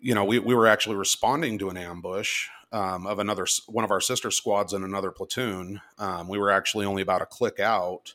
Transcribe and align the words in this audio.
you 0.00 0.14
know, 0.14 0.24
we, 0.24 0.38
we 0.38 0.54
were 0.54 0.66
actually 0.66 0.96
responding 0.96 1.58
to 1.58 1.68
an 1.68 1.76
ambush 1.76 2.48
um, 2.72 3.06
of 3.06 3.18
another 3.18 3.46
one 3.66 3.84
of 3.84 3.90
our 3.90 4.00
sister 4.00 4.30
squads 4.30 4.72
in 4.72 4.84
another 4.84 5.10
platoon. 5.10 5.80
Um, 5.98 6.28
we 6.28 6.38
were 6.38 6.50
actually 6.50 6.86
only 6.86 7.02
about 7.02 7.22
a 7.22 7.26
click 7.26 7.60
out, 7.60 8.14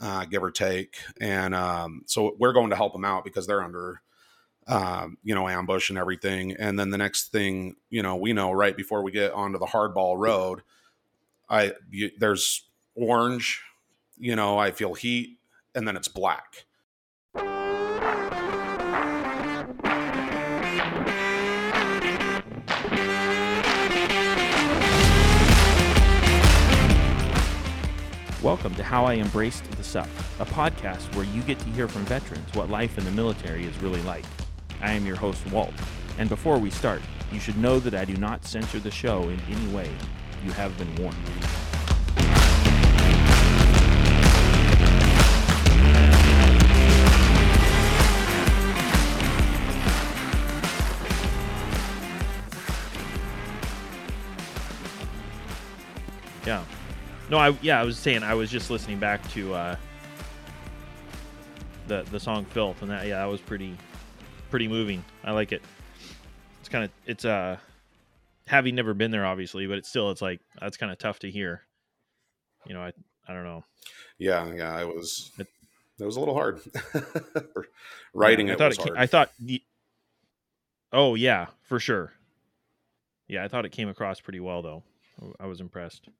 uh, 0.00 0.24
give 0.24 0.42
or 0.42 0.50
take, 0.50 0.96
and 1.20 1.54
um, 1.54 2.02
so 2.06 2.36
we're 2.38 2.52
going 2.52 2.70
to 2.70 2.76
help 2.76 2.92
them 2.92 3.04
out 3.04 3.24
because 3.24 3.46
they're 3.46 3.62
under, 3.62 4.02
um, 4.66 5.18
you 5.22 5.34
know, 5.34 5.48
ambush 5.48 5.90
and 5.90 5.98
everything. 5.98 6.52
And 6.52 6.78
then 6.78 6.90
the 6.90 6.98
next 6.98 7.32
thing, 7.32 7.76
you 7.90 8.02
know, 8.02 8.16
we 8.16 8.32
know 8.32 8.52
right 8.52 8.76
before 8.76 9.02
we 9.02 9.12
get 9.12 9.32
onto 9.32 9.58
the 9.58 9.66
hardball 9.66 10.16
road, 10.16 10.62
I 11.48 11.72
you, 11.90 12.10
there's 12.18 12.68
orange, 12.94 13.62
you 14.18 14.36
know, 14.36 14.58
I 14.58 14.70
feel 14.70 14.94
heat, 14.94 15.38
and 15.74 15.86
then 15.86 15.96
it's 15.96 16.08
black 16.08 16.64
Welcome 28.42 28.74
to 28.74 28.82
How 28.82 29.04
I 29.04 29.14
Embraced 29.14 29.70
the 29.70 29.84
Suck, 29.84 30.08
a 30.40 30.44
podcast 30.44 31.14
where 31.14 31.24
you 31.24 31.42
get 31.42 31.60
to 31.60 31.66
hear 31.66 31.86
from 31.86 32.04
veterans 32.06 32.52
what 32.54 32.68
life 32.68 32.98
in 32.98 33.04
the 33.04 33.12
military 33.12 33.64
is 33.64 33.78
really 33.78 34.02
like. 34.02 34.24
I 34.80 34.90
am 34.94 35.06
your 35.06 35.14
host, 35.14 35.46
Walt, 35.52 35.72
and 36.18 36.28
before 36.28 36.58
we 36.58 36.68
start, 36.68 37.00
you 37.30 37.38
should 37.38 37.56
know 37.56 37.78
that 37.78 37.94
I 37.94 38.04
do 38.04 38.16
not 38.16 38.44
censor 38.44 38.80
the 38.80 38.90
show 38.90 39.28
in 39.28 39.38
any 39.48 39.68
way. 39.68 39.88
You 40.44 40.50
have 40.50 40.76
been 40.76 40.92
warned. 40.96 41.16
Yeah. 56.44 56.64
No, 57.32 57.38
I 57.38 57.56
yeah, 57.62 57.80
I 57.80 57.84
was 57.84 57.96
saying 57.96 58.22
I 58.22 58.34
was 58.34 58.50
just 58.50 58.68
listening 58.68 58.98
back 58.98 59.26
to 59.30 59.54
uh, 59.54 59.76
the 61.86 62.02
the 62.10 62.20
song 62.20 62.44
"Filth" 62.44 62.82
and 62.82 62.90
that 62.90 63.06
yeah, 63.06 63.20
that 63.20 63.24
was 63.24 63.40
pretty 63.40 63.74
pretty 64.50 64.68
moving. 64.68 65.02
I 65.24 65.32
like 65.32 65.50
it. 65.50 65.62
It's 66.60 66.68
kind 66.68 66.84
of 66.84 66.90
it's 67.06 67.24
uh 67.24 67.56
having 68.46 68.74
never 68.74 68.92
been 68.92 69.10
there 69.10 69.24
obviously, 69.24 69.66
but 69.66 69.78
it's 69.78 69.88
still 69.88 70.10
it's 70.10 70.20
like 70.20 70.40
that's 70.60 70.76
kind 70.76 70.92
of 70.92 70.98
tough 70.98 71.20
to 71.20 71.30
hear. 71.30 71.62
You 72.66 72.74
know, 72.74 72.82
I 72.82 72.92
I 73.26 73.32
don't 73.32 73.44
know. 73.44 73.64
Yeah, 74.18 74.52
yeah, 74.52 74.78
it 74.82 74.86
was 74.86 75.32
it, 75.38 75.46
it 75.98 76.04
was 76.04 76.16
a 76.16 76.20
little 76.20 76.34
hard. 76.34 76.60
Writing 78.12 78.48
yeah, 78.48 78.52
I 78.52 78.56
it 78.56 78.58
thought 78.58 78.72
it 78.72 78.78
came, 78.78 78.92
I 78.94 79.06
thought 79.06 79.30
the, 79.40 79.62
Oh 80.92 81.14
yeah, 81.14 81.46
for 81.62 81.80
sure. 81.80 82.12
Yeah, 83.26 83.42
I 83.42 83.48
thought 83.48 83.64
it 83.64 83.72
came 83.72 83.88
across 83.88 84.20
pretty 84.20 84.40
well 84.40 84.60
though. 84.60 84.82
I 85.40 85.46
was 85.46 85.62
impressed. 85.62 86.10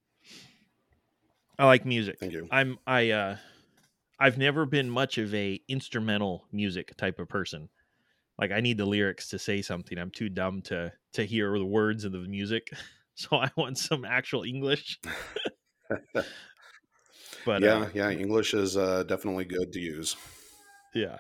I 1.63 1.67
like 1.67 1.87
music. 1.87 2.19
Thank 2.19 2.33
you. 2.33 2.49
I'm 2.51 2.77
I 2.89 3.11
uh 3.11 3.37
I've 4.19 4.37
never 4.37 4.67
been 4.67 4.91
much 4.91 5.17
of 5.17 5.33
a 5.33 5.61
instrumental 5.69 6.45
music 6.51 6.97
type 6.97 7.21
of 7.21 7.29
person. 7.29 7.69
Like 8.37 8.51
I 8.51 8.59
need 8.59 8.79
the 8.79 8.85
lyrics 8.85 9.29
to 9.29 9.39
say 9.39 9.63
something. 9.63 9.97
I'm 9.97 10.11
too 10.11 10.29
dumb 10.29 10.63
to 10.63 10.93
to 11.13 11.25
hear 11.25 11.57
the 11.57 11.65
words 11.65 12.05
of 12.05 12.13
the 12.13 12.19
music. 12.19 12.71
So 13.15 13.37
I 13.37 13.51
want 13.59 13.77
some 13.77 14.07
actual 14.07 14.43
English. 14.43 14.99
but 17.45 17.61
yeah, 17.61 17.81
uh, 17.81 17.89
yeah, 17.93 18.09
English 18.09 18.55
is 18.55 18.75
uh, 18.75 19.03
definitely 19.03 19.45
good 19.45 19.71
to 19.71 19.79
use. 19.79 20.17
Yeah, 20.95 21.19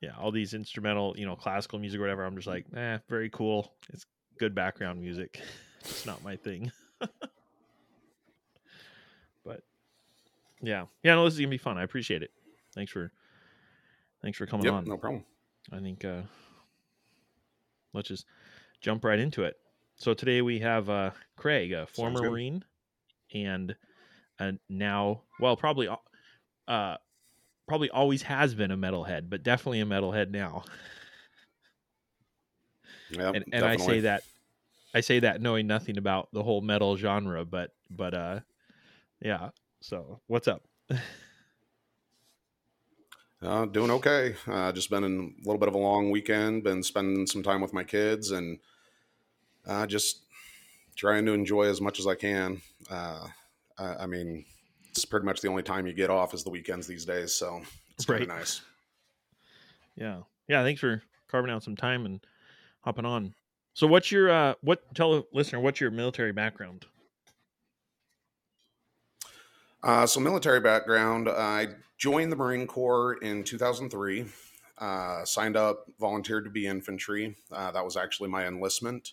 yeah. 0.00 0.10
All 0.18 0.32
these 0.32 0.54
instrumental, 0.54 1.14
you 1.16 1.24
know, 1.24 1.36
classical 1.36 1.78
music 1.78 2.00
or 2.00 2.02
whatever. 2.02 2.24
I'm 2.24 2.34
just 2.34 2.48
like, 2.48 2.66
eh, 2.76 2.98
very 3.08 3.30
cool. 3.30 3.72
It's 3.92 4.06
good 4.40 4.56
background 4.56 5.00
music. 5.00 5.40
It's 5.82 6.04
not 6.04 6.24
my 6.24 6.34
thing. 6.34 6.72
Yeah, 10.62 10.86
yeah. 11.02 11.14
No, 11.14 11.24
this 11.24 11.34
is 11.34 11.40
gonna 11.40 11.48
be 11.48 11.58
fun. 11.58 11.78
I 11.78 11.82
appreciate 11.82 12.22
it. 12.22 12.30
Thanks 12.74 12.92
for 12.92 13.12
thanks 14.22 14.38
for 14.38 14.46
coming 14.46 14.66
yep, 14.66 14.74
on. 14.74 14.84
No 14.84 14.96
problem. 14.96 15.24
I 15.72 15.78
think 15.78 16.04
uh, 16.04 16.22
let's 17.92 18.08
just 18.08 18.26
jump 18.80 19.04
right 19.04 19.18
into 19.18 19.44
it. 19.44 19.56
So 19.96 20.14
today 20.14 20.40
we 20.40 20.60
have 20.60 20.88
uh, 20.88 21.10
Craig, 21.36 21.72
a 21.72 21.86
former 21.86 22.22
Marine, 22.22 22.64
and 23.34 23.76
uh, 24.38 24.52
now, 24.68 25.22
well, 25.38 25.56
probably, 25.56 25.88
uh, 26.66 26.96
probably 27.68 27.90
always 27.90 28.22
has 28.22 28.54
been 28.54 28.70
a 28.70 28.76
metalhead, 28.76 29.28
but 29.28 29.42
definitely 29.42 29.80
a 29.80 29.84
metalhead 29.84 30.30
now. 30.30 30.64
Yeah, 33.10 33.32
and, 33.34 33.44
and 33.52 33.64
I 33.64 33.76
say 33.76 34.00
that, 34.00 34.22
I 34.94 35.00
say 35.00 35.20
that 35.20 35.42
knowing 35.42 35.66
nothing 35.66 35.98
about 35.98 36.28
the 36.32 36.42
whole 36.42 36.62
metal 36.62 36.96
genre, 36.96 37.44
but 37.44 37.74
but 37.90 38.14
uh, 38.14 38.40
yeah, 39.20 39.50
so, 39.80 40.20
what's 40.26 40.48
up? 40.48 40.62
uh, 43.42 43.66
doing 43.66 43.90
okay. 43.90 44.34
Uh, 44.46 44.72
just 44.72 44.90
been 44.90 45.04
in 45.04 45.34
a 45.38 45.46
little 45.46 45.58
bit 45.58 45.68
of 45.68 45.74
a 45.74 45.78
long 45.78 46.10
weekend. 46.10 46.64
Been 46.64 46.82
spending 46.82 47.26
some 47.26 47.42
time 47.42 47.60
with 47.60 47.72
my 47.72 47.84
kids 47.84 48.30
and 48.30 48.58
uh, 49.66 49.86
just 49.86 50.22
trying 50.96 51.24
to 51.26 51.32
enjoy 51.32 51.62
as 51.62 51.80
much 51.80 51.98
as 51.98 52.06
I 52.06 52.14
can. 52.14 52.60
Uh, 52.90 53.26
I, 53.78 53.94
I, 54.00 54.06
mean, 54.06 54.44
it's 54.90 55.04
pretty 55.04 55.24
much 55.24 55.40
the 55.40 55.48
only 55.48 55.62
time 55.62 55.86
you 55.86 55.92
get 55.92 56.10
off 56.10 56.34
is 56.34 56.44
the 56.44 56.50
weekends 56.50 56.86
these 56.86 57.04
days. 57.04 57.34
So 57.34 57.62
it's 57.94 58.04
pretty 58.04 58.26
right. 58.26 58.38
nice. 58.38 58.60
Yeah, 59.96 60.20
yeah. 60.48 60.62
Thanks 60.62 60.80
for 60.80 61.02
carving 61.28 61.50
out 61.50 61.62
some 61.62 61.76
time 61.76 62.06
and 62.06 62.20
hopping 62.82 63.04
on. 63.04 63.34
So, 63.74 63.86
what's 63.86 64.10
your 64.10 64.30
uh, 64.30 64.54
what? 64.62 64.82
Tell 64.94 65.14
a 65.14 65.24
listener 65.32 65.60
what's 65.60 65.80
your 65.80 65.90
military 65.90 66.32
background. 66.32 66.86
Uh, 69.82 70.06
so, 70.06 70.20
military 70.20 70.60
background 70.60 71.28
I 71.28 71.68
joined 71.96 72.30
the 72.30 72.36
Marine 72.36 72.66
Corps 72.66 73.14
in 73.22 73.44
2003, 73.44 74.26
uh, 74.78 75.24
signed 75.24 75.56
up, 75.56 75.86
volunteered 75.98 76.44
to 76.44 76.50
be 76.50 76.66
infantry. 76.66 77.36
Uh, 77.50 77.70
that 77.70 77.84
was 77.84 77.96
actually 77.96 78.28
my 78.28 78.46
enlistment. 78.46 79.12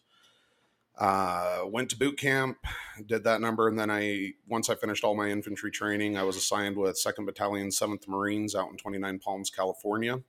Uh, 0.97 1.61
went 1.67 1.89
to 1.91 1.97
boot 1.97 2.17
camp, 2.17 2.57
did 3.05 3.23
that 3.23 3.39
number, 3.39 3.67
and 3.67 3.79
then 3.79 3.89
I 3.89 4.33
once 4.47 4.69
I 4.69 4.75
finished 4.75 5.03
all 5.05 5.16
my 5.16 5.29
infantry 5.29 5.72
training, 5.72 6.17
I 6.17 6.23
was 6.23 6.35
assigned 6.35 6.75
with 6.75 6.97
Second 6.97 7.25
Battalion, 7.25 7.72
Seventh 7.72 8.07
Marines 8.07 8.55
out 8.55 8.69
in 8.69 8.78
29 8.78 9.19
Palms, 9.19 9.49
California. 9.49 10.22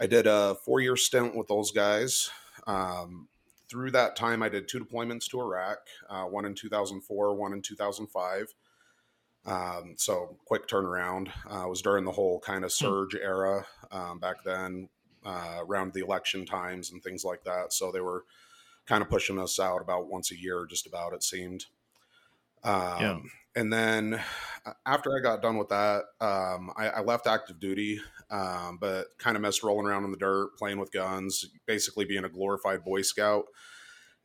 I 0.00 0.06
did 0.06 0.26
a 0.26 0.56
four-year 0.64 0.96
stint 0.96 1.36
with 1.36 1.46
those 1.46 1.70
guys. 1.70 2.28
Um, 2.66 3.28
through 3.68 3.92
that 3.92 4.16
time, 4.16 4.42
I 4.42 4.48
did 4.48 4.66
two 4.66 4.84
deployments 4.84 5.28
to 5.28 5.40
Iraq, 5.40 5.78
uh, 6.08 6.24
one 6.24 6.44
in 6.44 6.54
2004, 6.54 7.34
one 7.34 7.52
in 7.52 7.62
2005. 7.62 8.54
Um, 9.46 9.94
so 9.96 10.36
quick 10.46 10.66
turnaround. 10.68 11.28
Uh, 11.48 11.68
was 11.68 11.82
during 11.82 12.04
the 12.04 12.12
whole 12.12 12.40
kind 12.40 12.64
of 12.64 12.72
hmm. 12.72 12.84
surge 12.84 13.14
era 13.14 13.66
um, 13.90 14.18
back 14.18 14.44
then, 14.44 14.88
uh, 15.24 15.58
around 15.60 15.92
the 15.92 16.00
election 16.00 16.46
times 16.46 16.90
and 16.90 17.02
things 17.02 17.24
like 17.24 17.44
that. 17.44 17.72
So 17.72 17.92
they 17.92 18.00
were 18.00 18.24
kind 18.86 19.02
of 19.02 19.08
pushing 19.08 19.38
us 19.38 19.58
out 19.58 19.80
about 19.80 20.10
once 20.10 20.30
a 20.30 20.38
year, 20.38 20.66
just 20.68 20.86
about 20.86 21.14
it 21.14 21.22
seemed. 21.22 21.66
Um, 22.62 23.00
yeah. 23.00 23.18
And 23.56 23.72
then 23.72 24.20
uh, 24.66 24.72
after 24.84 25.16
I 25.16 25.20
got 25.22 25.42
done 25.42 25.58
with 25.58 25.68
that, 25.68 26.04
um, 26.20 26.72
I, 26.76 26.88
I, 26.88 27.00
left 27.02 27.26
active 27.26 27.60
duty, 27.60 28.00
um, 28.30 28.78
but 28.80 29.06
kind 29.18 29.36
of 29.36 29.42
messed 29.42 29.62
rolling 29.62 29.86
around 29.86 30.04
in 30.04 30.10
the 30.10 30.16
dirt, 30.16 30.56
playing 30.58 30.78
with 30.78 30.90
guns, 30.90 31.46
basically 31.66 32.04
being 32.04 32.24
a 32.24 32.28
glorified 32.28 32.84
Boy 32.84 33.02
Scout. 33.02 33.44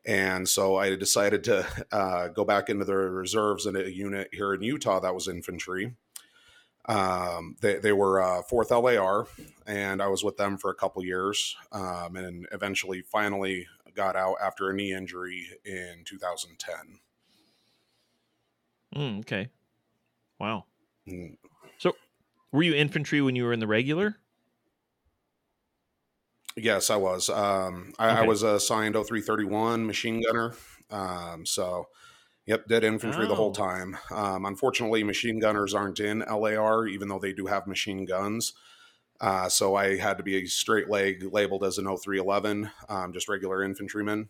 And 0.06 0.48
so 0.48 0.78
I 0.78 0.96
decided 0.96 1.44
to 1.46 1.86
uh, 1.92 2.28
go 2.30 2.46
back 2.46 2.70
into 2.70 2.86
the 2.86 2.96
reserves 2.96 3.66
in 3.66 3.76
a 3.76 3.84
unit 3.84 4.30
here 4.32 4.54
in 4.54 4.62
Utah 4.62 5.00
that 5.00 5.14
was 5.14 5.28
infantry. 5.28 5.96
Um, 6.88 7.56
they, 7.62 7.78
they 7.78 7.94
were 7.94 8.22
uh, 8.22 8.42
4th 8.50 8.72
LAR, 8.72 9.28
and 9.68 10.02
I 10.02 10.08
was 10.08 10.24
with 10.24 10.38
them 10.38 10.58
for 10.58 10.72
a 10.72 10.76
couple 10.76 11.04
years 11.06 11.56
um, 11.72 12.16
and 12.16 12.48
eventually 12.52 13.02
finally 13.02 13.68
got 13.94 14.16
out 14.16 14.38
after 14.42 14.70
a 14.70 14.74
knee 14.74 14.94
injury 14.94 15.48
in 15.66 16.04
2010. 16.06 17.00
Mm, 18.96 19.20
okay. 19.20 19.50
Wow. 20.40 20.66
Mm. 21.08 21.38
So 21.78 21.96
were 22.52 22.64
you 22.64 22.74
infantry 22.74 23.22
when 23.22 23.36
you 23.36 23.44
were 23.44 23.54
in 23.54 23.60
the 23.60 23.68
regular? 23.68 24.16
Yes, 26.62 26.90
I 26.90 26.98
was. 26.98 27.30
Um, 27.30 27.94
I, 27.98 28.10
okay. 28.10 28.20
I, 28.20 28.24
was 28.24 28.44
assigned 28.44 28.96
0331 28.96 29.86
machine 29.86 30.22
gunner. 30.22 30.54
Um, 30.92 31.46
so, 31.46 31.88
yep, 32.46 32.68
did 32.68 32.84
infantry 32.84 33.26
oh. 33.26 33.28
the 33.30 33.36
whole 33.36 33.50
oh. 33.50 33.54
time. 33.54 33.98
Um, 34.12 34.46
unfortunately, 34.46 35.04
machine 35.04 35.40
gunners 35.40 35.74
aren't 35.74 36.00
in 36.00 36.20
LAR, 36.20 36.88
even 36.88 37.08
though 37.08 37.20
they 37.20 37.34
do 37.34 37.46
have 37.46 37.68
machine 37.68 38.06
guns. 38.06 38.54
Uh, 39.22 39.50
so 39.50 39.76
I 39.76 39.98
had 39.98 40.18
to 40.18 40.24
be 40.24 40.36
a 40.38 40.46
straight 40.46 40.90
leg 40.90 41.24
labeled 41.32 41.64
as 41.64 41.78
an 41.78 41.86
0311, 41.86 42.72
um, 42.88 43.14
just 43.14 43.28
regular 43.28 43.64
infantryman. 43.64 44.30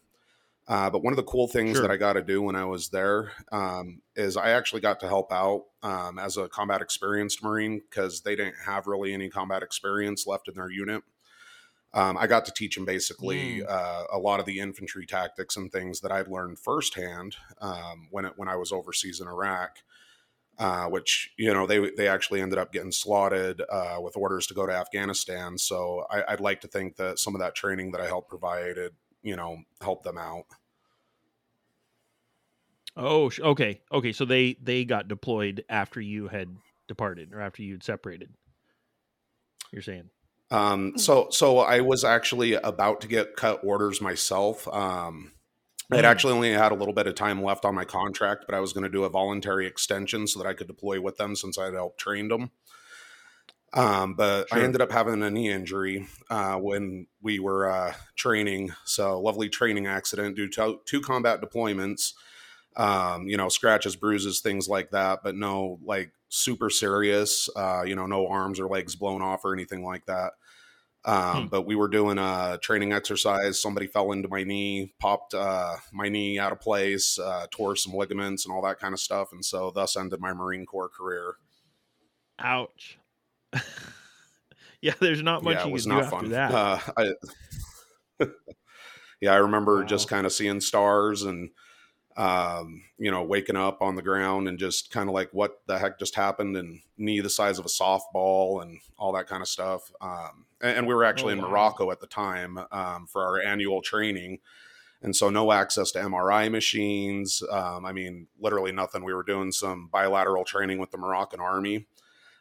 Uh, 0.67 0.89
but 0.89 1.03
one 1.03 1.13
of 1.13 1.17
the 1.17 1.23
cool 1.23 1.47
things 1.47 1.77
sure. 1.77 1.81
that 1.81 1.91
I 1.91 1.97
got 1.97 2.13
to 2.13 2.21
do 2.21 2.43
when 2.43 2.55
I 2.55 2.65
was 2.65 2.89
there 2.89 3.31
um, 3.51 4.01
is 4.15 4.37
I 4.37 4.49
actually 4.51 4.81
got 4.81 4.99
to 4.99 5.07
help 5.07 5.31
out 5.31 5.65
um, 5.81 6.19
as 6.19 6.37
a 6.37 6.47
combat 6.47 6.81
experienced 6.81 7.43
Marine 7.43 7.81
because 7.89 8.21
they 8.21 8.35
didn't 8.35 8.55
have 8.65 8.85
really 8.85 9.11
any 9.11 9.29
combat 9.29 9.63
experience 9.63 10.27
left 10.27 10.47
in 10.47 10.53
their 10.53 10.69
unit. 10.69 11.01
Um, 11.93 12.17
I 12.17 12.27
got 12.27 12.45
to 12.45 12.51
teach 12.51 12.75
them 12.75 12.85
basically 12.85 13.61
Mm. 13.61 13.69
uh, 13.69 14.03
a 14.11 14.19
lot 14.19 14.39
of 14.39 14.45
the 14.45 14.59
infantry 14.59 15.05
tactics 15.05 15.57
and 15.57 15.71
things 15.71 16.01
that 16.01 16.11
I'd 16.11 16.27
learned 16.27 16.59
firsthand 16.59 17.35
um, 17.61 18.07
when 18.11 18.25
it, 18.25 18.33
when 18.35 18.47
I 18.47 18.55
was 18.55 18.71
overseas 18.71 19.19
in 19.19 19.27
Iraq. 19.27 19.79
Uh, 20.57 20.87
which 20.87 21.31
you 21.37 21.53
know 21.53 21.65
they 21.65 21.89
they 21.91 22.09
actually 22.09 22.41
ended 22.41 22.59
up 22.59 22.73
getting 22.73 22.91
slotted 22.91 23.61
uh, 23.71 23.97
with 24.01 24.17
orders 24.17 24.45
to 24.45 24.53
go 24.53 24.65
to 24.67 24.73
Afghanistan. 24.73 25.57
So 25.57 26.05
I, 26.11 26.21
I'd 26.27 26.41
like 26.41 26.59
to 26.59 26.67
think 26.67 26.97
that 26.97 27.17
some 27.17 27.33
of 27.33 27.39
that 27.39 27.55
training 27.55 27.91
that 27.93 28.01
I 28.01 28.07
helped 28.07 28.27
provided, 28.27 28.91
you 29.23 29.37
know, 29.37 29.59
helped 29.79 30.03
them 30.03 30.17
out. 30.17 30.43
Oh, 32.97 33.31
okay, 33.39 33.79
okay. 33.91 34.11
So 34.11 34.25
they 34.25 34.57
they 34.61 34.83
got 34.83 35.07
deployed 35.07 35.63
after 35.69 36.01
you 36.01 36.27
had 36.27 36.49
departed 36.89 37.33
or 37.33 37.39
after 37.39 37.63
you'd 37.63 37.83
separated. 37.83 38.33
You're 39.71 39.81
saying, 39.81 40.09
Um, 40.51 40.97
so 40.97 41.27
so 41.31 41.59
I 41.59 41.81
was 41.81 42.03
actually 42.03 42.53
about 42.53 43.01
to 43.01 43.07
get 43.07 43.35
cut 43.35 43.61
orders 43.63 44.01
myself. 44.01 44.67
Um, 44.67 45.33
I'd 45.91 46.05
Mm. 46.05 46.07
actually 46.07 46.33
only 46.33 46.51
had 46.53 46.71
a 46.71 46.75
little 46.75 46.93
bit 46.93 47.07
of 47.07 47.15
time 47.15 47.41
left 47.43 47.65
on 47.65 47.75
my 47.75 47.85
contract, 47.85 48.45
but 48.47 48.55
I 48.55 48.59
was 48.59 48.73
going 48.73 48.83
to 48.83 48.89
do 48.89 49.03
a 49.05 49.09
voluntary 49.09 49.65
extension 49.67 50.27
so 50.27 50.39
that 50.39 50.47
I 50.47 50.53
could 50.53 50.67
deploy 50.67 51.01
with 51.01 51.17
them 51.17 51.35
since 51.35 51.57
I 51.57 51.65
had 51.65 51.73
helped 51.73 51.99
train 51.99 52.27
them. 52.29 52.51
Um, 53.73 54.15
but 54.15 54.47
I 54.51 54.61
ended 54.61 54.81
up 54.81 54.91
having 54.91 55.21
a 55.21 55.29
knee 55.29 55.51
injury 55.51 56.07
uh, 56.29 56.55
when 56.55 57.05
we 57.21 57.37
were 57.39 57.69
uh, 57.69 57.93
training. 58.15 58.71
So 58.85 59.19
lovely 59.19 59.47
training 59.49 59.85
accident 59.85 60.35
due 60.35 60.49
to 60.49 60.79
two 60.85 61.01
combat 61.01 61.39
deployments. 61.41 62.13
Um, 62.75 63.27
you 63.27 63.37
know, 63.37 63.49
scratches, 63.49 63.95
bruises, 63.95 64.39
things 64.41 64.67
like 64.69 64.91
that, 64.91 65.19
but 65.23 65.35
no 65.35 65.79
like 65.83 66.13
super 66.29 66.69
serious. 66.69 67.49
Uh, 67.55 67.83
you 67.85 67.95
know, 67.95 68.05
no 68.05 68.27
arms 68.27 68.59
or 68.59 68.67
legs 68.67 68.95
blown 68.95 69.21
off 69.21 69.43
or 69.43 69.53
anything 69.53 69.83
like 69.83 70.05
that. 70.05 70.33
Um, 71.05 71.43
Hmm. 71.43 71.47
But 71.47 71.65
we 71.65 71.75
were 71.75 71.87
doing 71.87 72.17
a 72.17 72.59
training 72.61 72.91
exercise. 72.91 73.61
Somebody 73.61 73.87
fell 73.87 74.11
into 74.11 74.27
my 74.27 74.43
knee, 74.43 74.93
popped 74.99 75.33
uh, 75.33 75.77
my 75.93 76.09
knee 76.09 76.37
out 76.37 76.51
of 76.51 76.59
place, 76.59 77.17
uh, 77.17 77.47
tore 77.51 77.75
some 77.77 77.93
ligaments 77.93 78.45
and 78.45 78.53
all 78.53 78.61
that 78.63 78.79
kind 78.79 78.93
of 78.93 78.99
stuff, 78.99 79.31
and 79.31 79.43
so 79.43 79.71
thus 79.71 79.95
ended 79.95 80.19
my 80.19 80.33
Marine 80.33 80.65
Corps 80.65 80.89
career. 80.89 81.35
ouch. 82.37 82.97
yeah, 84.81 84.93
there's 84.99 85.23
not 85.23 85.41
much 85.43 85.55
yeah, 85.55 85.63
you 85.63 85.69
it 85.69 85.73
was 85.73 85.85
can 85.85 85.91
do 85.91 85.95
not 85.95 86.03
after 86.05 86.19
fun. 86.19 86.29
that. 86.31 86.51
Uh, 86.53 86.79
I, 88.19 88.25
yeah, 89.21 89.33
I 89.33 89.37
remember 89.37 89.83
just 89.85 90.09
kind 90.09 90.25
of 90.25 90.33
seeing 90.33 90.59
stars 90.61 91.23
and 91.23 91.49
um, 92.17 92.83
you 92.97 93.11
know 93.11 93.23
waking 93.23 93.55
up 93.55 93.81
on 93.81 93.95
the 93.95 94.01
ground 94.01 94.47
and 94.47 94.59
just 94.59 94.91
kind 94.91 95.07
of 95.09 95.15
like 95.15 95.29
what 95.31 95.61
the 95.67 95.79
heck 95.79 95.99
just 95.99 96.15
happened 96.15 96.57
and 96.57 96.81
knee 96.97 97.21
the 97.21 97.29
size 97.29 97.59
of 97.59 97.65
a 97.65 97.69
softball 97.69 98.61
and 98.61 98.79
all 98.97 99.13
that 99.13 99.27
kind 99.27 99.41
of 99.41 99.47
stuff. 99.47 99.91
Um, 100.01 100.45
and, 100.61 100.79
and 100.79 100.87
we 100.87 100.93
were 100.93 101.05
actually 101.05 101.33
Oh, 101.33 101.37
in 101.37 101.41
wow. 101.43 101.49
Morocco 101.49 101.91
at 101.91 102.01
the 102.01 102.07
time 102.07 102.59
um, 102.71 103.07
for 103.07 103.23
our 103.23 103.41
annual 103.41 103.81
training. 103.81 104.39
And 105.01 105.15
so, 105.15 105.29
no 105.29 105.53
access 105.53 105.91
to 105.91 105.99
MRI 105.99 106.51
machines. 106.51 107.41
Um, 107.49 107.85
I 107.85 107.93
mean, 107.93 108.27
literally 108.37 108.73
nothing. 108.73 109.05
We 109.05 109.13
were 109.13 109.23
doing 109.23 109.53
some 109.53 109.87
bilateral 109.87 110.43
training 110.43 110.77
with 110.77 110.91
the 110.91 110.97
Moroccan 110.97 111.39
army. 111.39 111.85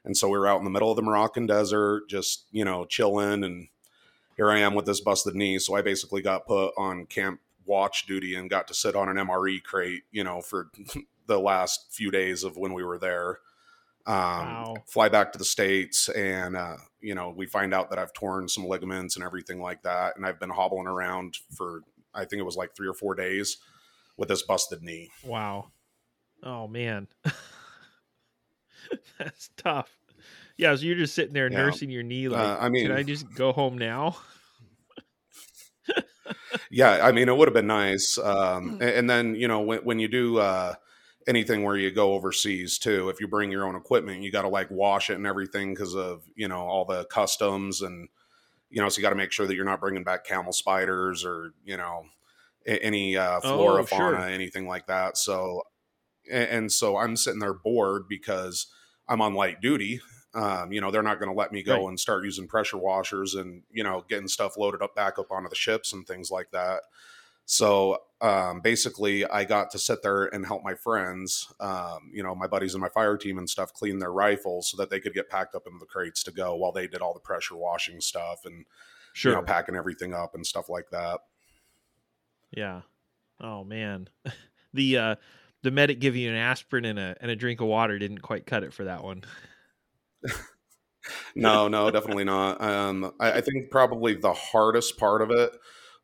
And 0.04 0.16
so, 0.16 0.28
we 0.28 0.38
were 0.38 0.48
out 0.48 0.58
in 0.58 0.64
the 0.64 0.70
middle 0.70 0.90
of 0.90 0.96
the 0.96 1.02
Moroccan 1.02 1.46
desert, 1.46 2.08
just, 2.08 2.46
you 2.50 2.64
know, 2.64 2.84
chilling. 2.84 3.44
And 3.44 3.68
here 4.36 4.50
I 4.50 4.58
am 4.58 4.74
with 4.74 4.86
this 4.86 5.00
busted 5.00 5.36
knee. 5.36 5.60
So, 5.60 5.76
I 5.76 5.82
basically 5.82 6.20
got 6.20 6.46
put 6.48 6.72
on 6.76 7.06
camp 7.06 7.38
watch 7.68 8.06
duty 8.06 8.34
and 8.34 8.50
got 8.50 8.66
to 8.68 8.74
sit 8.74 8.96
on 8.96 9.08
an 9.08 9.16
MRE 9.18 9.60
crate, 9.60 10.02
you 10.10 10.24
know, 10.24 10.40
for 10.40 10.70
the 11.26 11.38
last 11.38 11.92
few 11.92 12.10
days 12.10 12.42
of 12.44 12.56
when 12.56 12.72
we 12.72 12.82
were 12.82 12.98
there. 12.98 13.38
Um, 14.06 14.64
Wow. 14.64 14.74
Fly 14.86 15.08
back 15.10 15.32
to 15.32 15.38
the 15.38 15.44
States, 15.44 16.08
and, 16.08 16.56
uh, 16.56 16.78
you 17.00 17.14
know, 17.14 17.28
we 17.30 17.46
find 17.46 17.74
out 17.74 17.90
that 17.90 17.98
I've 17.98 18.12
torn 18.14 18.48
some 18.48 18.64
ligaments 18.66 19.16
and 19.16 19.24
everything 19.24 19.60
like 19.60 19.82
that. 19.82 20.16
And 20.16 20.24
I've 20.26 20.40
been 20.40 20.50
hobbling 20.50 20.86
around 20.86 21.36
for, 21.54 21.82
I 22.14 22.24
think 22.24 22.40
it 22.40 22.44
was 22.44 22.56
like 22.56 22.74
three 22.74 22.88
or 22.88 22.94
four 22.94 23.14
days 23.14 23.58
with 24.16 24.28
this 24.30 24.42
busted 24.42 24.82
knee. 24.82 25.10
Wow. 25.22 25.72
Oh 26.42 26.66
man. 26.68 27.08
That's 29.18 29.50
tough. 29.56 29.90
Yeah, 30.56 30.74
so 30.74 30.82
you're 30.82 30.96
just 30.96 31.14
sitting 31.14 31.34
there 31.34 31.48
Yeah. 31.50 31.58
nursing 31.58 31.90
your 31.90 32.02
knee 32.02 32.28
like 32.28 32.40
Uh, 32.40 32.58
I 32.60 32.68
mean, 32.68 32.86
can 32.86 32.96
I 32.96 33.02
just 33.02 33.32
go 33.34 33.52
home 33.52 33.78
now? 33.78 34.16
Yeah, 36.70 37.00
I 37.06 37.12
mean, 37.12 37.28
it 37.28 37.36
would 37.36 37.48
have 37.48 37.54
been 37.54 37.66
nice. 37.66 38.18
Um, 38.18 38.78
a- 38.80 38.96
and, 38.98 39.08
then, 39.08 39.34
you 39.34 39.48
know, 39.48 39.60
when, 39.60 39.80
when 39.80 39.98
you 39.98 40.08
do 40.08 40.38
uh, 40.38 40.74
anything 41.26 41.62
where 41.62 41.76
you 41.76 41.90
go 41.90 42.14
overseas 42.14 42.78
too, 42.78 43.08
if 43.08 43.20
you 43.20 43.28
bring 43.28 43.50
your 43.50 43.64
own 43.66 43.76
equipment, 43.76 44.22
you 44.22 44.30
got 44.32 44.42
to 44.42 44.48
like 44.48 44.70
wash 44.70 45.10
it 45.10 45.14
and 45.14 45.26
everything 45.26 45.74
because 45.74 45.94
of, 45.94 46.22
you 46.34 46.48
know, 46.48 46.58
all 46.60 46.84
the 46.84 47.04
customs 47.06 47.82
and, 47.82 48.08
you 48.70 48.80
know, 48.82 48.88
so 48.88 48.98
you 48.98 49.02
got 49.02 49.10
to 49.10 49.16
make 49.16 49.32
sure 49.32 49.46
that 49.46 49.54
you're 49.54 49.64
not 49.64 49.80
bringing 49.80 50.04
back 50.04 50.24
camel 50.24 50.52
spiders 50.52 51.24
or, 51.24 51.52
you 51.64 51.76
know, 51.76 52.04
any 52.66 53.16
uh, 53.16 53.40
flora, 53.40 53.82
Oh, 53.82 53.86
fauna, 53.86 54.18
sure. 54.18 54.28
anything 54.28 54.66
like 54.66 54.86
that. 54.88 55.16
So, 55.16 55.62
a- 56.30 56.52
and 56.52 56.70
so 56.70 56.96
I'm 56.98 57.16
sitting 57.16 57.40
there 57.40 57.54
bored 57.54 58.08
because 58.08 58.66
I'm 59.08 59.20
on 59.22 59.34
light 59.34 59.60
duty. 59.60 60.00
Um, 60.38 60.72
you 60.72 60.80
know, 60.80 60.90
they're 60.90 61.02
not 61.02 61.18
going 61.18 61.30
to 61.30 61.36
let 61.36 61.50
me 61.52 61.62
go 61.62 61.74
Right. 61.82 61.88
and 61.88 61.98
start 61.98 62.24
using 62.24 62.46
pressure 62.46 62.78
washers 62.78 63.34
and, 63.34 63.62
you 63.72 63.82
know, 63.82 64.04
getting 64.08 64.28
stuff 64.28 64.56
loaded 64.56 64.82
up 64.82 64.94
back 64.94 65.18
up 65.18 65.32
onto 65.32 65.48
the 65.48 65.54
ships 65.56 65.92
and 65.92 66.06
things 66.06 66.30
like 66.30 66.50
that. 66.52 66.82
So 67.46 68.02
um, 68.20 68.60
basically, 68.60 69.24
I 69.24 69.44
got 69.44 69.70
to 69.70 69.78
sit 69.78 70.02
there 70.02 70.26
and 70.26 70.44
help 70.46 70.62
my 70.62 70.74
friends, 70.74 71.52
um, 71.60 72.10
you 72.12 72.22
know, 72.22 72.34
my 72.34 72.46
buddies 72.46 72.74
and 72.74 72.82
my 72.82 72.90
fire 72.90 73.16
team 73.16 73.38
and 73.38 73.48
stuff, 73.48 73.72
clean 73.72 73.98
their 73.98 74.12
rifles 74.12 74.68
so 74.70 74.76
that 74.76 74.90
they 74.90 75.00
could 75.00 75.14
get 75.14 75.30
packed 75.30 75.54
up 75.54 75.66
into 75.66 75.78
the 75.78 75.86
crates 75.86 76.22
to 76.24 76.30
go 76.30 76.54
while 76.56 76.72
they 76.72 76.86
did 76.86 77.00
all 77.00 77.14
the 77.14 77.20
pressure 77.20 77.56
washing 77.56 78.00
stuff 78.00 78.44
and, 78.44 78.66
Sure. 79.14 79.32
you 79.32 79.38
know, 79.38 79.42
packing 79.42 79.74
everything 79.76 80.12
up 80.14 80.34
and 80.34 80.46
stuff 80.46 80.68
like 80.68 80.90
that. 80.90 81.20
Yeah. 82.50 82.82
Oh 83.40 83.64
man. 83.64 84.08
The 84.74 84.98
uh 84.98 85.16
the 85.62 85.70
medic 85.70 85.98
giving 85.98 86.20
you 86.20 86.28
an 86.28 86.36
aspirin 86.36 86.84
and 86.84 86.98
a 86.98 87.16
and 87.22 87.30
a 87.30 87.36
drink 87.36 87.62
of 87.62 87.68
water 87.68 87.98
didn't 87.98 88.18
quite 88.18 88.44
cut 88.44 88.62
it 88.64 88.74
for 88.74 88.84
that 88.84 89.02
one. 89.02 89.22
No, 91.34 91.68
no, 91.68 91.90
definitely 91.90 92.24
not. 92.24 92.60
Um, 92.60 93.12
I, 93.20 93.32
I 93.32 93.40
think 93.40 93.70
probably 93.70 94.14
the 94.14 94.32
hardest 94.34 94.98
part 94.98 95.22
of 95.22 95.30
it 95.30 95.52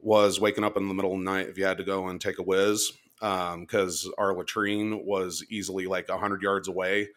was 0.01 0.41
waking 0.41 0.65
up 0.65 0.77
in 0.77 0.89
the 0.89 0.95
middle 0.95 1.13
of 1.13 1.19
the 1.19 1.25
night 1.25 1.49
if 1.49 1.59
you 1.59 1.65
had 1.65 1.79
to 1.79 1.85
go 1.85 2.09
and 2.09 2.21
take 2.21 2.39
a 2.39 2.43
whiz 2.43 2.93
because 3.21 4.11
our 4.19 4.35
latrine 4.35 5.05
was 5.05 5.45
easily 5.51 5.87
like 5.87 6.09
100 6.09 6.43
yards 6.43 6.69
away. 6.69 7.09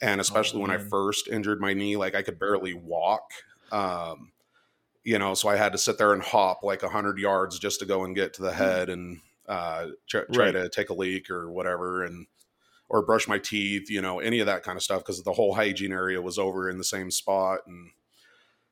And 0.00 0.20
especially 0.20 0.60
when 0.62 0.70
I 0.70 0.78
first 0.78 1.28
injured 1.28 1.60
my 1.60 1.74
knee, 1.74 1.96
like 1.96 2.14
I 2.14 2.22
could 2.22 2.38
barely 2.38 2.74
walk. 2.74 3.30
Um, 3.72 4.32
you 5.04 5.18
know, 5.18 5.34
so 5.34 5.48
I 5.48 5.56
had 5.56 5.72
to 5.72 5.78
sit 5.78 5.98
there 5.98 6.12
and 6.12 6.22
hop 6.22 6.62
like 6.62 6.82
100 6.82 7.18
yards 7.18 7.58
just 7.58 7.80
to 7.80 7.86
go 7.86 8.04
and 8.04 8.14
get 8.14 8.34
to 8.34 8.42
the 8.42 8.52
head 8.52 8.88
and 8.90 9.20
uh, 9.48 9.88
try, 10.08 10.22
try 10.32 10.46
Right. 10.46 10.52
to 10.52 10.68
take 10.68 10.90
a 10.90 10.94
leak 10.94 11.30
or 11.30 11.50
whatever. 11.50 12.04
And 12.04 12.26
or 12.88 13.02
brush 13.04 13.28
my 13.28 13.38
teeth, 13.38 13.90
you 13.90 14.00
know, 14.00 14.18
any 14.20 14.40
of 14.40 14.46
that 14.46 14.62
kind 14.62 14.76
of 14.76 14.82
stuff 14.82 15.00
because 15.02 15.22
the 15.22 15.32
whole 15.32 15.54
hygiene 15.54 15.92
area 15.92 16.20
was 16.22 16.38
over 16.38 16.70
in 16.70 16.78
the 16.78 16.84
same 16.84 17.10
spot. 17.10 17.60
And 17.66 17.90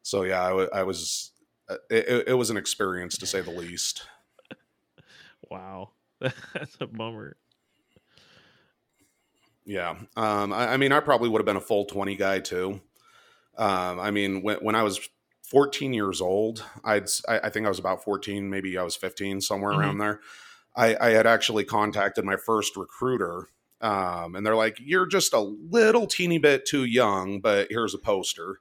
so, 0.02 0.22
yeah, 0.22 0.42
I, 0.72 0.82
was, 0.82 1.32
uh, 1.68 1.76
it, 1.90 2.08
it- 2.08 2.28
it 2.28 2.34
was 2.34 2.50
an 2.50 2.56
experience 2.56 3.18
to 3.18 3.26
say 3.26 3.40
the 3.40 3.50
least. 3.50 4.04
Wow. 5.50 5.90
That's 6.20 6.76
a 6.80 6.86
bummer. 6.86 7.36
Yeah. 9.64 9.96
Um, 10.16 10.52
I, 10.52 10.74
I 10.74 10.76
mean, 10.76 10.92
I 10.92 11.00
probably 11.00 11.28
would 11.28 11.40
have 11.40 11.46
been 11.46 11.56
a 11.56 11.60
full 11.60 11.84
20 11.86 12.14
guy 12.16 12.40
too. 12.40 12.80
Um, 13.58 13.98
I 14.00 14.10
mean, 14.10 14.42
when, 14.42 14.58
when 14.58 14.74
I 14.74 14.82
was 14.82 15.00
14 15.42 15.92
years 15.94 16.20
old, 16.20 16.64
I'd, 16.84 17.08
I, 17.28 17.40
I 17.44 17.50
think 17.50 17.66
I 17.66 17.68
was 17.68 17.78
about 17.78 18.04
14, 18.04 18.48
maybe 18.50 18.76
I 18.78 18.82
was 18.82 18.96
15, 18.96 19.40
somewhere 19.40 19.72
Mhm. 19.72 19.78
around 19.78 19.98
there. 19.98 20.20
I, 20.76 20.96
I 21.00 21.10
had 21.10 21.26
actually 21.26 21.64
contacted 21.64 22.24
my 22.24 22.36
first 22.36 22.76
recruiter. 22.76 23.48
Um, 23.80 24.34
and 24.34 24.46
they're 24.46 24.56
like, 24.56 24.78
you're 24.80 25.06
just 25.06 25.32
a 25.32 25.40
little 25.40 26.06
teeny 26.06 26.38
bit 26.38 26.66
too 26.66 26.84
young, 26.84 27.40
but 27.40 27.68
here's 27.70 27.94
a 27.94 27.98
poster. 27.98 28.60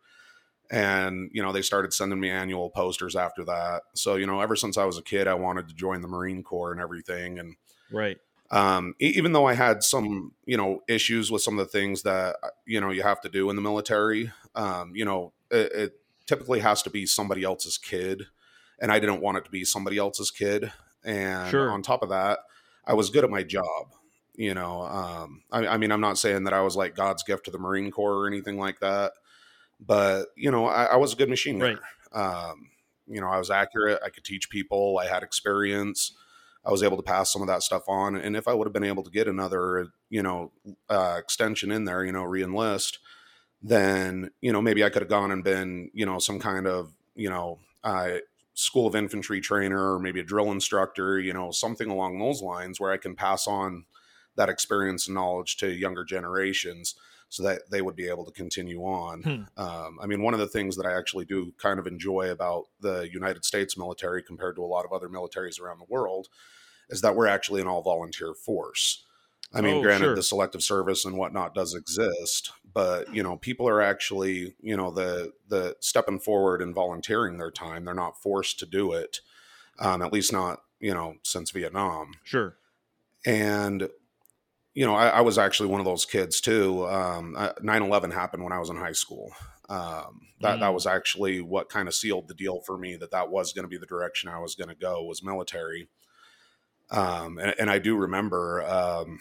And, 0.72 1.30
you 1.34 1.42
know, 1.42 1.52
they 1.52 1.62
started 1.62 1.94
sending 1.94 2.20
me 2.20 2.30
annual 2.30 2.70
posters 2.70 3.16
after 3.16 3.44
that. 3.46 3.84
So, 3.94 4.16
you 4.16 4.26
know, 4.26 4.42
ever 4.42 4.56
since 4.56 4.78
I 4.78 4.86
was 4.86 4.98
a 4.98 5.04
kid, 5.04 5.28
I 5.28 5.36
wanted 5.36 5.68
to 5.68 5.76
join 5.76 6.02
the 6.02 6.08
Marine 6.08 6.44
Corps 6.44 6.72
and 6.72 6.82
everything. 6.82 7.40
And, 7.40 7.56
Right. 7.92 8.18
um, 8.52 8.96
even 9.00 9.32
though 9.32 9.46
I 9.46 9.54
had 9.54 9.84
some, 9.84 10.34
you 10.46 10.58
know, 10.58 10.82
issues 10.88 11.32
with 11.32 11.44
some 11.44 11.58
of 11.60 11.66
the 11.66 11.72
things 11.72 12.02
that 12.02 12.36
uh, 12.44 12.50
you 12.66 12.82
know 12.82 12.90
you 12.90 13.04
have 13.04 13.22
to 13.22 13.30
do 13.30 13.50
in 13.50 13.56
the 13.56 13.62
military, 13.62 14.32
um, 14.56 14.92
you 14.96 15.06
know, 15.06 15.34
it, 15.52 15.72
it 15.72 16.00
typically 16.26 16.60
has 16.60 16.82
to 16.84 16.90
be 16.90 17.06
somebody 17.06 17.44
else's 17.44 17.78
kid, 17.78 18.24
and 18.80 18.92
I 18.92 19.00
didn't 19.00 19.22
want 19.22 19.38
it 19.38 19.46
to 19.46 19.52
be 19.52 19.64
somebody 19.64 19.98
else's 19.98 20.32
kid. 20.32 20.72
And 21.04 21.50
Sure. 21.50 21.70
on 21.72 21.84
top 21.84 22.02
of 22.02 22.10
that, 22.10 22.40
I 22.86 22.94
was 22.94 23.10
good 23.12 23.24
at 23.24 23.30
my 23.30 23.44
job. 23.44 23.94
You 24.38 24.54
know, 24.54 24.82
um, 24.84 25.44
I, 25.51 25.68
I 25.68 25.77
mean, 25.77 25.92
I'm 25.92 26.01
not 26.01 26.18
saying 26.18 26.44
that 26.44 26.54
I 26.54 26.62
was 26.62 26.75
like 26.75 26.96
God's 26.96 27.24
gift 27.24 27.46
to 27.46 27.51
the 27.51 27.58
Marine 27.60 27.92
Corps 27.92 28.13
or 28.15 28.27
anything 28.27 28.58
like 28.58 28.80
that, 28.82 29.13
but 29.80 30.25
you 30.36 30.51
know, 30.51 30.68
I, 30.68 30.86
I 30.86 30.96
was 30.98 31.13
a 31.13 31.15
good 31.15 31.30
machine 31.30 31.60
Right. 31.60 31.60
gunner. 31.60 31.82
Um, 32.13 32.70
you 33.08 33.22
know, 33.22 33.27
I 33.30 33.38
was 33.38 33.51
accurate. 33.51 34.00
I 34.06 34.10
could 34.10 34.24
teach 34.24 34.50
people. 34.50 34.98
I 35.00 35.08
had 35.08 35.24
experience. 35.24 36.13
I 36.65 36.72
was 36.72 36.84
able 36.84 36.98
to 36.98 37.04
pass 37.04 37.32
some 37.32 37.42
of 37.42 37.48
that 37.48 37.63
stuff 37.63 37.84
on. 37.88 38.15
And 38.15 38.36
if 38.36 38.48
I 38.48 38.54
would 38.54 38.65
have 38.68 38.74
been 38.74 38.84
able 38.84 39.04
to 39.04 39.12
get 39.12 39.27
another, 39.27 39.89
you 40.10 40.24
know, 40.24 40.51
uh, 40.89 41.18
extension 41.20 41.72
in 41.72 41.86
there, 41.86 42.04
you 42.04 42.12
know, 42.12 42.24
reenlist, 42.24 42.98
then, 43.62 44.32
you 44.42 44.51
know, 44.51 44.62
maybe 44.62 44.84
I 44.84 44.89
could 44.89 45.01
have 45.01 45.10
gone 45.10 45.32
and 45.32 45.44
been, 45.44 45.89
you 45.94 46.06
know, 46.06 46.20
some 46.20 46.39
kind 46.39 46.68
of, 46.68 46.94
you 47.15 47.30
know, 47.30 47.60
uh, 47.84 48.18
school 48.54 48.88
of 48.88 48.96
infantry 48.96 49.42
trainer 49.42 49.94
or 49.94 50.00
maybe 50.00 50.20
a 50.20 50.24
drill 50.24 50.51
instructor, 50.51 51.20
you 51.20 51.34
know, 51.34 51.51
something 51.51 51.89
along 51.89 52.20
those 52.20 52.42
lines 52.42 52.80
where 52.80 52.92
I 52.92 52.98
can 52.98 53.15
pass 53.15 53.48
on 53.48 53.86
that 54.36 54.50
experience 54.50 55.08
and 55.08 55.15
knowledge 55.15 55.58
to 55.58 55.70
younger 55.70 56.04
generations 56.04 56.96
so 57.30 57.44
that 57.44 57.70
they 57.70 57.82
would 57.82 57.96
be 57.96 58.08
able 58.08 58.25
to 58.25 58.32
continue 58.32 58.82
on. 58.82 59.22
Hmm. 59.24 59.62
Um, 59.62 60.00
I 60.01 60.06
mean, 60.06 60.22
one 60.22 60.34
of 60.34 60.39
the 60.39 60.48
things 60.48 60.77
that 60.77 60.86
I 60.86 60.94
actually 60.94 61.25
do 61.25 61.54
kind 61.58 61.80
of 61.80 61.88
enjoy 61.88 62.30
about 62.32 62.65
the 62.80 63.10
United 63.12 63.44
States 63.44 63.77
military 63.77 64.22
compared 64.22 64.56
to 64.56 64.63
a 64.63 64.68
lot 64.68 64.86
of 64.86 64.94
other 64.94 65.10
militaries 65.10 65.60
around 65.60 65.80
the 65.80 65.86
world 65.89 66.27
is 66.89 67.01
that 67.01 67.15
we're 67.15 67.27
actually 67.27 67.62
an 67.62 67.68
all 67.68 67.82
volunteer 67.82 68.34
force. 68.34 69.04
I 69.54 69.62
mean, 69.62 69.75
oh, 69.77 69.82
granted, 69.82 70.06
sure. 70.06 70.15
the 70.15 70.24
selective 70.24 70.63
service 70.63 71.06
and 71.06 71.18
whatnot 71.18 71.56
does 71.56 71.74
exist, 71.74 72.51
but 72.74 73.13
you 73.13 73.24
know, 73.24 73.38
people 73.38 73.70
are 73.70 73.82
actually, 73.82 74.56
you 74.62 74.75
know, 74.75 74.92
the 74.92 75.32
the 75.48 75.77
stepping 75.80 76.20
forward 76.20 76.62
and 76.62 76.75
volunteering 76.75 77.38
their 77.38 77.51
time. 77.51 77.86
They're 77.86 77.94
not 77.94 78.22
forced 78.22 78.60
to 78.60 78.65
do 78.65 78.92
it, 78.92 79.20
um, 79.80 80.01
at 80.01 80.12
least 80.12 80.34
not, 80.34 80.62
you 80.80 80.94
know, 80.94 81.15
since 81.24 81.51
Vietnam. 81.51 82.15
Sure. 82.24 82.58
And 83.25 83.89
you 84.75 84.86
know, 84.86 84.94
I, 84.94 85.08
I, 85.08 85.22
was 85.22 85.38
actually 85.38 85.70
one 85.70 85.79
of 85.79 85.86
those 85.86 86.05
kids 86.05 86.41
too. 86.41 86.86
Um, 86.88 87.34
9/11 87.63 88.13
happened 88.13 88.44
when 88.44 88.51
I 88.51 88.60
was 88.60 88.70
in 88.70 88.75
high 88.75 88.91
school. 88.91 89.32
Um, 89.70 90.20
that 90.41 90.58
mm. 90.58 90.60
that 90.60 90.74
was 90.74 90.86
actually 90.86 91.41
what 91.41 91.70
kind 91.70 91.88
of 91.88 91.96
sealed 91.96 92.27
the 92.27 92.36
deal 92.36 92.60
for 92.60 92.77
me 92.77 92.98
that 92.98 93.12
that 93.12 93.32
was 93.32 93.53
going 93.53 93.63
to 93.63 93.70
be 93.70 93.77
the 93.77 93.86
direction 93.88 94.29
I 94.29 94.39
was 94.39 94.53
going 94.53 94.67
to 94.67 94.75
go 94.75 95.03
was 95.03 95.24
military. 95.24 95.88
Um, 96.91 97.39
and, 97.39 97.55
and, 97.58 97.70
I 97.72 97.79
do 97.79 97.96
remember, 97.96 98.63
um, 98.63 99.20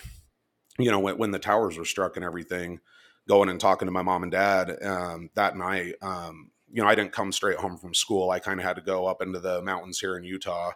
you 0.79 0.91
know, 0.91 0.99
when, 0.99 1.17
when, 1.17 1.31
the 1.31 1.39
towers 1.39 1.79
were 1.79 1.87
struck 1.87 2.17
and 2.17 2.25
everything, 2.25 2.81
going 3.27 3.49
and 3.49 3.59
talking 3.59 3.87
to 3.87 3.93
my 3.93 4.03
mom 4.03 4.23
and 4.23 4.33
dad 4.33 4.77
um, 4.83 5.31
that 5.35 5.57
night. 5.57 5.95
Um, 6.03 6.51
you 6.71 6.83
know, 6.83 6.89
I 6.89 6.95
didn't 6.95 7.13
come 7.13 7.33
straight 7.33 7.57
home 7.57 7.79
from 7.79 7.95
school. 7.95 8.31
I 8.31 8.39
kind 8.39 8.61
of 8.61 8.67
had 8.67 8.77
to 8.77 8.83
go 8.83 9.07
up 9.07 9.23
into 9.23 9.41
the 9.41 9.63
mountains 9.63 9.99
here 9.99 10.19
in 10.19 10.25
Utah 10.25 10.73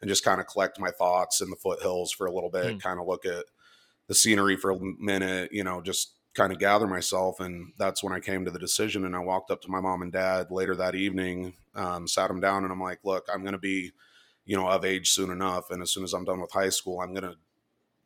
and 0.00 0.08
just 0.08 0.24
kind 0.24 0.40
of 0.40 0.48
collect 0.48 0.80
my 0.80 0.90
thoughts 0.90 1.40
in 1.40 1.50
the 1.50 1.56
foothills 1.56 2.10
for 2.10 2.26
a 2.26 2.32
little 2.32 2.50
bit, 2.50 2.64
mm. 2.64 2.82
kind 2.82 2.98
of 2.98 3.06
look 3.06 3.24
at 3.24 3.44
the 4.06 4.14
scenery 4.14 4.56
for 4.56 4.70
a 4.70 4.78
minute, 4.98 5.50
you 5.52 5.64
know, 5.64 5.80
just 5.80 6.14
kind 6.34 6.52
of 6.52 6.58
gather 6.58 6.86
myself. 6.86 7.40
And 7.40 7.72
that's 7.78 8.02
when 8.02 8.12
I 8.12 8.20
came 8.20 8.44
to 8.44 8.50
the 8.50 8.58
decision. 8.58 9.04
And 9.04 9.16
I 9.16 9.20
walked 9.20 9.50
up 9.50 9.62
to 9.62 9.70
my 9.70 9.80
mom 9.80 10.02
and 10.02 10.12
dad 10.12 10.50
later 10.50 10.74
that 10.76 10.94
evening, 10.94 11.54
um, 11.74 12.06
sat 12.06 12.28
them 12.28 12.40
down, 12.40 12.64
and 12.64 12.72
I'm 12.72 12.80
like, 12.80 12.98
look, 13.04 13.26
I'm 13.32 13.40
going 13.40 13.52
to 13.52 13.58
be, 13.58 13.92
you 14.44 14.56
know, 14.56 14.68
of 14.68 14.84
age 14.84 15.10
soon 15.10 15.30
enough. 15.30 15.70
And 15.70 15.80
as 15.82 15.92
soon 15.92 16.04
as 16.04 16.12
I'm 16.12 16.24
done 16.24 16.40
with 16.40 16.52
high 16.52 16.68
school, 16.68 17.00
I'm 17.00 17.14
going 17.14 17.24
to 17.24 17.36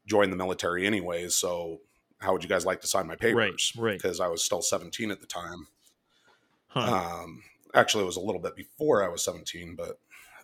join 0.07 0.31
the 0.31 0.37
military 0.37 0.87
anyways. 0.87 1.35
So 1.35 1.81
how 2.19 2.33
would 2.33 2.43
you 2.43 2.49
guys 2.49 2.67
like 2.67 2.81
to 2.83 2.87
sign 2.87 3.07
my 3.07 3.17
papers? 3.17 3.73
Right. 3.76 3.90
right. 3.90 3.99
Because 3.99 4.21
I 4.21 4.28
was 4.28 4.43
still 4.43 4.62
17 4.62 5.11
at 5.11 5.21
the 5.21 5.26
time. 5.26 5.67
Huh. 6.69 7.21
Um, 7.23 7.43
actually, 7.75 8.05
it 8.05 8.07
was 8.07 8.17
a 8.17 8.21
little 8.21 8.40
bit 8.40 8.57
before 8.57 9.02
I 9.02 9.09
was 9.09 9.25
17, 9.25 9.76
but 9.76 9.99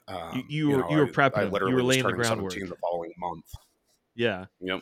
um, 0.08 0.44
you, 0.48 0.68
you, 0.68 0.68
were, 0.68 0.72
you, 0.72 0.78
know, 0.78 0.90
you 0.90 0.96
were 0.98 1.06
prepping. 1.06 1.38
I, 1.38 1.44
literally 1.44 1.70
you 1.70 1.76
were 1.76 1.82
laying 1.82 2.02
the 2.06 2.12
groundwork. 2.12 2.52
the 2.54 2.76
following 2.80 3.12
month. 3.18 3.46
Yeah. 4.14 4.46
Yep. 4.60 4.80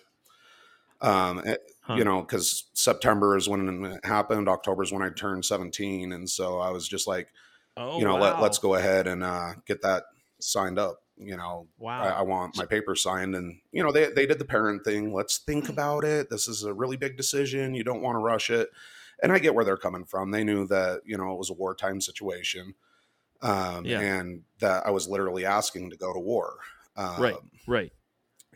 Um, 1.02 1.42
eh, 1.44 1.56
huh. 1.80 1.94
You 1.94 2.04
know, 2.04 2.22
because 2.22 2.64
September 2.74 3.36
is 3.36 3.48
when 3.48 3.84
it 3.84 4.04
happened. 4.04 4.48
October 4.48 4.82
is 4.82 4.92
when 4.92 5.02
I 5.02 5.10
turned 5.10 5.44
17, 5.44 6.12
and 6.12 6.30
so 6.30 6.60
I 6.60 6.70
was 6.70 6.88
just 6.88 7.06
like, 7.06 7.28
oh, 7.76 7.98
you 7.98 8.04
know, 8.04 8.16
wow. 8.16 8.40
let, 8.40 8.50
us 8.50 8.58
go 8.58 8.74
ahead 8.74 9.06
and 9.06 9.22
uh, 9.22 9.54
get 9.66 9.82
that 9.82 10.04
signed 10.40 10.78
up. 10.78 11.00
You 11.18 11.36
know, 11.36 11.68
wow. 11.78 12.02
I, 12.02 12.08
I, 12.08 12.22
want 12.22 12.56
my 12.56 12.64
paper 12.64 12.94
signed, 12.94 13.34
and 13.34 13.58
you 13.70 13.82
know, 13.82 13.92
they 13.92 14.10
they 14.12 14.26
did 14.26 14.38
the 14.38 14.44
parent 14.44 14.84
thing. 14.84 15.12
Let's 15.12 15.38
think 15.38 15.68
about 15.68 16.04
it. 16.04 16.30
This 16.30 16.48
is 16.48 16.64
a 16.64 16.72
really 16.72 16.96
big 16.96 17.16
decision. 17.16 17.74
You 17.74 17.84
don't 17.84 18.02
want 18.02 18.14
to 18.16 18.20
rush 18.20 18.48
it. 18.48 18.70
And 19.22 19.30
I 19.30 19.38
get 19.38 19.54
where 19.54 19.64
they're 19.64 19.76
coming 19.76 20.04
from. 20.04 20.30
They 20.30 20.42
knew 20.42 20.66
that 20.68 21.02
you 21.04 21.18
know 21.18 21.32
it 21.32 21.38
was 21.38 21.50
a 21.50 21.54
wartime 21.54 22.00
situation, 22.00 22.74
um, 23.40 23.84
yeah. 23.84 24.00
and 24.00 24.42
that 24.60 24.86
I 24.86 24.90
was 24.90 25.06
literally 25.06 25.44
asking 25.44 25.90
to 25.90 25.96
go 25.96 26.12
to 26.12 26.18
war. 26.18 26.54
Um, 26.96 27.22
right. 27.22 27.36
Right 27.66 27.92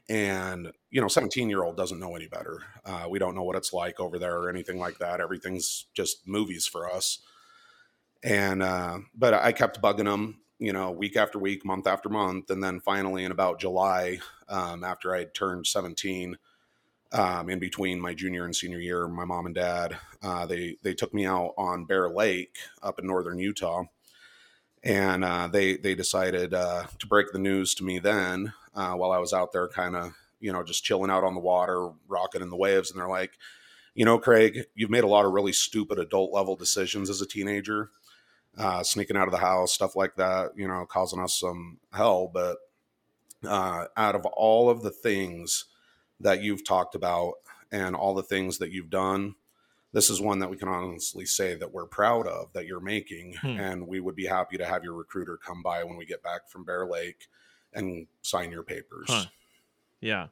and 0.08 0.70
you 0.90 1.00
know 1.00 1.08
17 1.08 1.48
year 1.48 1.64
old 1.64 1.76
doesn't 1.76 1.98
know 1.98 2.14
any 2.14 2.28
better 2.28 2.60
uh, 2.84 3.06
we 3.08 3.18
don't 3.18 3.34
know 3.34 3.42
what 3.42 3.56
it's 3.56 3.72
like 3.72 3.98
over 3.98 4.18
there 4.18 4.36
or 4.36 4.48
anything 4.48 4.78
like 4.78 4.98
that 4.98 5.20
everything's 5.20 5.86
just 5.94 6.26
movies 6.26 6.66
for 6.66 6.90
us. 6.90 7.20
And 8.22 8.62
uh, 8.62 8.98
but 9.14 9.34
i 9.34 9.52
kept 9.52 9.82
bugging 9.82 10.04
them 10.04 10.40
you 10.58 10.72
know 10.72 10.90
week 10.90 11.16
after 11.16 11.38
week 11.38 11.64
month 11.64 11.86
after 11.86 12.08
month 12.08 12.50
and 12.50 12.62
then 12.62 12.80
finally 12.80 13.25
in 13.25 13.32
about 13.32 13.60
july 13.60 14.18
um, 14.48 14.84
after 14.84 15.14
i 15.14 15.18
had 15.20 15.34
turned 15.34 15.66
17 15.66 16.36
um, 17.12 17.48
in 17.50 17.58
between 17.58 18.00
my 18.00 18.14
junior 18.14 18.44
and 18.44 18.56
senior 18.56 18.78
year 18.78 19.06
my 19.06 19.25
mom 19.25 19.46
and 19.46 19.54
dad 19.54 19.96
uh, 20.22 20.46
they 20.46 20.76
they 20.82 20.94
took 20.94 21.12
me 21.12 21.26
out 21.26 21.52
on 21.58 21.84
bear 21.84 22.08
lake 22.08 22.56
up 22.82 22.98
in 22.98 23.06
northern 23.06 23.38
utah 23.38 23.84
and 24.86 25.24
uh, 25.24 25.48
they 25.48 25.76
they 25.76 25.96
decided 25.96 26.54
uh, 26.54 26.84
to 27.00 27.06
break 27.08 27.32
the 27.32 27.40
news 27.40 27.74
to 27.74 27.84
me 27.84 27.98
then 27.98 28.52
uh, 28.74 28.92
while 28.92 29.10
I 29.10 29.18
was 29.18 29.32
out 29.32 29.52
there, 29.52 29.66
kind 29.66 29.96
of 29.96 30.12
you 30.38 30.52
know 30.52 30.62
just 30.62 30.84
chilling 30.84 31.10
out 31.10 31.24
on 31.24 31.34
the 31.34 31.40
water, 31.40 31.90
rocking 32.06 32.40
in 32.40 32.50
the 32.50 32.56
waves, 32.56 32.90
and 32.90 33.00
they're 33.00 33.08
like, 33.08 33.32
you 33.96 34.04
know, 34.04 34.16
Craig, 34.18 34.64
you've 34.76 34.90
made 34.90 35.02
a 35.02 35.08
lot 35.08 35.24
of 35.26 35.32
really 35.32 35.52
stupid 35.52 35.98
adult 35.98 36.32
level 36.32 36.54
decisions 36.54 37.10
as 37.10 37.20
a 37.20 37.26
teenager, 37.26 37.90
uh, 38.56 38.84
sneaking 38.84 39.16
out 39.16 39.26
of 39.26 39.32
the 39.32 39.38
house, 39.38 39.72
stuff 39.72 39.96
like 39.96 40.14
that, 40.16 40.52
you 40.56 40.68
know, 40.68 40.86
causing 40.88 41.20
us 41.20 41.40
some 41.40 41.78
hell. 41.92 42.30
But 42.32 42.58
uh, 43.44 43.86
out 43.96 44.14
of 44.14 44.24
all 44.24 44.70
of 44.70 44.82
the 44.82 44.90
things 44.92 45.64
that 46.20 46.42
you've 46.42 46.64
talked 46.64 46.94
about 46.94 47.34
and 47.72 47.96
all 47.96 48.14
the 48.14 48.22
things 48.22 48.58
that 48.58 48.70
you've 48.70 48.90
done 48.90 49.34
this 49.92 50.10
is 50.10 50.20
one 50.20 50.38
that 50.40 50.50
we 50.50 50.56
can 50.56 50.68
honestly 50.68 51.24
say 51.24 51.54
that 51.54 51.72
we're 51.72 51.86
proud 51.86 52.26
of 52.26 52.52
that 52.52 52.66
you're 52.66 52.80
making 52.80 53.34
hmm. 53.40 53.48
and 53.48 53.86
we 53.86 54.00
would 54.00 54.16
be 54.16 54.26
happy 54.26 54.56
to 54.56 54.66
have 54.66 54.84
your 54.84 54.94
recruiter 54.94 55.36
come 55.36 55.62
by 55.62 55.84
when 55.84 55.96
we 55.96 56.04
get 56.04 56.22
back 56.22 56.48
from 56.48 56.64
bear 56.64 56.86
lake 56.86 57.26
and 57.72 58.06
sign 58.22 58.50
your 58.50 58.62
papers 58.62 59.08
huh. 59.08 59.24
yeah 60.00 60.26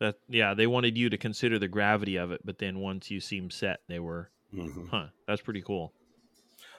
that 0.00 0.16
yeah 0.28 0.54
they 0.54 0.66
wanted 0.66 0.96
you 0.98 1.08
to 1.08 1.16
consider 1.16 1.58
the 1.58 1.68
gravity 1.68 2.16
of 2.16 2.30
it 2.32 2.40
but 2.44 2.58
then 2.58 2.78
once 2.78 3.10
you 3.10 3.20
seemed 3.20 3.52
set 3.52 3.80
they 3.88 3.98
were 3.98 4.30
mm-hmm. 4.54 4.86
huh 4.88 5.06
that's 5.26 5.42
pretty 5.42 5.62
cool 5.62 5.92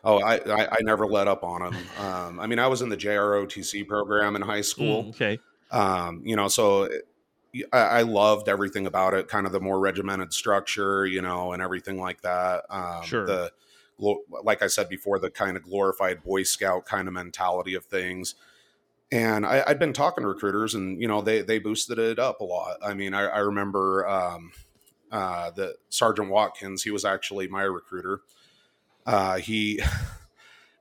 Oh, 0.06 0.20
I, 0.20 0.36
I, 0.36 0.68
I 0.70 0.78
never 0.82 1.08
let 1.08 1.28
up 1.30 1.44
on 1.44 1.62
them. 1.62 1.76
Um, 1.98 2.40
I 2.40 2.46
mean, 2.46 2.60
I 2.60 2.68
was 2.68 2.82
in 2.82 2.90
the 2.90 2.98
JROTC 2.98 3.88
program 3.88 4.36
in 4.36 4.42
high 4.42 4.62
school. 4.62 5.06
Mm, 5.06 5.10
okay. 5.12 5.40
Um, 5.72 6.22
you 6.26 6.36
know, 6.36 6.50
so 6.50 6.86
I, 6.86 6.90
I, 7.72 8.02
loved 8.02 8.50
everything 8.50 8.88
about 8.88 9.14
it, 9.14 9.28
kind 9.28 9.46
of 9.46 9.52
the 9.52 9.60
more 9.60 9.80
regimented 9.80 10.34
structure, 10.34 11.06
you 11.06 11.22
know, 11.22 11.54
and 11.54 11.62
everything 11.62 12.00
like 12.00 12.22
that. 12.22 12.64
Um, 12.70 13.04
sure. 13.04 13.26
The 13.26 13.52
like 14.44 14.62
I 14.62 14.68
said 14.68 14.90
before, 14.90 15.20
the 15.20 15.30
kind 15.30 15.56
of 15.56 15.64
glorified 15.64 16.24
Boy 16.24 16.44
Scout 16.44 16.86
kind 16.86 17.08
of 17.08 17.14
mentality 17.14 17.76
of 17.76 17.86
things. 17.86 18.36
And 19.12 19.46
I, 19.46 19.64
had 19.68 19.78
been 19.78 19.94
talking 19.94 20.24
to 20.24 20.28
recruiters, 20.28 20.74
and 20.74 21.00
you 21.00 21.08
know, 21.08 21.22
they 21.22 21.42
they 21.42 21.60
boosted 21.60 22.00
it 22.00 22.18
up 22.18 22.42
a 22.42 22.44
lot. 22.44 22.78
I 22.84 22.96
mean, 22.96 23.14
I, 23.14 23.28
I 23.28 23.40
remember 23.40 24.08
um, 24.10 24.52
uh, 25.12 25.52
the 25.52 25.76
Sergeant 25.90 26.30
Watkins. 26.30 26.84
He 26.84 26.92
was 26.92 27.06
actually 27.06 27.48
my 27.48 27.62
recruiter. 27.62 28.22
Uh, 29.06 29.38
he 29.38 29.80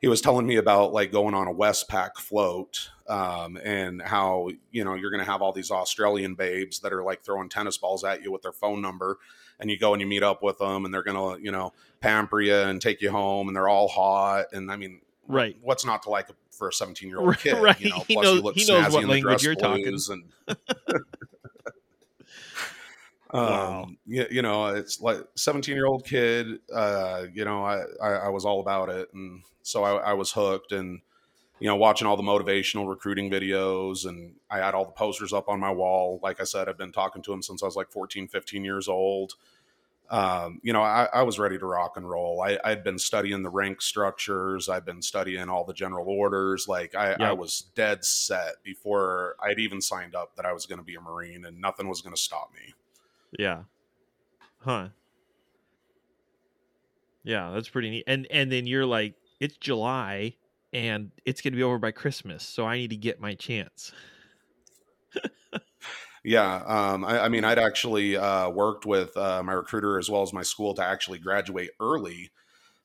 he 0.02 0.08
was 0.08 0.20
telling 0.20 0.46
me 0.46 0.56
about 0.56 0.92
like 0.92 1.12
going 1.12 1.32
on 1.32 1.46
a 1.46 1.54
Westpac 1.54 2.16
float 2.16 2.90
um, 3.08 3.56
and 3.62 4.02
how 4.02 4.50
you 4.72 4.84
know 4.84 4.94
you're 4.94 5.12
going 5.12 5.24
to 5.24 5.30
have 5.30 5.40
all 5.40 5.52
these 5.52 5.70
Australian 5.70 6.34
babes 6.34 6.80
that 6.80 6.92
are 6.92 7.04
like 7.04 7.22
throwing 7.22 7.48
tennis 7.48 7.78
balls 7.78 8.02
at 8.02 8.22
you 8.22 8.32
with 8.32 8.42
their 8.42 8.52
phone 8.52 8.82
number, 8.82 9.18
and 9.60 9.70
you 9.70 9.78
go 9.78 9.94
and 9.94 10.00
you 10.00 10.06
meet 10.06 10.24
up 10.24 10.42
with 10.42 10.58
them, 10.58 10.84
and 10.84 10.92
they're 10.92 11.04
going 11.04 11.38
to 11.38 11.42
you 11.42 11.52
know 11.52 11.72
pamper 12.00 12.40
you 12.40 12.54
and 12.54 12.82
take 12.82 13.00
you 13.00 13.12
home, 13.12 13.46
and 13.46 13.56
they're 13.56 13.68
all 13.68 13.86
hot, 13.86 14.46
and 14.52 14.72
I 14.72 14.76
mean, 14.76 15.00
right? 15.28 15.56
What's 15.62 15.86
not 15.86 16.02
to 16.02 16.10
like 16.10 16.28
for 16.50 16.68
a 16.68 16.72
17 16.72 17.08
year 17.08 17.20
old 17.20 17.38
kid? 17.38 17.54
Right. 17.58 17.80
You 17.80 17.90
know, 17.90 18.04
he 18.08 18.16
knows, 18.16 18.42
he 18.54 18.66
knows 18.66 18.92
what 18.92 19.04
language 19.04 19.44
you're 19.44 19.54
talking. 19.54 19.86
And, 19.86 20.24
wow. 23.32 23.82
Um, 23.82 23.98
you, 24.06 24.26
you, 24.30 24.42
know, 24.42 24.66
it's 24.66 25.00
like 25.00 25.18
17 25.36 25.74
year 25.74 25.86
old 25.86 26.04
kid, 26.04 26.58
uh, 26.72 27.24
you 27.32 27.44
know, 27.44 27.64
I, 27.64 27.82
I, 28.02 28.10
I, 28.10 28.28
was 28.28 28.44
all 28.44 28.60
about 28.60 28.88
it. 28.88 29.08
And 29.14 29.42
so 29.62 29.84
I, 29.84 30.10
I, 30.10 30.12
was 30.12 30.32
hooked 30.32 30.72
and, 30.72 31.00
you 31.58 31.66
know, 31.66 31.76
watching 31.76 32.06
all 32.06 32.16
the 32.16 32.22
motivational 32.22 32.88
recruiting 32.88 33.30
videos 33.30 34.06
and 34.06 34.34
I 34.50 34.58
had 34.58 34.74
all 34.74 34.84
the 34.84 34.92
posters 34.92 35.32
up 35.32 35.48
on 35.48 35.60
my 35.60 35.70
wall. 35.70 36.20
Like 36.22 36.40
I 36.40 36.44
said, 36.44 36.68
I've 36.68 36.78
been 36.78 36.92
talking 36.92 37.22
to 37.22 37.32
him 37.32 37.42
since 37.42 37.62
I 37.62 37.66
was 37.66 37.76
like 37.76 37.90
14, 37.90 38.28
15 38.28 38.64
years 38.64 38.88
old. 38.88 39.34
Um, 40.10 40.60
you 40.62 40.74
know, 40.74 40.82
I, 40.82 41.08
I, 41.10 41.22
was 41.22 41.38
ready 41.38 41.58
to 41.58 41.64
rock 41.64 41.96
and 41.96 42.06
roll. 42.06 42.42
I, 42.42 42.58
had 42.62 42.84
been 42.84 42.98
studying 42.98 43.42
the 43.42 43.48
rank 43.48 43.80
structures. 43.80 44.68
I'd 44.68 44.84
been 44.84 45.00
studying 45.00 45.48
all 45.48 45.64
the 45.64 45.72
general 45.72 46.06
orders. 46.06 46.68
Like 46.68 46.94
I, 46.94 47.10
yep. 47.10 47.20
I 47.20 47.32
was 47.32 47.70
dead 47.74 48.04
set 48.04 48.62
before 48.62 49.36
I'd 49.42 49.58
even 49.58 49.80
signed 49.80 50.14
up 50.14 50.36
that 50.36 50.44
I 50.44 50.52
was 50.52 50.66
going 50.66 50.80
to 50.80 50.84
be 50.84 50.96
a 50.96 51.00
Marine 51.00 51.46
and 51.46 51.58
nothing 51.58 51.88
was 51.88 52.02
going 52.02 52.14
to 52.14 52.20
stop 52.20 52.50
me. 52.52 52.74
Yeah. 53.38 53.62
Huh. 54.58 54.88
Yeah, 57.24 57.52
that's 57.54 57.68
pretty 57.68 57.90
neat. 57.90 58.04
And 58.06 58.26
and 58.30 58.50
then 58.50 58.66
you're 58.66 58.86
like, 58.86 59.14
it's 59.40 59.56
July 59.56 60.36
and 60.72 61.10
it's 61.24 61.40
gonna 61.40 61.56
be 61.56 61.62
over 61.62 61.78
by 61.78 61.90
Christmas, 61.90 62.42
so 62.42 62.66
I 62.66 62.76
need 62.78 62.90
to 62.90 62.96
get 62.96 63.20
my 63.20 63.34
chance. 63.34 63.92
yeah, 66.24 66.62
um, 66.66 67.04
I, 67.04 67.24
I, 67.24 67.28
mean, 67.28 67.44
I'd 67.44 67.58
actually 67.58 68.16
uh, 68.16 68.48
worked 68.48 68.86
with 68.86 69.16
uh, 69.16 69.42
my 69.42 69.52
recruiter 69.52 69.98
as 69.98 70.08
well 70.08 70.22
as 70.22 70.32
my 70.32 70.42
school 70.42 70.74
to 70.74 70.84
actually 70.84 71.18
graduate 71.18 71.70
early, 71.80 72.30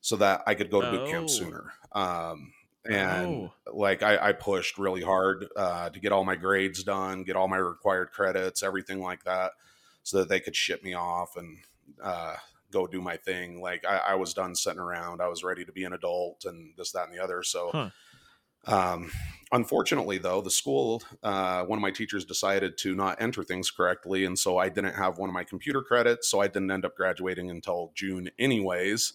so 0.01 0.15
that 0.17 0.41
I 0.45 0.55
could 0.55 0.69
go 0.69 0.81
to 0.81 0.91
boot 0.91 1.09
camp 1.09 1.25
oh. 1.25 1.27
sooner. 1.27 1.73
Um, 1.93 2.53
and 2.85 3.27
Oh. 3.27 3.53
like 3.73 4.03
I, 4.03 4.29
I 4.29 4.31
pushed 4.33 4.77
really 4.77 5.01
hard 5.01 5.47
uh, 5.55 5.89
to 5.89 5.99
get 5.99 6.11
all 6.11 6.23
my 6.23 6.35
grades 6.35 6.83
done, 6.83 7.23
get 7.23 7.35
all 7.35 7.47
my 7.47 7.57
required 7.57 8.11
credits, 8.11 8.63
everything 8.63 9.01
like 9.01 9.23
that, 9.25 9.51
so 10.07 10.19
that 10.19 10.29
they 10.29 10.39
could 10.39 10.55
ship 10.55 10.85
me 10.85 10.93
off 10.93 11.35
and 11.35 11.57
uh, 12.01 12.33
go 12.71 12.87
do 12.87 13.01
my 13.01 13.17
thing. 13.17 13.59
Like 13.59 13.83
I, 13.85 13.97
I 13.97 14.15
was 14.15 14.33
done 14.33 14.55
sitting 14.55 14.79
around. 14.79 15.21
I 15.21 15.27
was 15.27 15.43
ready 15.43 15.65
to 15.65 15.71
be 15.73 15.83
an 15.83 15.91
adult 15.91 16.45
and 16.45 16.71
this, 16.77 16.93
that, 16.93 17.09
and 17.09 17.13
the 17.13 17.21
other. 17.21 17.43
So. 17.43 17.71
Huh. 17.73 17.89
Um, 18.65 19.11
unfortunately, 19.53 20.17
though, 20.17 20.41
the 20.41 20.49
school, 20.49 21.01
uh, 21.23 21.63
one 21.63 21.77
of 21.77 21.81
my 21.81 21.91
teachers 21.91 22.25
decided 22.25 22.77
to 22.79 22.95
not 22.95 23.21
enter 23.21 23.43
things 23.43 23.71
correctly. 23.71 24.25
And 24.25 24.37
so 24.37 24.57
I 24.57 24.67
didn't 24.67 24.95
have 24.95 25.17
one 25.17 25.29
of 25.29 25.33
my 25.33 25.45
computer 25.45 25.81
credits. 25.81 26.27
So 26.29 26.41
I 26.41 26.47
didn't 26.47 26.71
end 26.71 26.83
up 26.83 26.95
graduating 26.95 27.49
until 27.49 27.91
June, 27.93 28.29
anyways. 28.39 29.13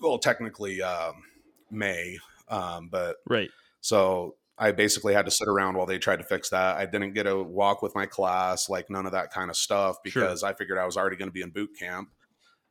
Well, 0.00 0.18
technically, 0.18 0.82
um, 0.82 1.22
May. 1.70 2.18
Um, 2.48 2.88
but 2.88 3.18
Right. 3.28 3.50
so 3.80 4.34
I 4.60 4.72
basically 4.72 5.14
had 5.14 5.24
to 5.24 5.30
sit 5.30 5.48
around 5.48 5.76
while 5.76 5.86
they 5.86 5.98
tried 5.98 6.18
to 6.18 6.24
fix 6.24 6.50
that. 6.50 6.76
I 6.76 6.84
didn't 6.84 7.14
get 7.14 7.26
a 7.26 7.42
walk 7.42 7.80
with 7.80 7.94
my 7.94 8.04
class, 8.04 8.68
like 8.68 8.90
none 8.90 9.06
of 9.06 9.12
that 9.12 9.32
kind 9.32 9.48
of 9.50 9.56
stuff, 9.56 9.96
Sure. 10.06 10.22
because 10.22 10.42
I 10.42 10.52
figured 10.52 10.78
I 10.78 10.84
was 10.84 10.98
already 10.98 11.16
going 11.16 11.30
to 11.30 11.32
be 11.32 11.40
in 11.40 11.48
boot 11.50 11.70
camp. 11.78 12.10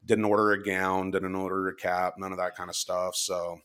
Didn't 0.05 0.25
order 0.25 0.51
a 0.51 0.63
gown, 0.63 1.09
didn't 1.11 1.33
order 1.35 1.67
a 1.67 1.75
cap, 1.75 2.13
none 2.19 2.31
of 2.31 2.37
that 2.37 2.55
kind 2.55 2.69
of 2.69 2.75
stuff. 2.75 3.15
So 3.15 3.59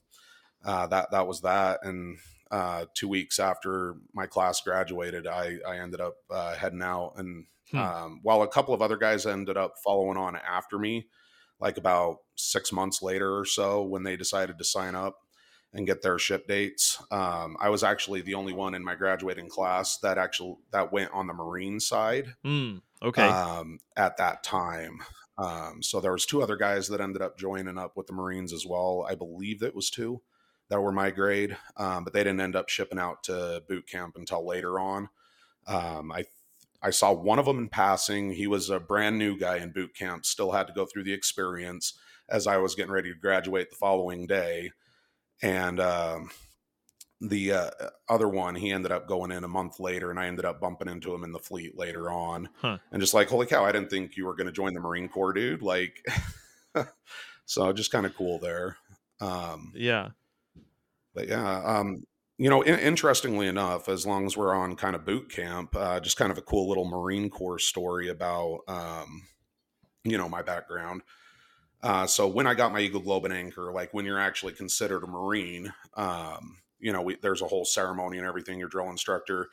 uh, 0.65 0.87
that 0.87 1.11
that 1.11 1.27
was 1.27 1.43
that. 1.43 1.81
And 1.85 2.19
uh, 2.51 2.87
two 2.95 3.09
weeks 3.09 3.39
after 3.39 3.97
my 4.15 4.27
class 4.27 4.61
graduated, 4.63 5.27
I 5.27 5.59
I 5.69 5.77
ended 5.79 6.01
up 6.01 6.15
uh, 6.31 6.55
heading 6.55 6.83
out. 6.83 7.13
And 7.17 7.47
Hmm. 7.71 7.79
um, 7.79 8.21
while 8.23 8.43
a 8.43 8.49
couple 8.49 8.75
of 8.75 8.83
other 8.83 8.97
guys 8.99 9.25
ended 9.27 9.57
up 9.57 9.75
following 9.83 10.19
on 10.19 10.37
after 10.37 10.79
me, 10.79 11.09
like 11.61 11.79
about 11.79 12.19
six 12.37 12.73
months 12.73 13.01
later 13.03 13.39
or 13.39 13.45
so, 13.47 13.83
when 13.83 14.03
they 14.03 14.17
decided 14.17 14.59
to 14.59 14.65
sign 14.65 14.95
up 14.95 15.17
and 15.75 15.87
get 15.87 16.03
their 16.03 16.19
ship 16.19 16.47
dates. 16.47 17.03
Um, 17.11 17.57
I 17.61 17.69
was 17.69 17.83
actually 17.83 18.21
the 18.21 18.35
only 18.35 18.53
one 18.53 18.75
in 18.75 18.85
my 18.85 18.95
graduating 18.95 19.49
class 19.49 19.99
that 19.99 20.17
actually 20.19 20.57
that 20.71 20.93
went 20.93 21.11
on 21.13 21.27
the 21.27 21.35
Marine 21.35 21.81
side 21.81 22.35
Mm, 22.45 22.81
okay. 23.03 23.27
um, 23.29 23.81
at 23.97 24.17
that 24.19 24.43
time. 24.45 25.01
Um, 25.37 25.83
so 25.83 26.01
there 26.01 26.13
was 26.13 26.27
two 26.27 26.43
other 26.43 26.57
guys 26.57 26.89
that 26.89 27.01
ended 27.01 27.21
up 27.21 27.37
joining 27.37 27.77
up 27.77 27.97
with 27.97 28.07
the 28.07 28.13
Marines 28.13 28.53
as 28.53 28.65
well. 28.65 29.05
I 29.09 29.17
believe 29.17 29.63
it 29.63 29.75
was 29.75 29.91
two 29.91 30.23
that 30.69 30.81
were 30.81 30.93
my 30.93 31.11
grade, 31.11 31.57
um, 31.77 32.05
but 32.05 32.13
they 32.13 32.23
didn't 32.23 32.41
end 32.41 32.55
up 32.57 32.69
shipping 32.69 32.99
out 32.99 33.25
to 33.25 33.63
boot 33.69 33.87
camp 33.89 34.17
until 34.17 34.47
later 34.47 34.79
on. 34.79 35.09
Um, 35.67 36.13
I 36.13 36.25
I 36.81 36.91
saw 36.91 37.13
one 37.13 37.39
of 37.39 37.47
them 37.47 37.59
in 37.59 37.69
passing. 37.69 38.33
He 38.33 38.47
was 38.47 38.71
a 38.71 38.79
brand 38.79 39.19
new 39.19 39.39
guy 39.39 39.57
in 39.57 39.73
boot 39.73 39.95
camp, 39.95 40.25
still 40.27 40.53
had 40.53 40.67
to 40.69 40.73
go 40.73 40.85
through 40.87 41.05
the 41.05 41.15
experience 41.15 41.95
as 42.29 42.47
I 42.47 42.59
was 42.59 42.75
getting 42.75 42.93
ready 42.93 43.13
to 43.13 43.19
graduate 43.19 43.71
the 43.71 43.77
following 43.77 44.27
day. 44.27 44.71
And 45.43 45.81
um, 45.81 46.31
the 47.21 47.53
uh, 47.53 47.71
other 48.09 48.29
one, 48.29 48.55
he 48.55 48.71
ended 48.71 48.93
up 48.93 49.09
going 49.09 49.31
in 49.31 49.45
a 49.45 49.49
month 49.49 49.81
later, 49.81 50.11
and 50.11 50.19
I 50.19 50.27
ended 50.27 50.45
up 50.45 50.61
bumping 50.61 50.89
into 50.89 51.15
him 51.15 51.25
in 51.25 51.33
the 51.33 51.39
fleet 51.39 51.77
later 51.77 52.11
on. 52.11 52.49
Huh. 52.61 52.79
And 52.93 53.01
just 53.01 53.15
like, 53.15 53.29
holy 53.29 53.47
cow, 53.47 53.65
I 53.65 53.73
didn't 53.73 53.91
think 53.91 54.17
you 54.17 54.27
were 54.27 54.37
going 54.37 54.47
to 54.47 54.53
join 54.53 54.75
the 54.75 54.81
Marine 54.81 55.09
Corps, 55.09 55.33
dude. 55.33 55.63
Like, 55.63 56.05
so 57.47 57.73
just 57.73 57.93
kind 57.93 58.07
of 58.07 58.15
cool 58.17 58.39
there. 58.39 58.77
Um, 59.21 59.73
yeah. 59.75 60.11
but 61.15 61.29
yeah, 61.29 61.63
um, 61.65 62.05
you 62.37 62.51
know, 62.51 62.63
in- 62.63 62.81
interestingly 62.81 63.47
enough, 63.47 63.89
as 63.89 64.07
long 64.07 64.27
as 64.27 64.37
we're 64.37 64.55
on 64.55 64.77
kind 64.77 64.97
of 64.97 65.05
boot 65.05 65.31
camp, 65.31 65.75
uh, 65.77 66.01
just 66.01 66.17
kind 66.17 66.33
of 66.33 66.39
a 66.39 66.43
cool 66.43 66.69
little 66.69 66.85
Marine 66.85 67.31
Corps 67.31 67.61
story 67.61 68.09
about, 68.09 68.61
um, 68.67 69.23
you 70.03 70.19
know, 70.19 70.29
my 70.29 70.43
background. 70.43 71.03
Uh, 71.85 72.07
so 72.09 72.29
when 72.29 72.49
I 72.49 72.55
got 72.55 72.73
my 72.73 72.81
Eagle 72.81 73.03
Globe 73.03 73.27
and 73.27 73.35
Anchor, 73.35 73.73
like 73.73 73.95
when 73.95 74.07
you're 74.07 74.21
actually 74.21 74.55
considered 74.55 75.05
a 75.05 75.09
Marine, 75.09 75.75
um, 75.97 76.59
you 76.81 76.93
know, 76.93 77.03
we, 77.03 77.17
there's 77.23 77.43
a 77.43 77.49
whole 77.49 77.67
ceremony 77.67 78.19
and 78.19 78.27
everything. 78.27 78.59
Your 78.59 78.71
drill 78.71 78.91
instructor 78.91 79.51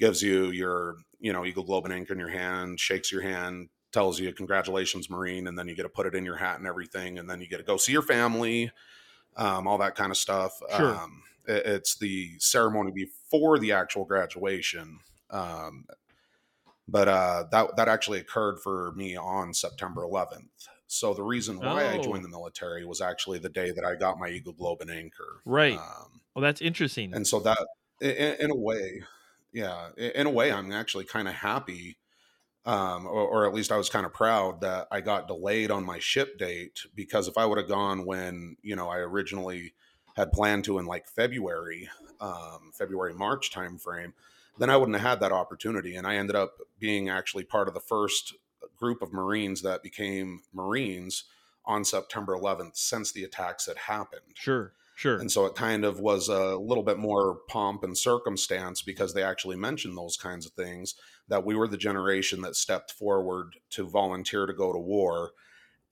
gives 0.00 0.22
you 0.22 0.46
your, 0.52 0.96
you 1.20 1.32
know, 1.34 1.46
Eagle 1.46 1.64
Globe 1.64 1.86
and 1.86 1.94
Anchor 1.94 2.14
in 2.14 2.20
your 2.20 2.30
hand, 2.30 2.80
shakes 2.80 3.12
your 3.12 3.22
hand, 3.22 3.70
tells 3.92 4.20
you 4.20 4.32
congratulations, 4.32 5.10
Marine, 5.10 5.46
and 5.48 5.58
then 5.58 5.68
you 5.68 5.76
get 5.76 5.84
to 5.84 5.90
put 5.90 6.06
it 6.06 6.16
in 6.16 6.24
your 6.26 6.36
hat 6.38 6.58
and 6.58 6.68
everything, 6.68 7.18
and 7.18 7.30
then 7.30 7.40
you 7.42 7.48
get 7.48 7.58
to 7.58 7.64
go 7.64 7.78
see 7.78 7.92
your 7.92 8.02
family, 8.02 8.72
um, 9.36 9.68
all 9.68 9.78
that 9.78 9.96
kind 9.96 10.12
of 10.12 10.18
stuff. 10.18 10.60
Sure. 10.76 10.94
Um, 10.94 11.22
it- 11.46 11.66
it's 11.66 11.96
the 11.98 12.38
ceremony 12.40 12.92
before 12.92 13.58
the 13.60 13.72
actual 13.72 14.06
graduation. 14.06 15.00
Um, 15.30 15.86
but 16.88 17.08
uh, 17.08 17.44
that 17.50 17.76
that 17.76 17.88
actually 17.88 18.20
occurred 18.20 18.60
for 18.60 18.92
me 18.94 19.16
on 19.16 19.54
September 19.54 20.02
11th. 20.02 20.68
So 20.86 21.14
the 21.14 21.22
reason 21.22 21.58
why 21.60 21.86
I 21.88 21.98
Oh. 21.98 22.02
joined 22.02 22.24
the 22.24 22.28
military 22.28 22.84
was 22.84 23.00
actually 23.00 23.38
the 23.38 23.48
day 23.48 23.70
that 23.72 23.84
I 23.84 23.94
got 23.96 24.18
my 24.18 24.28
Eagle 24.28 24.52
Globe 24.52 24.80
and 24.82 24.90
Anchor. 24.90 25.40
Right. 25.44 25.78
Um, 25.78 26.20
Well, 26.34 26.42
that's 26.42 26.60
interesting. 26.60 27.14
and 27.14 27.26
so 27.26 27.40
that, 27.40 27.66
in, 28.00 28.10
in 28.40 28.50
a 28.50 28.56
way, 28.56 29.02
yeah, 29.52 29.90
in 29.96 30.10
in 30.12 30.26
a 30.26 30.30
way, 30.30 30.52
I'm 30.52 30.72
actually 30.72 31.04
kind 31.04 31.28
of 31.28 31.34
happy, 31.34 31.96
um, 32.66 33.06
or, 33.06 33.22
or 33.28 33.46
at 33.46 33.54
least 33.54 33.72
I 33.72 33.76
was 33.76 33.88
kind 33.90 34.06
of 34.06 34.12
proud 34.12 34.60
that 34.62 34.88
I 34.90 35.00
got 35.00 35.28
delayed 35.28 35.70
on 35.70 35.84
my 35.84 35.98
ship 35.98 36.38
date 36.38 36.80
because 36.94 37.28
if 37.28 37.38
I 37.38 37.46
would 37.46 37.58
have 37.58 37.68
gone 37.68 38.04
when 38.06 38.56
you 38.62 38.76
know 38.76 38.88
I 38.88 38.98
originally 38.98 39.74
had 40.16 40.32
planned 40.32 40.64
to 40.64 40.78
in 40.78 40.86
like 40.86 41.06
February, 41.08 41.88
um, 42.20 42.72
February 42.74 43.14
March 43.14 43.50
timeframe, 43.52 44.12
then 44.58 44.70
I 44.70 44.76
wouldn't 44.76 44.96
have 44.98 45.08
had 45.08 45.20
that 45.20 45.32
opportunity, 45.32 45.96
and 45.96 46.06
I 46.06 46.16
ended 46.16 46.36
up 46.36 46.58
being 46.78 47.08
actually 47.08 47.44
part 47.44 47.68
of 47.68 47.74
the 47.74 47.80
first 47.80 48.34
group 48.84 49.00
of 49.00 49.14
Marines 49.14 49.62
that 49.62 49.82
became 49.82 50.42
Marines 50.52 51.24
on 51.64 51.86
September 51.86 52.36
11th 52.36 52.76
since 52.76 53.12
the 53.12 53.24
attacks 53.24 53.66
had 53.66 53.78
happened. 53.78 54.34
sure. 54.34 54.74
Sure. 54.96 55.18
And 55.18 55.28
so 55.28 55.44
it 55.46 55.56
kind 55.56 55.84
of 55.84 55.98
was 55.98 56.28
a 56.28 56.54
little 56.54 56.84
bit 56.84 56.98
more 56.98 57.38
pomp 57.48 57.82
and 57.82 57.98
circumstance 57.98 58.80
because 58.80 59.12
they 59.12 59.24
actually 59.24 59.56
mentioned 59.56 59.98
those 59.98 60.16
kinds 60.16 60.46
of 60.46 60.52
things 60.52 60.94
that 61.26 61.44
we 61.44 61.56
were 61.56 61.66
the 61.66 61.76
generation 61.76 62.42
that 62.42 62.54
stepped 62.54 62.92
forward 62.92 63.56
to 63.70 63.88
volunteer 63.88 64.46
to 64.46 64.52
go 64.52 64.72
to 64.72 64.78
war. 64.78 65.32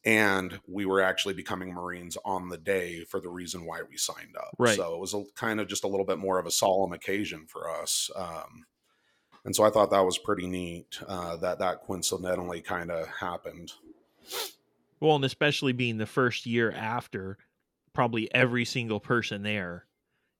And 0.04 0.60
we 0.68 0.86
were 0.86 1.00
actually 1.00 1.34
becoming 1.34 1.74
Marines 1.74 2.16
on 2.24 2.48
the 2.48 2.58
day 2.58 3.02
for 3.02 3.18
the 3.18 3.28
reason 3.28 3.66
why 3.66 3.80
we 3.82 3.96
signed 3.96 4.36
up. 4.36 4.54
Right. 4.56 4.76
So 4.76 4.94
it 4.94 5.00
was 5.00 5.14
a, 5.14 5.24
kind 5.34 5.58
of 5.58 5.66
just 5.66 5.82
a 5.82 5.88
little 5.88 6.06
bit 6.06 6.18
more 6.18 6.38
of 6.38 6.46
a 6.46 6.52
solemn 6.52 6.92
occasion 6.92 7.46
for 7.48 7.68
us. 7.68 8.08
Um, 8.14 8.66
and 9.44 9.54
so 9.54 9.64
I 9.64 9.70
thought 9.70 9.90
that 9.90 10.04
was 10.04 10.18
pretty 10.18 10.46
neat 10.46 10.98
uh, 11.06 11.36
that 11.38 11.58
that 11.58 11.82
coincidentally 11.82 12.60
kind 12.60 12.90
of 12.90 13.06
happened. 13.08 13.72
Well, 15.00 15.16
and 15.16 15.24
especially 15.24 15.72
being 15.72 15.98
the 15.98 16.06
first 16.06 16.46
year 16.46 16.70
after, 16.70 17.38
probably 17.92 18.32
every 18.34 18.64
single 18.64 19.00
person 19.00 19.42
there 19.42 19.86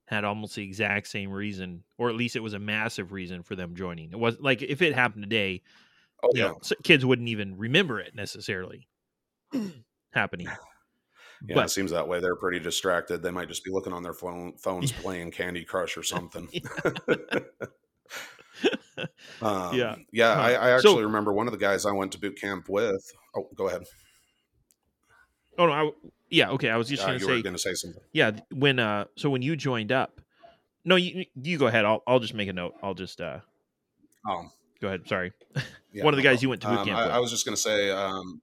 had 0.06 0.24
almost 0.24 0.54
the 0.54 0.62
exact 0.64 1.08
same 1.08 1.30
reason, 1.32 1.82
or 1.98 2.08
at 2.10 2.14
least 2.16 2.36
it 2.36 2.40
was 2.40 2.54
a 2.54 2.58
massive 2.58 3.12
reason 3.12 3.42
for 3.42 3.56
them 3.56 3.74
joining. 3.74 4.12
It 4.12 4.18
was 4.18 4.38
like 4.40 4.62
if 4.62 4.82
it 4.82 4.94
happened 4.94 5.24
today, 5.24 5.62
Oh, 6.24 6.30
you 6.34 6.42
know, 6.42 6.60
kids 6.84 7.04
wouldn't 7.04 7.28
even 7.28 7.58
remember 7.58 7.98
it 7.98 8.14
necessarily 8.14 8.86
happening. 10.12 10.46
Yeah, 10.46 11.56
But- 11.56 11.64
it 11.64 11.70
seems 11.70 11.90
that 11.90 12.06
way. 12.06 12.20
They're 12.20 12.36
pretty 12.36 12.60
distracted. 12.60 13.22
They 13.24 13.32
might 13.32 13.48
just 13.48 13.64
be 13.64 13.72
looking 13.72 13.92
on 13.92 14.04
their 14.04 14.14
phone, 14.14 14.52
phones 14.56 14.92
playing 14.92 15.32
Candy 15.32 15.64
Crush 15.64 15.96
or 15.96 16.04
something. 16.04 16.48
um, 19.42 19.74
Yeah. 19.74 19.96
yeah. 20.12 20.34
Huh. 20.34 20.40
I, 20.40 20.48
I 20.50 20.80
So- 20.80 20.90
actually 20.90 21.04
remember 21.04 21.32
one 21.32 21.46
of 21.46 21.52
the 21.52 21.58
guys 21.58 21.86
I 21.86 21.92
went 21.92 22.12
to 22.12 22.18
boot 22.18 22.40
camp 22.40 22.68
with. 22.68 23.02
Oh, 23.36 23.48
go 23.54 23.68
ahead. 23.68 23.82
Oh 25.58 25.66
no, 25.66 25.72
I, 25.72 25.90
yeah, 26.30 26.50
okay. 26.52 26.70
I 26.70 26.76
was 26.76 26.88
just 26.88 27.02
Uh, 27.02 27.06
going 27.08 27.18
to 27.20 27.24
say, 27.26 27.42
going 27.42 27.54
to 27.54 27.58
say 27.58 27.74
something. 27.74 28.00
yeah, 28.12 28.30
when 28.52 28.78
uh, 28.78 29.04
so 29.16 29.28
when 29.28 29.42
you 29.42 29.54
joined 29.54 29.92
up, 29.92 30.20
no, 30.84 30.96
you 30.96 31.26
you 31.42 31.58
go 31.58 31.66
ahead. 31.66 31.84
I'll 31.84 32.02
I'll 32.06 32.20
just 32.20 32.34
make 32.34 32.48
a 32.48 32.52
note. 32.54 32.74
I'll 32.82 32.94
just 32.94 33.20
uh, 33.20 33.40
Oh, 34.26 34.46
go 34.80 34.88
ahead. 34.88 35.06
Sorry. 35.08 35.32
yeah, 35.92 36.04
One 36.04 36.14
of 36.14 36.16
the 36.16 36.22
guys 36.22 36.42
you 36.42 36.48
went 36.48 36.62
to 36.62 36.68
boot 36.68 36.78
Um, 36.78 36.86
camp 36.86 36.98
I, 36.98 37.04
with. 37.06 37.14
I 37.16 37.18
was 37.18 37.30
just 37.30 37.44
going 37.44 37.54
to 37.56 37.60
say, 37.60 37.90
um, 37.90 38.40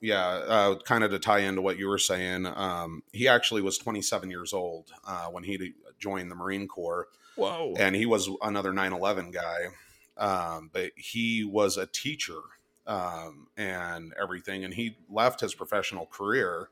yeah, 0.00 0.24
uh, 0.26 0.78
kind 0.80 1.04
of 1.04 1.10
to 1.10 1.18
tie 1.18 1.40
into 1.40 1.60
what 1.60 1.78
you 1.78 1.88
were 1.88 1.98
saying. 1.98 2.46
Um, 2.46 3.02
he 3.12 3.28
actually 3.28 3.60
was 3.60 3.76
27 3.76 4.30
years 4.30 4.52
old 4.52 4.90
uh, 5.06 5.26
when 5.26 5.44
he 5.44 5.72
joined 5.98 6.30
the 6.30 6.34
Marine 6.36 6.68
Corps. 6.68 7.08
Whoa. 7.36 7.74
and 7.78 7.94
he 7.94 8.06
was 8.06 8.28
another 8.42 8.72
9-11 8.72 9.32
guy 9.32 9.68
um, 10.16 10.70
but 10.72 10.92
he 10.96 11.44
was 11.44 11.76
a 11.76 11.86
teacher 11.86 12.38
um, 12.86 13.48
and 13.56 14.12
everything 14.20 14.64
and 14.64 14.74
he 14.74 14.96
left 15.10 15.40
his 15.40 15.54
professional 15.54 16.06
career 16.06 16.68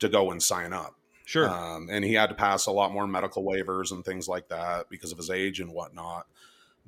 to 0.00 0.08
go 0.08 0.30
and 0.30 0.42
sign 0.42 0.72
up 0.72 0.94
Sure. 1.24 1.48
um, 1.48 1.88
and 1.90 2.04
he 2.04 2.14
had 2.14 2.30
to 2.30 2.34
pass 2.34 2.66
a 2.66 2.72
lot 2.72 2.92
more 2.92 3.06
medical 3.06 3.44
waivers 3.44 3.92
and 3.92 4.04
things 4.04 4.28
like 4.28 4.48
that 4.48 4.88
because 4.88 5.12
of 5.12 5.18
his 5.18 5.30
age 5.30 5.60
and 5.60 5.70
whatnot 5.72 6.26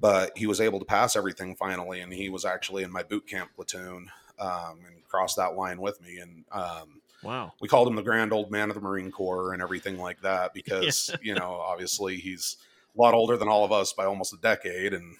but 0.00 0.36
he 0.36 0.46
was 0.46 0.60
able 0.60 0.78
to 0.78 0.84
pass 0.84 1.14
everything 1.14 1.54
finally 1.54 2.00
and 2.00 2.12
he 2.12 2.28
was 2.30 2.44
actually 2.44 2.82
in 2.82 2.90
my 2.90 3.02
boot 3.02 3.26
camp 3.26 3.50
platoon 3.54 4.10
um, 4.38 4.78
and 4.86 5.04
crossed 5.06 5.36
that 5.36 5.54
line 5.54 5.80
with 5.80 6.00
me 6.00 6.18
and 6.18 6.44
um, 6.52 7.00
wow. 7.22 7.52
we 7.60 7.68
called 7.68 7.86
him 7.86 7.94
the 7.94 8.02
grand 8.02 8.32
old 8.32 8.50
man 8.50 8.70
of 8.70 8.74
the 8.74 8.80
Marine 8.80 9.12
Corps 9.12 9.52
and 9.52 9.62
everything 9.62 9.98
like 9.98 10.20
that 10.22 10.54
because 10.54 11.14
you 11.22 11.34
know 11.34 11.52
obviously 11.52 12.16
he's 12.16 12.56
a 12.96 13.00
lot 13.00 13.14
older 13.14 13.36
than 13.36 13.48
all 13.48 13.64
of 13.64 13.72
us 13.72 13.92
by 13.92 14.04
almost 14.04 14.32
a 14.32 14.38
decade 14.38 14.92
and 14.94 15.16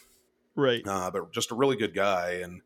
Right. 0.57 0.83
uh, 0.87 1.11
but 1.11 1.33
just 1.33 1.53
a 1.53 1.55
really 1.55 1.77
good 1.77 1.95
guy 1.95 2.41
and 2.43 2.63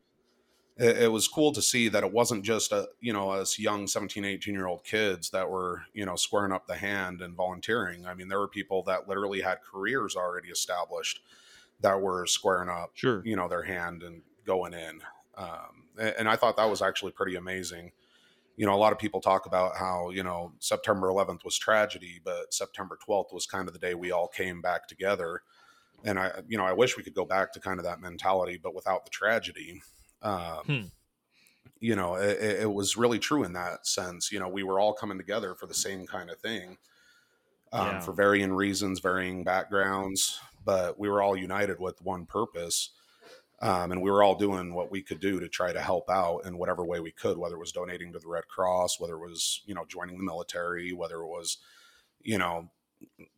it, 0.77 1.03
it, 1.03 1.11
was 1.11 1.27
cool 1.27 1.53
to 1.53 1.61
see 1.61 1.87
that 1.87 2.03
it 2.03 2.11
wasn't 2.11 2.43
just 2.43 2.71
a 2.71 2.89
you 2.99 3.13
know 3.13 3.29
us 3.29 3.57
young 3.57 3.87
17 3.87 4.25
18 4.25 4.53
year 4.53 4.67
old 4.67 4.83
kids 4.83 5.29
that 5.29 5.49
were 5.49 5.83
you 5.93 6.05
know 6.05 6.15
squaring 6.15 6.51
up 6.51 6.67
the 6.67 6.75
hand 6.75 7.21
and 7.21 7.35
volunteering. 7.35 8.05
I 8.05 8.13
mean 8.13 8.27
there 8.27 8.39
were 8.39 8.47
people 8.47 8.83
that 8.83 9.07
literally 9.07 9.41
had 9.41 9.59
careers 9.61 10.15
already 10.15 10.49
established 10.49 11.21
that 11.81 12.01
were 12.01 12.25
squaring 12.25 12.69
up 12.69 12.91
sure. 12.93 13.21
you 13.25 13.35
know 13.35 13.47
their 13.47 13.63
hand 13.63 14.03
and 14.03 14.21
going 14.45 14.73
in. 14.73 15.01
Um, 15.37 15.85
and, 15.99 16.15
and 16.19 16.29
i 16.29 16.35
thought 16.35 16.55
that 16.57 16.69
was 16.69 16.81
actually 16.81 17.11
pretty 17.11 17.35
amazing 17.35 17.91
you 18.57 18.65
know 18.65 18.73
a 18.73 18.77
lot 18.77 18.93
of 18.93 18.99
people 18.99 19.21
talk 19.21 19.45
about 19.45 19.75
how 19.77 20.09
you 20.09 20.23
know 20.23 20.51
september 20.59 21.07
11th 21.07 21.43
was 21.43 21.57
tragedy 21.57 22.19
but 22.23 22.53
september 22.53 22.97
12th 23.07 23.33
was 23.33 23.45
kind 23.45 23.67
of 23.67 23.73
the 23.73 23.79
day 23.79 23.93
we 23.93 24.11
all 24.11 24.27
came 24.27 24.61
back 24.61 24.87
together 24.87 25.41
and 26.03 26.19
i 26.19 26.31
you 26.47 26.57
know 26.57 26.65
i 26.65 26.73
wish 26.73 26.97
we 26.97 27.03
could 27.03 27.13
go 27.13 27.25
back 27.25 27.51
to 27.51 27.59
kind 27.59 27.79
of 27.79 27.85
that 27.85 28.01
mentality 28.01 28.59
but 28.61 28.75
without 28.75 29.05
the 29.05 29.11
tragedy 29.11 29.81
um, 30.21 30.63
hmm. 30.65 30.81
You 31.79 31.95
know, 31.95 32.15
it, 32.15 32.61
it, 32.61 32.73
was 32.73 32.97
really 32.97 33.19
true 33.19 33.43
in 33.43 33.53
that 33.53 33.85
sense. 33.85 34.31
You 34.31 34.39
know, 34.39 34.47
we 34.47 34.63
were 34.63 34.79
all 34.79 34.93
coming 34.93 35.17
together 35.17 35.53
for 35.53 35.67
the 35.67 35.73
same 35.73 36.07
kind 36.07 36.29
of 36.29 36.39
thing 36.39 36.77
um, 37.71 37.87
yeah. 37.87 37.99
for 37.99 38.13
varying 38.13 38.53
reasons, 38.53 38.99
varying 38.99 39.43
backgrounds, 39.43 40.39
but 40.63 40.97
we 40.97 41.09
were 41.09 41.21
all 41.21 41.35
united 41.35 41.79
with 41.79 42.01
one 42.01 42.25
purpose. 42.25 42.91
Um, 43.61 43.91
and 43.91 44.01
we 44.01 44.11
were 44.11 44.21
all 44.21 44.35
doing 44.35 44.73
what 44.73 44.91
we 44.91 45.01
could 45.01 45.21
do 45.21 45.39
to 45.39 45.47
try 45.47 45.71
to 45.71 45.79
help 45.79 46.09
out 46.09 46.41
in 46.45 46.57
whatever 46.57 46.83
way 46.83 46.99
we 46.99 47.11
could, 47.11 47.37
whether 47.37 47.55
it 47.55 47.59
was 47.59 47.71
donating 47.71 48.11
to 48.13 48.19
the 48.19 48.27
Red 48.27 48.47
Cross, 48.47 48.99
whether 48.99 49.15
it 49.15 49.19
was, 49.21 49.61
you 49.65 49.73
know, 49.73 49.85
joining 49.87 50.17
the 50.17 50.23
military, 50.23 50.91
whether 50.91 51.21
it 51.21 51.27
was, 51.27 51.57
you 52.21 52.37
know, 52.37 52.69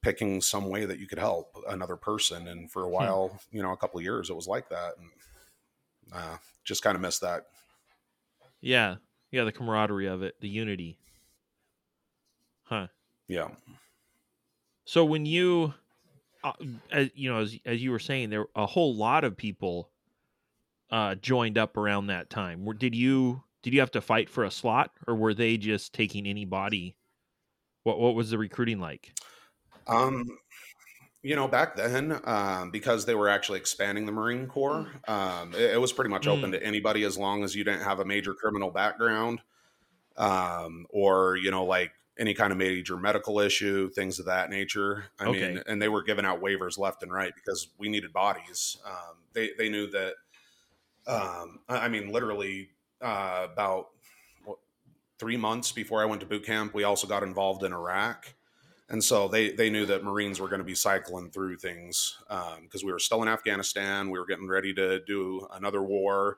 picking 0.01 0.41
some 0.41 0.69
way 0.69 0.85
that 0.85 0.99
you 0.99 1.07
could 1.07 1.19
help 1.19 1.55
another 1.69 1.95
person. 1.95 2.47
And 2.47 2.71
for 2.71 2.83
a 2.83 2.87
hmm. 2.87 2.93
while, 2.93 3.27
hmm. 3.27 3.57
you 3.57 3.61
know, 3.61 3.71
a 3.71 3.77
couple 3.77 3.99
of 3.99 4.03
years, 4.03 4.29
it 4.29 4.35
was 4.35 4.47
like 4.47 4.69
that. 4.69 4.93
And 4.97 5.09
uh, 6.13 6.37
just 6.63 6.83
kind 6.83 6.95
of 6.95 7.01
missed 7.01 7.21
that. 7.21 7.45
Yeah, 8.59 8.95
yeah, 9.31 9.43
the 9.43 9.51
camaraderie 9.51 10.07
of 10.07 10.23
it, 10.23 10.35
the 10.41 10.49
unity. 10.49 10.97
Huh. 12.63 12.87
Yeah. 13.27 13.49
So 14.85 15.05
when 15.05 15.25
you, 15.25 15.73
uh, 16.43 16.53
as, 16.91 17.09
you 17.13 17.29
know, 17.29 17.41
as 17.41 17.57
as 17.65 17.83
you 17.83 17.91
were 17.91 17.99
saying, 17.99 18.29
there 18.29 18.45
a 18.55 18.65
whole 18.65 18.95
lot 18.95 19.23
of 19.23 19.37
people 19.37 19.89
uh, 20.89 21.15
joined 21.15 21.57
up 21.57 21.77
around 21.77 22.07
that 22.07 22.29
time. 22.29 22.67
Did 22.77 22.95
you 22.95 23.43
did 23.63 23.73
you 23.73 23.79
have 23.79 23.91
to 23.91 24.01
fight 24.01 24.29
for 24.29 24.43
a 24.43 24.51
slot, 24.51 24.91
or 25.07 25.15
were 25.15 25.33
they 25.33 25.57
just 25.57 25.93
taking 25.93 26.27
anybody? 26.27 26.95
What 27.83 27.99
what 27.99 28.15
was 28.15 28.29
the 28.29 28.37
recruiting 28.37 28.79
like? 28.79 29.13
Um, 29.87 30.25
you 31.23 31.35
know, 31.35 31.47
back 31.47 31.75
then, 31.75 32.19
um, 32.25 32.71
because 32.71 33.05
they 33.05 33.15
were 33.15 33.29
actually 33.29 33.59
expanding 33.59 34.05
the 34.05 34.11
Marine 34.11 34.47
Corps, 34.47 34.87
um, 35.07 35.53
it, 35.53 35.73
it, 35.73 35.81
was 35.81 35.91
pretty 35.91 36.09
much 36.09 36.27
open 36.27 36.51
mm. 36.51 36.53
to 36.53 36.63
anybody 36.63 37.03
as 37.03 37.17
long 37.17 37.43
as 37.43 37.55
you 37.55 37.63
didn't 37.63 37.83
have 37.83 37.99
a 37.99 38.05
major 38.05 38.33
criminal 38.33 38.69
background, 38.69 39.41
um, 40.17 40.85
or 40.89 41.37
you 41.37 41.51
know, 41.51 41.65
like 41.65 41.91
any 42.19 42.33
kind 42.33 42.51
of 42.51 42.57
major 42.57 42.97
medical 42.97 43.39
issue, 43.39 43.89
things 43.89 44.19
of 44.19 44.25
that 44.25 44.49
nature. 44.49 45.05
I 45.19 45.25
okay. 45.25 45.53
mean, 45.55 45.63
and 45.67 45.81
they 45.81 45.89
were 45.89 46.03
giving 46.03 46.25
out 46.25 46.41
waivers 46.41 46.77
left 46.77 47.03
and 47.03 47.11
right 47.11 47.33
because 47.35 47.67
we 47.77 47.89
needed 47.89 48.13
bodies. 48.13 48.77
Um, 48.85 49.17
they 49.33 49.51
they 49.57 49.69
knew 49.69 49.89
that. 49.91 50.13
Um, 51.07 51.59
I 51.69 51.87
mean, 51.87 52.11
literally 52.11 52.69
uh, 53.01 53.47
about 53.51 53.89
what, 54.43 54.57
three 55.17 55.37
months 55.37 55.71
before 55.71 56.01
I 56.01 56.05
went 56.05 56.21
to 56.21 56.27
boot 56.27 56.45
camp, 56.45 56.73
we 56.73 56.83
also 56.83 57.07
got 57.07 57.23
involved 57.23 57.63
in 57.63 57.73
Iraq 57.73 58.33
and 58.89 59.03
so 59.03 59.27
they 59.27 59.51
they 59.51 59.69
knew 59.69 59.85
that 59.85 60.03
Marines 60.03 60.39
were 60.39 60.47
going 60.47 60.59
to 60.59 60.65
be 60.65 60.75
cycling 60.75 61.29
through 61.29 61.57
things 61.57 62.17
because 62.27 62.83
um, 62.83 62.85
we 62.85 62.91
were 62.91 62.99
still 62.99 63.21
in 63.21 63.27
Afghanistan. 63.27 64.09
We 64.09 64.19
were 64.19 64.25
getting 64.25 64.47
ready 64.47 64.73
to 64.75 65.01
do 65.01 65.45
another 65.53 65.83
war. 65.83 66.37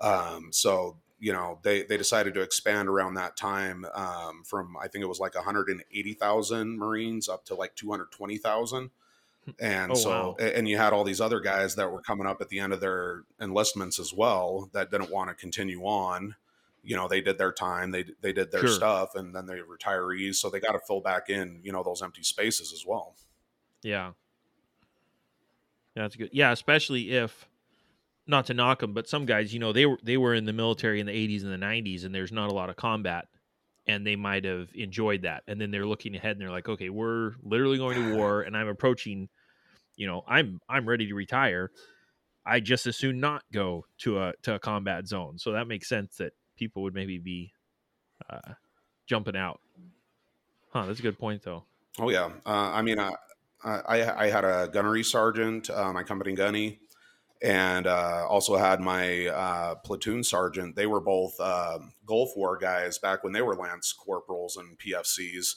Um, 0.00 0.48
so 0.50 0.96
you 1.20 1.32
know 1.32 1.60
they 1.62 1.84
they 1.84 1.96
decided 1.96 2.34
to 2.34 2.40
expand 2.40 2.88
around 2.88 3.14
that 3.14 3.36
time 3.36 3.86
um, 3.94 4.42
from 4.44 4.76
I 4.80 4.88
think 4.88 5.04
it 5.04 5.08
was 5.08 5.20
like 5.20 5.36
180,000 5.36 6.78
Marines 6.78 7.28
up 7.28 7.44
to 7.46 7.54
like 7.54 7.76
220,000. 7.76 8.90
And 9.58 9.92
oh, 9.92 9.94
so 9.94 10.10
wow. 10.10 10.36
and 10.38 10.68
you 10.68 10.76
had 10.76 10.92
all 10.92 11.02
these 11.02 11.20
other 11.20 11.40
guys 11.40 11.74
that 11.76 11.90
were 11.90 12.02
coming 12.02 12.26
up 12.26 12.40
at 12.40 12.48
the 12.48 12.60
end 12.60 12.72
of 12.72 12.80
their 12.80 13.22
enlistments 13.40 13.98
as 13.98 14.12
well 14.12 14.70
that 14.72 14.90
didn't 14.90 15.10
want 15.10 15.28
to 15.28 15.34
continue 15.34 15.82
on 15.82 16.34
you 16.82 16.96
know 16.96 17.08
they 17.08 17.20
did 17.20 17.38
their 17.38 17.52
time 17.52 17.90
they 17.90 18.04
they 18.20 18.32
did 18.32 18.50
their 18.50 18.60
sure. 18.62 18.70
stuff 18.70 19.14
and 19.14 19.34
then 19.34 19.46
they're 19.46 19.64
retirees 19.64 20.36
so 20.36 20.48
they 20.48 20.60
got 20.60 20.72
to 20.72 20.80
fill 20.80 21.00
back 21.00 21.28
in 21.28 21.60
you 21.62 21.72
know 21.72 21.82
those 21.82 22.02
empty 22.02 22.22
spaces 22.22 22.72
as 22.72 22.84
well 22.86 23.14
yeah 23.82 24.12
yeah 25.96 26.02
that's 26.02 26.16
good 26.16 26.30
yeah 26.32 26.52
especially 26.52 27.10
if 27.12 27.48
not 28.26 28.46
to 28.46 28.54
knock 28.54 28.80
them 28.80 28.92
but 28.92 29.08
some 29.08 29.26
guys 29.26 29.52
you 29.52 29.58
know 29.58 29.72
they 29.72 29.86
were 29.86 29.98
they 30.02 30.16
were 30.16 30.34
in 30.34 30.44
the 30.44 30.52
military 30.52 31.00
in 31.00 31.06
the 31.06 31.12
80s 31.12 31.42
and 31.42 31.52
the 31.52 31.66
90s 31.66 32.04
and 32.04 32.14
there's 32.14 32.32
not 32.32 32.50
a 32.50 32.54
lot 32.54 32.70
of 32.70 32.76
combat 32.76 33.26
and 33.90 34.06
they 34.06 34.16
might 34.16 34.44
have 34.44 34.68
enjoyed 34.74 35.22
that. 35.22 35.42
And 35.46 35.60
then 35.60 35.70
they're 35.70 35.86
looking 35.86 36.14
ahead 36.14 36.32
and 36.32 36.40
they're 36.40 36.50
like 36.50 36.68
okay 36.68 36.88
we're 36.88 37.32
literally 37.42 37.78
going 37.78 37.96
to 37.96 38.14
war 38.16 38.42
and 38.42 38.56
i'm 38.56 38.68
approaching 38.68 39.28
you 39.96 40.06
know 40.06 40.22
i'm 40.26 40.60
i'm 40.68 40.88
ready 40.88 41.06
to 41.06 41.14
retire. 41.14 41.70
I 42.46 42.60
just 42.60 42.86
as 42.86 42.96
soon 42.96 43.20
not 43.20 43.44
go 43.52 43.86
to 43.98 44.18
a 44.18 44.32
to 44.42 44.54
a 44.54 44.58
combat 44.58 45.06
zone. 45.06 45.38
So 45.38 45.52
that 45.52 45.68
makes 45.68 45.88
sense 45.88 46.16
that 46.16 46.32
people 46.56 46.82
would 46.82 46.94
maybe 46.94 47.18
be 47.18 47.52
uh, 48.28 48.54
jumping 49.06 49.36
out. 49.36 49.60
Huh, 50.72 50.86
that's 50.86 51.00
a 51.00 51.02
good 51.02 51.18
point, 51.18 51.42
though. 51.42 51.64
Oh 51.98 52.08
yeah, 52.08 52.30
uh, 52.46 52.70
I 52.72 52.82
mean, 52.82 52.98
uh, 52.98 53.12
I 53.62 54.24
I 54.24 54.30
had 54.30 54.44
a 54.44 54.68
gunnery 54.72 55.02
sergeant, 55.02 55.68
uh, 55.68 55.92
my 55.92 56.02
company 56.02 56.34
gunny, 56.34 56.80
and 57.42 57.86
uh, 57.86 58.26
also 58.28 58.56
had 58.56 58.80
my 58.80 59.26
uh, 59.28 59.74
platoon 59.76 60.22
sergeant. 60.22 60.76
They 60.76 60.86
were 60.86 61.00
both 61.00 61.38
uh, 61.40 61.78
Gulf 62.06 62.30
War 62.36 62.56
guys 62.58 62.98
back 62.98 63.24
when 63.24 63.32
they 63.32 63.42
were 63.42 63.56
lance 63.56 63.92
corporals 63.92 64.56
and 64.56 64.78
PFCs, 64.78 65.56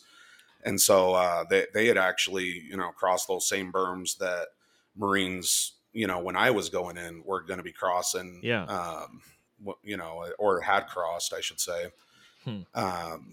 and 0.64 0.80
so 0.80 1.14
uh, 1.14 1.44
they 1.50 1.68
they 1.74 1.88
had 1.88 1.98
actually 1.98 2.64
you 2.70 2.78
know 2.78 2.92
crossed 2.92 3.28
those 3.28 3.48
same 3.48 3.72
berms 3.72 4.18
that 4.18 4.48
Marines 4.96 5.74
you 5.92 6.08
know 6.08 6.20
when 6.20 6.36
I 6.36 6.52
was 6.52 6.70
going 6.70 6.98
in 6.98 7.24
were 7.26 7.42
going 7.42 7.58
to 7.60 7.64
be 7.64 7.74
crossing. 7.74 8.40
Yeah. 8.44 8.66
Um, 8.66 9.22
you 9.82 9.96
know, 9.96 10.26
or 10.40 10.60
had 10.60 10.88
crossed, 10.88 11.34
I 11.34 11.40
should 11.40 11.60
say. 11.60 11.86
Hmm. 12.44 12.62
Um, 12.76 13.32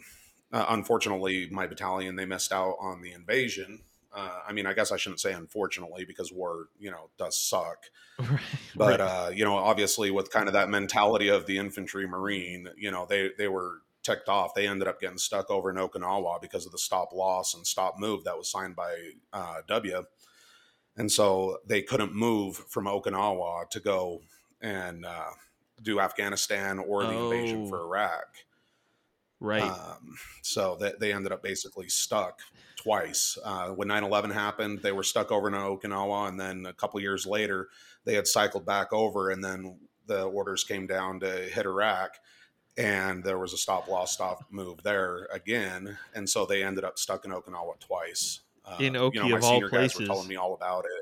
uh, 0.52 0.66
unfortunately, 0.68 1.48
my 1.50 1.66
battalion 1.66 2.16
they 2.16 2.24
missed 2.24 2.52
out 2.52 2.76
on 2.80 3.02
the 3.02 3.12
invasion. 3.12 3.80
Uh, 4.12 4.40
I 4.46 4.52
mean, 4.52 4.66
I 4.66 4.72
guess 4.72 4.90
I 4.90 4.96
shouldn't 4.96 5.20
say 5.20 5.32
unfortunately 5.32 6.04
because 6.04 6.32
war, 6.32 6.66
you 6.78 6.90
know, 6.90 7.10
does 7.18 7.36
suck. 7.36 7.84
Right. 8.20 8.40
But 8.76 9.00
right. 9.00 9.00
Uh, 9.00 9.30
you 9.32 9.44
know, 9.46 9.56
obviously, 9.56 10.10
with 10.10 10.30
kind 10.30 10.46
of 10.46 10.52
that 10.52 10.68
mentality 10.68 11.28
of 11.28 11.46
the 11.46 11.56
infantry 11.56 12.06
marine, 12.06 12.68
you 12.76 12.90
know, 12.90 13.06
they 13.08 13.30
they 13.38 13.48
were 13.48 13.78
ticked 14.02 14.28
off. 14.28 14.54
They 14.54 14.66
ended 14.66 14.88
up 14.88 15.00
getting 15.00 15.16
stuck 15.16 15.50
over 15.50 15.70
in 15.70 15.76
Okinawa 15.76 16.40
because 16.40 16.66
of 16.66 16.72
the 16.72 16.78
stop 16.78 17.12
loss 17.12 17.54
and 17.54 17.66
stop 17.66 17.98
move 17.98 18.24
that 18.24 18.36
was 18.36 18.50
signed 18.50 18.76
by 18.76 18.94
uh, 19.32 19.62
W. 19.68 20.04
And 20.96 21.10
so 21.10 21.58
they 21.66 21.82
couldn't 21.82 22.14
move 22.14 22.56
from 22.68 22.84
Okinawa 22.84 23.70
to 23.70 23.80
go 23.80 24.22
and 24.60 25.06
uh, 25.06 25.30
do 25.82 26.00
Afghanistan 26.00 26.78
or 26.78 27.04
the 27.04 27.14
oh. 27.14 27.30
invasion 27.30 27.68
for 27.68 27.80
oh. 27.80 27.86
Iraq. 27.86 28.36
Right. 29.40 29.62
Um, 29.62 30.16
so 30.42 30.76
that 30.80 31.00
they 31.00 31.12
ended 31.12 31.32
up 31.32 31.42
basically 31.42 31.88
stuck 31.88 32.40
twice. 32.76 33.38
Uh, 33.42 33.68
when 33.70 33.88
9/11 33.88 34.32
happened, 34.32 34.80
they 34.82 34.92
were 34.92 35.02
stuck 35.02 35.32
over 35.32 35.48
in 35.48 35.54
Okinawa, 35.54 36.28
and 36.28 36.38
then 36.38 36.66
a 36.66 36.72
couple 36.72 37.00
years 37.00 37.26
later, 37.26 37.68
they 38.04 38.14
had 38.14 38.26
cycled 38.26 38.66
back 38.66 38.92
over, 38.92 39.30
and 39.30 39.42
then 39.42 39.78
the 40.06 40.24
orders 40.24 40.64
came 40.64 40.86
down 40.86 41.20
to 41.20 41.48
hit 41.48 41.64
Iraq, 41.66 42.16
and 42.76 43.24
there 43.24 43.38
was 43.38 43.52
a 43.52 43.58
stop 43.58 43.88
loss 43.88 44.12
stop 44.12 44.44
move 44.50 44.82
there 44.82 45.26
again, 45.32 45.98
and 46.14 46.28
so 46.28 46.44
they 46.44 46.62
ended 46.62 46.84
up 46.84 46.98
stuck 46.98 47.24
in 47.24 47.30
Okinawa 47.30 47.78
twice. 47.80 48.40
Uh, 48.64 48.76
in 48.78 48.94
Oki 48.94 49.18
you 49.18 49.22
know, 49.24 49.28
my 49.30 49.36
of 49.38 49.44
senior 49.44 49.64
all 49.64 49.70
places. 49.70 50.00
were 50.00 50.06
telling 50.06 50.28
me 50.28 50.36
all 50.36 50.54
about 50.54 50.84
it. 50.84 50.99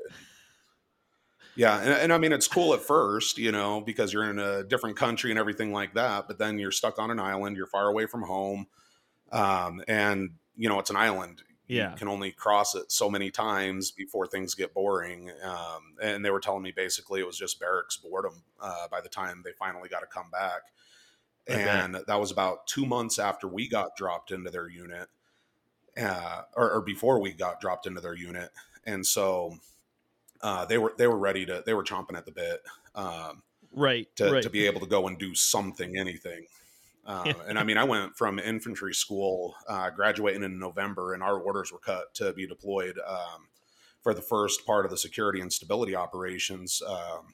Yeah, 1.59 1.77
and, 1.81 1.89
and, 1.89 2.13
I 2.13 2.17
mean 2.17 2.31
it's 2.31 2.47
cool 2.47 2.73
at 2.73 2.79
first, 2.79 3.37
you 3.37 3.51
know, 3.51 3.81
because 3.81 4.13
you're 4.13 4.29
in 4.29 4.39
a 4.39 4.63
different 4.63 4.95
country 4.95 5.29
and 5.29 5.37
everything 5.37 5.73
like 5.73 5.93
that. 5.95 6.25
But 6.25 6.39
then 6.39 6.57
you're 6.57 6.71
stuck 6.71 6.97
on 6.99 7.11
an 7.11 7.19
island, 7.19 7.57
you're 7.57 7.67
far 7.67 7.89
away 7.89 8.05
from 8.05 8.21
home, 8.21 8.67
um, 9.33 9.83
and 9.85 10.29
you 10.55 10.69
know 10.69 10.79
it's 10.79 10.89
an 10.89 10.95
island. 10.95 11.43
Yeah, 11.67 11.91
you 11.91 11.97
can 11.97 12.07
only 12.07 12.31
cross 12.31 12.75
it 12.75 12.93
so 12.93 13.09
many 13.09 13.29
times 13.29 13.91
before 13.91 14.25
things 14.25 14.55
get 14.55 14.73
boring. 14.73 15.31
Um, 15.43 15.95
and 16.01 16.23
they 16.23 16.29
were 16.29 16.39
telling 16.39 16.63
me 16.63 16.71
basically 16.71 17.19
it 17.19 17.27
was 17.27 17.37
just 17.37 17.59
barracks 17.59 17.97
boredom 17.97 18.41
uh, 18.61 18.87
by 18.89 19.01
the 19.01 19.09
time 19.09 19.41
they 19.43 19.51
finally 19.51 19.89
got 19.89 19.99
to 19.99 20.07
come 20.07 20.31
back. 20.31 20.61
Okay. 21.49 21.61
And 21.61 21.95
that 22.07 22.19
was 22.21 22.31
about 22.31 22.67
two 22.67 22.85
months 22.85 23.19
after 23.19 23.49
we 23.49 23.67
got 23.67 23.97
dropped 23.97 24.31
into 24.31 24.49
their 24.49 24.69
unit, 24.69 25.09
uh, 26.01 26.43
or, 26.55 26.71
or 26.71 26.81
before 26.81 27.19
we 27.19 27.33
got 27.33 27.59
dropped 27.59 27.85
into 27.85 27.99
their 27.99 28.15
unit. 28.15 28.51
And 28.85 29.05
so 29.05 29.57
uh, 30.41 30.65
they 30.65 30.77
were 30.77 30.93
they 30.97 31.07
were 31.07 31.17
ready 31.17 31.45
to 31.45 31.63
they 31.65 31.73
were 31.73 31.83
chomping 31.83 32.17
at 32.17 32.25
the 32.25 32.31
bit 32.31 32.61
um, 32.95 33.41
right, 33.73 34.07
to, 34.15 34.31
right 34.31 34.43
to 34.43 34.49
be 34.49 34.65
able 34.65 34.79
to 34.79 34.87
go 34.87 35.07
and 35.07 35.17
do 35.17 35.33
something 35.35 35.97
anything 35.97 36.45
uh, 37.09 37.33
and 37.47 37.57
I 37.57 37.63
mean, 37.63 37.77
I 37.77 37.85
went 37.85 38.15
from 38.15 38.37
infantry 38.37 38.93
school, 38.93 39.55
uh, 39.67 39.89
graduating 39.89 40.43
in 40.43 40.59
November, 40.59 41.15
and 41.15 41.23
our 41.23 41.39
orders 41.39 41.71
were 41.71 41.79
cut 41.79 42.13
to 42.15 42.33
be 42.33 42.45
deployed 42.45 42.99
um, 43.07 43.47
for 44.03 44.13
the 44.13 44.21
first 44.21 44.63
part 44.63 44.85
of 44.85 44.91
the 44.91 44.97
security 44.97 45.41
and 45.41 45.51
stability 45.51 45.95
operations. 45.95 46.83
Um, 46.87 47.33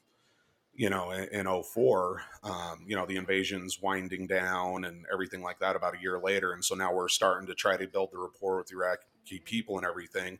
you 0.74 0.88
know, 0.88 1.10
in, 1.10 1.46
in 1.46 1.62
04, 1.62 2.22
um, 2.42 2.84
you 2.86 2.96
know, 2.96 3.04
the 3.04 3.16
invasion's 3.16 3.80
winding 3.80 4.26
down 4.26 4.84
and 4.84 5.04
everything 5.12 5.42
like 5.42 5.58
that 5.58 5.76
about 5.76 5.94
a 5.94 6.00
year 6.00 6.18
later. 6.18 6.52
And 6.52 6.64
so 6.64 6.74
now 6.74 6.94
we're 6.94 7.08
starting 7.08 7.46
to 7.48 7.54
try 7.54 7.76
to 7.76 7.86
build 7.86 8.10
the 8.12 8.18
rapport 8.18 8.58
with 8.58 8.72
Iraqi 8.72 9.40
people 9.44 9.76
and 9.76 9.86
everything. 9.86 10.38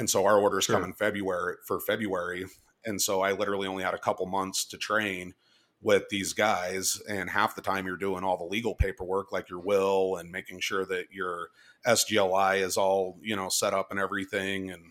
And 0.00 0.08
so 0.08 0.24
our 0.24 0.38
orders 0.38 0.64
sure. 0.64 0.76
come 0.76 0.84
in 0.84 0.94
February 0.94 1.56
for 1.66 1.78
February. 1.78 2.46
And 2.86 3.00
so 3.00 3.20
I 3.20 3.32
literally 3.32 3.68
only 3.68 3.84
had 3.84 3.92
a 3.92 3.98
couple 3.98 4.24
months 4.24 4.64
to 4.68 4.78
train 4.78 5.34
with 5.82 6.08
these 6.08 6.32
guys. 6.32 6.98
And 7.06 7.28
half 7.28 7.54
the 7.54 7.60
time 7.60 7.86
you're 7.86 7.98
doing 7.98 8.24
all 8.24 8.38
the 8.38 8.44
legal 8.44 8.74
paperwork, 8.74 9.30
like 9.30 9.50
your 9.50 9.60
will 9.60 10.16
and 10.16 10.32
making 10.32 10.60
sure 10.60 10.86
that 10.86 11.12
your 11.12 11.48
SGLI 11.86 12.62
is 12.62 12.78
all, 12.78 13.18
you 13.20 13.36
know, 13.36 13.50
set 13.50 13.74
up 13.74 13.90
and 13.90 14.00
everything. 14.00 14.70
And, 14.70 14.84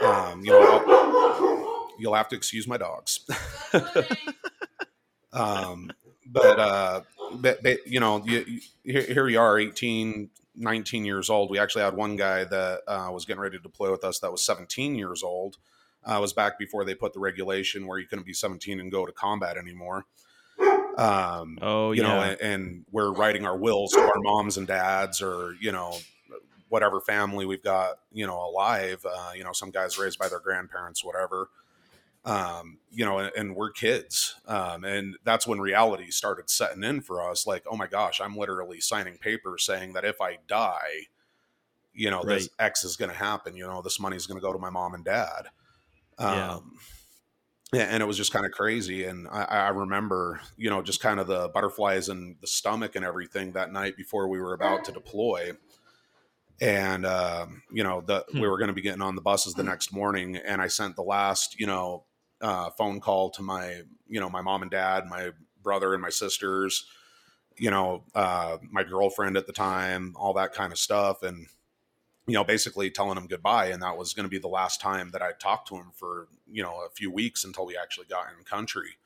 um, 0.00 0.44
you 0.44 0.52
know, 0.52 1.88
you'll 1.98 2.14
have 2.14 2.28
to 2.28 2.36
excuse 2.36 2.68
my 2.68 2.76
dogs. 2.76 3.28
um, 5.32 5.90
but, 6.26 6.60
uh, 6.60 7.00
but, 7.34 7.60
but, 7.64 7.84
you 7.88 7.98
know, 7.98 8.24
you, 8.24 8.44
you, 8.46 8.60
here, 8.84 9.02
here 9.02 9.28
you 9.28 9.40
are, 9.40 9.58
18, 9.58 10.30
19 10.56 11.04
years 11.04 11.30
old. 11.30 11.50
We 11.50 11.58
actually 11.58 11.82
had 11.82 11.94
one 11.94 12.16
guy 12.16 12.44
that 12.44 12.80
uh, 12.86 13.10
was 13.12 13.24
getting 13.24 13.40
ready 13.40 13.56
to 13.56 13.62
deploy 13.62 13.90
with 13.90 14.04
us 14.04 14.18
that 14.20 14.32
was 14.32 14.44
17 14.44 14.94
years 14.94 15.22
old. 15.22 15.56
Uh, 16.04 16.18
was 16.20 16.32
back 16.32 16.58
before 16.58 16.84
they 16.84 16.96
put 16.96 17.12
the 17.12 17.20
regulation 17.20 17.86
where 17.86 17.98
you 17.98 18.06
couldn't 18.06 18.26
be 18.26 18.34
17 18.34 18.80
and 18.80 18.90
go 18.90 19.06
to 19.06 19.12
combat 19.12 19.56
anymore. 19.56 20.04
Um, 20.98 21.58
oh, 21.62 21.92
you 21.92 22.02
yeah. 22.02 22.08
know, 22.08 22.20
and, 22.20 22.40
and, 22.40 22.84
we're 22.90 23.12
writing 23.12 23.46
our 23.46 23.56
wills 23.56 23.92
to 23.92 24.00
our 24.00 24.12
moms 24.16 24.58
and 24.58 24.66
dads, 24.66 25.22
or 25.22 25.54
you 25.58 25.72
know, 25.72 25.96
whatever 26.68 27.00
family 27.00 27.46
we've 27.46 27.62
got, 27.62 27.98
you 28.12 28.26
know, 28.26 28.38
alive. 28.44 29.04
Uh, 29.04 29.30
you 29.34 29.42
know, 29.42 29.52
some 29.52 29.70
guys 29.70 29.96
raised 29.96 30.18
by 30.18 30.28
their 30.28 30.40
grandparents, 30.40 31.02
whatever 31.02 31.48
um, 32.24 32.78
you 32.90 33.04
know, 33.04 33.18
and, 33.18 33.32
and 33.36 33.56
we're 33.56 33.70
kids. 33.70 34.36
Um, 34.46 34.84
and 34.84 35.16
that's 35.24 35.46
when 35.46 35.60
reality 35.60 36.10
started 36.10 36.48
setting 36.48 36.84
in 36.84 37.00
for 37.00 37.28
us. 37.28 37.46
Like, 37.46 37.64
oh 37.70 37.76
my 37.76 37.86
gosh, 37.86 38.20
I'm 38.20 38.36
literally 38.36 38.80
signing 38.80 39.18
papers 39.18 39.64
saying 39.64 39.94
that 39.94 40.04
if 40.04 40.20
I 40.20 40.38
die, 40.46 41.06
you 41.92 42.10
know, 42.10 42.22
right. 42.22 42.38
this 42.38 42.48
X 42.58 42.84
is 42.84 42.96
going 42.96 43.10
to 43.10 43.16
happen. 43.16 43.56
You 43.56 43.66
know, 43.66 43.82
this 43.82 43.98
money 43.98 44.16
is 44.16 44.26
going 44.26 44.38
to 44.38 44.42
go 44.42 44.52
to 44.52 44.58
my 44.58 44.70
mom 44.70 44.94
and 44.94 45.04
dad. 45.04 45.48
Um, 46.18 46.78
yeah. 47.72 47.84
And 47.84 48.02
it 48.02 48.06
was 48.06 48.16
just 48.16 48.32
kind 48.32 48.46
of 48.46 48.52
crazy. 48.52 49.04
And 49.04 49.26
I, 49.28 49.44
I 49.44 49.68
remember, 49.70 50.40
you 50.56 50.70
know, 50.70 50.82
just 50.82 51.00
kind 51.00 51.18
of 51.18 51.26
the 51.26 51.48
butterflies 51.48 52.08
in 52.08 52.36
the 52.40 52.46
stomach 52.46 52.96
and 52.96 53.04
everything 53.04 53.52
that 53.52 53.72
night 53.72 53.96
before 53.96 54.28
we 54.28 54.40
were 54.40 54.54
about 54.54 54.84
to 54.84 54.92
deploy 54.92 55.52
and 56.60 57.04
uh, 57.04 57.46
you 57.72 57.82
know 57.82 58.00
the, 58.02 58.24
hmm. 58.30 58.40
we 58.40 58.48
were 58.48 58.56
going 58.56 58.68
to 58.68 58.74
be 58.74 58.82
getting 58.82 59.02
on 59.02 59.16
the 59.16 59.20
buses 59.20 59.54
the 59.54 59.62
next 59.62 59.92
morning 59.92 60.36
and 60.36 60.62
i 60.62 60.66
sent 60.66 60.94
the 60.96 61.02
last 61.02 61.58
you 61.58 61.66
know 61.66 62.04
uh, 62.42 62.70
phone 62.70 63.00
call 63.00 63.30
to 63.30 63.42
my 63.42 63.82
you 64.08 64.20
know 64.20 64.28
my 64.28 64.42
mom 64.42 64.62
and 64.62 64.70
dad, 64.70 65.06
my 65.06 65.30
brother 65.62 65.94
and 65.94 66.02
my 66.02 66.10
sisters, 66.10 66.86
you 67.56 67.70
know 67.70 68.02
uh, 68.14 68.58
my 68.70 68.82
girlfriend 68.82 69.36
at 69.36 69.46
the 69.46 69.52
time, 69.52 70.14
all 70.16 70.34
that 70.34 70.52
kind 70.52 70.72
of 70.72 70.78
stuff, 70.78 71.22
and 71.22 71.46
you 72.26 72.34
know 72.34 72.44
basically 72.44 72.90
telling 72.90 73.16
him 73.16 73.28
goodbye. 73.28 73.66
And 73.66 73.82
that 73.82 73.96
was 73.96 74.12
going 74.12 74.24
to 74.24 74.30
be 74.30 74.38
the 74.38 74.48
last 74.48 74.80
time 74.80 75.10
that 75.12 75.22
I 75.22 75.32
talked 75.32 75.68
to 75.68 75.76
him 75.76 75.92
for 75.94 76.26
you 76.50 76.62
know 76.62 76.82
a 76.84 76.90
few 76.90 77.10
weeks 77.10 77.44
until 77.44 77.64
we 77.64 77.76
actually 77.76 78.06
got 78.06 78.26
in 78.36 78.44
country. 78.44 78.96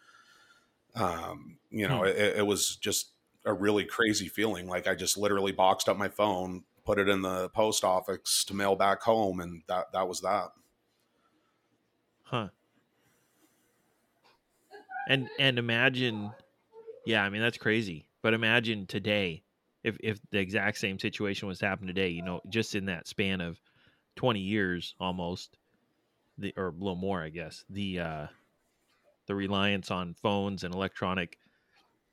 Um, 0.95 1.59
you 1.71 1.87
know, 1.87 2.01
hmm. 2.01 2.07
it, 2.07 2.39
it 2.39 2.47
was 2.47 2.77
just 2.77 3.11
a 3.45 3.53
really 3.53 3.85
crazy 3.85 4.29
feeling. 4.29 4.67
Like 4.67 4.89
I 4.89 4.95
just 4.95 5.19
literally 5.19 5.53
boxed 5.53 5.91
up 5.91 5.99
my 5.99 6.09
phone, 6.09 6.65
put 6.87 6.99
it 6.99 7.07
in 7.07 7.21
the 7.21 7.51
post 7.51 7.85
office 7.85 8.45
to 8.45 8.55
mail 8.55 8.77
back 8.77 9.03
home, 9.03 9.41
and 9.41 9.63
that 9.69 9.93
that 9.93 10.09
was 10.09 10.23
that. 10.23 10.53
Huh 12.23 12.49
and 15.09 15.29
and 15.39 15.59
imagine 15.59 16.31
yeah 17.05 17.23
i 17.23 17.29
mean 17.29 17.43
that's 17.43 17.59
crazy. 17.59 18.07
But 18.23 18.35
imagine 18.35 18.87
today 18.87 19.43
if 19.85 19.97
if 20.01 20.19
the 20.31 20.39
exact 20.39 20.79
same 20.79 20.99
situation 20.99 21.47
was 21.47 21.61
happening 21.61 21.89
today 21.89 22.09
you 22.09 22.23
know 22.23 22.41
just 22.49 22.75
in 22.75 22.87
that 22.87 23.07
span 23.07 23.41
of 23.41 23.61
20 24.17 24.41
years 24.41 24.95
almost 24.99 25.57
the 26.39 26.53
or 26.57 26.69
a 26.69 26.71
little 26.71 26.97
more 26.97 27.23
i 27.23 27.29
guess 27.29 27.65
the 27.71 28.01
uh 28.01 28.27
the 29.27 29.35
reliance 29.35 29.91
on 29.91 30.15
phones 30.15 30.65
and 30.65 30.75
electronic 30.75 31.39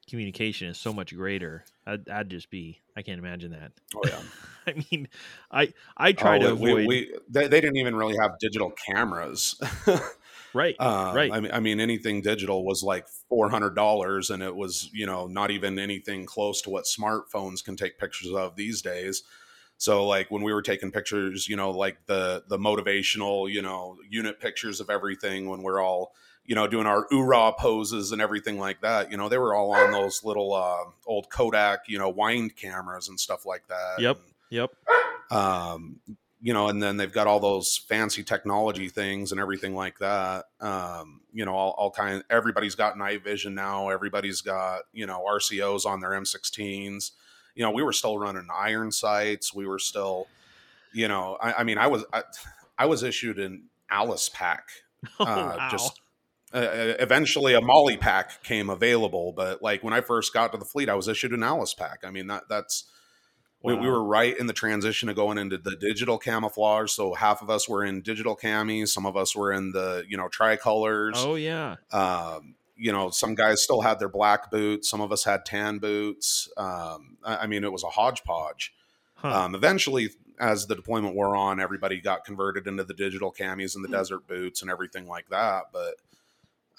communication 0.10 0.68
is 0.68 0.78
so 0.78 0.94
much 0.94 1.16
greater. 1.16 1.64
I'd, 1.88 2.10
I'd 2.10 2.30
just 2.30 2.50
be 2.50 2.80
i 2.96 3.02
can't 3.02 3.20
imagine 3.20 3.52
that. 3.52 3.72
Oh 3.96 4.02
yeah. 4.06 4.20
I 4.68 4.86
mean 4.92 5.10
i 5.52 5.74
i 5.98 6.14
try 6.14 6.38
oh, 6.38 6.40
to 6.40 6.52
avoid 6.54 6.74
we, 6.74 6.88
we, 6.88 7.16
they, 7.30 7.48
they 7.48 7.60
didn't 7.60 7.78
even 7.78 7.96
really 7.96 8.16
have 8.18 8.40
digital 8.40 8.72
cameras 8.72 9.60
Right. 10.54 10.76
Uh, 10.80 11.14
right. 11.16 11.32
I 11.32 11.40
mean, 11.40 11.52
I 11.52 11.60
mean, 11.60 11.80
anything 11.80 12.22
digital 12.22 12.64
was 12.64 12.84
like 12.84 13.08
four 13.30 13.50
hundred 13.50 13.76
dollars, 13.76 14.30
and 14.30 14.44
it 14.44 14.56
was 14.56 14.90
you 14.94 15.06
know 15.06 15.28
not 15.28 15.52
even 15.52 15.80
anything 15.80 16.26
close 16.26 16.62
to 16.64 16.70
what 16.70 16.86
smartphones 16.86 17.64
can 17.64 17.76
take 17.76 17.98
pictures 17.98 18.32
of 18.32 18.56
these 18.56 18.82
days. 18.82 19.24
So 19.78 20.06
like 20.06 20.30
when 20.32 20.44
we 20.44 20.54
were 20.54 20.62
taking 20.62 20.92
pictures, 20.92 21.50
you 21.50 21.56
know, 21.56 21.72
like 21.72 22.06
the 22.06 22.44
the 22.48 22.58
motivational, 22.58 23.52
you 23.52 23.62
know, 23.62 23.98
unit 24.10 24.40
pictures 24.40 24.80
of 24.80 24.90
everything 24.90 25.50
when 25.50 25.64
we're 25.64 25.82
all 25.82 26.14
you 26.46 26.56
know 26.56 26.68
doing 26.68 26.86
our 26.86 27.08
oorah 27.12 27.58
poses 27.58 28.12
and 28.12 28.22
everything 28.22 28.60
like 28.60 28.82
that. 28.82 29.12
You 29.12 29.18
know, 29.18 29.30
they 29.30 29.38
were 29.38 29.56
all 29.56 29.74
on 29.74 29.92
those 29.92 30.24
little 30.24 30.54
uh, 30.54 30.86
old 31.06 31.30
Kodak, 31.30 31.82
you 31.88 31.98
know, 31.98 32.10
wind 32.10 32.56
cameras 32.56 33.10
and 33.10 33.20
stuff 33.20 33.46
like 33.46 33.68
that. 33.68 34.00
Yep. 34.00 34.18
And, 34.18 34.26
yep. 34.52 34.72
Um, 35.32 36.00
you 36.46 36.54
know, 36.54 36.68
and 36.68 36.84
then 36.84 36.98
they've 36.98 37.14
got 37.14 37.26
all 37.26 37.40
those 37.40 37.78
fancy 37.88 38.22
technology 38.22 38.90
things 38.90 39.32
and 39.32 39.40
everything 39.40 39.76
like 39.76 39.98
that. 40.00 40.44
Um, 40.60 41.22
you 41.32 41.46
know, 41.46 41.56
all, 41.56 41.74
all 41.78 41.90
kind. 41.90 42.18
Of, 42.18 42.24
everybody's 42.30 42.76
got 42.76 42.98
night 42.98 43.24
vision 43.24 43.56
now. 43.56 43.88
Everybody's 43.88 44.42
got 44.42 44.82
you 44.92 45.06
know 45.06 45.24
RCOs 45.26 45.86
on 45.86 46.02
their 46.02 46.10
M16s. 46.10 47.12
You 47.56 47.64
know, 47.64 47.72
we 47.72 47.82
were 47.82 47.94
still 47.94 48.20
running 48.20 48.48
iron 48.54 48.92
sights. 48.92 49.54
We 49.54 49.66
were 49.66 49.80
still, 49.80 50.28
you 50.92 51.08
know, 51.08 51.38
I, 51.42 51.54
I 51.60 51.64
mean, 51.64 51.78
I 51.78 51.88
was 51.88 52.04
I, 52.12 52.24
I, 52.78 52.88
was 52.88 53.04
issued 53.04 53.40
an 53.40 53.70
Alice 53.90 54.30
pack. 54.30 54.68
Oh, 55.20 55.26
uh, 55.26 55.56
wow. 55.58 55.68
Just 55.70 56.00
uh, 56.54 56.58
uh, 56.58 56.94
eventually 57.00 57.54
a 57.54 57.62
MOLLE 57.62 57.98
pack 57.98 58.42
came 58.44 58.70
available, 58.70 59.34
but 59.34 59.62
like 59.62 59.84
when 59.84 59.94
I 59.94 60.00
first 60.00 60.34
got 60.34 60.54
to 60.54 60.58
the 60.58 60.64
fleet, 60.64 60.88
I 60.88 60.96
was 60.96 61.10
issued 61.10 61.34
an 61.34 61.44
Alice 61.44 61.74
pack. 61.74 62.04
I 62.06 62.10
mean 62.10 62.28
that 62.28 62.44
that's 62.48 62.86
Wow. 63.64 63.76
We, 63.76 63.82
we, 63.82 63.90
were 63.90 64.04
right 64.04 64.38
in 64.38 64.48
the 64.48 64.54
transition 64.54 65.10
of 65.10 65.16
going 65.16 65.38
into 65.38 65.58
the 65.58 65.76
digital 65.76 66.18
camouflage. 66.18 66.92
So 66.92 67.14
half 67.14 67.42
of 67.42 67.50
us 67.50 67.68
were 67.68 67.84
in 67.84 68.02
digital 68.02 68.36
camis, 68.36 68.90
some 68.90 69.06
of 69.06 69.16
us 69.16 69.36
were 69.36 69.54
in 69.54 69.72
the 69.72 70.04
you 70.08 70.18
know 70.18 70.28
tricolors. 70.28 71.14
Oh 71.16 71.36
yeah. 71.36 71.78
Um, 71.92 72.56
you 72.76 72.92
know, 72.92 73.10
some 73.10 73.36
guys 73.36 73.62
still 73.62 73.82
had 73.82 74.00
their 74.00 74.10
black 74.10 74.52
boots. 74.52 74.90
Some 74.90 75.00
of 75.00 75.12
us 75.12 75.24
had 75.24 75.46
tan 75.46 75.78
boots. 75.78 76.50
Um, 76.58 77.18
I, 77.24 77.38
I, 77.38 77.48
mean, 77.48 77.64
it 77.64 77.72
was 77.72 77.84
a 77.84 77.90
hodgepodge. 77.90 78.74
Huh. 79.16 79.44
Um, 79.44 79.56
eventually, 79.56 80.10
as 80.40 80.66
the 80.66 80.76
deployment 80.76 81.16
wore 81.16 81.36
on, 81.36 81.60
everybody 81.60 82.02
got 82.02 82.26
converted 82.26 82.68
into 82.68 82.84
the 82.84 82.96
digital 82.96 83.32
camis 83.32 83.76
and 83.76 83.84
the 83.84 83.88
mm-hmm. 83.88 83.98
desert 83.98 84.28
boots 84.28 84.62
and 84.62 84.72
everything 84.72 85.08
like 85.08 85.30
that. 85.30 85.66
But 85.72 85.96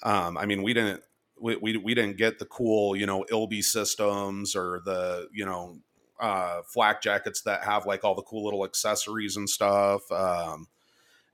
um, 0.03 0.37
I 0.37 0.45
mean, 0.45 0.61
we 0.61 0.73
didn't 0.73 1.01
we, 1.39 1.55
we, 1.57 1.77
we 1.77 1.93
didn't 1.93 2.17
get 2.17 2.39
the 2.39 2.45
cool, 2.45 2.95
you 2.95 3.05
know, 3.05 3.25
ILBE 3.31 3.63
systems 3.63 4.55
or 4.55 4.81
the, 4.85 5.27
you 5.33 5.45
know, 5.45 5.77
uh, 6.19 6.61
flak 6.63 7.01
jackets 7.01 7.41
that 7.41 7.63
have 7.63 7.85
like 7.85 8.03
all 8.03 8.15
the 8.15 8.21
cool 8.23 8.43
little 8.43 8.65
accessories 8.65 9.37
and 9.37 9.49
stuff. 9.49 10.09
Um, 10.11 10.67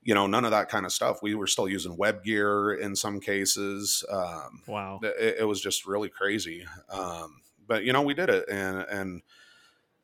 you 0.02 0.14
know, 0.14 0.26
none 0.26 0.44
of 0.44 0.50
that 0.50 0.68
kind 0.68 0.84
of 0.84 0.92
stuff. 0.92 1.22
We 1.22 1.34
were 1.34 1.46
still 1.46 1.68
using 1.68 1.96
web 1.96 2.24
gear 2.24 2.74
in 2.74 2.96
some 2.96 3.20
cases. 3.20 4.04
Um, 4.10 4.62
wow, 4.66 5.00
it, 5.02 5.36
it, 5.40 5.44
was 5.44 5.60
just 5.60 5.86
really 5.86 6.08
crazy. 6.08 6.66
Um, 6.90 7.42
but 7.68 7.84
you 7.84 7.92
know, 7.92 8.02
we 8.02 8.14
did 8.14 8.28
it, 8.28 8.48
and 8.48 8.78
and 8.78 9.22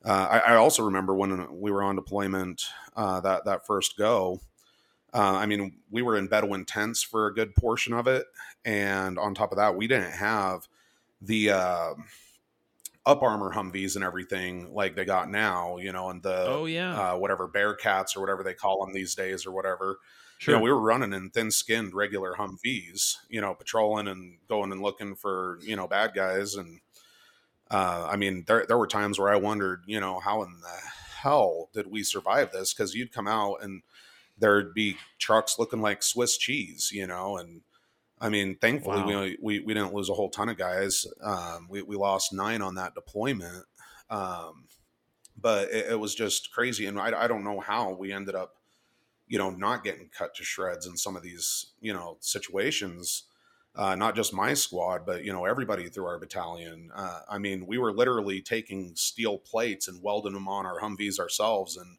uh, 0.05 0.29
I, 0.31 0.39
I, 0.53 0.55
also 0.55 0.85
remember 0.85 1.15
when 1.17 1.61
we 1.61 1.73
were 1.73 1.83
on 1.83 1.97
deployment 1.97 2.65
uh, 2.97 3.21
that 3.21 3.45
that 3.47 3.67
first 3.67 3.97
go. 3.97 4.41
Uh, 5.13 5.35
I 5.37 5.47
mean, 5.47 5.79
we 5.91 6.03
were 6.03 6.17
in 6.17 6.29
Bedouin 6.29 6.65
tents 6.65 7.03
for 7.03 7.27
a 7.27 7.35
good 7.35 7.55
portion 7.57 7.93
of 7.93 8.07
it, 8.07 8.27
and 8.65 9.19
on 9.19 9.35
top 9.35 9.51
of 9.51 9.57
that, 9.59 9.75
we 9.75 9.89
didn't 9.89 10.13
have 10.13 10.69
the 11.21 11.51
uh, 11.51 11.95
up 13.09 13.23
armor 13.23 13.51
Humvees 13.55 13.95
and 13.95 14.05
everything 14.05 14.73
like 14.75 14.95
they 14.95 15.07
got 15.07 15.31
now, 15.31 15.79
you 15.79 15.93
know, 15.93 16.11
and 16.11 16.23
the 16.23 16.45
oh 16.47 16.67
yeah, 16.67 17.13
uh, 17.13 17.17
whatever 17.17 17.49
Bearcats 17.49 18.15
or 18.15 18.21
whatever 18.21 18.45
they 18.45 18.53
call 18.53 18.85
them 18.85 18.93
these 18.93 19.15
days 19.15 19.47
or 19.47 19.51
whatever. 19.51 19.99
Sure. 20.37 20.55
You 20.55 20.59
know, 20.59 20.65
we 20.65 20.71
were 20.71 20.81
running 20.81 21.15
in 21.15 21.31
thin 21.31 21.51
skinned 21.51 21.95
regular 21.95 22.35
Humvees, 22.35 23.17
you 23.31 23.41
know, 23.41 23.55
patrolling 23.55 24.07
and 24.09 24.37
going 24.47 24.71
and 24.71 24.83
looking 24.83 25.17
for 25.17 25.59
you 25.63 25.75
know 25.75 25.89
bad 25.89 26.13
guys, 26.15 26.55
and 26.55 26.81
uh, 27.71 28.07
I 28.11 28.17
mean, 28.17 28.45
there 28.47 28.67
there 28.69 28.79
were 28.79 28.87
times 28.87 29.19
where 29.19 29.33
I 29.33 29.37
wondered, 29.37 29.85
you 29.87 30.01
know, 30.01 30.21
how 30.21 30.43
in 30.43 30.61
the 30.61 30.77
hell 31.23 31.71
did 31.73 31.91
we 31.91 32.03
survive 32.03 32.53
this? 32.53 32.75
Because 32.75 32.95
you'd 32.95 33.13
come 33.13 33.27
out 33.27 33.63
and 33.63 33.83
there'd 34.37 34.75
be 34.75 34.99
trucks 35.19 35.59
looking 35.59 35.81
like 35.81 36.03
Swiss 36.03 36.37
cheese, 36.37 36.91
you 36.93 37.07
know, 37.07 37.39
and 37.39 37.63
I 38.21 38.29
mean, 38.29 38.57
thankfully 38.61 39.03
wow. 39.03 39.23
we, 39.23 39.39
we 39.41 39.61
we 39.61 39.75
didn't 39.75 39.95
lose 39.95 40.09
a 40.09 40.15
whole 40.15 40.31
ton 40.31 40.49
of 40.49 40.57
guys. 40.57 41.07
Um, 41.23 41.69
we 41.71 41.83
we 41.83 41.97
lost 41.97 42.33
nine 42.33 42.63
on 42.63 42.75
that 42.75 42.95
deployment, 42.95 43.65
um, 44.11 44.65
but 45.41 45.71
it, 45.71 45.93
it, 45.93 46.01
was 46.01 46.15
just 46.15 46.53
crazy, 46.53 46.87
and 46.87 46.99
I, 46.99 47.25
I 47.25 47.29
don't 47.29 47.45
know 47.45 47.61
how 47.61 47.93
we 47.93 48.13
ended 48.13 48.35
up, 48.35 48.57
you 49.29 49.39
know, 49.39 49.51
not 49.51 49.85
getting 49.85 50.09
cut 50.09 50.35
to 50.37 50.45
shreds 50.45 50.87
in 50.87 50.97
some 50.97 51.17
of 51.17 51.23
these 51.23 51.73
you 51.81 51.93
know 51.93 52.17
situations. 52.21 53.25
uh, 53.77 53.95
not 53.95 54.17
just 54.17 54.35
my 54.35 54.55
squad, 54.55 55.07
but 55.07 55.25
you 55.25 55.33
know 55.33 55.45
everybody 55.45 55.89
through 55.89 56.07
our 56.07 56.19
battalion. 56.19 56.91
Uh, 56.95 57.21
I 57.29 57.39
mean, 57.39 57.67
we 57.67 57.79
were 57.79 57.93
literally 57.93 58.41
taking 58.41 58.97
steel 58.97 59.39
plates 59.39 59.87
and 59.87 60.03
welding 60.03 60.35
them 60.35 60.49
on 60.49 60.67
our 60.67 60.81
Humvees 60.81 61.21
ourselves, 61.21 61.77
and 61.77 61.99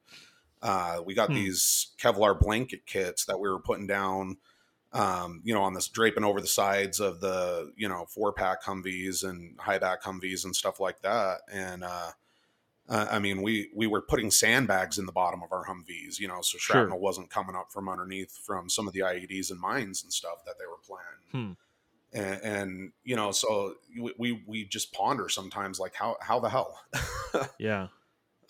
uh, 0.61 1.01
we 1.05 1.13
got 1.13 1.29
hmm. 1.29 1.35
these 1.35 1.93
Kevlar 1.97 2.37
blanket 2.37 2.85
kits 2.85 3.25
that 3.25 3.39
we 3.39 3.49
were 3.49 3.59
putting 3.59 3.87
down, 3.87 4.37
um, 4.93 5.41
you 5.43 5.53
know, 5.53 5.61
on 5.61 5.73
this 5.73 5.87
draping 5.87 6.23
over 6.23 6.41
the 6.41 6.47
sides 6.47 6.99
of 6.99 7.21
the 7.21 7.71
you 7.75 7.87
know 7.87 8.05
four 8.07 8.33
pack 8.33 8.63
Humvees 8.63 9.23
and 9.23 9.59
high 9.59 9.79
back 9.79 10.03
Humvees 10.03 10.45
and 10.45 10.55
stuff 10.55 10.79
like 10.79 11.01
that, 11.01 11.41
and 11.51 11.83
uh, 11.83 12.11
uh, 12.89 13.05
I 13.11 13.19
mean, 13.19 13.43
we 13.43 13.69
we 13.75 13.85
were 13.85 14.01
putting 14.01 14.31
sandbags 14.31 14.97
in 14.97 15.05
the 15.05 15.11
bottom 15.11 15.43
of 15.43 15.51
our 15.53 15.65
Humvees, 15.65 16.19
you 16.19 16.27
know, 16.27 16.41
so 16.41 16.57
shrapnel 16.57 16.97
sure. 16.97 16.99
wasn't 16.99 17.29
coming 17.29 17.55
up 17.55 17.71
from 17.71 17.87
underneath 17.87 18.31
from 18.31 18.67
some 18.67 18.87
of 18.87 18.93
the 18.93 19.01
IEDs 19.01 19.51
and 19.51 19.59
mines 19.59 20.03
and 20.03 20.11
stuff 20.11 20.43
that 20.45 20.55
they 20.57 20.65
were 20.65 20.79
playing. 20.83 21.19
Hmm. 21.31 21.51
And, 22.11 22.41
and, 22.41 22.91
you 23.03 23.15
know, 23.15 23.31
so 23.31 23.75
we, 23.95 24.13
we, 24.17 24.43
we 24.47 24.65
just 24.65 24.91
ponder 24.91 25.29
sometimes 25.29 25.79
like 25.79 25.93
how 25.93 26.17
how 26.19 26.39
the 26.39 26.49
hell? 26.49 26.79
yeah, 27.59 27.87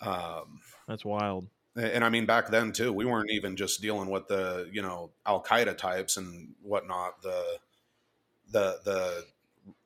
um, 0.00 0.60
that's 0.88 1.04
wild. 1.04 1.46
And 1.76 2.04
I 2.04 2.08
mean, 2.08 2.26
back 2.26 2.48
then 2.48 2.72
too, 2.72 2.92
we 2.92 3.04
weren't 3.04 3.30
even 3.30 3.56
just 3.56 3.80
dealing 3.80 4.10
with 4.10 4.26
the 4.28 4.68
you 4.72 4.82
know 4.82 5.10
Al 5.24 5.42
Qaeda 5.42 5.76
types 5.76 6.16
and 6.16 6.54
whatnot. 6.62 7.22
The 7.22 7.44
the 8.50 8.78
the 8.84 9.24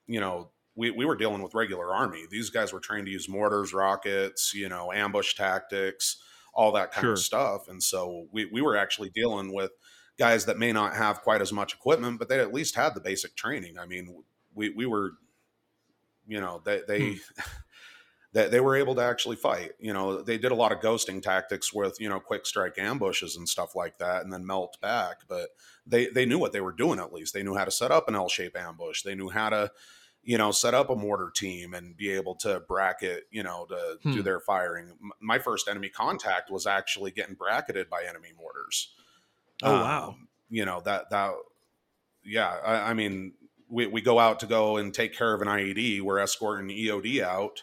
you 0.07 0.21
know 0.21 0.49
we, 0.77 0.91
we 0.91 1.05
were 1.05 1.17
dealing 1.17 1.43
with 1.43 1.55
regular 1.55 1.95
army. 1.95 2.25
These 2.31 2.51
guys 2.51 2.73
were 2.73 2.81
trained 2.81 3.07
to 3.07 3.13
use 3.13 3.29
mortars, 3.29 3.73
rockets, 3.73 4.53
you 4.55 4.69
know, 4.69 4.93
ambush 4.93 5.35
tactics, 5.35 6.17
all 6.53 6.73
that 6.73 6.93
kind 6.93 7.05
sure. 7.05 7.13
of 7.13 7.19
stuff. 7.21 7.69
And 7.69 7.83
so 7.83 8.27
we, 8.33 8.47
we 8.47 8.61
were 8.61 8.77
actually 8.77 9.11
dealing 9.11 9.53
with 9.53 9.71
guys 10.19 10.47
that 10.47 10.59
may 10.59 10.73
not 10.73 10.95
have 10.95 11.23
quite 11.23 11.41
as 11.41 11.53
much 11.53 11.75
equipment, 11.75 12.19
but 12.19 12.29
they 12.29 12.41
at 12.41 12.53
least 12.53 12.75
had 12.75 12.95
the 12.95 13.01
basic 13.01 13.37
training. 13.37 13.79
I 13.79 13.87
mean, 13.87 14.23
we, 14.55 14.71
we 14.71 14.87
were, 14.87 15.13
you 16.27 16.41
know, 16.41 16.61
they, 16.65 16.83
they, 16.87 17.13
hmm. 17.13 17.19
they, 18.35 18.49
they 18.49 18.61
were 18.61 18.77
able 18.77 18.97
to 18.97 19.03
actually 19.03 19.37
fight. 19.37 19.73
You 19.79 19.93
know, 19.93 20.21
they 20.21 20.37
did 20.37 20.53
a 20.53 20.57
lot 20.57 20.73
of 20.73 20.81
ghosting 20.81 21.23
tactics 21.23 21.73
with, 21.73 22.01
you 22.01 22.09
know, 22.09 22.21
quick 22.21 22.47
strike 22.47 22.79
ambushes 22.79 23.37
and 23.37 23.49
stuff 23.49 23.75
like 23.75 23.99
that 23.99 24.25
and 24.25 24.33
then 24.33 24.45
melt 24.45 24.77
back. 24.83 25.21
But 25.29 25.51
they, 25.87 26.09
they 26.09 26.27
knew 26.27 26.39
what 26.39 26.53
they 26.53 26.61
were 26.61 26.73
doing 26.73 26.99
at 26.99 27.13
least. 27.13 27.33
They 27.33 27.45
knew 27.45 27.55
how 27.55 27.65
to 27.65 27.71
set 27.71 27.93
up 27.93 28.09
an 28.09 28.17
L 28.17 28.29
shape 28.29 28.57
ambush. 28.57 29.03
They 29.03 29.15
knew 29.15 29.31
how 29.31 29.51
to, 29.51 29.71
you 30.25 30.37
know, 30.37 30.51
set 30.51 30.75
up 30.75 30.91
a 30.91 30.97
mortar 30.97 31.31
team 31.35 31.75
and 31.75 31.97
be 31.97 32.11
able 32.11 32.35
to 32.37 32.61
bracket, 32.67 33.25
you 33.31 33.45
know, 33.45 33.67
to 33.69 33.99
hmm. 34.03 34.13
do 34.13 34.23
their 34.23 34.41
firing. 34.41 34.93
My 35.21 35.39
first 35.39 35.69
enemy 35.69 35.89
contact 35.89 36.51
was 36.51 36.67
actually 36.67 37.13
getting 37.13 37.35
bracketed 37.35 37.89
by 37.89 38.03
enemy 38.09 38.31
mortars. 38.37 38.95
Oh 39.63 39.75
um, 39.75 39.81
wow! 39.81 40.17
You 40.51 40.65
know 40.65 40.81
that 40.85 41.11
that 41.11 41.35
yeah. 42.25 42.57
I, 42.65 42.91
I, 42.91 42.95
mean, 42.95 43.35
we 43.69 43.87
we 43.87 44.01
go 44.01 44.19
out 44.19 44.41
to 44.41 44.47
go 44.47 44.79
and 44.79 44.93
take 44.93 45.15
care 45.15 45.33
of 45.33 45.43
an 45.43 45.49
IED. 45.49 46.01
We're 46.01 46.19
escorting 46.19 46.69
EOD 46.69 47.23
out, 47.23 47.63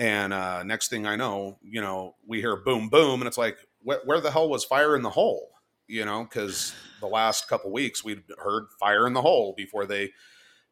and 0.00 0.32
uh, 0.32 0.62
next 0.62 0.88
thing 0.88 1.06
I 1.06 1.14
know, 1.14 1.58
you 1.62 1.82
know, 1.82 2.16
we 2.26 2.40
hear 2.40 2.56
boom 2.56 2.88
boom, 2.88 3.20
and 3.20 3.28
it's 3.28 3.36
like, 3.36 3.58
wh- 3.86 4.04
where 4.06 4.18
the 4.20 4.30
hell 4.30 4.48
was 4.48 4.64
fire 4.64 4.96
in 4.96 5.02
the 5.02 5.10
hole? 5.10 5.50
You 5.86 6.06
know, 6.06 6.24
because 6.24 6.74
the 7.00 7.06
last 7.06 7.48
couple 7.48 7.70
weeks 7.70 8.02
we'd 8.02 8.22
heard 8.38 8.64
fire 8.78 9.06
in 9.06 9.12
the 9.12 9.20
hole 9.20 9.52
before 9.54 9.84
they, 9.84 10.10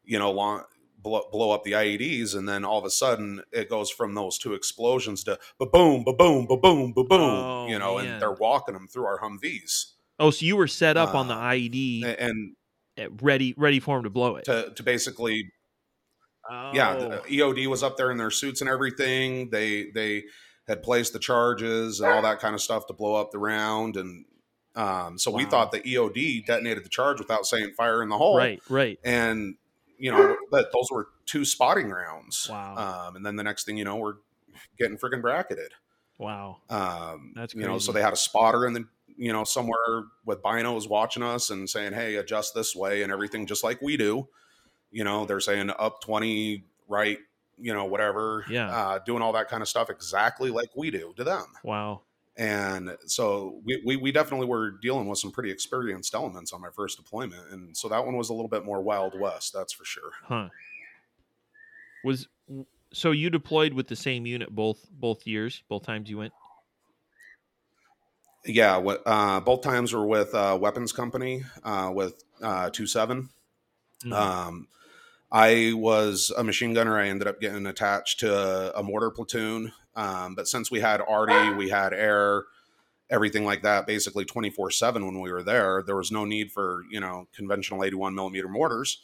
you 0.03 0.17
know, 0.17 0.31
long, 0.31 0.63
blow, 0.97 1.29
blow 1.31 1.51
up 1.51 1.63
the 1.63 1.73
IEDs, 1.73 2.35
and 2.35 2.49
then 2.49 2.65
all 2.65 2.79
of 2.79 2.85
a 2.85 2.89
sudden 2.89 3.43
it 3.51 3.69
goes 3.69 3.91
from 3.91 4.15
those 4.15 4.39
two 4.39 4.55
explosions 4.55 5.23
to 5.25 5.37
ba 5.59 5.67
boom, 5.67 6.03
ba 6.03 6.13
boom, 6.13 6.47
ba 6.47 6.57
boom, 6.57 6.93
ba 6.95 7.03
boom. 7.03 7.19
Oh, 7.21 7.67
you 7.67 7.77
know, 7.77 7.97
man. 7.97 8.07
and 8.07 8.21
they're 8.21 8.31
walking 8.31 8.73
them 8.73 8.87
through 8.87 9.05
our 9.05 9.19
Humvees. 9.19 9.91
Oh, 10.17 10.31
so 10.31 10.43
you 10.43 10.57
were 10.57 10.67
set 10.67 10.97
up 10.97 11.13
uh, 11.13 11.19
on 11.19 11.27
the 11.27 11.35
uh, 11.35 11.51
IED 11.51 12.03
and, 12.17 12.55
and 12.97 13.21
ready, 13.21 13.53
ready 13.57 13.79
for 13.79 13.97
them 13.97 14.05
to 14.05 14.09
blow 14.09 14.37
it 14.37 14.45
to 14.45 14.71
to 14.75 14.81
basically. 14.81 15.51
Oh. 16.49 16.71
Yeah, 16.73 16.95
the 16.95 17.21
EOD 17.29 17.67
was 17.67 17.83
up 17.83 17.97
there 17.97 18.11
in 18.11 18.17
their 18.17 18.31
suits 18.31 18.61
and 18.61 18.69
everything. 18.69 19.49
They 19.49 19.91
they 19.91 20.25
had 20.67 20.83
placed 20.83 21.13
the 21.13 21.19
charges 21.19 21.99
and 21.99 22.11
all 22.11 22.21
that 22.21 22.39
kind 22.39 22.55
of 22.55 22.61
stuff 22.61 22.87
to 22.87 22.93
blow 22.93 23.15
up 23.15 23.31
the 23.31 23.39
round, 23.39 23.97
and 23.97 24.25
um, 24.75 25.17
so 25.17 25.31
wow. 25.31 25.37
we 25.37 25.45
thought 25.45 25.71
the 25.71 25.81
EOD 25.81 26.45
detonated 26.45 26.85
the 26.85 26.89
charge 26.89 27.19
without 27.19 27.45
saying 27.45 27.73
fire 27.75 28.01
in 28.01 28.09
the 28.09 28.17
hole. 28.17 28.37
Right, 28.37 28.61
right. 28.69 28.99
And 29.03 29.55
you 29.97 30.11
know, 30.11 30.37
but 30.49 30.71
those 30.71 30.87
were 30.91 31.07
two 31.25 31.45
spotting 31.45 31.89
rounds. 31.89 32.47
Wow. 32.49 33.07
Um, 33.07 33.15
and 33.15 33.25
then 33.25 33.35
the 33.35 33.43
next 33.43 33.65
thing 33.65 33.77
you 33.77 33.83
know, 33.83 33.97
we're 33.97 34.15
getting 34.77 34.97
freaking 34.97 35.21
bracketed. 35.21 35.73
Wow. 36.17 36.57
Um, 36.69 37.33
That's 37.35 37.53
crazy. 37.53 37.65
you 37.65 37.71
know, 37.71 37.79
so 37.79 37.91
they 37.91 38.01
had 38.01 38.13
a 38.13 38.17
spotter 38.17 38.65
and 38.65 38.75
then 38.75 38.87
you 39.17 39.33
know 39.33 39.43
somewhere 39.43 40.05
with 40.25 40.41
binos 40.41 40.89
watching 40.89 41.23
us 41.23 41.49
and 41.49 41.69
saying, 41.69 41.93
"Hey, 41.93 42.15
adjust 42.15 42.55
this 42.55 42.75
way" 42.75 43.03
and 43.03 43.11
everything, 43.11 43.45
just 43.45 43.63
like 43.63 43.81
we 43.81 43.97
do. 43.97 44.27
You 44.91 45.03
know, 45.03 45.25
they're 45.25 45.39
saying 45.39 45.71
up 45.77 46.01
twenty, 46.01 46.63
right? 46.87 47.19
You 47.57 47.73
know, 47.73 47.85
whatever. 47.85 48.45
Yeah. 48.49 48.69
Uh, 48.69 48.99
doing 48.99 49.21
all 49.21 49.33
that 49.33 49.49
kind 49.49 49.61
of 49.61 49.67
stuff 49.67 49.89
exactly 49.89 50.49
like 50.49 50.69
we 50.75 50.91
do 50.91 51.13
to 51.17 51.23
them. 51.23 51.45
Wow. 51.63 52.01
And 52.37 52.95
so 53.05 53.59
we, 53.65 53.81
we, 53.85 53.95
we, 53.97 54.13
definitely 54.13 54.47
were 54.47 54.71
dealing 54.71 55.07
with 55.07 55.19
some 55.19 55.29
pretty 55.29 55.51
experienced 55.51 56.15
elements 56.15 56.53
on 56.53 56.61
my 56.61 56.69
first 56.73 56.95
deployment. 56.95 57.51
And 57.51 57.75
so 57.75 57.89
that 57.89 58.05
one 58.05 58.15
was 58.15 58.29
a 58.29 58.33
little 58.33 58.47
bit 58.47 58.63
more 58.63 58.81
Wild 58.81 59.19
West, 59.19 59.51
that's 59.53 59.73
for 59.73 59.83
sure. 59.83 60.11
Huh. 60.23 60.47
Was 62.05 62.29
so 62.93 63.11
you 63.11 63.29
deployed 63.29 63.73
with 63.73 63.87
the 63.87 63.95
same 63.95 64.25
unit 64.25 64.55
both 64.55 64.87
both 64.89 65.27
years, 65.27 65.63
both 65.67 65.83
times 65.83 66.09
you 66.09 66.17
went? 66.17 66.31
Yeah, 68.45 68.77
uh, 68.77 69.41
both 69.41 69.61
times 69.61 69.93
were 69.93 70.05
with 70.05 70.33
uh, 70.33 70.57
Weapons 70.59 70.93
Company 70.93 71.43
uh, 71.63 71.91
with 71.93 72.23
uh, 72.41 72.69
two 72.69 72.87
seven. 72.87 73.29
Mm-hmm. 74.05 74.13
Um, 74.13 74.67
I 75.31 75.73
was 75.75 76.31
a 76.35 76.43
machine 76.43 76.73
gunner. 76.73 76.97
I 76.97 77.07
ended 77.07 77.27
up 77.27 77.39
getting 77.39 77.67
attached 77.67 78.19
to 78.21 78.35
a, 78.35 78.79
a 78.79 78.83
mortar 78.83 79.11
platoon. 79.11 79.73
Um, 79.95 80.33
but 80.35 80.47
since 80.47 80.71
we 80.71 80.79
had 80.79 81.01
arty, 81.07 81.55
we 81.55 81.69
had 81.69 81.93
air, 81.93 82.45
everything 83.09 83.45
like 83.45 83.61
that, 83.63 83.85
basically 83.85 84.25
24 84.25 84.71
7 84.71 85.05
when 85.05 85.19
we 85.19 85.31
were 85.31 85.43
there, 85.43 85.83
there 85.85 85.95
was 85.95 86.11
no 86.11 86.25
need 86.25 86.51
for, 86.51 86.83
you 86.89 86.99
know, 86.99 87.27
conventional 87.35 87.83
81 87.83 88.15
millimeter 88.15 88.47
mortars. 88.47 89.01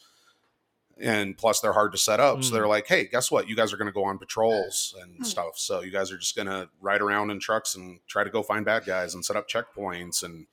And 0.97 1.37
plus, 1.37 1.59
they're 1.59 1.73
hard 1.73 1.91
to 1.91 1.97
set 1.97 2.21
up. 2.21 2.37
Mm. 2.37 2.43
So 2.45 2.53
they're 2.53 2.63
mm. 2.63 2.69
like, 2.69 2.87
hey, 2.87 3.05
guess 3.05 3.29
what? 3.29 3.49
You 3.49 3.55
guys 3.55 3.73
are 3.73 3.77
going 3.77 3.89
to 3.89 3.93
go 3.93 4.05
on 4.05 4.17
patrols 4.17 4.95
and 5.01 5.19
mm. 5.19 5.25
stuff. 5.25 5.57
So 5.57 5.81
you 5.81 5.91
guys 5.91 6.11
are 6.11 6.17
just 6.17 6.35
going 6.35 6.47
to 6.47 6.69
ride 6.79 7.01
around 7.01 7.31
in 7.31 7.39
trucks 7.39 7.75
and 7.75 7.99
try 8.07 8.23
to 8.23 8.29
go 8.29 8.41
find 8.41 8.65
bad 8.65 8.85
guys 8.85 9.13
and 9.13 9.23
set 9.23 9.35
up 9.35 9.49
checkpoints 9.49 10.23
and, 10.23 10.47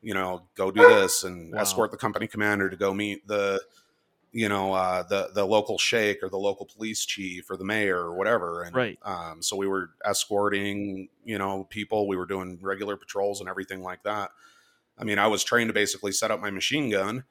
you 0.00 0.14
know, 0.14 0.42
go 0.54 0.70
do 0.70 0.86
this 0.88 1.24
and 1.24 1.52
wow. 1.52 1.60
escort 1.60 1.90
the 1.90 1.96
company 1.96 2.28
commander 2.28 2.70
to 2.70 2.76
go 2.76 2.94
meet 2.94 3.26
the 3.26 3.60
you 4.32 4.48
know 4.48 4.72
uh, 4.72 5.02
the 5.02 5.30
the 5.34 5.44
local 5.44 5.78
sheikh 5.78 6.22
or 6.22 6.28
the 6.28 6.38
local 6.38 6.66
police 6.66 7.04
chief 7.04 7.50
or 7.50 7.56
the 7.56 7.64
mayor 7.64 7.98
or 7.98 8.14
whatever. 8.14 8.62
And 8.62 8.74
right. 8.74 8.98
um, 9.02 9.42
so 9.42 9.56
we 9.56 9.68
were 9.68 9.90
escorting 10.04 11.08
you 11.24 11.38
know 11.38 11.64
people. 11.64 12.08
We 12.08 12.16
were 12.16 12.26
doing 12.26 12.58
regular 12.62 12.96
patrols 12.96 13.40
and 13.40 13.48
everything 13.48 13.82
like 13.82 14.02
that. 14.04 14.30
I 14.98 15.04
mean 15.04 15.18
i 15.18 15.26
was 15.26 15.44
trained 15.44 15.68
to 15.68 15.74
basically 15.74 16.12
set 16.12 16.30
up 16.30 16.40
my 16.40 16.50
machine 16.50 16.90
gun 16.90 17.24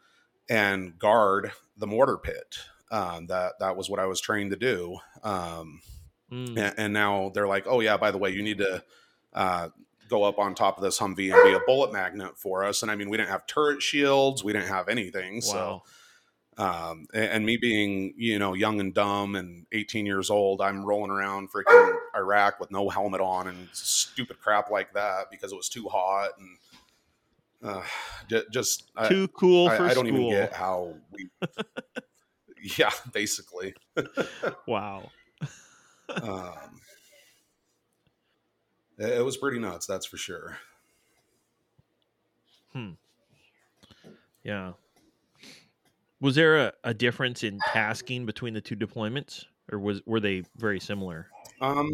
and 0.50 0.98
guard 0.98 1.52
the 1.78 1.88
mortar 1.88 2.18
pit 2.18 2.58
um, 2.92 3.28
that 3.28 3.54
that 3.60 3.76
was 3.76 3.90
what 3.90 4.00
i 4.00 4.06
was 4.06 4.20
trained 4.20 4.52
to 4.52 4.58
do. 4.58 4.98
Um, 5.24 5.82
mm. 6.32 6.58
and, 6.58 6.74
and, 6.78 6.94
now 6.94 7.32
they're 7.34 7.48
like 7.48 7.66
oh 7.68 7.80
yeah 7.80 7.98
by 7.98 8.12
the 8.12 8.18
way 8.18 8.32
you 8.32 8.44
need 8.44 8.58
to 8.58 8.84
uh, 9.34 9.70
go 10.10 10.24
up 10.24 10.40
on 10.40 10.56
top 10.56 10.78
of 10.78 10.84
this 10.84 11.00
humvee 11.00 11.34
and 11.34 11.44
be 11.44 11.54
a 11.54 11.62
bullet 11.66 11.94
magnet 11.94 12.38
for 12.38 12.66
us. 12.66 12.82
And 12.82 12.92
i 12.92 12.96
mean 12.96 13.10
we 13.10 13.18
didn't 13.18 13.30
have 13.30 13.48
turret 13.48 13.82
shields. 13.82 14.44
We 14.44 14.54
didn't 14.54 14.68
have 14.68 14.90
anything 14.90 15.36
wow. 15.36 15.40
so 15.40 15.84
um, 16.58 17.08
and, 17.14 17.24
and, 17.24 17.46
me 17.46 17.58
being, 17.58 18.14
you 18.18 18.38
know, 18.38 18.54
young 18.54 18.80
and 18.82 18.94
dumb 18.94 19.36
and 19.36 19.66
18 19.72 20.06
years 20.06 20.30
old, 20.30 20.62
I'm 20.62 20.84
rolling 20.84 21.10
around 21.10 21.50
freaking 21.52 21.98
Iraq 22.16 22.60
with 22.60 22.72
no 22.72 22.90
helmet 22.90 23.22
on 23.22 23.48
and 23.48 23.70
stupid 23.72 24.40
crap 24.40 24.70
like 24.70 24.94
that 24.94 25.32
because 25.32 25.54
it 25.54 25.56
was 25.56 25.70
too 25.70 25.88
hot 25.88 26.32
and 26.38 26.58
uh, 27.64 27.84
just 28.52 28.92
too 29.08 29.30
I, 29.30 29.40
cool 29.40 29.70
I, 29.70 29.78
for 29.78 29.84
I 29.86 29.94
don't 29.94 30.08
school. 30.08 30.20
even 30.20 30.30
get 30.30 30.54
how 30.54 30.96
we. 31.12 31.30
yeah, 32.78 32.92
basically. 33.14 33.74
wow. 34.68 35.10
um, 36.22 36.82
it 38.98 39.23
was 39.23 39.38
pretty 39.38 39.60
nuts, 39.60 39.86
that's 39.86 40.06
for 40.06 40.17
sure. 40.17 40.58
Hmm. 42.73 42.92
Yeah. 44.44 44.73
Was 46.22 46.36
there 46.36 46.58
a, 46.58 46.74
a 46.84 46.94
difference 46.94 47.44
in 47.44 47.60
tasking 47.74 48.28
between 48.28 48.54
the 48.54 48.62
two 48.62 48.76
deployments, 48.76 49.46
or 49.72 49.80
was 49.80 50.02
were 50.06 50.19
they 50.19 50.44
very 50.56 50.80
similar? 50.80 51.28
Um, 51.60 51.90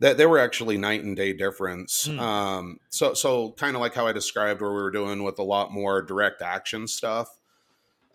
that 0.00 0.18
they 0.18 0.26
were 0.26 0.40
actually 0.40 0.76
night 0.76 1.04
and 1.04 1.16
day 1.16 1.32
difference. 1.32 2.06
Hmm. 2.06 2.18
Um, 2.18 2.80
so 2.88 3.14
so 3.14 3.52
kind 3.52 3.76
of 3.76 3.80
like 3.80 3.94
how 3.94 4.08
I 4.08 4.12
described 4.12 4.60
where 4.60 4.72
we 4.72 4.82
were 4.82 4.90
doing 4.90 5.22
with 5.22 5.38
a 5.38 5.44
lot 5.44 5.72
more 5.72 6.02
direct 6.02 6.42
action 6.42 6.88
stuff. 6.88 7.28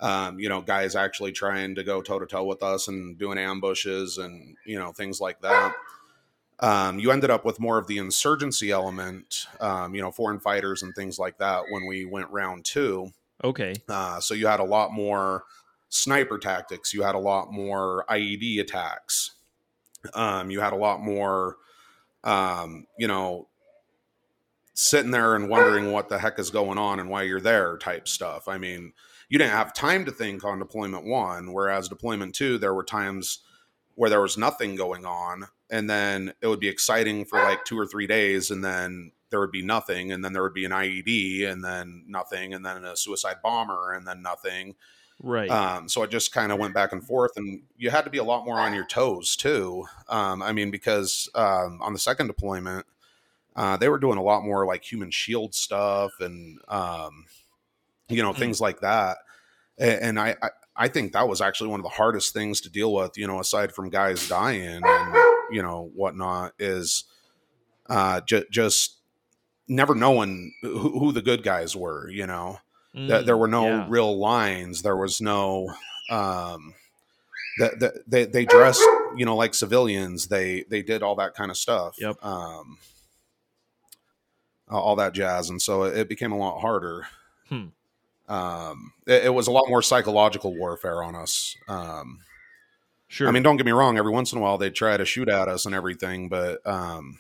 Um, 0.02 0.40
you 0.40 0.50
know, 0.50 0.62
guys 0.62 0.96
actually 0.96 1.32
trying 1.32 1.76
to 1.76 1.84
go 1.84 2.02
toe 2.02 2.20
to 2.20 2.26
toe 2.26 2.44
with 2.44 2.62
us 2.62 2.90
and 2.90 3.18
doing 3.18 3.38
ambushes 3.38 4.18
and 4.18 4.58
you 4.66 4.78
know 4.78 4.92
things 4.92 5.22
like 5.22 5.40
that. 5.42 5.74
Um, 6.60 7.00
you 7.00 7.12
ended 7.12 7.30
up 7.30 7.46
with 7.46 7.62
more 7.62 7.78
of 7.78 7.88
the 7.88 8.00
insurgency 8.00 8.72
element, 8.72 9.46
um, 9.62 9.96
you 9.96 10.02
know, 10.02 10.12
foreign 10.12 10.40
fighters 10.40 10.84
and 10.84 10.94
things 10.96 11.18
like 11.18 11.38
that 11.38 11.66
when 11.70 11.86
we 11.86 12.04
went 12.04 12.30
round 12.32 12.66
two 12.66 13.12
Okay. 13.44 13.74
Uh, 13.88 14.20
so 14.20 14.34
you 14.34 14.48
had 14.48 14.60
a 14.60 14.66
lot 14.66 14.92
more 14.92 15.44
sniper 15.90 16.38
tactics. 16.38 16.94
You 16.94 17.04
had 17.04 17.16
a 17.16 17.20
lot 17.20 17.52
more 17.52 18.06
IED 18.10 18.60
attacks. 18.60 19.36
Um, 20.14 20.52
you 20.52 20.60
had 20.60 20.74
a 20.74 20.78
lot 20.78 21.02
more, 21.02 21.58
um, 22.24 22.86
you 22.98 23.08
know, 23.08 23.48
sitting 24.74 25.12
there 25.12 25.36
and 25.36 25.50
wondering 25.50 25.92
what 25.92 26.08
the 26.08 26.20
heck 26.20 26.38
is 26.38 26.52
going 26.52 26.78
on 26.78 27.00
and 27.00 27.10
why 27.10 27.24
you're 27.24 27.42
there 27.42 27.78
type 27.78 28.08
stuff. 28.08 28.48
I 28.48 28.58
mean, 28.58 28.94
you 29.30 29.38
didn't 29.38 29.52
have 29.52 29.74
time 29.74 30.06
to 30.06 30.12
think 30.12 30.44
on 30.44 30.60
deployment 30.60 31.06
one, 31.06 31.52
whereas 31.52 31.90
deployment 31.90 32.36
two, 32.36 32.58
there 32.58 32.74
were 32.74 32.84
times 32.84 33.40
where 33.96 34.10
there 34.10 34.22
was 34.22 34.38
nothing 34.38 34.76
going 34.76 35.06
on, 35.06 35.48
and 35.70 35.90
then 35.90 36.34
it 36.42 36.48
would 36.48 36.60
be 36.60 36.68
exciting 36.68 37.26
for 37.26 37.42
like 37.42 37.66
two 37.66 37.78
or 37.78 37.88
three 37.88 38.06
days, 38.08 38.52
and 38.52 38.64
then 38.64 39.12
there 39.30 39.40
would 39.40 39.52
be 39.52 39.62
nothing, 39.62 40.12
and 40.12 40.24
then 40.24 40.34
there 40.34 40.44
would 40.44 40.54
be 40.54 40.66
an 40.66 40.72
IED, 40.72 41.48
and 41.50 41.64
then 41.64 42.04
nothing, 42.08 42.54
and 42.54 42.66
then 42.66 42.84
a 42.84 42.96
suicide 42.96 43.38
bomber, 43.44 43.94
and 43.94 44.08
then 44.08 44.22
nothing. 44.22 44.76
Right. 45.22 45.50
Um, 45.50 45.90
so 45.90 46.04
it 46.04 46.12
just 46.12 46.32
kind 46.32 46.52
of 46.52 46.60
went 46.60 46.74
back 46.74 46.92
and 46.92 47.04
forth, 47.04 47.32
and 47.38 47.64
you 47.78 47.90
had 47.90 48.04
to 48.06 48.12
be 48.12 48.20
a 48.20 48.24
lot 48.24 48.46
more 48.46 48.60
on 48.60 48.74
your 48.74 48.86
toes 48.86 49.36
too. 49.36 49.86
Um, 50.08 50.42
I 50.42 50.52
mean, 50.52 50.70
because 50.70 51.30
um, 51.34 51.80
on 51.82 51.94
the 51.94 52.00
second 52.00 52.28
deployment, 52.28 52.86
uh, 53.56 53.78
they 53.78 53.90
were 53.90 53.98
doing 53.98 54.20
a 54.20 54.24
lot 54.24 54.44
more 54.44 54.66
like 54.66 54.90
human 54.90 55.10
shield 55.10 55.56
stuff 55.56 56.12
and 56.20 56.60
um, 56.68 57.26
you 58.08 58.22
know 58.22 58.32
things 58.34 58.62
like 58.62 58.82
that. 58.82 59.18
And, 59.80 60.02
and 60.02 60.20
I, 60.20 60.36
I 60.42 60.50
I 60.76 60.88
think 60.88 61.14
that 61.14 61.28
was 61.28 61.42
actually 61.42 61.70
one 61.70 61.80
of 61.80 61.84
the 61.84 61.90
hardest 61.90 62.34
things 62.34 62.62
to 62.62 62.70
deal 62.70 62.94
with. 62.94 63.18
You 63.18 63.26
know, 63.26 63.40
aside 63.40 63.74
from 63.74 63.90
guys 63.90 64.28
dying 64.30 64.82
and 64.84 65.16
you 65.50 65.64
know 65.64 65.90
whatnot, 65.96 66.54
is 66.60 67.06
uh, 67.90 68.22
j- 68.22 68.46
just 68.52 68.97
never 69.68 69.96
knowing 69.96 70.54
who, 70.62 71.00
who, 71.00 71.12
the 71.12 71.22
good 71.22 71.44
guys 71.44 71.76
were. 71.76 72.10
You 72.10 72.28
know, 72.28 72.60
mm, 72.96 73.26
there 73.26 73.38
were 73.38 73.48
no 73.48 73.68
yeah. 73.68 73.86
real 73.90 74.18
lines. 74.18 74.82
There 74.82 74.98
was 74.98 75.22
no. 75.22 75.74
Um, 76.10 76.74
that 77.60 77.80
the, 77.80 78.04
they 78.08 78.26
they 78.26 78.46
dressed 78.46 78.84
you 79.16 79.26
know 79.26 79.36
like 79.36 79.54
civilians. 79.54 80.28
They 80.28 80.64
they 80.70 80.82
did 80.82 81.04
all 81.04 81.16
that 81.16 81.34
kind 81.34 81.52
of 81.52 81.58
stuff. 81.58 81.96
Yep. 82.00 82.24
Um, 82.24 82.78
all 84.70 84.96
that 84.98 85.14
jazz, 85.14 85.50
and 85.50 85.62
so 85.62 85.84
it 85.84 86.10
became 86.10 86.32
a 86.32 86.38
lot 86.38 86.60
harder. 86.60 87.08
Hmm. 87.50 87.68
Um, 88.28 88.92
it, 89.06 89.26
it, 89.26 89.34
was 89.34 89.48
a 89.48 89.52
lot 89.52 89.70
more 89.70 89.82
psychological 89.82 90.54
warfare 90.54 91.02
on 91.02 91.16
us. 91.16 91.56
Um, 91.70 92.20
sure. 93.08 93.30
I 93.30 93.32
mean, 93.32 93.44
don't 93.44 93.56
get 93.56 93.66
me 93.66 93.72
wrong. 93.72 93.98
Every 93.98 94.12
once 94.12 94.34
in 94.34 94.40
a 94.40 94.42
while, 94.42 94.58
they 94.58 94.70
try 94.70 94.98
to 94.98 95.06
shoot 95.06 95.30
at 95.30 95.48
us 95.48 95.66
and 95.66 95.74
everything, 95.74 96.28
but 96.28 96.60
um, 96.68 97.20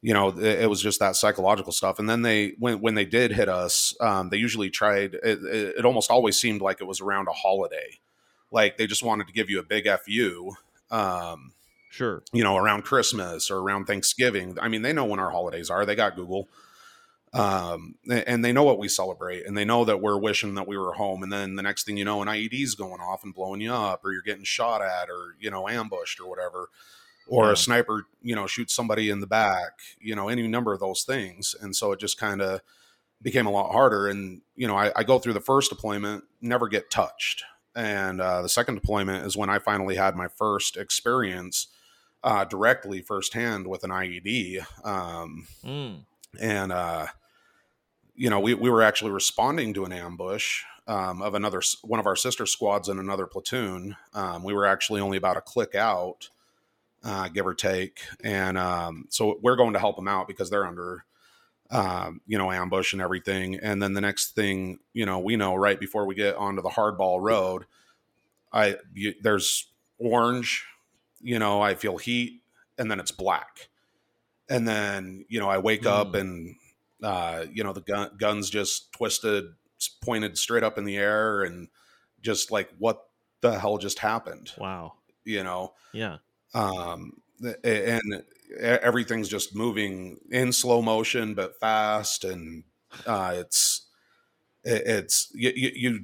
you 0.00 0.14
know, 0.14 0.28
it, 0.28 0.60
it, 0.62 0.70
was 0.70 0.80
just 0.80 1.00
that 1.00 1.16
psychological 1.16 1.72
stuff. 1.72 1.98
And 1.98 2.08
then 2.08 2.22
they, 2.22 2.54
when 2.58 2.80
when 2.80 2.94
they 2.94 3.04
did 3.04 3.32
hit 3.32 3.48
us, 3.48 3.94
um, 4.00 4.30
they 4.30 4.36
usually 4.36 4.70
tried. 4.70 5.14
It, 5.14 5.42
it, 5.42 5.84
almost 5.84 6.10
always 6.10 6.38
seemed 6.38 6.60
like 6.60 6.80
it 6.80 6.86
was 6.86 7.00
around 7.00 7.28
a 7.28 7.32
holiday, 7.32 7.98
like 8.52 8.76
they 8.76 8.86
just 8.86 9.02
wanted 9.02 9.26
to 9.26 9.32
give 9.32 9.50
you 9.50 9.58
a 9.58 9.64
big 9.64 9.88
fu. 10.04 10.52
Um, 10.90 11.52
Sure. 11.90 12.22
You 12.32 12.44
know, 12.44 12.56
around 12.56 12.82
Christmas 12.82 13.50
or 13.50 13.58
around 13.58 13.86
Thanksgiving. 13.86 14.58
I 14.60 14.68
mean, 14.68 14.82
they 14.82 14.92
know 14.92 15.06
when 15.06 15.18
our 15.18 15.30
holidays 15.30 15.70
are. 15.70 15.86
They 15.86 15.94
got 15.94 16.16
Google. 16.16 16.48
Um, 17.34 17.96
and 18.08 18.44
they 18.44 18.52
know 18.52 18.62
what 18.62 18.78
we 18.78 18.88
celebrate 18.88 19.44
and 19.44 19.54
they 19.54 19.66
know 19.66 19.84
that 19.84 20.00
we're 20.00 20.16
wishing 20.16 20.54
that 20.54 20.66
we 20.66 20.78
were 20.78 20.94
home. 20.94 21.22
And 21.22 21.30
then 21.30 21.56
the 21.56 21.62
next 21.62 21.84
thing 21.84 21.98
you 21.98 22.04
know, 22.04 22.22
an 22.22 22.28
IED's 22.28 22.74
going 22.74 23.00
off 23.00 23.22
and 23.22 23.34
blowing 23.34 23.60
you 23.60 23.72
up, 23.72 24.02
or 24.02 24.12
you're 24.12 24.22
getting 24.22 24.44
shot 24.44 24.80
at, 24.80 25.10
or, 25.10 25.34
you 25.38 25.50
know, 25.50 25.68
ambushed 25.68 26.20
or 26.20 26.28
whatever. 26.28 26.68
Or 27.28 27.46
yeah. 27.46 27.52
a 27.52 27.56
sniper, 27.56 28.06
you 28.22 28.34
know, 28.34 28.46
shoots 28.46 28.74
somebody 28.74 29.10
in 29.10 29.20
the 29.20 29.26
back, 29.26 29.72
you 30.00 30.16
know, 30.16 30.28
any 30.28 30.46
number 30.48 30.72
of 30.72 30.80
those 30.80 31.02
things. 31.02 31.54
And 31.60 31.76
so 31.76 31.92
it 31.92 32.00
just 32.00 32.18
kind 32.18 32.40
of 32.40 32.62
became 33.20 33.46
a 33.46 33.50
lot 33.50 33.70
harder. 33.70 34.08
And, 34.08 34.40
you 34.56 34.66
know, 34.66 34.76
I, 34.76 34.92
I 34.96 35.02
go 35.04 35.18
through 35.18 35.34
the 35.34 35.40
first 35.40 35.70
deployment, 35.70 36.24
never 36.40 36.68
get 36.68 36.90
touched. 36.90 37.44
And 37.76 38.20
uh, 38.20 38.42
the 38.42 38.48
second 38.48 38.76
deployment 38.76 39.26
is 39.26 39.36
when 39.36 39.50
I 39.50 39.58
finally 39.58 39.96
had 39.96 40.16
my 40.16 40.28
first 40.28 40.76
experience 40.76 41.68
uh, 42.24 42.44
directly 42.44 43.02
firsthand 43.02 43.66
with 43.66 43.84
an 43.84 43.90
IED. 43.90 44.64
Um, 44.84 45.46
mm. 45.64 46.00
And, 46.40 46.72
uh, 46.72 47.06
you 48.14 48.30
know, 48.30 48.40
we, 48.40 48.54
we 48.54 48.70
were 48.70 48.82
actually 48.82 49.12
responding 49.12 49.74
to 49.74 49.84
an 49.84 49.92
ambush 49.92 50.62
um, 50.88 51.22
of 51.22 51.34
another 51.34 51.62
one 51.82 52.00
of 52.00 52.06
our 52.06 52.16
sister 52.16 52.46
squads 52.46 52.88
in 52.88 52.98
another 52.98 53.26
platoon. 53.26 53.96
Um, 54.14 54.42
we 54.42 54.54
were 54.54 54.66
actually 54.66 55.00
only 55.00 55.18
about 55.18 55.36
a 55.36 55.40
click 55.40 55.74
out, 55.74 56.30
uh, 57.04 57.28
give 57.28 57.46
or 57.46 57.54
take, 57.54 58.00
and 58.22 58.58
um, 58.58 59.06
so 59.08 59.38
we're 59.42 59.56
going 59.56 59.74
to 59.74 59.78
help 59.78 59.96
them 59.96 60.08
out 60.08 60.28
because 60.28 60.50
they're 60.50 60.66
under, 60.66 61.04
um, 61.70 62.20
you 62.26 62.38
know, 62.38 62.50
ambush 62.50 62.92
and 62.92 63.02
everything. 63.02 63.56
And 63.56 63.82
then 63.82 63.92
the 63.92 64.00
next 64.00 64.34
thing, 64.34 64.78
you 64.92 65.06
know, 65.06 65.18
we 65.18 65.36
know 65.36 65.54
right 65.54 65.78
before 65.78 66.06
we 66.06 66.14
get 66.14 66.36
onto 66.36 66.62
the 66.62 66.70
hardball 66.70 67.20
road, 67.20 67.66
I 68.52 68.76
you, 68.94 69.14
there's 69.22 69.66
orange 69.98 70.66
you 71.20 71.38
know, 71.38 71.60
I 71.60 71.74
feel 71.74 71.96
heat 71.96 72.42
and 72.76 72.90
then 72.90 73.00
it's 73.00 73.10
black. 73.10 73.68
And 74.48 74.66
then, 74.66 75.24
you 75.28 75.40
know, 75.40 75.48
I 75.48 75.58
wake 75.58 75.82
mm. 75.82 75.90
up 75.90 76.14
and, 76.14 76.56
uh, 77.02 77.44
you 77.52 77.64
know, 77.64 77.72
the 77.72 77.80
gun, 77.80 78.10
gun's 78.18 78.50
just 78.50 78.92
twisted, 78.92 79.46
pointed 80.02 80.38
straight 80.38 80.62
up 80.62 80.78
in 80.78 80.84
the 80.84 80.96
air 80.96 81.42
and 81.42 81.68
just 82.22 82.50
like, 82.50 82.70
what 82.78 83.08
the 83.40 83.58
hell 83.58 83.78
just 83.78 83.98
happened? 83.98 84.52
Wow. 84.56 84.94
You 85.24 85.44
know? 85.44 85.74
Yeah. 85.92 86.18
Um, 86.54 87.12
and 87.62 88.22
everything's 88.58 89.28
just 89.28 89.54
moving 89.54 90.18
in 90.30 90.52
slow 90.52 90.82
motion, 90.82 91.34
but 91.34 91.58
fast. 91.60 92.24
And, 92.24 92.64
uh, 93.06 93.34
it's, 93.36 93.86
it's, 94.64 95.30
you, 95.34 95.52
you, 95.54 95.70
you 95.74 96.00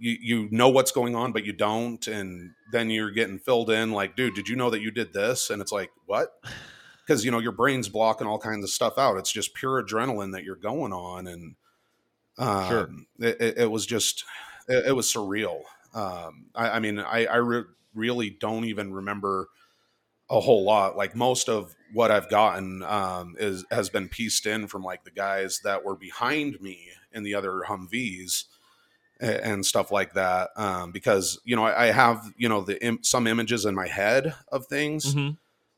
you 0.00 0.48
know 0.50 0.70
what's 0.70 0.90
going 0.90 1.14
on 1.14 1.30
but 1.30 1.44
you 1.44 1.52
don't 1.52 2.08
and 2.08 2.50
then 2.72 2.90
you're 2.90 3.10
getting 3.10 3.38
filled 3.38 3.70
in 3.70 3.92
like 3.92 4.16
dude 4.16 4.34
did 4.34 4.48
you 4.48 4.56
know 4.56 4.70
that 4.70 4.80
you 4.80 4.90
did 4.90 5.12
this 5.12 5.50
and 5.50 5.60
it's 5.60 5.70
like 5.70 5.90
what 6.06 6.30
because 7.06 7.24
you 7.24 7.30
know 7.30 7.38
your 7.38 7.52
brain's 7.52 7.88
blocking 7.88 8.26
all 8.26 8.38
kinds 8.38 8.64
of 8.64 8.70
stuff 8.70 8.98
out 8.98 9.18
it's 9.18 9.30
just 9.30 9.54
pure 9.54 9.82
adrenaline 9.82 10.32
that 10.32 10.42
you're 10.42 10.56
going 10.56 10.92
on 10.92 11.26
and 11.26 11.54
um, 12.38 12.68
sure. 12.68 12.90
it, 13.18 13.58
it, 13.58 13.70
was 13.70 13.84
just 13.84 14.24
it, 14.68 14.86
it 14.86 14.92
was 14.92 15.12
surreal 15.12 15.60
um, 15.94 16.46
I, 16.54 16.70
I, 16.70 16.78
mean 16.78 16.98
i, 16.98 17.26
I 17.26 17.36
re- 17.36 17.64
really 17.94 18.30
don't 18.30 18.64
even 18.64 18.92
remember 18.92 19.48
a 20.28 20.40
whole 20.40 20.64
lot 20.64 20.96
like 20.96 21.16
most 21.16 21.48
of 21.48 21.74
what 21.92 22.10
i've 22.10 22.30
gotten 22.30 22.82
um, 22.84 23.34
is 23.38 23.64
has 23.70 23.90
been 23.90 24.08
pieced 24.08 24.46
in 24.46 24.66
from 24.66 24.82
like 24.82 25.04
the 25.04 25.10
guys 25.10 25.60
that 25.64 25.84
were 25.84 25.96
behind 25.96 26.60
me 26.60 26.88
in 27.12 27.24
the 27.24 27.34
other 27.34 27.62
humvees 27.66 28.44
and 29.20 29.66
stuff 29.66 29.90
like 29.90 30.14
that 30.14 30.50
um, 30.56 30.92
because 30.92 31.38
you 31.44 31.54
know 31.54 31.64
I, 31.64 31.84
I, 31.84 31.86
have 31.86 32.32
you 32.36 32.48
know 32.48 32.62
the 32.62 32.82
Im- 32.82 33.02
some 33.02 33.26
images 33.26 33.66
in 33.66 33.74
my 33.74 33.86
head 33.86 34.34
of 34.50 34.66
things 34.66 35.14
mm-hmm. 35.14 35.34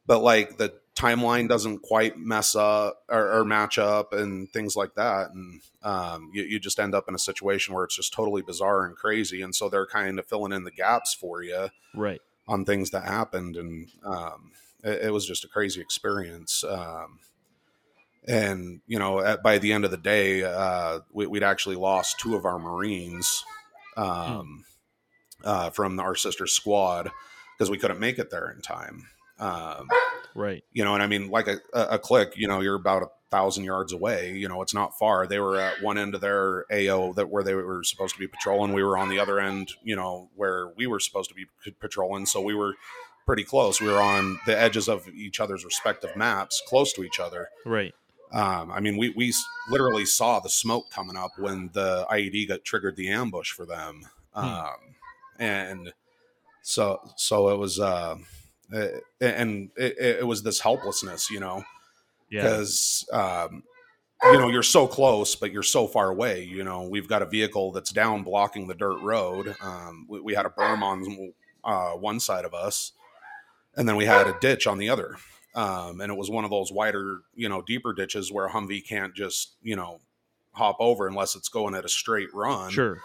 but 0.07 0.21
like 0.21 0.59
the 0.59 0.73
timeline 0.95 1.49
doesn't 1.49 1.81
quite 1.81 2.19
mess 2.19 2.55
up 2.55 3.03
or, 3.09 3.39
or 3.39 3.45
match 3.45 3.79
up 3.79 4.13
and 4.13 4.51
things 4.53 4.77
like 4.77 4.95
that. 4.95 5.31
And 5.31 5.61
um, 5.83 6.31
you, 6.35 6.43
you, 6.43 6.61
just 6.61 6.79
end 6.79 6.95
up 6.95 7.07
in 7.09 7.15
a 7.15 7.19
situation 7.19 7.75
where 7.75 7.85
it's 7.85 7.97
just 7.97 8.13
totally 8.13 8.43
bizarre 8.43 8.85
and 8.85 8.95
crazy. 8.95 9.43
And 9.43 9.55
so 9.55 9.69
they're 9.69 9.87
kind 9.87 10.19
of 10.19 10.27
filling 10.27 10.53
in 10.53 10.65
the 10.65 10.71
gaps 10.71 11.15
for 11.15 11.43
you 11.43 11.69
right. 11.95 12.21
on 12.47 12.65
things 12.65 12.91
that 12.91 13.05
happened. 13.05 13.57
And 13.57 13.89
um, 14.05 14.53
it, 14.85 15.07
it, 15.07 15.13
was 15.13 15.27
just 15.27 15.45
a 15.45 15.49
crazy 15.49 15.81
experience. 15.81 16.63
Um, 16.63 17.21
and 18.27 18.81
you 18.87 18.99
know 18.99 19.21
at, 19.21 19.43
by 19.43 19.59
the 19.59 19.73
end 19.73 19.85
of 19.85 19.91
the 19.91 19.97
day 19.97 20.43
uh, 20.45 21.01
we, 21.13 21.27
would 21.27 21.43
actually 21.43 21.77
lost 21.77 22.21
two 22.21 22.37
of 22.37 22.45
our 22.45 22.59
marines 22.59 23.45
hmm. 23.97 24.03
um, 24.03 24.65
uh, 25.45 25.71
from 25.71 25.99
our 25.99 26.15
sister 26.15 26.47
squad 26.47 27.11
because 27.59 27.71
we 27.71 27.79
couldn't 27.79 27.99
make 27.99 28.19
it 28.19 28.31
there 28.31 28.51
in 28.51 28.61
time 28.61 29.09
um, 29.43 29.89
right. 30.35 30.63
you 30.73 30.85
know 30.85 30.95
and 30.95 31.03
i 31.03 31.07
mean 31.07 31.31
like 31.31 31.49
a, 31.49 31.59
a, 31.75 31.99
click 31.99 32.33
you 32.37 32.47
know 32.47 32.61
you're 32.61 32.77
about 32.77 33.03
a 33.03 33.07
thousand 33.31 33.65
yards 33.65 33.93
away 33.93 34.33
you 34.33 34.47
know 34.47 34.61
it's 34.61 34.75
not 34.75 34.97
far. 34.99 35.27
They 35.27 35.39
were 35.39 35.59
at 35.59 35.83
one 35.83 35.97
end 35.97 36.15
of 36.15 36.21
their 36.21 36.67
ao 36.71 37.15
that 37.15 37.31
where 37.31 37.43
they 37.43 37.55
were 37.55 37.83
supposed 37.83 38.15
to 38.15 38.21
be 38.21 38.29
patrolling. 38.29 38.75
We 38.75 38.83
were 38.83 38.99
on 38.99 39.09
the 39.09 39.19
other 39.19 39.41
end 39.41 39.71
you 39.83 39.97
know 39.97 40.29
where 40.37 40.69
we 40.77 40.87
were 40.87 41.01
supposed 41.01 41.31
to 41.31 41.35
be 41.35 41.47
patrolling 41.81 42.27
so 42.27 42.43
we 42.43 42.55
were 42.55 42.75
pretty 43.27 43.45
close. 43.45 43.81
We 43.81 43.89
were 43.89 44.01
on 44.01 44.39
the 44.47 44.59
edges 44.59 44.89
of 44.89 45.09
each 45.09 45.41
other's 45.41 45.65
respective 45.65 46.17
maps 46.17 46.63
close 46.67 46.93
to 46.95 47.05
each 47.05 47.21
other. 47.21 47.49
Right. 47.65 47.95
Um, 48.33 48.71
I 48.71 48.81
mean, 48.81 48.97
we 48.97 49.11
we 49.11 49.33
literally 49.69 50.07
saw 50.07 50.41
the 50.41 50.49
smoke 50.49 50.91
coming 50.91 51.17
up 51.17 51.33
when 51.39 51.71
the 51.73 52.07
IED 52.11 52.49
got 52.49 52.65
triggered 52.65 52.97
the 52.97 53.11
ambush 53.11 53.51
for 53.51 53.67
them, 53.67 54.07
hmm. 54.35 54.45
um, 54.45 54.77
and 55.39 55.93
so 56.63 57.01
so 57.17 57.51
it 57.51 57.59
was, 57.59 57.79
uh, 57.79 58.17
and 58.73 59.71
it, 59.77 59.99
it, 59.99 60.27
was 60.27 60.43
this 60.43 60.61
helplessness, 60.61 61.31
you 61.31 61.41
know, 61.41 61.63
because 62.31 63.07
yeah. 63.13 63.45
um, 63.45 63.63
you 64.25 64.39
know 64.39 64.49
you're 64.49 64.63
so 64.63 64.87
close, 64.87 65.35
but 65.35 65.53
you're 65.53 65.63
so 65.63 65.87
far 65.87 66.09
away. 66.09 66.45
You 66.45 66.65
know, 66.65 66.83
we've 66.83 67.09
got 67.09 67.23
a 67.23 67.27
vehicle 67.27 67.73
that's 67.73 67.93
down 67.93 68.23
blocking 68.23 68.67
the 68.67 68.75
dirt 68.75 69.01
road. 69.03 69.55
Um, 69.61 70.07
we, 70.09 70.21
we, 70.21 70.35
had 70.35 70.47
a 70.47 70.51
berm 70.51 70.83
on 70.83 71.33
uh, 71.65 71.93
one 71.93 72.21
side 72.21 72.45
of 72.45 72.55
us, 72.55 72.93
and 73.77 73.89
then 73.89 73.97
we 73.97 74.07
had 74.07 74.27
a 74.27 74.37
ditch 74.41 74.67
on 74.67 74.79
the 74.79 74.89
other 74.89 75.17
um, 75.55 76.01
and 76.01 76.11
it 76.11 76.17
was 76.17 76.31
one 76.31 76.45
of 76.45 76.51
those 76.51 76.73
wider, 76.73 77.21
you 77.35 77.49
know, 77.49 77.63
deeper 77.63 77.93
ditches 77.93 78.33
where 78.33 78.47
a 78.47 78.51
Humvee 78.51 78.87
can't 78.87 79.15
just, 79.15 79.57
you 79.63 79.77
know, 79.77 80.01
hop 80.53 80.77
over 80.81 81.07
unless 81.07 81.37
it's 81.37 81.49
going 81.49 81.75
at 81.75 81.85
a 81.85 81.89
straight 81.89 82.33
run. 82.33 82.71
Sure. 82.71 82.99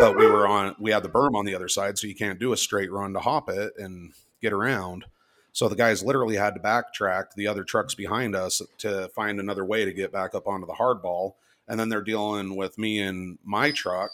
But 0.00 0.16
we 0.16 0.26
were 0.26 0.46
on, 0.46 0.74
we 0.78 0.90
had 0.90 1.02
the 1.02 1.08
berm 1.08 1.34
on 1.34 1.44
the 1.44 1.54
other 1.54 1.68
side, 1.68 1.96
so 1.96 2.06
you 2.06 2.14
can't 2.14 2.38
do 2.38 2.52
a 2.52 2.56
straight 2.56 2.90
run 2.90 3.12
to 3.14 3.20
hop 3.20 3.48
it 3.48 3.72
and 3.78 4.12
get 4.46 4.52
around. 4.52 5.04
So 5.52 5.68
the 5.68 5.74
guys 5.74 6.04
literally 6.04 6.36
had 6.36 6.54
to 6.54 6.60
backtrack 6.60 7.32
the 7.34 7.48
other 7.48 7.64
trucks 7.64 7.94
behind 7.94 8.36
us 8.36 8.62
to 8.78 9.08
find 9.14 9.40
another 9.40 9.64
way 9.64 9.84
to 9.84 9.92
get 9.92 10.12
back 10.12 10.34
up 10.34 10.46
onto 10.46 10.66
the 10.66 10.74
hardball. 10.74 11.32
And 11.66 11.80
then 11.80 11.88
they're 11.88 12.02
dealing 12.02 12.54
with 12.54 12.78
me 12.78 13.00
and 13.00 13.38
my 13.42 13.72
truck, 13.72 14.12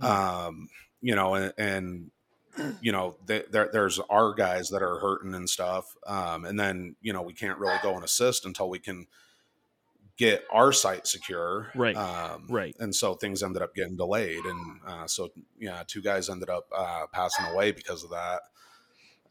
um, 0.00 0.68
you 1.00 1.14
know, 1.14 1.34
and, 1.34 1.52
and 1.58 2.10
you 2.80 2.90
know, 2.90 3.16
there, 3.26 3.68
there's 3.72 4.00
our 4.10 4.34
guys 4.34 4.70
that 4.70 4.82
are 4.82 4.98
hurting 4.98 5.34
and 5.34 5.48
stuff. 5.48 5.94
Um, 6.06 6.44
and 6.44 6.58
then, 6.58 6.96
you 7.00 7.12
know, 7.12 7.22
we 7.22 7.34
can't 7.34 7.58
really 7.58 7.78
go 7.82 7.94
and 7.94 8.02
assist 8.02 8.46
until 8.46 8.68
we 8.68 8.78
can 8.78 9.06
get 10.16 10.44
our 10.50 10.72
site 10.72 11.06
secure. 11.06 11.70
Right. 11.74 11.96
Um, 11.96 12.46
right. 12.48 12.74
And 12.80 12.94
so 12.94 13.14
things 13.14 13.42
ended 13.42 13.62
up 13.62 13.74
getting 13.74 13.96
delayed. 13.96 14.44
And 14.44 14.80
uh, 14.86 15.06
so, 15.06 15.28
yeah, 15.58 15.82
two 15.86 16.02
guys 16.02 16.28
ended 16.28 16.50
up 16.50 16.66
uh, 16.76 17.06
passing 17.12 17.44
away 17.44 17.72
because 17.72 18.04
of 18.04 18.10
that. 18.10 18.40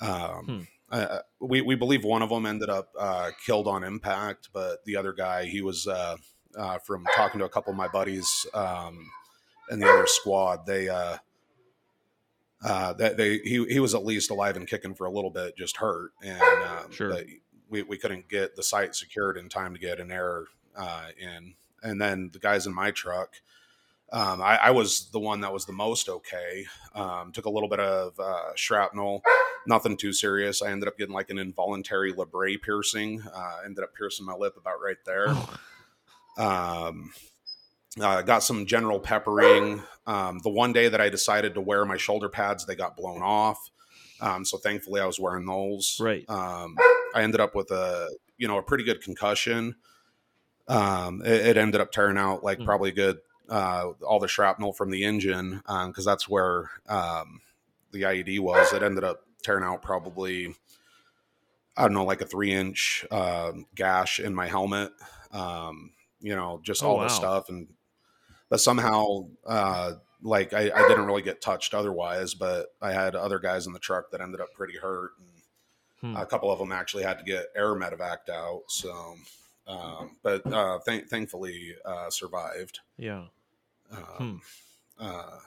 Um, 0.01 0.45
hmm. 0.45 0.59
uh, 0.91 1.19
we, 1.39 1.61
we 1.61 1.75
believe 1.75 2.03
one 2.03 2.21
of 2.21 2.29
them 2.29 2.45
ended 2.45 2.69
up 2.69 2.89
uh, 2.97 3.31
killed 3.45 3.67
on 3.67 3.83
impact, 3.83 4.49
but 4.53 4.83
the 4.85 4.95
other 4.95 5.13
guy, 5.13 5.45
he 5.45 5.61
was 5.61 5.87
uh, 5.87 6.15
uh, 6.57 6.79
from 6.79 7.05
talking 7.15 7.39
to 7.39 7.45
a 7.45 7.49
couple 7.49 7.71
of 7.71 7.77
my 7.77 7.87
buddies 7.87 8.45
um, 8.53 9.09
and 9.69 9.81
the 9.81 9.87
other 9.89 10.07
squad, 10.07 10.65
they, 10.65 10.89
uh, 10.89 11.17
that 12.93 13.17
they 13.17 13.37
he 13.39 13.65
he 13.65 13.79
was 13.79 13.95
at 13.95 14.05
least 14.05 14.31
alive 14.31 14.57
and 14.57 14.67
kicking 14.67 14.93
for 14.93 15.05
a 15.05 15.11
little 15.11 15.29
bit, 15.29 15.55
just 15.55 15.77
hurt, 15.77 16.11
and 16.21 16.41
um, 16.41 16.91
sure. 16.91 17.17
we 17.69 17.83
we 17.83 17.97
couldn't 17.97 18.27
get 18.27 18.55
the 18.55 18.63
site 18.63 18.95
secured 18.95 19.37
in 19.37 19.47
time 19.47 19.73
to 19.73 19.79
get 19.79 19.99
an 19.99 20.11
air 20.11 20.45
uh, 20.75 21.07
in, 21.17 21.53
and 21.83 22.01
then 22.01 22.29
the 22.33 22.39
guys 22.39 22.67
in 22.67 22.73
my 22.73 22.91
truck. 22.91 23.35
Um, 24.11 24.41
I, 24.41 24.57
I, 24.57 24.71
was 24.71 25.09
the 25.11 25.19
one 25.19 25.41
that 25.41 25.53
was 25.53 25.65
the 25.65 25.73
most 25.73 26.09
okay. 26.09 26.65
Um, 26.95 27.31
took 27.31 27.45
a 27.45 27.49
little 27.49 27.69
bit 27.69 27.79
of 27.79 28.19
uh, 28.19 28.55
shrapnel, 28.55 29.21
nothing 29.67 29.97
too 29.97 30.13
serious. 30.13 30.63
I 30.63 30.71
ended 30.71 30.87
up 30.87 30.97
getting 30.97 31.13
like 31.13 31.29
an 31.29 31.37
involuntary 31.37 32.11
labret 32.13 32.61
piercing. 32.63 33.21
Uh, 33.21 33.57
ended 33.65 33.83
up 33.83 33.93
piercing 33.93 34.25
my 34.25 34.33
lip 34.33 34.55
about 34.57 34.81
right 34.83 34.97
there. 35.05 35.29
um, 36.37 37.11
uh, 38.01 38.21
got 38.21 38.43
some 38.43 38.65
general 38.65 38.99
peppering. 38.99 39.83
Um, 40.07 40.39
the 40.43 40.49
one 40.49 40.73
day 40.73 40.89
that 40.89 41.01
I 41.01 41.09
decided 41.09 41.53
to 41.53 41.61
wear 41.61 41.85
my 41.85 41.97
shoulder 41.97 42.29
pads, 42.29 42.65
they 42.65 42.75
got 42.75 42.97
blown 42.97 43.21
off. 43.21 43.69
Um, 44.21 44.43
so 44.43 44.57
thankfully, 44.57 45.01
I 45.01 45.05
was 45.05 45.19
wearing 45.19 45.45
those. 45.45 45.97
Right. 45.99 46.27
Um, 46.29 46.75
I 47.13 47.21
ended 47.21 47.39
up 47.39 47.55
with 47.55 47.71
a 47.71 48.09
you 48.37 48.47
know 48.47 48.57
a 48.57 48.63
pretty 48.63 48.83
good 48.83 49.01
concussion. 49.01 49.75
Um, 50.67 51.21
it, 51.25 51.47
it, 51.47 51.57
ended 51.57 51.81
up 51.81 51.91
turning 51.91 52.17
out 52.17 52.43
like 52.43 52.59
mm. 52.59 52.65
probably 52.65 52.91
good. 52.91 53.17
Uh, 53.49 53.93
all 54.05 54.19
the 54.19 54.27
shrapnel 54.27 54.73
from 54.73 54.91
the 54.91 55.03
engine 55.03 55.61
because 55.65 56.07
um, 56.07 56.11
that's 56.11 56.29
where 56.29 56.69
um, 56.87 57.41
the 57.91 58.03
IED 58.03 58.39
was. 58.39 58.71
It 58.73 58.83
ended 58.83 59.03
up 59.03 59.23
tearing 59.43 59.63
out 59.63 59.81
probably 59.81 60.55
I 61.75 61.83
don't 61.83 61.93
know 61.93 62.05
like 62.05 62.21
a 62.21 62.25
three 62.25 62.53
inch 62.53 63.05
uh, 63.09 63.53
gash 63.75 64.19
in 64.19 64.35
my 64.35 64.47
helmet. 64.47 64.91
Um, 65.31 65.91
you 66.21 66.35
know, 66.35 66.59
just 66.63 66.83
oh, 66.83 66.89
all 66.89 66.97
wow. 66.97 67.03
the 67.03 67.09
stuff 67.09 67.49
and 67.49 67.67
but 68.49 68.59
somehow 68.59 69.27
uh, 69.45 69.93
like 70.21 70.53
I, 70.53 70.71
I, 70.71 70.87
didn't 70.87 71.05
really 71.05 71.21
get 71.21 71.41
touched 71.41 71.73
otherwise 71.73 72.33
but 72.33 72.67
i 72.81 72.91
had 72.91 73.15
other 73.15 73.39
guys 73.39 73.67
in 73.67 73.73
the 73.73 73.79
truck 73.79 74.11
that 74.11 74.21
ended 74.21 74.41
up 74.41 74.53
pretty 74.53 74.77
hurt 74.77 75.11
and 76.01 76.15
hmm. 76.15 76.21
a 76.21 76.25
couple 76.25 76.51
of 76.51 76.59
them 76.59 76.71
actually 76.71 77.03
had 77.03 77.19
to 77.19 77.23
get 77.23 77.45
air 77.55 77.73
medevaced 77.75 78.29
out 78.29 78.63
so 78.67 79.15
um, 79.67 80.17
but 80.23 80.45
uh, 80.51 80.79
th- 80.85 81.05
thankfully 81.05 81.75
uh, 81.85 82.09
survived 82.09 82.79
yeah 82.97 83.23
um, 83.91 84.05
hmm. 84.17 84.35
Uh, 85.03 85.37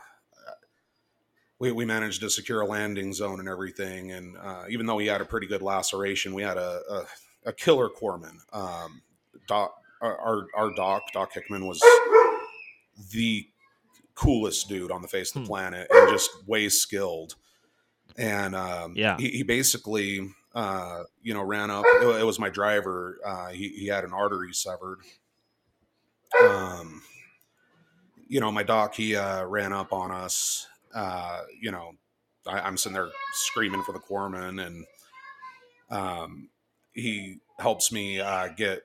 we, 1.58 1.70
we 1.72 1.84
managed 1.84 2.20
to 2.20 2.30
secure 2.30 2.62
a 2.62 2.66
landing 2.66 3.12
zone 3.12 3.38
and 3.38 3.48
everything 3.48 4.12
and 4.12 4.36
uh, 4.36 4.64
even 4.68 4.86
though 4.86 4.98
he 4.98 5.06
had 5.06 5.20
a 5.20 5.24
pretty 5.24 5.46
good 5.46 5.62
laceration 5.62 6.34
we 6.34 6.42
had 6.42 6.56
a, 6.56 6.80
a, 6.90 7.04
a 7.50 7.52
killer 7.52 7.88
corpsman 7.88 8.36
um, 8.52 9.02
doc, 9.46 9.74
our, 10.00 10.46
our 10.56 10.74
doc 10.74 11.02
doc 11.12 11.32
hickman 11.32 11.66
was 11.66 11.80
the 13.12 13.46
coolest 14.14 14.68
dude 14.68 14.90
on 14.90 15.02
the 15.02 15.08
face 15.08 15.30
of 15.30 15.34
the 15.34 15.40
hmm. 15.40 15.46
planet 15.46 15.88
and 15.90 16.10
just 16.10 16.30
way 16.46 16.68
skilled. 16.68 17.34
And 18.16 18.54
um, 18.54 18.92
yeah, 18.94 19.16
he, 19.16 19.28
he 19.28 19.42
basically, 19.42 20.28
uh, 20.54 21.04
you 21.22 21.32
know, 21.32 21.42
ran 21.42 21.70
up. 21.70 21.84
It, 21.86 22.20
it 22.20 22.24
was 22.24 22.38
my 22.38 22.50
driver. 22.50 23.18
Uh, 23.24 23.48
he, 23.48 23.68
he 23.68 23.86
had 23.86 24.04
an 24.04 24.12
artery 24.12 24.52
severed. 24.52 25.00
Um, 26.42 27.02
you 28.32 28.40
know, 28.40 28.50
my 28.50 28.62
doc, 28.62 28.94
he 28.94 29.14
uh, 29.14 29.44
ran 29.44 29.74
up 29.74 29.92
on 29.92 30.10
us. 30.10 30.66
Uh, 30.94 31.42
you 31.60 31.70
know, 31.70 31.92
I, 32.46 32.66
am 32.66 32.78
sitting 32.78 32.94
there 32.94 33.10
screaming 33.34 33.82
for 33.82 33.92
the 33.92 33.98
corpsman, 33.98 34.66
and 34.66 34.86
um, 35.90 36.48
he 36.94 37.40
helps 37.58 37.92
me 37.92 38.20
uh, 38.20 38.48
get 38.48 38.84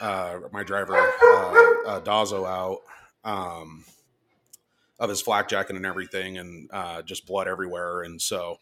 uh, 0.00 0.40
my 0.50 0.64
driver 0.64 0.96
uh, 0.96 1.86
uh, 1.86 2.00
Dazo 2.00 2.44
out 2.44 2.80
um, 3.22 3.84
of 4.98 5.08
his 5.08 5.22
flak 5.22 5.48
jacket 5.48 5.76
and 5.76 5.86
everything, 5.86 6.36
and 6.36 6.68
uh, 6.72 7.02
just 7.02 7.24
blood 7.24 7.46
everywhere. 7.46 8.02
And 8.02 8.20
so 8.20 8.58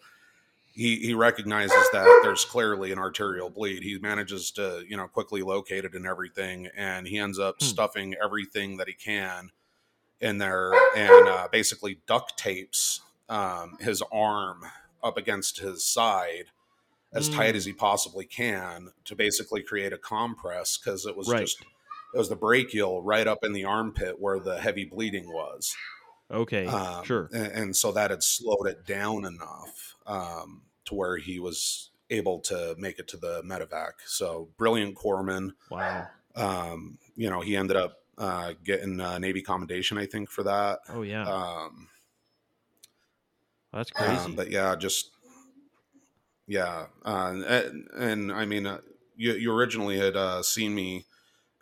he 0.74 0.96
he 0.96 1.14
recognizes 1.14 1.88
that 1.94 2.20
there's 2.22 2.44
clearly 2.44 2.92
an 2.92 2.98
arterial 2.98 3.48
bleed. 3.48 3.82
He 3.82 3.96
manages 4.00 4.50
to 4.50 4.84
you 4.86 4.98
know 4.98 5.08
quickly 5.08 5.40
locate 5.40 5.86
it 5.86 5.94
and 5.94 6.06
everything, 6.06 6.68
and 6.76 7.08
he 7.08 7.16
ends 7.16 7.38
up 7.38 7.54
hmm. 7.58 7.64
stuffing 7.64 8.14
everything 8.22 8.76
that 8.76 8.86
he 8.86 8.92
can 8.92 9.50
in 10.20 10.38
there, 10.38 10.72
and 10.96 11.28
uh, 11.28 11.48
basically 11.50 12.00
duct 12.06 12.36
tapes 12.38 13.00
um, 13.28 13.76
his 13.80 14.02
arm 14.12 14.62
up 15.02 15.16
against 15.16 15.58
his 15.58 15.84
side 15.84 16.46
as 17.12 17.30
mm. 17.30 17.34
tight 17.34 17.56
as 17.56 17.64
he 17.64 17.72
possibly 17.72 18.24
can 18.24 18.90
to 19.04 19.14
basically 19.14 19.62
create 19.62 19.92
a 19.92 19.98
compress 19.98 20.76
because 20.76 21.06
it 21.06 21.16
was 21.16 21.28
right. 21.28 21.40
just 21.40 21.64
it 22.14 22.18
was 22.18 22.28
the 22.28 22.36
brachial 22.36 23.02
right 23.02 23.26
up 23.26 23.44
in 23.44 23.52
the 23.52 23.64
armpit 23.64 24.20
where 24.20 24.38
the 24.38 24.58
heavy 24.58 24.84
bleeding 24.84 25.28
was. 25.28 25.74
Okay, 26.30 26.66
um, 26.66 27.04
sure. 27.04 27.28
And, 27.32 27.46
and, 27.52 27.76
so 27.76 27.92
that 27.92 28.10
had 28.10 28.22
slowed 28.22 28.66
it 28.66 28.84
down 28.84 29.24
enough 29.24 29.94
um, 30.06 30.62
to 30.86 30.94
where 30.94 31.18
he 31.18 31.38
was 31.38 31.90
able 32.10 32.40
to 32.40 32.74
make 32.78 32.98
it 32.98 33.06
to 33.08 33.16
the 33.16 33.42
medevac. 33.42 33.92
So 34.06 34.48
brilliant 34.56 34.96
corpsman. 34.96 35.50
Wow. 35.70 36.08
Um, 36.34 36.98
you 37.16 37.30
know, 37.30 37.42
he 37.42 37.56
ended 37.56 37.76
up 37.76 38.00
uh, 38.18 38.54
getting 38.64 39.00
a 39.00 39.18
Navy 39.18 39.42
commendation, 39.42 39.98
I 39.98 40.06
think, 40.06 40.30
for 40.30 40.42
that. 40.44 40.80
Oh 40.88 41.02
yeah. 41.02 41.24
Um, 41.24 41.88
That's 43.72 43.90
um, 43.96 44.06
crazy. 44.06 44.32
but 44.34 44.50
yeah, 44.50 44.76
just 44.76 45.10
yeah, 46.46 46.86
uh, 47.04 47.34
and, 47.46 47.88
and, 47.96 48.32
I 48.32 48.46
mean, 48.46 48.66
uh, 48.66 48.78
you, 49.16 49.32
you 49.32 49.52
originally 49.52 49.98
had 49.98 50.16
uh, 50.16 50.42
seen 50.42 50.74
me 50.74 51.04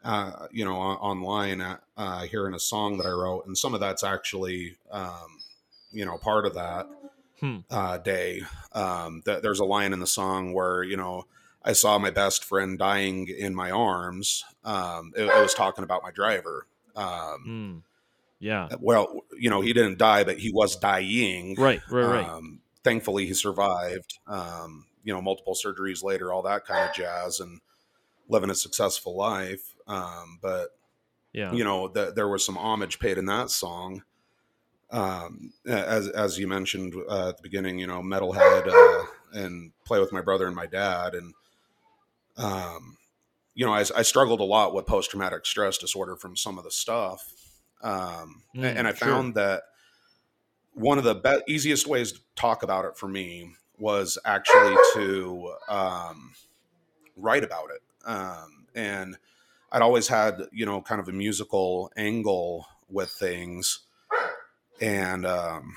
uh, 0.04 0.48
you 0.50 0.64
know, 0.64 0.76
online 0.76 1.62
uh, 1.62 1.78
uh, 1.96 2.22
hearing 2.24 2.54
a 2.54 2.58
song 2.58 2.98
that 2.98 3.06
I 3.06 3.10
wrote, 3.10 3.46
and 3.46 3.56
some 3.56 3.72
of 3.72 3.80
that's 3.80 4.04
actually, 4.04 4.76
um, 4.90 5.40
you 5.92 6.04
know, 6.04 6.18
part 6.18 6.44
of 6.44 6.54
that 6.54 6.86
hmm. 7.40 7.58
uh, 7.70 7.96
day. 7.98 8.42
Um, 8.72 9.22
th- 9.24 9.40
there's 9.40 9.60
a 9.60 9.64
line 9.64 9.94
in 9.94 10.00
the 10.00 10.06
song 10.06 10.52
where 10.52 10.82
you 10.82 10.98
know 10.98 11.24
I 11.64 11.72
saw 11.72 11.98
my 11.98 12.10
best 12.10 12.44
friend 12.44 12.78
dying 12.78 13.28
in 13.28 13.54
my 13.54 13.70
arms. 13.70 14.44
Um, 14.64 15.12
it, 15.16 15.22
it, 15.22 15.42
was 15.42 15.54
talking 15.54 15.82
about 15.82 16.02
my 16.02 16.10
driver. 16.10 16.66
Um, 16.94 17.42
hmm. 17.44 17.78
Yeah. 18.38 18.68
Well, 18.78 19.22
you 19.38 19.48
know, 19.48 19.62
he 19.62 19.72
didn't 19.72 19.98
die, 19.98 20.24
but 20.24 20.38
he 20.38 20.52
was 20.52 20.76
dying. 20.76 21.54
Right. 21.58 21.80
Right. 21.90 22.04
Right. 22.04 22.28
Um, 22.28 22.60
thankfully, 22.82 23.26
he 23.26 23.34
survived. 23.34 24.18
Um, 24.26 24.86
you 25.02 25.12
know, 25.12 25.22
multiple 25.22 25.54
surgeries 25.54 26.02
later, 26.02 26.32
all 26.32 26.42
that 26.42 26.66
kind 26.66 26.88
of 26.88 26.94
jazz, 26.94 27.40
and 27.40 27.60
living 28.28 28.50
a 28.50 28.54
successful 28.54 29.16
life. 29.16 29.74
Um, 29.86 30.38
but 30.42 30.68
yeah, 31.32 31.52
you 31.52 31.64
know, 31.64 31.88
the, 31.88 32.12
there 32.14 32.28
was 32.28 32.44
some 32.44 32.56
homage 32.56 32.98
paid 32.98 33.18
in 33.18 33.26
that 33.26 33.50
song. 33.50 34.02
Um, 34.90 35.52
as 35.66 36.08
as 36.08 36.38
you 36.38 36.46
mentioned 36.46 36.94
uh, 37.08 37.30
at 37.30 37.38
the 37.38 37.42
beginning, 37.42 37.78
you 37.78 37.86
know, 37.86 38.02
metalhead 38.02 38.68
uh, 38.68 39.06
and 39.32 39.72
play 39.84 40.00
with 40.00 40.12
my 40.12 40.20
brother 40.20 40.46
and 40.46 40.56
my 40.56 40.66
dad, 40.66 41.14
and 41.14 41.34
um, 42.36 42.96
you 43.54 43.64
know, 43.64 43.72
I, 43.72 43.84
I 43.96 44.02
struggled 44.02 44.40
a 44.40 44.44
lot 44.44 44.74
with 44.74 44.86
post 44.86 45.10
traumatic 45.10 45.46
stress 45.46 45.78
disorder 45.78 46.16
from 46.16 46.36
some 46.36 46.58
of 46.58 46.64
the 46.64 46.70
stuff, 46.70 47.32
um, 47.82 48.42
mm, 48.54 48.64
and 48.64 48.86
I 48.86 48.92
found 48.92 49.34
that 49.34 49.62
one 50.72 50.98
of 50.98 51.04
the 51.04 51.14
be- 51.14 51.52
easiest 51.52 51.86
ways 51.86 52.12
to 52.12 52.20
talk 52.34 52.62
about 52.62 52.84
it 52.84 52.96
for 52.96 53.08
me 53.08 53.54
was 53.78 54.18
actually 54.24 54.76
to 54.94 55.54
um, 55.68 56.32
write 57.16 57.44
about 57.44 57.70
it, 57.70 57.82
um, 58.06 58.66
and 58.74 59.16
I'd 59.70 59.82
always 59.82 60.06
had, 60.06 60.42
you 60.52 60.64
know, 60.66 60.80
kind 60.80 61.00
of 61.00 61.08
a 61.08 61.12
musical 61.12 61.90
angle 61.96 62.66
with 62.88 63.10
things. 63.10 63.80
And, 64.80 65.26
um, 65.26 65.74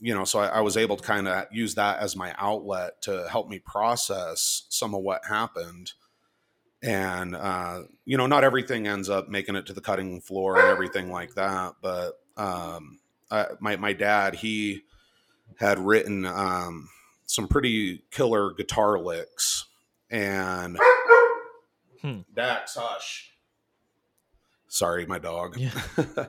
you 0.00 0.14
know, 0.14 0.24
so 0.24 0.38
I, 0.40 0.46
I 0.46 0.60
was 0.60 0.76
able 0.76 0.96
to 0.96 1.02
kind 1.02 1.28
of 1.28 1.46
use 1.52 1.74
that 1.74 1.98
as 2.00 2.16
my 2.16 2.34
outlet 2.38 3.02
to 3.02 3.28
help 3.30 3.48
me 3.48 3.58
process 3.58 4.64
some 4.70 4.94
of 4.94 5.02
what 5.02 5.24
happened. 5.26 5.92
and 6.82 7.36
uh, 7.36 7.82
you 8.06 8.16
know, 8.16 8.26
not 8.26 8.42
everything 8.44 8.86
ends 8.86 9.10
up 9.10 9.28
making 9.28 9.56
it 9.56 9.66
to 9.66 9.72
the 9.74 9.80
cutting 9.82 10.20
floor 10.20 10.58
and 10.58 10.68
everything 10.68 11.10
like 11.10 11.34
that. 11.34 11.74
But 11.82 12.18
um, 12.36 13.00
I, 13.30 13.46
my 13.60 13.76
my 13.76 13.92
dad, 13.92 14.34
he 14.36 14.82
had 15.58 15.78
written 15.78 16.24
um, 16.24 16.88
some 17.26 17.46
pretty 17.48 18.02
killer 18.10 18.52
guitar 18.54 18.98
licks, 18.98 19.66
and 20.10 20.78
Hmm. 22.00 22.20
Dax, 22.34 22.76
hush. 22.76 23.32
Sorry, 24.68 25.04
my 25.04 25.18
dog. 25.18 25.58
Yeah. 25.58 25.70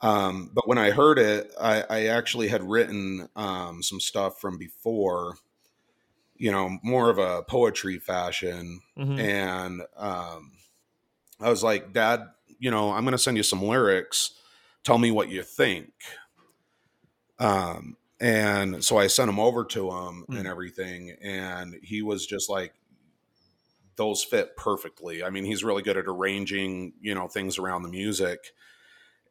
um, 0.00 0.50
but 0.54 0.68
when 0.68 0.78
I 0.78 0.90
heard 0.90 1.18
it, 1.18 1.52
I, 1.60 1.84
I 1.88 2.06
actually 2.06 2.48
had 2.48 2.62
written 2.62 3.28
um, 3.36 3.82
some 3.82 4.00
stuff 4.00 4.40
from 4.40 4.58
before, 4.58 5.36
you 6.36 6.52
know, 6.52 6.78
more 6.82 7.10
of 7.10 7.18
a 7.18 7.42
poetry 7.42 7.98
fashion. 7.98 8.80
Mhm. 8.96 9.18
And 9.18 9.82
um, 9.96 10.52
I 11.40 11.50
was 11.50 11.62
like, 11.64 11.92
Dad, 11.92 12.22
you 12.58 12.70
know, 12.70 12.92
I'm 12.92 13.04
going 13.04 13.12
to 13.12 13.18
send 13.18 13.36
you 13.36 13.42
some 13.42 13.62
lyrics. 13.62 14.32
Tell 14.84 14.98
me 14.98 15.10
what 15.10 15.28
you 15.30 15.42
think. 15.42 15.90
Um, 17.38 17.96
and 18.20 18.84
so 18.84 18.98
I 18.98 19.06
sent 19.06 19.28
them 19.28 19.38
over 19.38 19.64
to 19.64 19.90
him 19.90 20.24
Mm. 20.28 20.38
and 20.38 20.46
everything. 20.48 21.16
And 21.22 21.76
he 21.82 22.02
was 22.02 22.26
just 22.26 22.50
like, 22.50 22.74
those 23.96 24.22
fit 24.22 24.56
perfectly. 24.56 25.24
I 25.24 25.30
mean, 25.30 25.44
he's 25.44 25.64
really 25.64 25.82
good 25.82 25.96
at 25.96 26.06
arranging, 26.06 26.92
you 27.00 27.14
know, 27.16 27.26
things 27.26 27.58
around 27.58 27.82
the 27.82 27.88
music. 27.88 28.52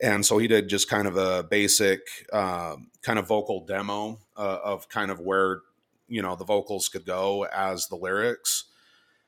And 0.02 0.26
so 0.26 0.38
he 0.38 0.48
did 0.48 0.68
just 0.68 0.90
kind 0.90 1.08
of 1.08 1.18
a 1.18 1.44
basic 1.44 2.02
um, 2.32 2.92
kind 3.02 3.18
of 3.18 3.28
vocal 3.28 3.66
demo 3.66 4.20
uh, 4.36 4.60
of 4.64 4.88
kind 4.90 5.10
of 5.10 5.20
where, 5.20 5.62
you 6.08 6.22
know, 6.22 6.36
the 6.36 6.46
vocals 6.46 6.88
could 6.88 7.06
go 7.06 7.46
as 7.46 7.88
the 7.88 7.96
lyrics 7.96 8.66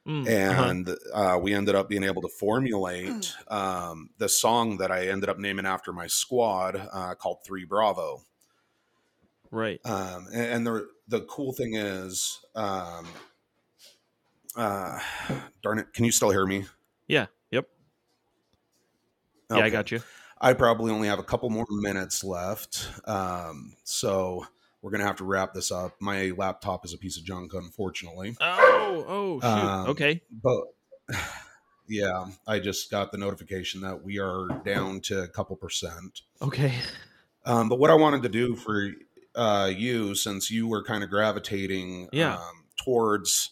Mm, 0.10 0.26
uh-huh. 0.26 0.64
and 0.64 0.98
uh, 1.14 1.40
we 1.40 1.54
ended 1.54 1.76
up 1.76 1.88
being 1.88 2.04
able 2.04 2.22
to 2.22 2.30
formulate 2.30 3.36
um, 3.48 4.10
the 4.18 4.28
song 4.28 4.78
that 4.78 4.92
I 4.92 5.08
ended 5.08 5.30
up 5.30 5.38
naming 5.38 5.68
after 5.68 5.94
my 5.94 6.08
squad 6.08 6.76
uh, 6.92 7.14
called 7.16 7.44
Three 7.46 7.66
Bravo. 7.66 8.24
right. 9.52 9.80
Um, 9.86 10.28
and, 10.34 10.46
and 10.46 10.68
the 10.68 10.88
the 11.10 11.22
cool 11.22 11.54
thing 11.54 11.76
is, 11.76 12.40
um, 12.56 13.08
uh, 14.56 15.00
darn 15.62 15.80
it, 15.80 15.94
can 15.94 16.06
you 16.06 16.12
still 16.12 16.32
hear 16.32 16.46
me? 16.46 16.66
Yeah. 17.08 17.28
Yep. 17.52 17.68
Yeah, 19.52 19.58
I 19.58 19.70
got 19.70 19.92
you. 19.92 20.02
I 20.42 20.54
probably 20.54 20.92
only 20.92 21.08
have 21.08 21.20
a 21.20 21.24
couple 21.24 21.50
more 21.50 21.66
minutes 21.70 22.24
left, 22.24 22.90
um, 23.06 23.74
so 23.84 24.46
we're 24.82 24.92
gonna 24.92 25.04
have 25.06 25.18
to 25.18 25.26
wrap 25.26 25.54
this 25.54 25.72
up. 25.72 25.96
My 26.00 26.32
laptop 26.38 26.86
is 26.86 26.94
a 26.94 26.98
piece 26.98 27.18
of 27.18 27.24
junk, 27.26 27.54
unfortunately. 27.54 28.38
Oh, 28.40 29.06
oh, 29.08 29.40
shoot. 29.42 29.48
Um, 29.48 29.90
okay. 29.90 30.22
but 30.42 30.64
yeah, 31.88 32.26
I 32.48 32.60
just 32.60 32.90
got 32.90 33.12
the 33.12 33.18
notification 33.18 33.82
that 33.82 34.04
we 34.04 34.20
are 34.20 34.48
down 34.64 35.02
to 35.02 35.24
a 35.24 35.28
couple 35.28 35.56
percent. 35.58 36.22
Okay. 36.42 36.74
Um, 37.46 37.68
but 37.68 37.80
what 37.80 37.90
I 37.90 37.96
wanted 37.96 38.24
to 38.24 38.30
do 38.30 38.56
for 38.56 38.92
uh, 39.36 39.72
you, 39.76 40.16
since 40.16 40.50
you 40.52 40.68
were 40.68 40.84
kind 40.84 41.04
of 41.04 41.10
gravitating 41.10 42.10
Yeah. 42.12 42.36
um, 42.36 42.66
towards, 42.84 43.52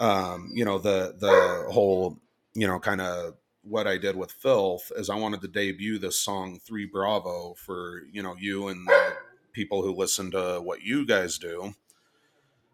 um, 0.00 0.50
you 0.54 0.64
know, 0.64 0.78
the 0.78 1.14
the 1.18 1.70
whole, 1.72 2.18
you 2.54 2.66
know, 2.66 2.78
kind 2.80 3.00
of 3.00 3.34
what 3.64 3.86
I 3.86 3.96
did 3.98 4.16
with 4.16 4.30
Filth, 4.32 4.92
is 4.96 5.10
I 5.10 5.16
wanted 5.16 5.40
to 5.42 5.48
debut 5.48 5.98
this 5.98 6.20
song 6.20 6.58
Three 6.58 6.86
Bravo 6.86 7.54
for 7.54 8.02
you 8.12 8.22
know 8.22 8.36
you 8.38 8.68
and 8.68 8.86
the 8.86 9.12
people 9.52 9.82
who 9.82 9.92
listen 9.94 10.30
to 10.32 10.60
what 10.62 10.82
you 10.82 11.06
guys 11.06 11.38
do 11.38 11.74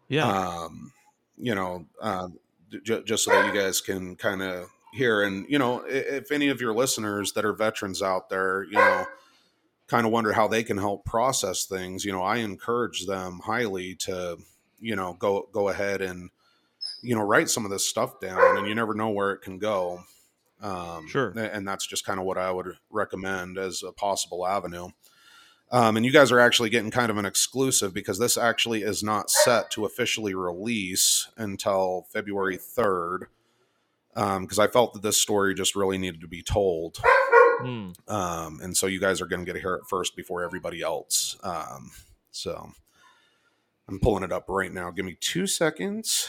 Yeah. 0.07 0.25
um, 0.27 0.91
you 1.37 1.55
know, 1.55 1.85
uh, 2.01 2.27
j- 2.83 3.03
just 3.03 3.23
so 3.23 3.31
that 3.31 3.45
you 3.45 3.59
guys 3.59 3.81
can 3.81 4.15
kind 4.15 4.41
of 4.41 4.67
hear. 4.93 5.21
And, 5.23 5.45
you 5.47 5.57
know, 5.57 5.83
if 5.87 6.31
any 6.31 6.49
of 6.49 6.59
your 6.59 6.73
listeners 6.73 7.31
that 7.33 7.45
are 7.45 7.53
veterans 7.53 8.01
out 8.01 8.29
there, 8.29 8.63
you 8.63 8.73
know, 8.73 9.05
kind 9.87 10.05
of 10.05 10.11
wonder 10.11 10.33
how 10.33 10.47
they 10.47 10.63
can 10.63 10.77
help 10.77 11.05
process 11.05 11.65
things, 11.65 12.03
you 12.03 12.11
know, 12.11 12.21
I 12.23 12.37
encourage 12.37 13.05
them 13.05 13.39
highly 13.43 13.95
to, 13.95 14.37
you 14.79 14.95
know, 14.95 15.13
go, 15.13 15.47
go 15.51 15.69
ahead 15.69 16.01
and, 16.01 16.29
you 17.01 17.15
know, 17.15 17.21
write 17.21 17.49
some 17.49 17.63
of 17.65 17.71
this 17.71 17.87
stuff 17.87 18.19
down 18.19 18.57
and 18.57 18.67
you 18.67 18.75
never 18.75 18.93
know 18.93 19.09
where 19.09 19.31
it 19.31 19.41
can 19.41 19.59
go. 19.59 20.03
Um, 20.61 21.07
Sure. 21.07 21.29
And 21.31 21.67
that's 21.67 21.87
just 21.87 22.05
kind 22.05 22.19
of 22.19 22.25
what 22.25 22.37
I 22.37 22.51
would 22.51 22.77
recommend 22.89 23.57
as 23.57 23.83
a 23.83 23.91
possible 23.91 24.45
avenue. 24.45 24.89
Um, 25.71 25.95
and 25.95 26.05
you 26.05 26.11
guys 26.11 26.31
are 26.31 26.39
actually 26.39 26.69
getting 26.69 26.91
kind 26.91 27.09
of 27.09 27.17
an 27.17 27.25
exclusive 27.25 27.93
because 27.93 28.19
this 28.19 28.37
actually 28.37 28.83
is 28.83 29.01
not 29.01 29.29
set 29.29 29.71
to 29.71 29.85
officially 29.85 30.35
release 30.35 31.29
until 31.37 32.07
February 32.11 32.57
3rd. 32.57 33.27
Because 34.13 34.59
I 34.59 34.67
felt 34.67 34.93
that 34.93 35.01
this 35.01 35.21
story 35.21 35.55
just 35.55 35.75
really 35.75 35.97
needed 35.97 36.19
to 36.21 36.27
be 36.27 36.43
told. 36.43 36.99
Mm. 37.61 37.93
Um, 38.09 38.59
and 38.61 38.75
so 38.75 38.87
you 38.87 38.99
guys 38.99 39.21
are 39.21 39.27
going 39.27 39.39
to 39.39 39.45
get 39.45 39.53
to 39.53 39.61
hear 39.61 39.75
it 39.75 39.87
first 39.87 40.15
before 40.15 40.43
everybody 40.43 40.81
else. 40.81 41.37
Um, 41.43 41.91
so 42.31 42.71
I'm 43.87 43.99
pulling 43.99 44.23
it 44.23 44.31
up 44.31 44.45
right 44.49 44.73
now. 44.73 44.91
Give 44.91 45.05
me 45.05 45.15
two 45.19 45.47
seconds. 45.47 46.27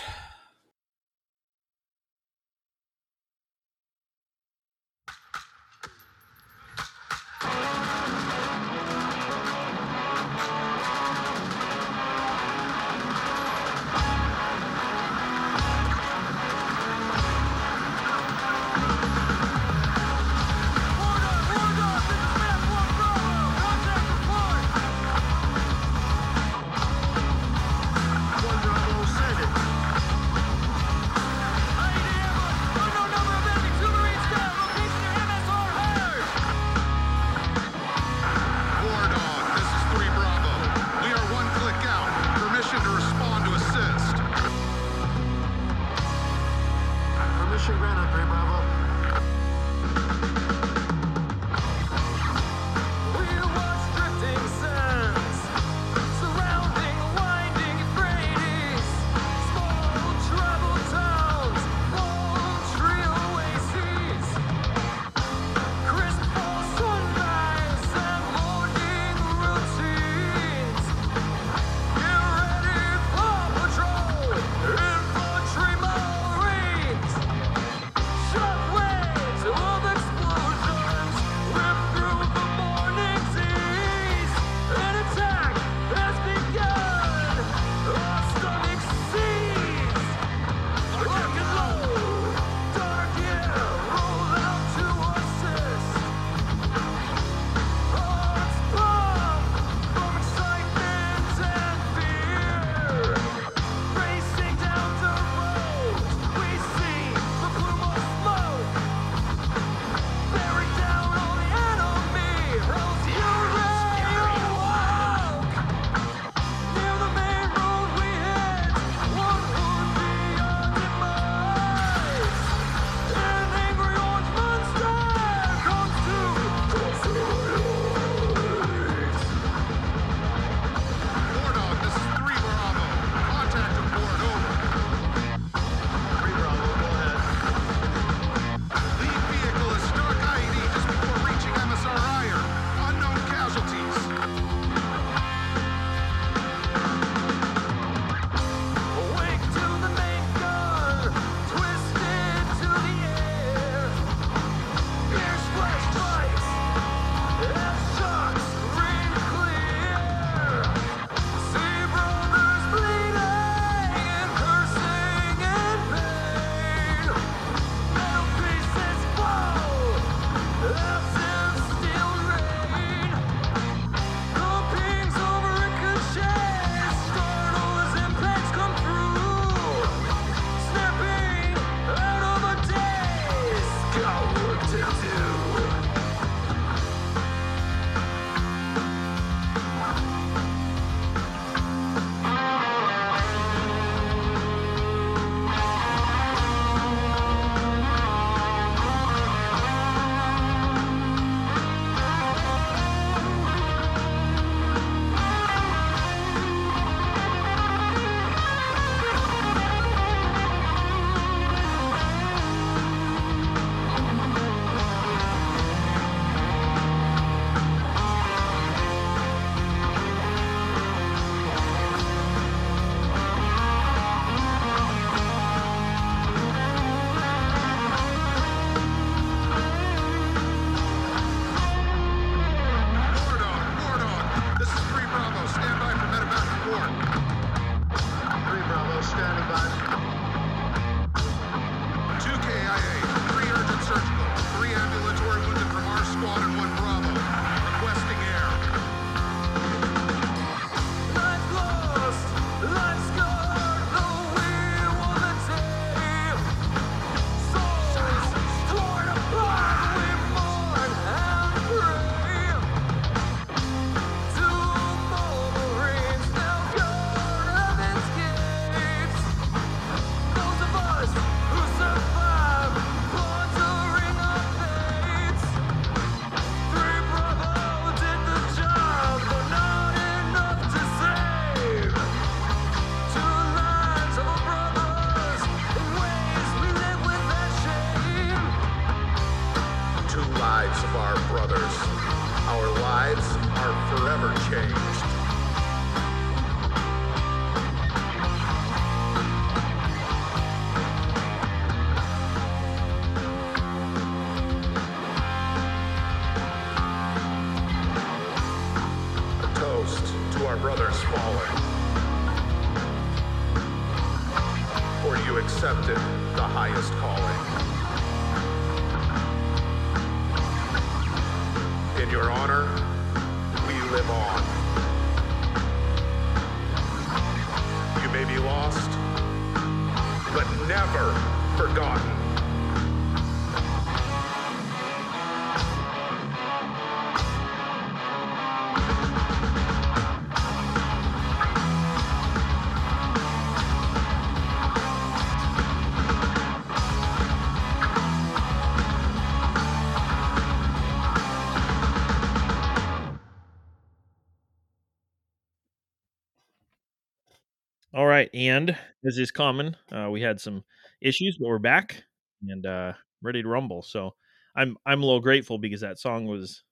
And 358.35 358.77
as 359.07 359.19
is 359.19 359.31
common, 359.31 359.77
uh, 359.91 360.09
we 360.11 360.21
had 360.21 360.41
some 360.41 360.65
issues, 361.01 361.37
but 361.39 361.49
we're 361.49 361.59
back 361.59 362.03
and 362.49 362.65
uh, 362.67 362.93
ready 363.23 363.43
to 363.43 363.49
rumble. 363.49 363.83
So 363.83 364.15
I'm 364.57 364.77
I'm 364.87 365.03
a 365.03 365.07
little 365.07 365.21
grateful 365.21 365.59
because 365.59 365.81
that 365.81 365.99
song 365.99 366.27
was, 366.27 366.63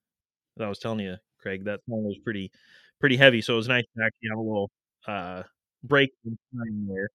as 0.59 0.65
I 0.65 0.69
was 0.69 0.79
telling 0.79 1.01
you, 1.01 1.17
Craig, 1.41 1.65
that 1.65 1.81
song 1.89 2.05
was 2.05 2.19
pretty 2.25 2.51
pretty 3.01 3.17
heavy. 3.17 3.41
So 3.41 3.55
it 3.55 3.57
was 3.57 3.69
nice 3.69 3.85
to 3.97 4.05
actually 4.05 4.29
have 4.31 4.39
a 4.39 4.43
little 4.43 4.71
uh, 5.07 5.43
break 5.85 6.11
in 6.25 6.39
time 6.55 6.87
there 6.89 7.09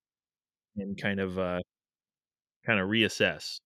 and 0.77 0.99
kind 0.99 1.19
of 1.19 1.37
uh, 1.39 1.61
kind 2.65 2.79
of 2.79 2.89
reassess. 2.89 3.59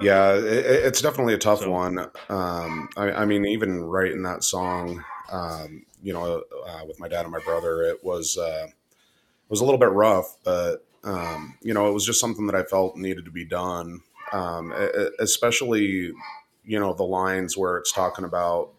Yeah, 0.00 0.34
it, 0.34 0.66
it's 0.66 1.00
definitely 1.02 1.34
a 1.34 1.38
tough 1.38 1.60
So- 1.60 1.70
one. 1.70 1.98
Um, 2.28 2.88
I, 2.96 3.10
I 3.12 3.24
mean, 3.24 3.44
even 3.44 3.80
writing 3.82 4.22
that 4.22 4.44
song, 4.44 5.04
um, 5.30 5.84
you 6.02 6.12
know, 6.12 6.42
uh, 6.66 6.82
with 6.86 6.98
my 7.00 7.08
dad 7.08 7.22
and 7.22 7.32
my 7.32 7.40
brother, 7.40 7.82
it 7.82 8.02
was 8.04 8.38
uh, 8.38 8.68
was 9.50 9.60
a 9.62 9.66
little 9.66 9.80
bit 9.80 9.90
rough, 9.92 10.36
but 10.44 10.86
um, 11.04 11.58
you 11.62 11.74
know, 11.74 11.88
it 11.88 11.92
was 11.94 12.06
just 12.06 12.20
something 12.20 12.46
that 12.48 12.56
I 12.56 12.64
felt 12.64 12.96
needed 12.96 13.26
to 13.26 13.32
be 13.32 13.46
done. 13.46 14.00
Um, 14.32 14.72
especially, 15.20 16.12
you 16.64 16.80
know, 16.80 16.94
the 16.94 17.04
lines 17.04 17.56
where 17.56 17.78
it's 17.78 17.92
talking 17.92 18.24
about, 18.26 18.70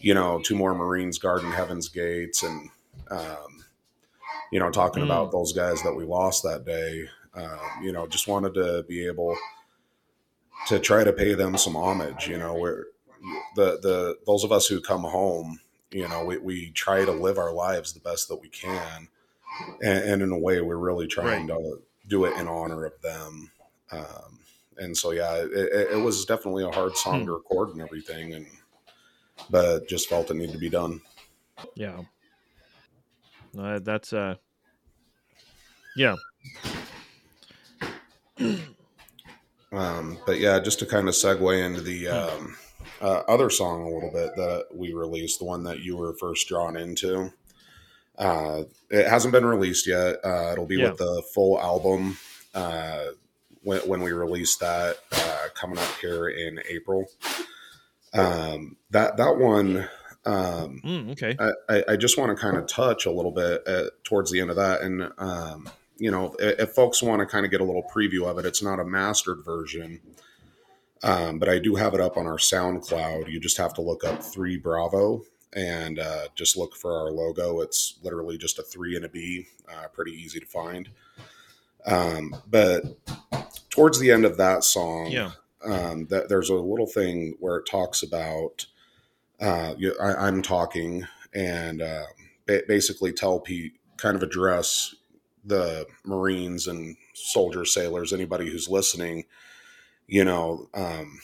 you 0.00 0.14
know, 0.14 0.40
two 0.40 0.56
more 0.56 0.74
Marines 0.74 1.18
guarding 1.18 1.52
Heaven's 1.52 1.88
gates, 1.90 2.42
and 2.44 2.70
um, 3.10 3.64
you 4.52 4.60
know, 4.60 4.70
talking 4.70 5.02
Mm. 5.02 5.06
about 5.06 5.32
those 5.32 5.52
guys 5.52 5.82
that 5.82 5.94
we 5.94 6.04
lost 6.04 6.44
that 6.44 6.64
day. 6.66 7.06
Um, 7.34 7.60
you 7.82 7.92
know, 7.92 8.06
just 8.08 8.28
wanted 8.28 8.54
to 8.54 8.84
be 8.88 9.06
able 9.06 9.36
to 10.68 10.80
try 10.80 11.04
to 11.04 11.12
pay 11.12 11.34
them 11.34 11.56
some 11.58 11.76
homage. 11.76 12.28
You 12.28 12.38
know, 12.38 12.54
where 12.54 12.86
the 13.56 13.78
the 13.80 14.18
those 14.26 14.44
of 14.44 14.52
us 14.52 14.66
who 14.66 14.80
come 14.80 15.02
home, 15.02 15.60
you 15.92 16.08
know, 16.08 16.24
we, 16.24 16.38
we 16.38 16.70
try 16.72 17.04
to 17.04 17.12
live 17.12 17.38
our 17.38 17.52
lives 17.52 17.92
the 17.92 18.00
best 18.00 18.28
that 18.28 18.40
we 18.40 18.48
can, 18.48 19.08
and, 19.82 20.04
and 20.04 20.22
in 20.22 20.32
a 20.32 20.38
way, 20.38 20.60
we're 20.60 20.76
really 20.76 21.06
trying 21.06 21.46
to 21.48 21.82
do 22.08 22.24
it 22.24 22.36
in 22.38 22.48
honor 22.48 22.84
of 22.84 23.00
them. 23.02 23.50
Um, 23.90 24.38
and 24.78 24.96
so, 24.96 25.10
yeah, 25.10 25.34
it, 25.34 25.90
it, 25.92 26.00
was 26.00 26.24
definitely 26.24 26.64
a 26.64 26.70
hard 26.70 26.96
song 26.96 27.20
Hmm. 27.20 27.26
to 27.26 27.32
record 27.32 27.70
and 27.70 27.80
everything, 27.80 28.34
and 28.34 28.46
but 29.50 29.88
just 29.88 30.08
felt 30.08 30.30
it 30.30 30.34
needed 30.34 30.52
to 30.52 30.58
be 30.58 30.70
done. 30.70 31.00
Yeah, 31.74 32.00
uh, 33.58 33.80
that's 33.80 34.12
uh, 34.12 34.36
yeah, 35.96 36.16
Um, 39.72 40.18
but 40.26 40.38
yeah, 40.38 40.60
just 40.60 40.78
to 40.80 40.86
kind 40.86 41.08
of 41.08 41.14
segue 41.14 41.64
into 41.64 41.80
the 41.80 42.08
um, 42.08 42.56
uh, 43.00 43.22
other 43.26 43.48
song 43.48 43.82
a 43.82 43.88
little 43.88 44.10
bit 44.12 44.36
that 44.36 44.66
we 44.74 44.92
released, 44.92 45.38
the 45.38 45.46
one 45.46 45.64
that 45.64 45.80
you 45.80 45.96
were 45.96 46.12
first 46.14 46.46
drawn 46.46 46.76
into. 46.76 47.32
Uh, 48.18 48.64
it 48.90 49.06
hasn't 49.08 49.32
been 49.32 49.44
released 49.46 49.86
yet. 49.86 50.16
Uh, 50.24 50.50
it'll 50.52 50.66
be 50.66 50.76
Yeah. 50.76 50.90
with 50.90 50.98
the 50.98 51.22
full 51.34 51.58
album 51.60 52.18
uh, 52.54 53.06
when, 53.62 53.80
when 53.88 54.02
we 54.02 54.12
release 54.12 54.56
that 54.56 54.96
uh, 55.12 55.46
coming 55.54 55.78
up 55.78 55.90
here 56.00 56.28
in 56.28 56.60
April. 56.68 57.06
Um, 58.14 58.76
that 58.90 59.16
that 59.16 59.38
one, 59.38 59.88
um, 60.26 60.80
mm, 60.84 61.12
okay, 61.12 61.36
I, 61.68 61.84
I- 61.88 61.96
just 61.96 62.18
want 62.18 62.36
to 62.36 62.40
kind 62.40 62.56
of 62.56 62.66
touch 62.66 63.06
a 63.06 63.10
little 63.10 63.30
bit 63.32 63.66
at, 63.66 64.04
towards 64.04 64.30
the 64.30 64.40
end 64.40 64.50
of 64.50 64.56
that. 64.56 64.82
And, 64.82 65.10
um, 65.18 65.70
you 65.96 66.10
know, 66.10 66.36
if, 66.38 66.60
if 66.60 66.70
folks 66.72 67.02
want 67.02 67.20
to 67.20 67.26
kind 67.26 67.44
of 67.46 67.50
get 67.50 67.60
a 67.62 67.64
little 67.64 67.82
preview 67.94 68.26
of 68.28 68.38
it, 68.38 68.44
it's 68.44 68.62
not 68.62 68.78
a 68.78 68.84
mastered 68.84 69.42
version, 69.44 70.00
um, 71.02 71.38
but 71.38 71.48
I 71.48 71.58
do 71.58 71.76
have 71.76 71.94
it 71.94 72.00
up 72.00 72.16
on 72.18 72.26
our 72.26 72.36
SoundCloud. 72.36 73.30
You 73.30 73.40
just 73.40 73.56
have 73.56 73.72
to 73.74 73.80
look 73.80 74.04
up 74.04 74.22
3 74.22 74.58
Bravo 74.58 75.22
and 75.54 75.98
uh, 75.98 76.28
just 76.34 76.56
look 76.56 76.74
for 76.76 76.96
our 76.96 77.10
logo. 77.10 77.60
It's 77.60 77.98
literally 78.02 78.38
just 78.38 78.58
a 78.58 78.62
3 78.62 78.96
and 78.96 79.04
a 79.04 79.08
B, 79.08 79.46
uh, 79.68 79.88
pretty 79.88 80.12
easy 80.12 80.40
to 80.40 80.46
find. 80.46 80.88
Um, 81.84 82.34
but 82.48 82.82
towards 83.70 83.98
the 83.98 84.10
end 84.10 84.24
of 84.24 84.36
that 84.36 84.64
song, 84.64 85.10
yeah, 85.10 85.32
um, 85.64 86.06
that 86.06 86.28
there's 86.28 86.50
a 86.50 86.54
little 86.54 86.86
thing 86.86 87.36
where 87.40 87.56
it 87.56 87.66
talks 87.66 88.02
about 88.02 88.66
uh, 89.40 89.74
you, 89.76 89.94
I, 90.00 90.26
I'm 90.26 90.42
talking 90.42 91.06
and 91.34 91.82
uh, 91.82 92.04
ba- 92.46 92.62
basically 92.68 93.12
tell 93.12 93.40
Pete 93.40 93.74
kind 93.96 94.16
of 94.16 94.22
address 94.22 94.94
the 95.44 95.86
Marines 96.04 96.68
and 96.68 96.96
soldiers, 97.14 97.74
sailors, 97.74 98.12
anybody 98.12 98.48
who's 98.48 98.68
listening, 98.68 99.24
you 100.06 100.24
know, 100.24 100.68
um, 100.74 101.18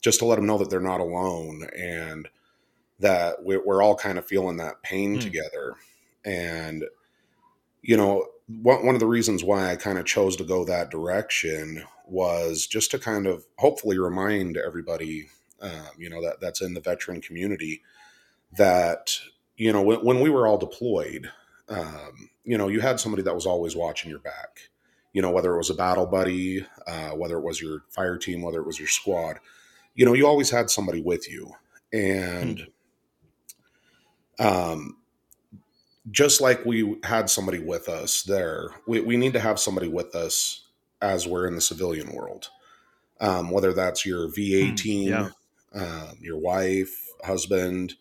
just 0.00 0.20
to 0.20 0.24
let 0.24 0.36
them 0.36 0.46
know 0.46 0.58
that 0.58 0.70
they're 0.70 0.80
not 0.80 1.00
alone 1.00 1.68
and 1.76 2.28
that 3.00 3.42
we're, 3.42 3.64
we're 3.64 3.82
all 3.82 3.96
kind 3.96 4.18
of 4.18 4.26
feeling 4.26 4.56
that 4.56 4.82
pain 4.82 5.14
Hmm. 5.14 5.18
together. 5.18 5.74
And, 6.24 6.84
you 7.82 7.96
know, 7.96 8.26
one, 8.48 8.84
one 8.86 8.94
of 8.94 9.00
the 9.00 9.06
reasons 9.06 9.44
why 9.44 9.70
I 9.70 9.76
kind 9.76 9.98
of 9.98 10.06
chose 10.06 10.36
to 10.36 10.44
go 10.44 10.64
that 10.64 10.90
direction 10.90 11.84
was 12.06 12.66
just 12.66 12.90
to 12.92 12.98
kind 12.98 13.26
of 13.26 13.46
hopefully 13.58 13.98
remind 13.98 14.56
everybody, 14.56 15.28
um, 15.60 15.90
you 15.98 16.08
know, 16.10 16.22
that 16.22 16.40
that's 16.40 16.60
in 16.60 16.74
the 16.74 16.80
veteran 16.80 17.20
community 17.20 17.82
that, 18.56 19.20
you 19.56 19.72
know, 19.72 19.82
when, 19.82 19.98
when 20.00 20.20
we 20.20 20.30
were 20.30 20.46
all 20.46 20.58
deployed, 20.58 21.30
um, 21.68 22.30
you 22.44 22.56
know, 22.56 22.68
you 22.68 22.80
had 22.80 22.98
somebody 22.98 23.22
that 23.22 23.34
was 23.34 23.46
always 23.46 23.76
watching 23.76 24.10
your 24.10 24.20
back, 24.20 24.70
you 25.12 25.20
know, 25.20 25.30
whether 25.30 25.54
it 25.54 25.58
was 25.58 25.70
a 25.70 25.74
battle 25.74 26.06
buddy, 26.06 26.66
uh, 26.86 27.10
whether 27.10 27.36
it 27.36 27.44
was 27.44 27.60
your 27.60 27.84
fire 27.90 28.16
team, 28.16 28.40
whether 28.40 28.60
it 28.60 28.66
was 28.66 28.78
your 28.78 28.88
squad, 28.88 29.38
you 29.94 30.06
know, 30.06 30.14
you 30.14 30.26
always 30.26 30.50
had 30.50 30.70
somebody 30.70 31.02
with 31.02 31.30
you. 31.30 31.52
And, 31.92 32.66
um, 34.38 34.96
just 36.10 36.40
like 36.40 36.64
we 36.64 36.96
had 37.04 37.28
somebody 37.28 37.58
with 37.58 37.88
us 37.88 38.22
there, 38.22 38.70
we, 38.86 39.00
we 39.00 39.16
need 39.16 39.32
to 39.34 39.40
have 39.40 39.58
somebody 39.58 39.88
with 39.88 40.14
us 40.14 40.66
as 41.02 41.26
we're 41.26 41.46
in 41.46 41.54
the 41.54 41.60
civilian 41.60 42.12
world. 42.12 42.48
Um, 43.20 43.50
whether 43.50 43.72
that's 43.72 44.06
your 44.06 44.28
VA 44.28 44.68
Hmm, 44.68 44.74
team, 44.74 45.10
yeah. 45.10 45.28
um, 45.74 46.18
your 46.20 46.38
wife, 46.38 47.08
husband, 47.24 47.94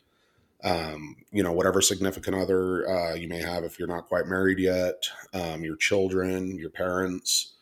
um, 0.64 1.18
you 1.32 1.44
know, 1.44 1.52
whatever 1.52 1.82
significant 1.82 2.36
other 2.36 2.88
uh, 2.90 3.14
you 3.16 3.28
may 3.28 3.40
have 3.40 3.64
if 3.64 3.80
you're 3.80 3.88
not 3.88 4.08
quite 4.08 4.28
married 4.28 4.60
yet, 4.60 5.08
um, 5.34 5.64
your 5.64 5.76
children, 5.76 6.58
your 6.58 6.70
parents, 6.70 7.54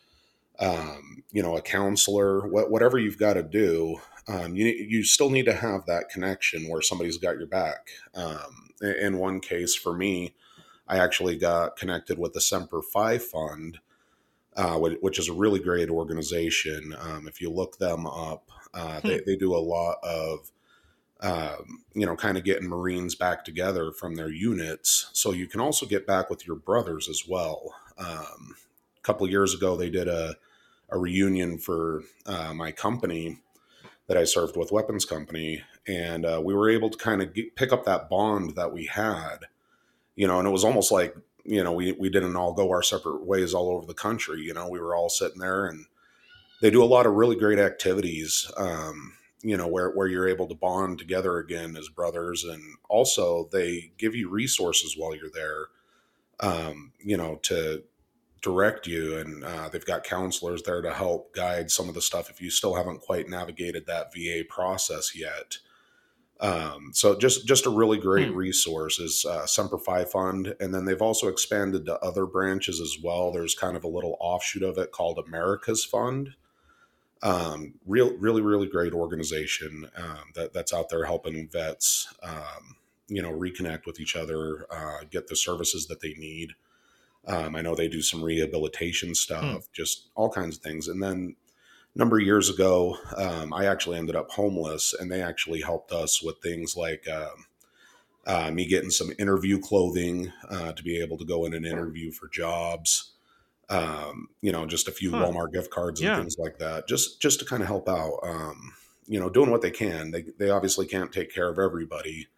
um, 0.58 1.22
you 1.32 1.42
know, 1.42 1.56
a 1.56 1.62
counselor, 1.62 2.46
what, 2.48 2.70
whatever 2.70 2.98
you've 2.98 3.18
got 3.18 3.34
to 3.34 3.42
do, 3.42 4.00
um, 4.28 4.56
you, 4.56 4.66
you 4.66 5.04
still 5.04 5.30
need 5.30 5.44
to 5.44 5.52
have 5.52 5.86
that 5.86 6.08
connection 6.08 6.68
where 6.68 6.82
somebody's 6.82 7.18
got 7.18 7.38
your 7.38 7.46
back. 7.46 7.90
Um, 8.14 8.70
in 8.80 9.18
one 9.18 9.40
case, 9.40 9.74
for 9.74 9.96
me, 9.96 10.34
I 10.88 10.98
actually 10.98 11.36
got 11.36 11.76
connected 11.76 12.18
with 12.18 12.32
the 12.32 12.40
Semper 12.40 12.82
Fi 12.82 13.18
Fund, 13.18 13.78
uh, 14.56 14.78
which, 14.78 15.18
is 15.18 15.28
a 15.28 15.32
really 15.32 15.60
great 15.60 15.90
organization. 15.90 16.94
Um, 16.98 17.28
if 17.28 17.40
you 17.40 17.50
look 17.50 17.78
them 17.78 18.06
up, 18.06 18.50
uh, 18.74 19.00
they, 19.00 19.20
they 19.26 19.36
do 19.36 19.54
a 19.54 19.58
lot 19.58 19.98
of 20.02 20.50
um, 21.20 21.82
you 21.94 22.04
know, 22.04 22.14
kind 22.14 22.36
of 22.36 22.44
getting 22.44 22.68
Marines 22.68 23.14
back 23.14 23.44
together 23.44 23.90
from 23.90 24.16
their 24.16 24.28
units. 24.28 25.08
So 25.14 25.32
you 25.32 25.46
can 25.46 25.60
also 25.60 25.86
get 25.86 26.06
back 26.06 26.28
with 26.28 26.46
your 26.46 26.56
brothers 26.56 27.08
as 27.08 27.22
well. 27.26 27.74
Um, 27.96 28.54
a 28.98 29.00
couple 29.02 29.24
of 29.24 29.30
years 29.30 29.54
ago, 29.54 29.76
they 29.76 29.88
did 29.88 30.08
a, 30.08 30.36
a 30.90 30.98
reunion 30.98 31.58
for 31.58 32.02
uh, 32.26 32.52
my 32.52 32.70
company 32.70 33.38
that 34.06 34.16
I 34.16 34.24
served 34.24 34.56
with, 34.56 34.72
Weapons 34.72 35.04
Company, 35.04 35.62
and 35.86 36.24
uh, 36.24 36.40
we 36.44 36.54
were 36.54 36.70
able 36.70 36.90
to 36.90 36.98
kind 36.98 37.22
of 37.22 37.34
pick 37.56 37.72
up 37.72 37.84
that 37.84 38.08
bond 38.08 38.54
that 38.56 38.72
we 38.72 38.86
had, 38.86 39.38
you 40.14 40.26
know, 40.26 40.38
and 40.38 40.46
it 40.46 40.52
was 40.52 40.64
almost 40.64 40.92
like 40.92 41.16
you 41.44 41.62
know 41.62 41.72
we 41.72 41.92
we 41.92 42.08
didn't 42.08 42.36
all 42.36 42.52
go 42.52 42.70
our 42.70 42.82
separate 42.82 43.24
ways 43.24 43.54
all 43.54 43.70
over 43.70 43.86
the 43.86 43.94
country. 43.94 44.40
You 44.42 44.54
know, 44.54 44.68
we 44.68 44.80
were 44.80 44.94
all 44.94 45.08
sitting 45.08 45.40
there, 45.40 45.66
and 45.66 45.86
they 46.60 46.70
do 46.70 46.82
a 46.82 46.84
lot 46.84 47.06
of 47.06 47.14
really 47.14 47.36
great 47.36 47.58
activities. 47.58 48.50
Um, 48.56 49.16
you 49.42 49.56
know 49.56 49.68
where 49.68 49.90
where 49.90 50.08
you're 50.08 50.28
able 50.28 50.48
to 50.48 50.54
bond 50.54 50.98
together 50.98 51.38
again 51.38 51.76
as 51.76 51.88
brothers 51.88 52.42
and 52.42 52.62
also 52.88 53.48
they 53.52 53.92
give 53.96 54.14
you 54.14 54.28
resources 54.28 54.96
while 54.96 55.14
you're 55.14 55.30
there 55.30 55.66
um, 56.40 56.92
you 56.98 57.16
know 57.16 57.36
to 57.42 57.82
direct 58.42 58.86
you 58.86 59.16
and 59.16 59.44
uh, 59.44 59.68
they've 59.68 59.86
got 59.86 60.04
counselors 60.04 60.62
there 60.62 60.82
to 60.82 60.92
help 60.92 61.34
guide 61.34 61.70
some 61.70 61.88
of 61.88 61.94
the 61.94 62.02
stuff 62.02 62.30
if 62.30 62.40
you 62.40 62.50
still 62.50 62.74
haven't 62.74 63.00
quite 63.00 63.28
navigated 63.28 63.86
that 63.86 64.12
va 64.14 64.44
process 64.48 65.16
yet 65.16 65.58
um, 66.38 66.90
so 66.92 67.16
just 67.16 67.46
just 67.46 67.64
a 67.64 67.70
really 67.70 67.98
great 67.98 68.28
hmm. 68.28 68.36
resource 68.36 68.98
is 68.98 69.24
uh, 69.24 69.46
Semper 69.46 69.78
Fi 69.78 70.04
Fund, 70.04 70.54
and 70.60 70.74
then 70.74 70.84
they've 70.84 71.00
also 71.00 71.28
expanded 71.28 71.86
to 71.86 71.98
other 72.00 72.26
branches 72.26 72.78
as 72.78 72.98
well. 73.02 73.32
There's 73.32 73.54
kind 73.54 73.74
of 73.74 73.84
a 73.84 73.88
little 73.88 74.18
offshoot 74.20 74.62
of 74.62 74.76
it 74.76 74.92
called 74.92 75.18
America's 75.18 75.82
Fund, 75.82 76.34
um, 77.22 77.74
real, 77.86 78.16
really, 78.18 78.42
really 78.42 78.68
great 78.68 78.92
organization 78.92 79.88
um, 79.96 80.32
that, 80.34 80.52
that's 80.52 80.72
out 80.72 80.90
there 80.90 81.06
helping 81.06 81.48
vets, 81.48 82.12
um, 82.22 82.76
you 83.08 83.22
know, 83.22 83.32
reconnect 83.32 83.86
with 83.86 83.98
each 83.98 84.16
other, 84.16 84.66
uh, 84.70 85.04
get 85.10 85.28
the 85.28 85.36
services 85.36 85.86
that 85.86 86.00
they 86.00 86.14
need. 86.14 86.52
Um, 87.26 87.56
I 87.56 87.62
know 87.62 87.74
they 87.74 87.88
do 87.88 88.02
some 88.02 88.22
rehabilitation 88.22 89.14
stuff, 89.14 89.44
hmm. 89.44 89.56
just 89.72 90.08
all 90.14 90.30
kinds 90.30 90.56
of 90.56 90.62
things. 90.62 90.88
And 90.88 91.02
then 91.02 91.36
a 91.94 91.98
number 91.98 92.18
of 92.18 92.24
years 92.24 92.48
ago, 92.48 92.98
um, 93.16 93.52
I 93.52 93.66
actually 93.66 93.98
ended 93.98 94.16
up 94.16 94.30
homeless, 94.30 94.94
and 94.98 95.10
they 95.10 95.22
actually 95.22 95.60
helped 95.60 95.92
us 95.92 96.22
with 96.22 96.36
things 96.42 96.76
like 96.76 97.08
um, 97.08 97.46
uh, 98.26 98.50
me 98.50 98.66
getting 98.66 98.90
some 98.90 99.12
interview 99.18 99.58
clothing 99.58 100.32
uh, 100.48 100.72
to 100.72 100.82
be 100.82 101.00
able 101.00 101.18
to 101.18 101.24
go 101.24 101.44
in 101.46 101.54
and 101.54 101.66
interview 101.66 102.12
for 102.12 102.28
jobs 102.28 103.12
um, 103.68 104.28
you 104.42 104.52
know, 104.52 104.66
just 104.66 104.88
a 104.88 104.92
few 104.92 105.10
huh. 105.10 105.26
Walmart 105.26 105.52
gift 105.52 105.70
cards 105.70 106.00
and 106.00 106.08
yeah. 106.08 106.18
things 106.18 106.36
like 106.38 106.58
that, 106.58 106.86
just 106.86 107.20
just 107.20 107.40
to 107.40 107.44
kind 107.44 107.62
of 107.62 107.68
help 107.68 107.88
out. 107.88 108.18
Um, 108.22 108.72
you 109.08 109.20
know, 109.20 109.30
doing 109.30 109.50
what 109.50 109.62
they 109.62 109.70
can. 109.70 110.10
They 110.10 110.24
they 110.38 110.50
obviously 110.50 110.86
can't 110.86 111.12
take 111.12 111.32
care 111.32 111.48
of 111.48 111.58
everybody, 111.58 112.28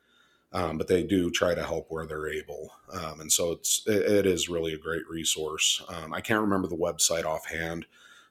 um, 0.53 0.79
but 0.79 0.89
they 0.89 1.03
do 1.03 1.31
try 1.31 1.55
to 1.55 1.63
help 1.63 1.87
where 1.89 2.07
they're 2.07 2.29
able. 2.29 2.73
Um, 2.93 3.21
and 3.21 3.33
so 3.33 3.53
it's 3.53 3.83
it, 3.87 4.03
it 4.03 4.27
is 4.27 4.49
really 4.49 4.73
a 4.75 4.79
great 4.79 5.09
resource. 5.09 5.83
Um, 5.89 6.15
I 6.15 6.21
can't 6.21 6.41
remember 6.41 6.69
the 6.69 6.77
website 6.77 7.25
offhand, 7.25 7.87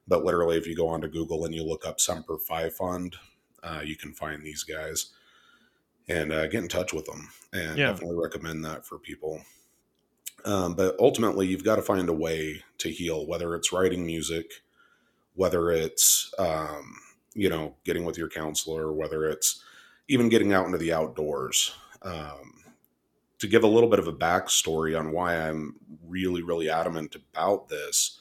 but 0.08 0.24
literally, 0.24 0.58
if 0.58 0.68
you 0.68 0.76
go 0.76 0.88
onto 0.88 1.08
Google 1.08 1.46
and 1.46 1.54
you 1.54 1.64
look 1.64 1.86
up 1.86 2.00
Semper 2.00 2.38
Fi 2.38 2.70
Fund, 2.70 3.16
uh, 3.64 3.82
you 3.84 3.96
can 3.96 4.14
find 4.14 4.44
these 4.44 4.64
guys 4.64 5.12
and 6.08 6.32
uh, 6.32 6.48
get 6.48 6.64
in 6.64 6.70
touch 6.70 6.94
with 6.94 7.06
them. 7.06 7.30
And 7.54 7.78
yeah. 7.78 7.88
definitely 7.88 8.18
recommend 8.18 8.64
that 8.66 8.86
for 8.86 8.98
people. 8.98 9.42
Um, 10.46 10.76
but 10.76 10.96
ultimately, 11.00 11.48
you've 11.48 11.64
got 11.64 11.76
to 11.76 11.82
find 11.82 12.08
a 12.10 12.14
way 12.14 12.64
to 12.78 12.90
heal, 12.90 13.28
whether 13.28 13.56
it's 13.56 13.74
writing 13.74 14.06
music, 14.06 14.62
whether 15.34 15.72
it's, 15.72 16.34
um, 16.40 16.96
you 17.34 17.50
know, 17.50 17.76
getting 17.84 18.06
with 18.06 18.18
your 18.18 18.30
counselor, 18.30 18.94
whether 18.94 19.26
it's 19.26 19.62
even 20.08 20.30
getting 20.30 20.54
out 20.54 20.66
into 20.66 20.78
the 20.78 20.94
outdoors. 20.94 21.76
Um, 22.02 22.54
to 23.40 23.48
give 23.48 23.64
a 23.64 23.68
little 23.68 23.90
bit 23.90 24.00
of 24.00 24.08
a 24.08 24.14
backstory 24.14 24.98
on 25.00 25.12
why 25.12 25.36
I'm 25.36 25.76
really, 26.08 26.42
really 26.42 26.70
adamant 26.70 27.16
about 27.16 27.70
this, 27.70 28.20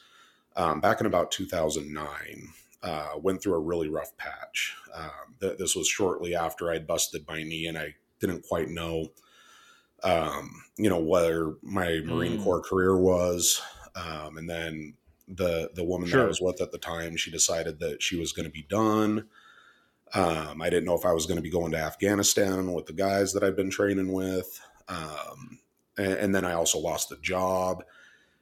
um, 0.57 0.81
back 0.81 1.01
in 1.01 1.07
about 1.07 1.31
2009, 1.31 2.49
uh, 2.83 3.13
went 3.19 3.43
through 3.43 3.55
a 3.55 3.61
really 3.61 3.89
rough 3.89 4.15
patch. 4.19 4.77
Um, 4.95 5.37
th- 5.41 5.57
this 5.59 5.75
was 5.75 5.89
shortly 5.89 6.35
after 6.35 6.71
I'd 6.71 6.87
busted 6.87 7.27
my 7.27 7.43
knee 7.43 7.67
and 7.67 7.79
I 7.79 7.95
didn't 8.21 8.47
quite 8.47 8.69
know 8.69 9.09
um, 10.03 10.63
you 10.77 10.89
know, 10.89 11.01
whether 11.01 11.55
my 11.63 12.01
Marine 12.05 12.39
mm. 12.39 12.45
Corps 12.45 12.61
career 12.61 12.97
was. 12.97 13.61
Um, 13.95 14.37
and 14.39 14.49
then 14.49 14.95
the 15.29 15.71
the 15.75 15.85
woman 15.85 16.09
sure. 16.09 16.21
that 16.21 16.27
I 16.27 16.29
was 16.29 16.41
with 16.41 16.61
at 16.61 16.71
the 16.71 16.79
time, 16.79 17.17
she 17.17 17.31
decided 17.31 17.81
that 17.81 18.03
she 18.03 18.17
was 18.17 18.33
going 18.33 18.47
to 18.47 18.53
be 18.53 18.67
done. 18.69 19.27
Um, 20.15 20.63
I 20.63 20.71
didn't 20.71 20.85
know 20.85 20.95
if 20.95 21.05
I 21.05 21.13
was 21.13 21.27
going 21.27 21.37
to 21.37 21.43
be 21.43 21.51
going 21.51 21.73
to 21.73 21.79
Afghanistan 21.79 22.73
with 22.73 22.87
the 22.87 22.93
guys 22.93 23.33
that 23.33 23.43
I've 23.43 23.57
been 23.57 23.71
training 23.71 24.13
with. 24.13 24.61
Um, 24.89 25.59
and, 25.99 26.13
and, 26.13 26.35
then 26.35 26.45
I 26.45 26.53
also 26.53 26.79
lost 26.79 27.09
the 27.09 27.17
job. 27.17 27.83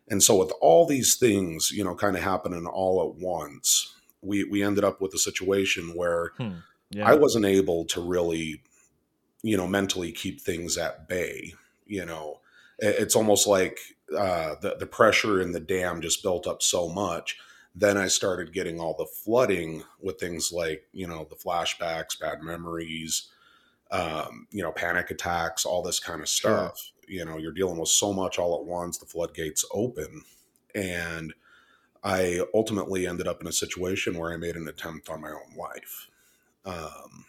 And 0.09 0.23
so 0.23 0.37
with 0.37 0.53
all 0.61 0.87
these 0.87 1.17
things, 1.17 1.73
you 1.73 1.83
know, 1.83 1.95
kind 1.95 2.17
of 2.17 2.23
happening 2.23 2.67
all 2.67 3.09
at 3.09 3.15
once, 3.17 3.95
we 4.21 4.45
we 4.45 4.63
ended 4.63 4.85
up 4.85 5.01
with 5.01 5.15
a 5.15 5.19
situation 5.19 5.95
where 5.95 6.33
hmm. 6.37 6.53
yeah. 6.91 7.09
I 7.09 7.15
wasn't 7.15 7.47
able 7.47 7.87
to 7.87 8.01
really 8.01 8.63
you 9.45 9.57
know 9.57 9.69
mentally 9.69 10.11
keep 10.11 10.41
things 10.41 10.77
at 10.77 11.07
bay 11.07 11.55
you 11.87 12.05
know 12.05 12.41
it's 12.79 13.15
almost 13.15 13.47
like 13.47 13.79
uh, 14.17 14.57
the, 14.61 14.75
the 14.81 14.87
pressure 14.87 15.41
in 15.41 15.53
the 15.53 15.61
dam 15.61 16.01
just 16.01 16.23
built 16.23 16.47
up 16.47 16.61
so 16.61 16.89
much 16.89 17.39
then 17.75 17.97
i 17.97 18.07
started 18.07 18.53
getting 18.53 18.81
all 18.81 18.95
the 18.97 19.07
flooding 19.07 19.83
with 20.01 20.19
things 20.19 20.53
like 20.53 20.87
you 20.93 21.07
know 21.07 21.27
the 21.29 21.37
flashbacks 21.37 22.19
bad 22.19 22.43
memories 22.43 23.31
um, 23.91 24.47
you 24.51 24.63
know 24.63 24.73
panic 24.73 25.11
attacks 25.11 25.65
all 25.65 25.83
this 25.83 26.01
kind 26.01 26.21
of 26.21 26.29
stuff 26.29 26.93
sure. 27.07 27.15
you 27.15 27.25
know 27.25 27.37
you're 27.37 27.53
dealing 27.53 27.79
with 27.79 27.89
so 27.89 28.13
much 28.13 28.39
all 28.39 28.59
at 28.59 28.67
once 28.67 28.99
the 28.99 29.07
floodgates 29.07 29.65
open 29.73 30.23
and 30.75 31.33
i 32.03 32.41
ultimately 32.55 33.07
ended 33.07 33.29
up 33.29 33.41
in 33.41 33.47
a 33.47 33.53
situation 33.53 34.17
where 34.17 34.33
i 34.33 34.37
made 34.37 34.57
an 34.57 34.69
attempt 34.69 35.09
on 35.09 35.21
my 35.21 35.31
own 35.31 35.57
life 35.57 36.09
um, 36.65 37.25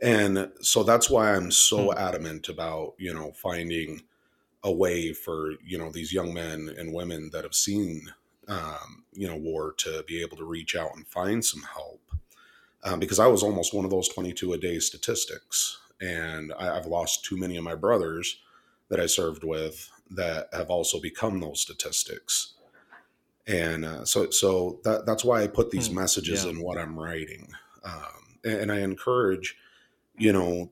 and 0.00 0.50
so 0.60 0.82
that's 0.82 1.10
why 1.10 1.34
i'm 1.34 1.50
so 1.50 1.88
mm. 1.88 1.96
adamant 1.96 2.48
about 2.48 2.94
you 2.98 3.12
know 3.12 3.32
finding 3.32 4.02
a 4.64 4.72
way 4.72 5.12
for 5.12 5.52
you 5.64 5.78
know 5.78 5.90
these 5.90 6.12
young 6.12 6.32
men 6.32 6.72
and 6.78 6.92
women 6.92 7.30
that 7.32 7.44
have 7.44 7.54
seen 7.54 8.12
um, 8.48 9.04
you 9.12 9.26
know 9.26 9.36
war 9.36 9.72
to 9.78 10.04
be 10.06 10.22
able 10.22 10.36
to 10.36 10.44
reach 10.44 10.74
out 10.76 10.94
and 10.96 11.06
find 11.06 11.44
some 11.44 11.62
help 11.74 12.00
um, 12.84 12.98
because 12.98 13.18
i 13.18 13.26
was 13.26 13.42
almost 13.42 13.74
one 13.74 13.84
of 13.84 13.90
those 13.90 14.08
22 14.08 14.52
a 14.52 14.58
day 14.58 14.78
statistics 14.78 15.78
and 16.00 16.52
I, 16.58 16.76
i've 16.76 16.86
lost 16.86 17.24
too 17.24 17.36
many 17.36 17.56
of 17.56 17.64
my 17.64 17.74
brothers 17.74 18.38
that 18.88 19.00
i 19.00 19.06
served 19.06 19.44
with 19.44 19.90
that 20.10 20.48
have 20.52 20.70
also 20.70 21.00
become 21.00 21.40
those 21.40 21.60
statistics 21.60 22.54
and 23.46 23.84
uh, 23.84 24.04
so 24.04 24.30
so 24.30 24.80
that, 24.84 25.06
that's 25.06 25.24
why 25.24 25.42
i 25.42 25.46
put 25.46 25.70
these 25.70 25.88
mm, 25.88 25.94
messages 25.94 26.44
yeah. 26.44 26.50
in 26.50 26.60
what 26.60 26.78
i'm 26.78 26.98
writing 26.98 27.48
um, 27.84 28.38
and, 28.44 28.60
and 28.60 28.72
i 28.72 28.80
encourage 28.80 29.56
you 30.18 30.32
know, 30.32 30.70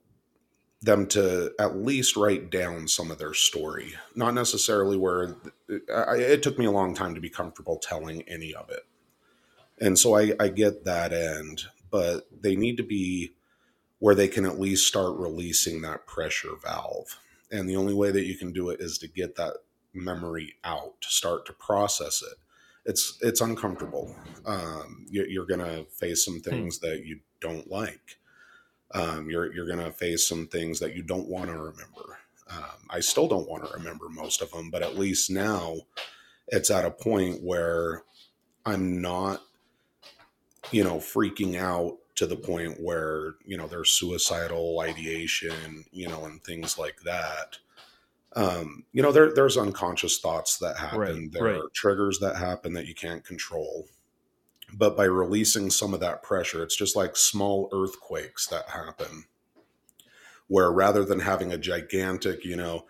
them 0.87 1.07
to 1.09 1.53
at 1.59 1.77
least 1.77 2.17
write 2.17 2.49
down 2.49 2.87
some 2.87 3.11
of 3.11 3.19
their 3.19 3.35
story. 3.35 3.95
Not 4.15 4.35
necessarily 4.35 4.97
where 4.97 5.37
it, 5.69 5.83
it 5.89 6.43
took 6.43 6.59
me 6.59 6.65
a 6.65 6.71
long 6.71 6.95
time 6.95 7.15
to 7.15 7.21
be 7.21 7.29
comfortable 7.29 7.77
telling 7.77 8.23
any 8.23 8.55
of 8.55 8.71
it. 8.71 8.87
And 9.79 9.99
so 9.99 10.17
I, 10.17 10.33
I 10.39 10.49
get 10.49 10.85
that 10.85 11.13
end, 11.13 11.65
but 11.91 12.29
they 12.41 12.55
need 12.55 12.77
to 12.77 12.85
be 12.85 13.33
where 13.99 14.15
they 14.15 14.29
can 14.29 14.47
at 14.47 14.61
least 14.61 14.87
start 14.87 15.19
releasing 15.19 15.83
that 15.83 16.07
pressure 16.07 16.53
valve. 16.63 17.19
And 17.51 17.69
the 17.69 17.77
only 17.77 17.95
way 17.95 18.13
that 18.13 18.25
you 18.25 18.37
can 18.37 18.53
do 18.53 18.71
it 18.71 18.81
is 18.81 18.97
to 18.99 19.09
get 19.09 19.37
that 19.37 19.55
memory 19.93 20.55
out, 20.63 21.01
to 21.01 21.09
start 21.09 21.47
to 21.47 21.53
process 21.53 22.23
it. 22.23 22.39
It's 22.85 23.19
it's 23.21 23.41
uncomfortable. 23.41 24.15
Um, 24.45 25.07
you, 25.11 25.27
you're 25.29 25.47
going 25.47 25.61
to 25.61 25.87
face 25.91 26.25
some 26.25 26.37
hmm. 26.37 26.49
things 26.49 26.79
that 26.79 27.05
you 27.05 27.19
don't 27.41 27.69
like 27.69 28.19
um, 28.93 29.29
you're 29.31 29.53
you're 29.53 29.67
going 29.67 29.85
to 29.85 29.91
face 29.91 30.27
some 30.27 30.47
things 30.47 30.79
that 30.81 30.95
you 30.95 31.03
don't 31.03 31.29
want 31.29 31.47
to 31.47 31.53
remember. 31.53 32.19
Um, 32.49 32.89
I 32.91 33.01
still 33.01 33.27
don't 33.27 33.49
want 33.49 33.67
to 33.67 33.75
remember 33.75 34.09
most 34.09 34.41
of 34.41 34.53
them, 34.53 34.71
but 34.71 34.83
at 34.83 34.97
least 34.97 35.31
now 35.31 35.77
it's 36.49 36.71
at 36.71 36.85
a 36.85 36.91
point 36.91 37.43
where 37.43 38.05
I'm 38.65 39.01
not, 39.01 39.43
you 40.71 40.85
know, 40.85 40.97
freaking 40.97 41.57
out 41.57 41.97
to 42.15 42.27
the 42.27 42.37
point 42.37 42.81
where 42.81 43.35
you 43.45 43.57
know 43.57 43.67
there's 43.67 43.91
suicidal 43.91 44.81
ideation, 44.81 45.85
you 45.91 46.09
know, 46.09 46.25
and 46.25 46.43
things 46.43 46.79
like 46.79 47.01
that. 47.03 47.59
Um, 48.35 48.85
you 48.93 49.03
know, 49.03 49.13
there 49.13 49.35
there's 49.35 49.57
unconscious 49.57 50.19
thoughts 50.19 50.59
that 50.59 50.77
happen. 50.77 50.99
Right, 50.99 51.33
there 51.33 51.45
right. 51.45 51.57
are 51.57 51.69
triggers 51.75 52.19
that 52.21 52.37
happen 52.37 52.73
that 52.75 52.87
you 52.87 52.95
can't 52.95 53.25
control 53.25 53.89
but 54.73 54.97
by 54.97 55.05
releasing 55.05 55.71
some 55.71 55.95
of 55.95 56.01
that 56.01 56.23
pressure, 56.23 56.63
it's 56.63 56.77
just 56.77 56.97
like 56.97 57.17
small 57.17 57.69
earthquakes 57.73 58.47
that 58.49 58.71
happen, 58.71 59.25
where 60.49 60.71
rather 60.71 61.05
than 61.05 61.21
having 61.21 61.53
a 61.53 61.59
gigantic, 61.59 62.45
you 62.45 62.57
know, 62.57 62.85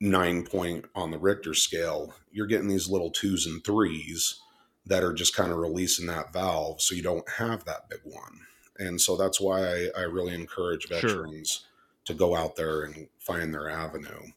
nine 0.00 0.44
point 0.44 0.84
on 0.94 1.10
the 1.10 1.18
Richter 1.18 1.54
scale, 1.54 2.14
you're 2.30 2.46
getting 2.46 2.68
these 2.68 2.88
little 2.88 3.10
twos 3.10 3.46
and 3.46 3.64
threes 3.64 4.40
that 4.86 5.02
are 5.02 5.12
just 5.12 5.36
kind 5.36 5.52
of 5.52 5.58
releasing 5.58 6.06
that 6.06 6.32
valve 6.32 6.80
so 6.80 6.94
you 6.94 7.02
don't 7.02 7.28
have 7.30 7.64
that 7.64 7.88
big 7.88 8.00
one. 8.04 8.40
And 8.78 9.00
so 9.00 9.16
that's 9.16 9.40
why 9.40 9.64
I, 9.64 9.88
I 9.96 10.02
really 10.02 10.34
encourage 10.34 10.88
veterans 10.88 11.50
sure. 11.50 11.66
to 12.06 12.14
go 12.14 12.34
out 12.34 12.56
there 12.56 12.82
and 12.82 13.08
find 13.18 13.54
their 13.54 13.70
avenue. 13.70 14.32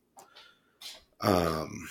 Um, 1.21 1.89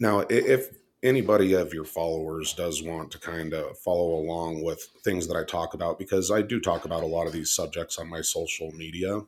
now, 0.00 0.20
if 0.20 0.70
anybody 1.04 1.52
of 1.52 1.72
your 1.72 1.84
followers 1.84 2.52
does 2.54 2.82
want 2.82 3.10
to 3.12 3.18
kind 3.18 3.52
of 3.52 3.78
follow 3.78 4.14
along 4.16 4.64
with 4.64 4.82
things 5.04 5.28
that 5.28 5.36
I 5.36 5.44
talk 5.44 5.74
about, 5.74 5.98
because 5.98 6.30
I 6.32 6.42
do 6.42 6.58
talk 6.58 6.84
about 6.84 7.02
a 7.04 7.06
lot 7.06 7.26
of 7.26 7.32
these 7.32 7.50
subjects 7.50 7.98
on 7.98 8.08
my 8.08 8.22
social 8.22 8.72
media, 8.72 9.20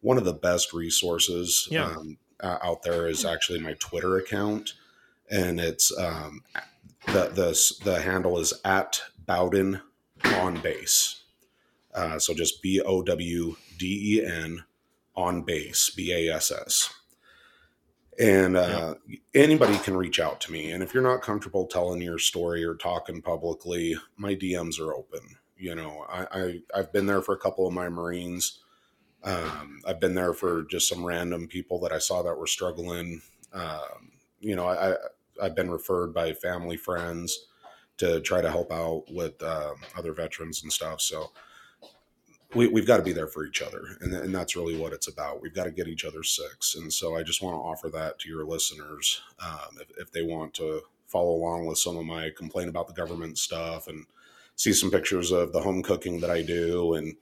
one 0.00 0.18
of 0.18 0.24
the 0.24 0.34
best 0.34 0.72
resources 0.74 1.68
Yeah. 1.70 1.86
um, 1.86 2.18
out 2.42 2.82
there 2.82 3.08
is 3.08 3.24
actually 3.24 3.60
my 3.60 3.74
Twitter 3.78 4.18
account, 4.18 4.74
and 5.30 5.58
it's 5.58 5.96
um, 5.96 6.42
the 7.06 7.28
the 7.34 7.72
the 7.84 8.00
handle 8.02 8.38
is 8.38 8.52
at 8.64 9.00
Bowden 9.26 9.80
on 10.24 10.60
bass. 10.60 11.22
Uh, 11.94 12.18
so 12.18 12.34
just 12.34 12.60
B 12.62 12.80
O 12.82 13.02
W 13.02 13.56
D 13.78 14.18
E 14.18 14.24
N 14.24 14.64
on 15.14 15.42
bass 15.42 15.88
B 15.90 16.12
A 16.12 16.34
S 16.34 16.50
S. 16.52 16.92
And 18.18 18.56
uh, 18.56 18.94
anybody 19.34 19.76
can 19.78 19.96
reach 19.96 20.20
out 20.20 20.40
to 20.42 20.52
me. 20.52 20.70
And 20.70 20.82
if 20.82 20.94
you're 20.94 21.02
not 21.02 21.22
comfortable 21.22 21.66
telling 21.66 22.00
your 22.00 22.18
story 22.18 22.64
or 22.64 22.74
talking 22.74 23.20
publicly, 23.20 23.94
my 24.16 24.34
DMs 24.34 24.80
are 24.80 24.94
open. 24.94 25.20
You 25.58 25.74
know, 25.74 26.06
I, 26.08 26.26
I 26.32 26.60
I've 26.74 26.92
been 26.92 27.06
there 27.06 27.22
for 27.22 27.34
a 27.34 27.38
couple 27.38 27.66
of 27.66 27.74
my 27.74 27.88
Marines. 27.88 28.60
Um, 29.22 29.80
I've 29.86 30.00
been 30.00 30.14
there 30.14 30.32
for 30.32 30.62
just 30.64 30.88
some 30.88 31.04
random 31.04 31.48
people 31.48 31.80
that 31.80 31.92
I 31.92 31.98
saw 31.98 32.22
that 32.22 32.38
were 32.38 32.46
struggling. 32.46 33.20
Um, 33.52 34.12
you 34.40 34.54
know, 34.54 34.66
I, 34.68 34.96
I've 35.42 35.54
been 35.56 35.70
referred 35.70 36.14
by 36.14 36.32
family 36.32 36.76
friends 36.76 37.46
to 37.98 38.20
try 38.20 38.40
to 38.40 38.50
help 38.50 38.70
out 38.72 39.04
with 39.10 39.42
uh, 39.42 39.72
other 39.96 40.12
veterans 40.12 40.62
and 40.62 40.72
stuff. 40.72 41.00
So 41.00 41.32
we, 42.56 42.68
we've 42.68 42.86
got 42.86 42.96
to 42.96 43.02
be 43.02 43.12
there 43.12 43.26
for 43.26 43.44
each 43.44 43.62
other, 43.62 43.96
and, 44.00 44.12
and 44.12 44.34
that's 44.34 44.56
really 44.56 44.76
what 44.76 44.92
it's 44.92 45.08
about. 45.08 45.42
We've 45.42 45.54
got 45.54 45.64
to 45.64 45.70
get 45.70 45.88
each 45.88 46.04
other 46.04 46.22
six, 46.22 46.74
and 46.74 46.92
so 46.92 47.16
I 47.16 47.22
just 47.22 47.42
want 47.42 47.54
to 47.54 47.60
offer 47.60 47.88
that 47.90 48.18
to 48.20 48.28
your 48.28 48.44
listeners 48.44 49.22
um, 49.38 49.78
if, 49.80 49.90
if 49.98 50.12
they 50.12 50.22
want 50.22 50.54
to 50.54 50.82
follow 51.06 51.30
along 51.30 51.66
with 51.66 51.78
some 51.78 51.96
of 51.96 52.04
my 52.04 52.30
complaint 52.36 52.68
about 52.68 52.88
the 52.88 52.92
government 52.92 53.38
stuff 53.38 53.86
and 53.86 54.06
see 54.56 54.72
some 54.72 54.90
pictures 54.90 55.30
of 55.30 55.52
the 55.52 55.60
home 55.60 55.82
cooking 55.82 56.20
that 56.20 56.30
I 56.30 56.42
do, 56.42 56.94
and 56.94 57.16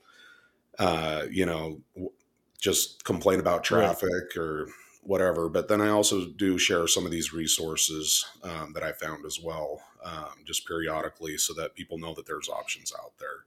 uh, 0.79 1.23
you 1.29 1.45
know, 1.45 1.81
w- 1.93 2.11
just 2.59 3.03
complain 3.03 3.39
about 3.39 3.63
traffic 3.63 4.35
or 4.37 4.67
whatever. 5.03 5.49
But 5.49 5.67
then 5.67 5.81
I 5.81 5.89
also 5.89 6.25
do 6.25 6.57
share 6.57 6.87
some 6.87 7.05
of 7.05 7.11
these 7.11 7.31
resources 7.31 8.25
um, 8.43 8.73
that 8.73 8.83
I 8.83 8.91
found 8.91 9.25
as 9.25 9.39
well, 9.39 9.81
um, 10.03 10.43
just 10.45 10.67
periodically, 10.67 11.37
so 11.37 11.53
that 11.53 11.75
people 11.75 11.97
know 11.97 12.13
that 12.15 12.25
there's 12.25 12.49
options 12.49 12.91
out 12.97 13.13
there. 13.19 13.45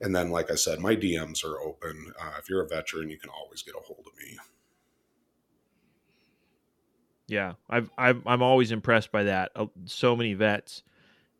And 0.00 0.14
then, 0.14 0.30
like 0.30 0.50
I 0.50 0.54
said, 0.56 0.80
my 0.80 0.94
DMs 0.96 1.44
are 1.44 1.60
open. 1.60 2.12
Uh, 2.20 2.34
if 2.38 2.48
you're 2.48 2.62
a 2.62 2.68
veteran, 2.68 3.10
you 3.10 3.18
can 3.18 3.30
always 3.30 3.62
get 3.62 3.74
a 3.74 3.80
hold 3.80 4.06
of 4.06 4.16
me. 4.18 4.38
Yeah, 7.28 7.54
I've, 7.68 7.90
I've 7.98 8.26
I'm 8.26 8.42
always 8.42 8.70
impressed 8.72 9.10
by 9.10 9.24
that. 9.24 9.50
Uh, 9.56 9.66
So 9.84 10.14
many 10.14 10.34
vets, 10.34 10.82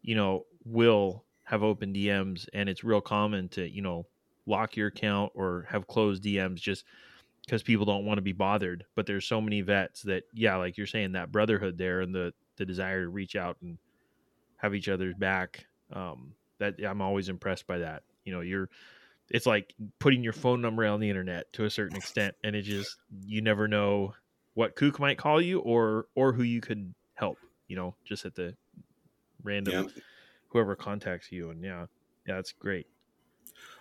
you 0.02 0.14
know, 0.16 0.46
will 0.64 1.24
have 1.44 1.62
open 1.62 1.94
DMs, 1.94 2.48
and 2.54 2.68
it's 2.68 2.84
real 2.84 3.00
common 3.02 3.48
to 3.50 3.68
you 3.68 3.82
know 3.82 4.06
lock 4.46 4.76
your 4.76 4.88
account 4.88 5.32
or 5.34 5.66
have 5.70 5.86
closed 5.88 6.24
DMs 6.24 6.56
just 6.56 6.84
because 7.46 7.62
people 7.62 7.86
don't 7.86 8.06
want 8.06 8.18
to 8.18 8.22
be 8.22 8.32
bothered. 8.32 8.84
But 8.96 9.06
there's 9.06 9.26
so 9.26 9.40
many 9.40 9.60
vets 9.62 10.02
that, 10.02 10.24
yeah, 10.34 10.56
like 10.56 10.76
you're 10.78 10.86
saying, 10.86 11.12
that 11.12 11.32
brotherhood 11.32 11.78
there 11.78 12.00
and 12.02 12.14
the 12.14 12.34
the 12.56 12.66
desire 12.66 13.02
to 13.04 13.08
reach 13.10 13.36
out 13.36 13.58
and 13.62 13.78
have 14.58 14.74
each 14.74 14.88
other's 14.88 15.14
back. 15.14 15.66
Um, 15.92 16.34
that 16.58 16.76
I'm 16.84 17.02
always 17.02 17.28
impressed 17.28 17.66
by 17.66 17.78
that. 17.78 18.04
You 18.26 18.34
know, 18.34 18.42
you're 18.42 18.70
it's 19.30 19.46
like 19.46 19.74
putting 20.00 20.24
your 20.24 20.34
phone 20.34 20.60
number 20.62 20.86
on 20.86 21.00
the 21.00 21.10
internet 21.10 21.52
to 21.54 21.64
a 21.64 21.70
certain 21.70 21.96
extent, 21.96 22.36
and 22.44 22.56
it 22.56 22.62
just 22.62 22.98
you 23.26 23.42
never 23.42 23.68
know 23.68 24.14
what 24.54 24.76
kook 24.76 25.00
might 25.00 25.18
call 25.18 25.40
you 25.40 25.60
or 25.60 26.08
or 26.16 26.32
who 26.34 26.44
you 26.44 26.60
could 26.60 26.94
help. 27.14 27.40
You 27.68 27.76
know, 27.76 27.96
just 28.04 28.26
at 28.26 28.34
the 28.36 28.56
random 29.42 29.86
Yeah. 29.86 30.02
whoever 30.48 30.76
contacts 30.76 31.32
you, 31.32 31.50
and 31.50 31.62
yeah, 31.64 31.86
yeah, 32.26 32.36
that's 32.36 32.52
great. 32.52 32.88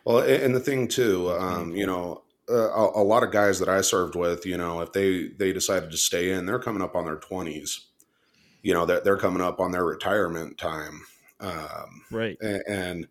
Well, 0.04 0.20
and 0.20 0.56
the 0.56 0.60
thing 0.60 0.88
too, 0.88 1.32
um, 1.32 1.76
you 1.76 1.86
know, 1.86 2.24
uh, 2.50 2.70
a, 2.70 3.02
a 3.02 3.04
lot 3.04 3.24
of 3.24 3.32
guys 3.32 3.60
that 3.60 3.70
I 3.70 3.82
served 3.82 4.16
with, 4.16 4.46
you 4.46 4.58
know, 4.58 4.82
if 4.82 4.94
they 4.94 5.30
they 5.30 5.52
decided 5.52 5.92
to 5.92 5.98
stay 5.98 6.32
in, 6.32 6.46
they're 6.46 6.60
coming 6.60 6.82
up 6.82 6.96
on 6.96 7.06
their 7.06 7.18
twenties. 7.18 7.88
You 8.64 8.74
know, 8.74 8.86
they're, 8.86 9.02
they're 9.02 9.18
coming 9.18 9.42
up 9.42 9.60
on 9.60 9.72
their 9.72 9.86
retirement 9.86 10.58
time. 10.58 11.04
Um, 11.40 12.06
Right. 12.12 12.38
A- 12.42 12.70
And 12.70 13.08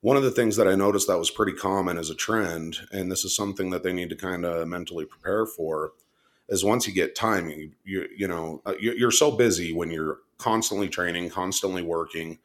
one 0.00 0.16
of 0.16 0.22
the 0.22 0.30
things 0.30 0.56
that 0.56 0.68
I 0.68 0.74
noticed 0.74 1.08
that 1.08 1.18
was 1.18 1.30
pretty 1.30 1.52
common 1.52 1.98
as 1.98 2.10
a 2.10 2.14
trend, 2.14 2.78
and 2.92 3.10
this 3.10 3.24
is 3.24 3.34
something 3.34 3.70
that 3.70 3.82
they 3.82 3.92
need 3.92 4.10
to 4.10 4.16
kind 4.16 4.44
of 4.44 4.66
mentally 4.68 5.04
prepare 5.04 5.44
for, 5.46 5.92
is 6.48 6.64
once 6.64 6.86
you 6.86 6.94
get 6.94 7.14
time, 7.14 7.48
you 7.50 7.72
you, 7.84 8.08
you 8.16 8.28
know 8.28 8.62
uh, 8.64 8.74
you- 8.78 8.94
you're 8.94 9.10
so 9.10 9.30
busy 9.32 9.72
when 9.72 9.90
you're 9.90 10.18
constantly 10.38 10.88
training, 10.88 11.28
constantly 11.30 11.82
working, 11.82 12.38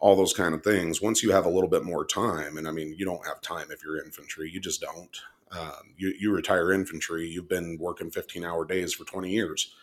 all 0.00 0.14
those 0.16 0.34
kind 0.34 0.54
of 0.54 0.62
things. 0.62 1.00
Once 1.00 1.22
you 1.22 1.32
have 1.32 1.46
a 1.46 1.50
little 1.50 1.70
bit 1.70 1.82
more 1.82 2.04
time, 2.04 2.58
and 2.58 2.68
I 2.68 2.72
mean, 2.72 2.94
you 2.98 3.04
don't 3.04 3.26
have 3.26 3.40
time 3.40 3.68
if 3.70 3.82
you're 3.82 4.02
infantry, 4.04 4.50
you 4.50 4.60
just 4.60 4.80
don't. 4.80 5.16
Um, 5.50 5.94
you 5.96 6.12
you 6.20 6.30
retire 6.30 6.72
infantry, 6.72 7.26
you've 7.26 7.48
been 7.48 7.78
working 7.80 8.10
15 8.10 8.44
hour 8.44 8.66
days 8.66 8.92
for 8.92 9.04
20 9.04 9.30
years, 9.30 9.74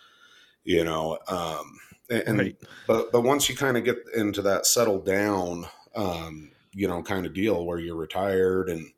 you 0.64 0.84
know. 0.84 1.18
Um, 1.28 1.80
and, 2.10 2.38
right. 2.38 2.58
but 2.88 3.12
but 3.12 3.22
once 3.22 3.50
you 3.50 3.56
kind 3.56 3.78
of 3.78 3.84
get 3.84 3.98
into 4.16 4.44
that 4.44 4.68
settled 4.68 5.06
down 5.06 5.66
um 5.96 6.52
you 6.76 6.88
know 6.88 7.02
kind 7.04 7.26
of 7.26 7.34
deal 7.34 7.66
where 7.66 7.80
you're 7.80 7.96
retired 7.96 8.70
and 8.70 8.92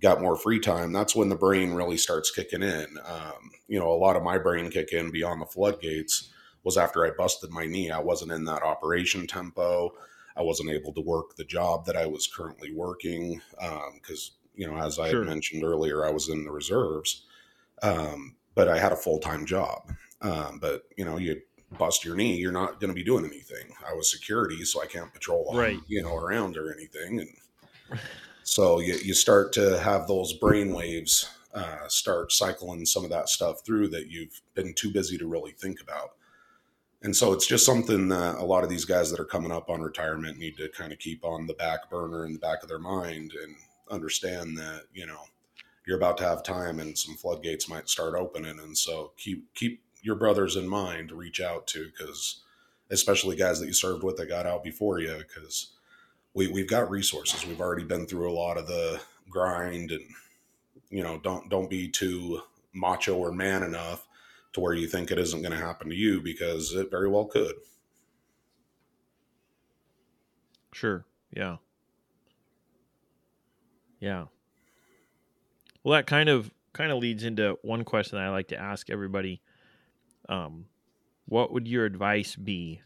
got 0.00 0.20
more 0.20 0.36
free 0.36 0.60
time 0.60 0.92
that's 0.92 1.16
when 1.16 1.28
the 1.28 1.36
brain 1.36 1.72
really 1.72 1.96
starts 1.96 2.30
kicking 2.30 2.62
in 2.62 2.86
um 3.06 3.50
you 3.68 3.78
know 3.78 3.90
a 3.90 3.94
lot 3.98 4.16
of 4.16 4.22
my 4.22 4.38
brain 4.38 4.70
kick 4.70 4.92
in 4.92 5.10
beyond 5.10 5.40
the 5.42 5.46
floodgates 5.46 6.30
was 6.64 6.76
after 6.76 7.06
i 7.06 7.10
busted 7.10 7.50
my 7.50 7.66
knee 7.66 7.90
i 7.90 7.98
wasn't 7.98 8.30
in 8.30 8.44
that 8.44 8.62
operation 8.62 9.26
tempo 9.26 9.90
i 10.36 10.42
wasn't 10.42 10.70
able 10.70 10.92
to 10.92 11.00
work 11.00 11.36
the 11.36 11.44
job 11.44 11.84
that 11.86 11.96
i 11.96 12.06
was 12.06 12.28
currently 12.28 12.72
working 12.72 13.40
because 13.94 14.32
you 14.54 14.66
know 14.66 14.76
as 14.76 14.98
i 14.98 15.10
Sure. 15.10 15.20
had 15.20 15.28
mentioned 15.28 15.64
earlier 15.64 16.04
i 16.06 16.10
was 16.10 16.28
in 16.28 16.44
the 16.44 16.50
reserves 16.52 17.26
um, 17.82 18.36
but 18.54 18.68
i 18.68 18.78
had 18.78 18.92
a 18.92 18.96
full-time 18.96 19.46
job 19.46 19.90
um, 20.22 20.58
but 20.60 20.82
you 20.96 21.04
know 21.04 21.16
you 21.16 21.40
bust 21.76 22.04
your 22.04 22.16
knee, 22.16 22.36
you're 22.36 22.52
not 22.52 22.80
going 22.80 22.88
to 22.88 22.94
be 22.94 23.04
doing 23.04 23.24
anything. 23.24 23.74
I 23.88 23.92
was 23.94 24.10
security, 24.10 24.64
so 24.64 24.82
I 24.82 24.86
can't 24.86 25.12
patrol, 25.12 25.50
Right. 25.54 25.78
you 25.86 26.02
know, 26.02 26.16
around 26.16 26.56
or 26.56 26.72
anything. 26.72 27.20
And 27.20 28.00
so 28.42 28.80
you, 28.80 28.94
you 28.94 29.14
start 29.14 29.52
to 29.54 29.78
have 29.80 30.06
those 30.06 30.32
brain 30.32 30.72
waves 30.72 31.28
uh, 31.54 31.88
start 31.88 32.30
cycling 32.30 32.84
some 32.86 33.04
of 33.04 33.10
that 33.10 33.28
stuff 33.28 33.64
through 33.64 33.88
that 33.88 34.10
you've 34.10 34.40
been 34.54 34.74
too 34.74 34.90
busy 34.92 35.18
to 35.18 35.26
really 35.26 35.52
think 35.52 35.80
about. 35.80 36.10
And 37.02 37.14
so 37.14 37.32
it's 37.32 37.46
just 37.46 37.64
something 37.64 38.08
that 38.08 38.36
a 38.36 38.44
lot 38.44 38.64
of 38.64 38.70
these 38.70 38.84
guys 38.84 39.10
that 39.10 39.20
are 39.20 39.24
coming 39.24 39.52
up 39.52 39.70
on 39.70 39.80
retirement 39.80 40.38
need 40.38 40.56
to 40.56 40.68
kind 40.68 40.92
of 40.92 40.98
keep 40.98 41.24
on 41.24 41.46
the 41.46 41.54
back 41.54 41.88
burner 41.90 42.26
in 42.26 42.32
the 42.32 42.38
back 42.38 42.62
of 42.62 42.68
their 42.68 42.78
mind 42.80 43.32
and 43.42 43.54
understand 43.90 44.58
that, 44.58 44.82
you 44.92 45.06
know, 45.06 45.20
you're 45.86 45.96
about 45.96 46.18
to 46.18 46.24
have 46.24 46.42
time 46.42 46.80
and 46.80 46.98
some 46.98 47.14
floodgates 47.14 47.68
might 47.68 47.88
start 47.88 48.14
opening. 48.14 48.58
And 48.58 48.76
so 48.76 49.12
keep, 49.16 49.52
keep, 49.54 49.80
your 50.02 50.14
brothers 50.14 50.56
in 50.56 50.68
mind 50.68 51.08
to 51.08 51.14
reach 51.14 51.40
out 51.40 51.66
to 51.66 51.86
because 51.86 52.42
especially 52.90 53.36
guys 53.36 53.60
that 53.60 53.66
you 53.66 53.72
served 53.72 54.02
with 54.02 54.16
that 54.16 54.28
got 54.28 54.46
out 54.46 54.64
before 54.64 55.00
you 55.00 55.16
because 55.18 55.72
we, 56.34 56.48
we've 56.48 56.68
got 56.68 56.90
resources 56.90 57.46
we've 57.46 57.60
already 57.60 57.84
been 57.84 58.06
through 58.06 58.30
a 58.30 58.32
lot 58.32 58.56
of 58.56 58.66
the 58.66 59.00
grind 59.28 59.90
and 59.90 60.04
you 60.90 61.02
know 61.02 61.18
don't 61.18 61.48
don't 61.50 61.70
be 61.70 61.88
too 61.88 62.40
macho 62.72 63.16
or 63.16 63.32
man 63.32 63.62
enough 63.62 64.06
to 64.52 64.60
where 64.60 64.74
you 64.74 64.86
think 64.86 65.10
it 65.10 65.18
isn't 65.18 65.42
going 65.42 65.52
to 65.52 65.58
happen 65.58 65.88
to 65.88 65.96
you 65.96 66.20
because 66.20 66.72
it 66.74 66.90
very 66.90 67.08
well 67.08 67.26
could 67.26 67.54
Sure. 70.78 71.04
Yeah. 71.34 71.56
Yeah. 73.98 74.26
Well, 75.82 75.96
that 75.96 76.06
kind 76.06 76.28
of 76.28 76.52
kind 76.72 76.92
of 76.92 76.98
leads 76.98 77.24
into 77.24 77.58
one 77.62 77.82
question 77.82 78.18
I 78.18 78.30
like 78.30 78.46
to 78.48 78.56
ask 78.56 78.88
everybody. 78.88 79.40
Um, 80.28 80.66
what 81.26 81.52
would 81.52 81.66
your 81.68 81.84
advice 81.84 82.36
be 82.36 82.80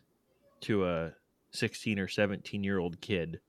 to 0.63 0.87
a 0.87 1.13
16 1.53 1.99
or 1.99 2.09
17 2.09 2.65
year 2.65 2.79
old 2.79 3.01
kid 3.01 3.41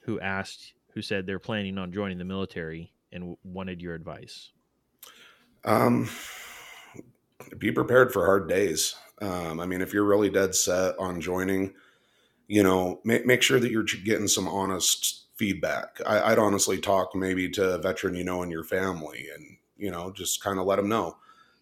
who 0.00 0.20
asked, 0.20 0.74
who 0.94 1.02
said 1.02 1.26
they're 1.26 1.38
planning 1.38 1.78
on 1.78 1.92
joining 1.92 2.18
the 2.18 2.24
military 2.24 2.92
and 3.12 3.36
wanted 3.44 3.80
your 3.80 3.94
advice? 3.94 4.50
um 5.64 6.08
be 7.58 7.72
prepared 7.72 8.12
for 8.12 8.24
hard 8.24 8.48
days 8.48 8.94
um 9.20 9.60
i 9.60 9.66
mean 9.66 9.80
if 9.80 9.92
you're 9.92 10.04
really 10.04 10.30
dead 10.30 10.54
set 10.54 10.98
on 10.98 11.20
joining 11.20 11.72
you 12.48 12.62
know 12.62 13.00
make, 13.04 13.26
make 13.26 13.42
sure 13.42 13.60
that 13.60 13.70
you're 13.70 13.82
getting 13.82 14.28
some 14.28 14.48
honest 14.48 15.26
feedback 15.36 15.98
I, 16.06 16.32
i'd 16.32 16.38
honestly 16.38 16.78
talk 16.78 17.14
maybe 17.14 17.48
to 17.50 17.74
a 17.74 17.78
veteran 17.78 18.14
you 18.14 18.24
know 18.24 18.42
in 18.42 18.50
your 18.50 18.64
family 18.64 19.26
and 19.34 19.56
you 19.76 19.90
know 19.90 20.12
just 20.12 20.42
kind 20.42 20.58
of 20.58 20.66
let 20.66 20.76
them 20.76 20.88
know 20.88 21.16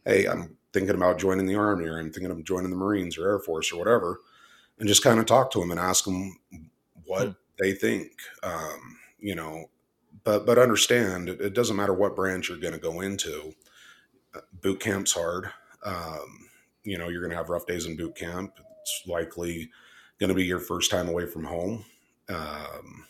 hey 0.04 0.26
i'm 0.26 0.56
thinking 0.78 0.96
about 0.96 1.18
joining 1.18 1.46
the 1.46 1.54
army 1.56 1.86
or 1.86 1.98
i'm 1.98 2.12
thinking 2.12 2.30
of 2.30 2.44
joining 2.44 2.70
the 2.70 2.76
marines 2.76 3.18
or 3.18 3.28
air 3.28 3.38
force 3.38 3.72
or 3.72 3.78
whatever 3.78 4.20
and 4.78 4.88
just 4.88 5.04
kind 5.04 5.20
of 5.20 5.26
talk 5.26 5.50
to 5.50 5.60
them 5.60 5.70
and 5.70 5.80
ask 5.80 6.04
them 6.04 6.38
what 7.04 7.28
Hmm. 7.28 7.32
they 7.58 7.72
think 7.72 8.12
um 8.42 8.98
you 9.18 9.34
know 9.34 9.66
but 10.24 10.46
but 10.46 10.58
understand 10.58 11.28
it, 11.28 11.40
it 11.40 11.54
doesn't 11.54 11.76
matter 11.76 11.94
what 11.94 12.16
branch 12.16 12.48
you're 12.48 12.58
going 12.58 12.74
to 12.74 12.80
go 12.80 13.00
into 13.00 13.54
boot 14.60 14.80
camp's 14.80 15.12
hard 15.12 15.50
um 15.84 16.48
you 16.84 16.98
know 16.98 17.08
you're 17.08 17.20
going 17.20 17.30
to 17.30 17.36
have 17.36 17.48
rough 17.48 17.66
days 17.66 17.86
in 17.86 17.96
boot 17.96 18.14
camp 18.16 18.58
It's 18.82 19.02
likely 19.06 19.70
going 20.18 20.28
to 20.28 20.34
be 20.34 20.44
your 20.44 20.58
first 20.60 20.90
time 20.90 21.08
away 21.08 21.26
from 21.26 21.44
home. 21.44 21.84
Um, 22.28 23.06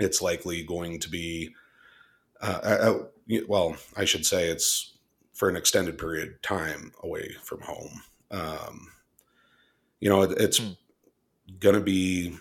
it's 0.00 0.22
likely 0.22 0.64
going 0.64 1.00
to 1.00 1.10
be, 1.10 1.54
uh, 2.40 2.60
uh, 2.64 2.98
well, 3.48 3.76
I 3.96 4.04
should 4.06 4.26
say 4.26 4.48
it's 4.48 4.91
for 5.42 5.48
an 5.48 5.56
extended 5.56 5.98
period 5.98 6.28
of 6.28 6.42
time 6.42 6.92
away 7.02 7.28
from 7.42 7.60
home. 7.62 8.00
Um, 8.30 8.92
you 9.98 10.08
know, 10.08 10.22
it, 10.22 10.40
it's 10.40 10.58
hmm. 10.58 10.74
going 11.58 11.74
to 11.74 11.80
be, 11.80 12.36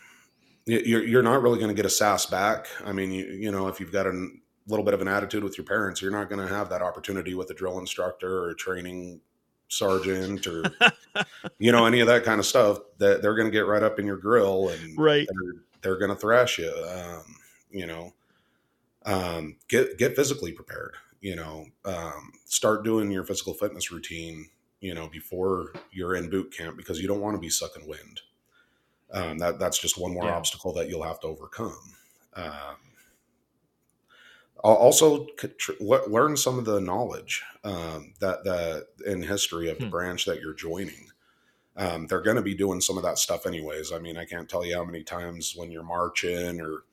you're, 0.68 1.04
you're 1.04 1.24
not 1.24 1.42
really 1.42 1.58
going 1.58 1.70
to 1.70 1.74
get 1.74 1.88
a 1.88 1.90
sass 1.90 2.28
back. 2.28 2.68
I 2.86 2.92
mean, 2.92 3.12
you, 3.12 3.26
you 3.26 3.52
know, 3.52 3.68
if 3.68 3.80
you've 3.80 3.92
got 3.92 4.06
a 4.06 4.30
little 4.68 4.86
bit 4.86 4.94
of 4.94 5.02
an 5.02 5.08
attitude 5.08 5.44
with 5.44 5.58
your 5.58 5.66
parents, 5.66 6.00
you're 6.00 6.12
not 6.12 6.30
going 6.30 6.48
to 6.48 6.54
have 6.54 6.70
that 6.70 6.84
opportunity 6.84 7.34
with 7.34 7.50
a 7.50 7.56
drill 7.56 7.80
instructor 7.80 8.44
or 8.44 8.50
a 8.52 8.56
training 8.56 9.20
sergeant 9.68 10.46
or 10.46 10.64
you 11.58 11.72
know 11.72 11.86
any 11.88 12.02
of 12.02 12.08
that 12.08 12.24
kind 12.24 12.40
of 12.40 12.46
stuff 12.46 12.78
that 13.00 13.24
they're 13.24 13.36
going 13.36 13.48
to 13.48 13.52
get 13.52 13.66
right 13.66 13.84
up 13.84 14.00
in 14.00 14.06
your 14.06 14.18
grill 14.18 14.68
and 14.68 14.98
right 15.00 15.26
they're, 15.32 15.62
they're 15.82 15.98
going 15.98 16.10
to 16.10 16.16
thrash 16.16 16.60
you 16.60 16.74
um, 16.90 17.24
you 17.70 17.88
know 17.88 18.14
um, 19.06 19.56
get 19.70 19.98
get 19.98 20.14
physically 20.14 20.52
prepared 20.52 20.96
you 21.22 21.36
know 21.36 21.66
um, 21.86 22.32
start 22.46 22.84
doing 22.84 23.12
your 23.12 23.24
physical 23.24 23.54
fitness 23.54 23.92
routine 23.92 24.50
you 24.82 24.94
know 24.94 25.08
before 25.08 25.74
you're 25.92 26.16
in 26.16 26.30
boot 26.30 26.54
camp 26.56 26.76
because 26.76 27.00
you 27.00 27.08
don't 27.08 27.22
want 27.22 27.36
to 27.36 27.42
be 27.42 27.50
sucking 27.50 27.88
wind 27.88 28.22
um, 29.14 29.38
that 29.38 29.60
that's 29.60 29.80
just 29.80 30.00
one 30.00 30.14
more 30.14 30.26
yeah. 30.26 30.36
obstacle 30.36 30.74
that 30.74 30.90
you'll 30.90 31.04
have 31.04 31.20
to 31.20 31.28
overcome 31.28 31.96
um, 32.36 32.78
also 34.64 35.28
learn 35.80 36.38
some 36.38 36.60
of 36.60 36.66
the 36.66 36.80
knowledge 36.80 37.44
um, 37.64 38.14
that 38.20 38.44
that 38.44 38.88
in 39.06 39.24
history 39.24 39.70
of 39.70 39.78
the 39.80 39.86
hmm. 39.86 39.92
branch 39.92 40.26
that 40.26 40.40
you're 40.40 40.54
joining. 40.54 41.08
Um, 41.78 42.06
they're 42.08 42.22
going 42.22 42.36
to 42.36 42.42
be 42.42 42.54
doing 42.54 42.82
some 42.82 42.98
of 42.98 43.04
that 43.04 43.18
stuff 43.18 43.46
anyways. 43.46 43.94
I 43.94 44.00
mean, 44.00 44.18
I 44.18 44.26
can't 44.26 44.50
tell 44.50 44.66
you 44.66 44.76
how 44.76 44.84
many 44.84 45.04
times 45.04 45.54
when 45.56 45.72
you're 45.72 45.84
marching 45.84 46.60
or 46.60 46.84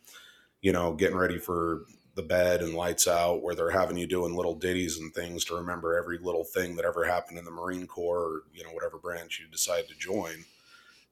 you 0.63 0.73
know 0.73 0.95
getting 0.95 1.17
ready 1.17 1.39
for 1.39 1.83
the 2.19 2.23
bed 2.25 2.63
and 2.63 2.75
lights 2.75 3.07
out, 3.07 3.45
where 3.45 3.55
they're 3.55 3.71
having 3.71 3.97
you 3.97 4.07
doing 4.07 4.35
little 4.35 4.57
ditties 4.57 4.99
and 4.99 5.15
things 5.15 5.45
to 5.45 5.55
remember 5.55 5.97
every 5.97 6.19
little 6.19 6.43
thing 6.43 6.75
that 6.75 6.85
ever 6.85 7.05
happened 7.05 7.39
in 7.39 7.45
the 7.45 7.51
Marine 7.51 7.87
Corps 7.87 8.19
or 8.19 8.43
you 8.53 8.65
know 8.65 8.71
whatever 8.71 8.99
branch 8.99 9.39
you 9.41 9.47
decide 9.47 9.87
to 9.87 9.95
join. 9.95 10.45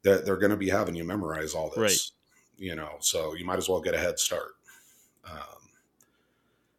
That 0.03 0.25
they're 0.25 0.37
going 0.37 0.51
to 0.51 0.57
be 0.57 0.69
having 0.69 0.97
you 0.97 1.05
memorize 1.05 1.55
all 1.55 1.71
this, 1.71 1.79
right. 1.79 2.11
you 2.59 2.75
know. 2.75 2.97
So 2.99 3.35
you 3.35 3.45
might 3.45 3.59
as 3.59 3.69
well 3.69 3.81
get 3.81 3.95
a 3.95 3.99
head 3.99 4.19
start. 4.19 4.57
Um, 5.25 5.71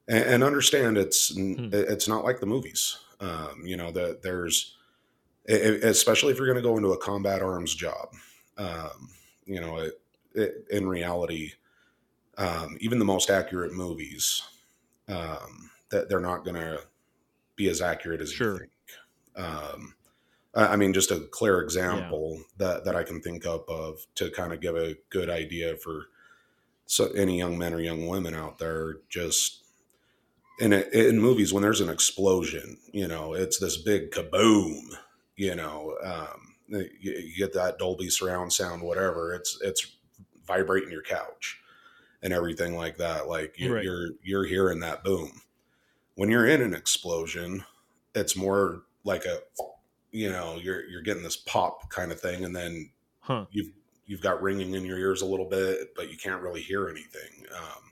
and, 0.10 0.24
and 0.26 0.44
understand 0.44 0.98
it's 0.98 1.34
hmm. 1.34 1.70
it's 1.72 2.10
not 2.10 2.26
like 2.26 2.41
the 2.41 2.45
movies. 2.45 2.98
Um, 3.22 3.62
you 3.64 3.78
know 3.78 3.91
that 3.91 4.22
there's 4.22 4.76
especially 5.48 6.34
if 6.34 6.38
you're 6.38 6.48
going 6.48 6.62
to 6.62 6.70
go 6.70 6.76
into 6.76 6.91
a 6.91 6.98
combat 6.98 7.41
arms 7.41 7.74
job. 7.74 8.10
Um, 8.58 9.10
you 9.45 9.62
know, 9.62 9.78
it, 9.78 10.02
it, 10.36 10.66
in 10.70 10.86
reality, 10.86 11.54
um, 12.38 12.77
even 12.80 12.99
the 12.99 13.05
most 13.05 13.30
accurate 13.30 13.73
movies, 13.73 14.43
um, 15.07 15.72
that 15.89 16.09
they're 16.09 16.19
not 16.19 16.43
going 16.43 16.55
to 16.55 16.81
be 17.55 17.69
as 17.69 17.81
accurate 17.81 18.22
as 18.22 18.31
sure. 18.31 18.53
you 18.53 18.59
think. 18.59 18.72
Um, 19.35 19.93
I 20.55 20.76
mean, 20.76 20.93
just 20.93 21.11
a 21.11 21.19
clear 21.19 21.61
example 21.61 22.34
yeah. 22.35 22.43
that 22.57 22.85
that 22.85 22.95
I 22.95 23.03
can 23.03 23.22
think 23.22 23.45
up 23.45 23.69
of 23.69 24.07
to 24.15 24.31
kind 24.31 24.53
of 24.53 24.59
give 24.59 24.76
a 24.76 24.95
good 25.09 25.30
idea 25.30 25.76
for 25.76 26.05
so 26.88 27.11
any 27.11 27.38
young 27.38 27.57
men 27.57 27.73
or 27.73 27.80
young 27.80 28.07
women 28.07 28.34
out 28.34 28.57
there. 28.57 28.97
Just 29.07 29.64
in 30.59 30.73
in 30.73 31.19
movies 31.19 31.53
when 31.53 31.61
there's 31.61 31.81
an 31.81 31.89
explosion, 31.89 32.77
you 32.91 33.07
know, 33.07 33.34
it's 33.34 33.59
this 33.59 33.77
big 33.77 34.09
kaboom. 34.09 34.81
You 35.35 35.55
know, 35.55 35.95
um, 36.03 36.55
you, 36.69 36.89
you, 36.99 37.38
get 37.38 37.53
that 37.53 37.77
Dolby 37.77 38.09
surround 38.09 38.51
sound, 38.51 38.81
whatever. 38.81 39.35
It's 39.35 39.59
it's 39.61 39.95
vibrating 40.47 40.91
your 40.91 41.03
couch 41.03 41.59
and 42.22 42.34
everything 42.34 42.76
like 42.76 42.98
that. 42.98 43.27
Like 43.27 43.60
you, 43.60 43.76
right. 43.76 43.84
you're 43.84 44.10
you're 44.23 44.45
hearing 44.45 44.80
that 44.81 45.03
boom. 45.03 45.41
When 46.15 46.30
you're 46.30 46.48
in 46.48 46.61
an 46.61 46.73
explosion, 46.73 47.64
it's 48.15 48.35
more 48.35 48.84
like 49.03 49.26
a 49.26 49.39
you 50.11 50.30
know 50.30 50.57
you're 50.61 50.85
you're 50.85 51.02
getting 51.02 51.23
this 51.23 51.38
pop 51.38 51.89
kind 51.89 52.11
of 52.11 52.19
thing, 52.19 52.44
and 52.44 52.56
then 52.56 52.89
huh. 53.19 53.45
you've 53.52 53.72
you've 54.06 54.22
got 54.22 54.41
ringing 54.41 54.73
in 54.73 54.85
your 54.85 54.98
ears 54.98 55.22
a 55.22 55.26
little 55.26 55.48
bit, 55.48 55.94
but 55.95 56.10
you 56.10 56.18
can't 56.18 56.41
really 56.41 56.61
hear 56.61 56.89
anything. 56.89 57.45
Um, 57.56 57.91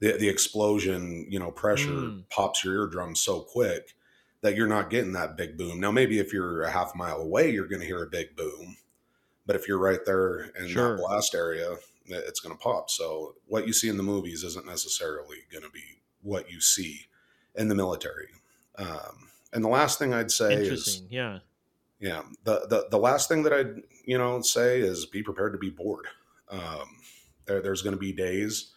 the, 0.00 0.12
the 0.12 0.28
explosion, 0.28 1.26
you 1.28 1.38
know, 1.38 1.50
pressure 1.50 1.90
mm. 1.90 2.28
pops 2.30 2.64
your 2.64 2.74
eardrum 2.74 3.14
so 3.14 3.40
quick 3.40 3.94
that 4.42 4.54
you're 4.54 4.68
not 4.68 4.90
getting 4.90 5.12
that 5.14 5.36
big 5.36 5.56
boom. 5.56 5.80
Now, 5.80 5.90
maybe 5.90 6.18
if 6.18 6.32
you're 6.32 6.62
a 6.62 6.70
half 6.70 6.94
mile 6.94 7.20
away, 7.20 7.50
you're 7.50 7.66
going 7.66 7.80
to 7.80 7.86
hear 7.86 8.02
a 8.02 8.08
big 8.08 8.36
boom, 8.36 8.76
but 9.46 9.56
if 9.56 9.66
you're 9.66 9.78
right 9.78 10.04
there 10.04 10.50
in 10.58 10.68
sure. 10.68 10.96
that 10.96 11.02
blast 11.02 11.34
area, 11.34 11.76
it's 12.06 12.40
going 12.40 12.54
to 12.54 12.62
pop. 12.62 12.90
So 12.90 13.34
what 13.46 13.66
you 13.66 13.72
see 13.72 13.88
in 13.88 13.96
the 13.96 14.02
movies 14.02 14.42
isn't 14.44 14.66
necessarily 14.66 15.38
going 15.50 15.64
to 15.64 15.70
be 15.70 16.02
what 16.22 16.50
you 16.50 16.60
see 16.60 17.06
in 17.54 17.68
the 17.68 17.74
military. 17.74 18.28
Um, 18.76 19.30
and 19.52 19.64
the 19.64 19.68
last 19.68 19.98
thing 19.98 20.12
I'd 20.12 20.30
say 20.30 20.54
is, 20.54 21.02
yeah, 21.08 21.38
yeah. 22.00 22.22
The, 22.44 22.66
the 22.68 22.86
the 22.90 22.98
last 22.98 23.28
thing 23.28 23.44
that 23.44 23.52
I'd 23.52 23.82
you 24.04 24.18
know 24.18 24.40
say 24.40 24.80
is 24.80 25.06
be 25.06 25.22
prepared 25.22 25.52
to 25.52 25.58
be 25.58 25.70
bored. 25.70 26.06
Um, 26.50 26.98
there, 27.46 27.62
there's 27.62 27.82
going 27.82 27.94
to 27.94 28.00
be 28.00 28.12
days 28.12 28.72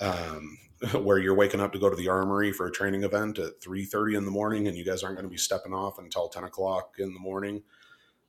um, 0.00 0.58
where 1.02 1.18
you're 1.18 1.34
waking 1.34 1.60
up 1.60 1.72
to 1.72 1.78
go 1.78 1.90
to 1.90 1.96
the 1.96 2.08
armory 2.08 2.52
for 2.52 2.66
a 2.66 2.72
training 2.72 3.02
event 3.02 3.38
at 3.38 3.60
3.30 3.60 4.16
in 4.16 4.24
the 4.24 4.30
morning 4.30 4.68
and 4.68 4.76
you 4.76 4.84
guys 4.84 5.02
aren't 5.02 5.16
going 5.16 5.26
to 5.26 5.30
be 5.30 5.36
stepping 5.36 5.74
off 5.74 5.98
until 5.98 6.28
10 6.28 6.44
o'clock 6.44 6.96
in 6.98 7.12
the 7.12 7.20
morning 7.20 7.62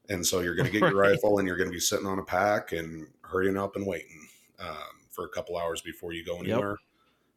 and 0.09 0.25
so 0.25 0.41
you're 0.41 0.55
going 0.55 0.65
to 0.71 0.71
get 0.71 0.81
right. 0.81 0.91
your 0.91 1.01
rifle 1.01 1.39
and 1.39 1.47
you're 1.47 1.57
going 1.57 1.69
to 1.69 1.73
be 1.73 1.79
sitting 1.79 2.05
on 2.05 2.19
a 2.19 2.23
pack 2.23 2.71
and 2.71 3.07
hurrying 3.21 3.57
up 3.57 3.75
and 3.75 3.85
waiting 3.85 4.27
um, 4.59 4.75
for 5.09 5.25
a 5.25 5.29
couple 5.29 5.57
hours 5.57 5.81
before 5.81 6.13
you 6.13 6.25
go 6.25 6.39
anywhere 6.39 6.77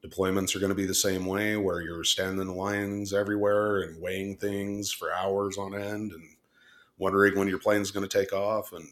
yep. 0.02 0.12
deployments 0.12 0.56
are 0.56 0.60
going 0.60 0.70
to 0.70 0.74
be 0.74 0.86
the 0.86 0.94
same 0.94 1.26
way 1.26 1.56
where 1.56 1.80
you're 1.80 2.04
standing 2.04 2.40
in 2.40 2.56
lines 2.56 3.12
everywhere 3.12 3.82
and 3.82 4.00
weighing 4.00 4.36
things 4.36 4.92
for 4.92 5.12
hours 5.12 5.58
on 5.58 5.74
end 5.74 6.12
and 6.12 6.24
wondering 6.98 7.38
when 7.38 7.48
your 7.48 7.58
plane's 7.58 7.90
going 7.90 8.06
to 8.06 8.18
take 8.18 8.32
off 8.32 8.72
and 8.72 8.88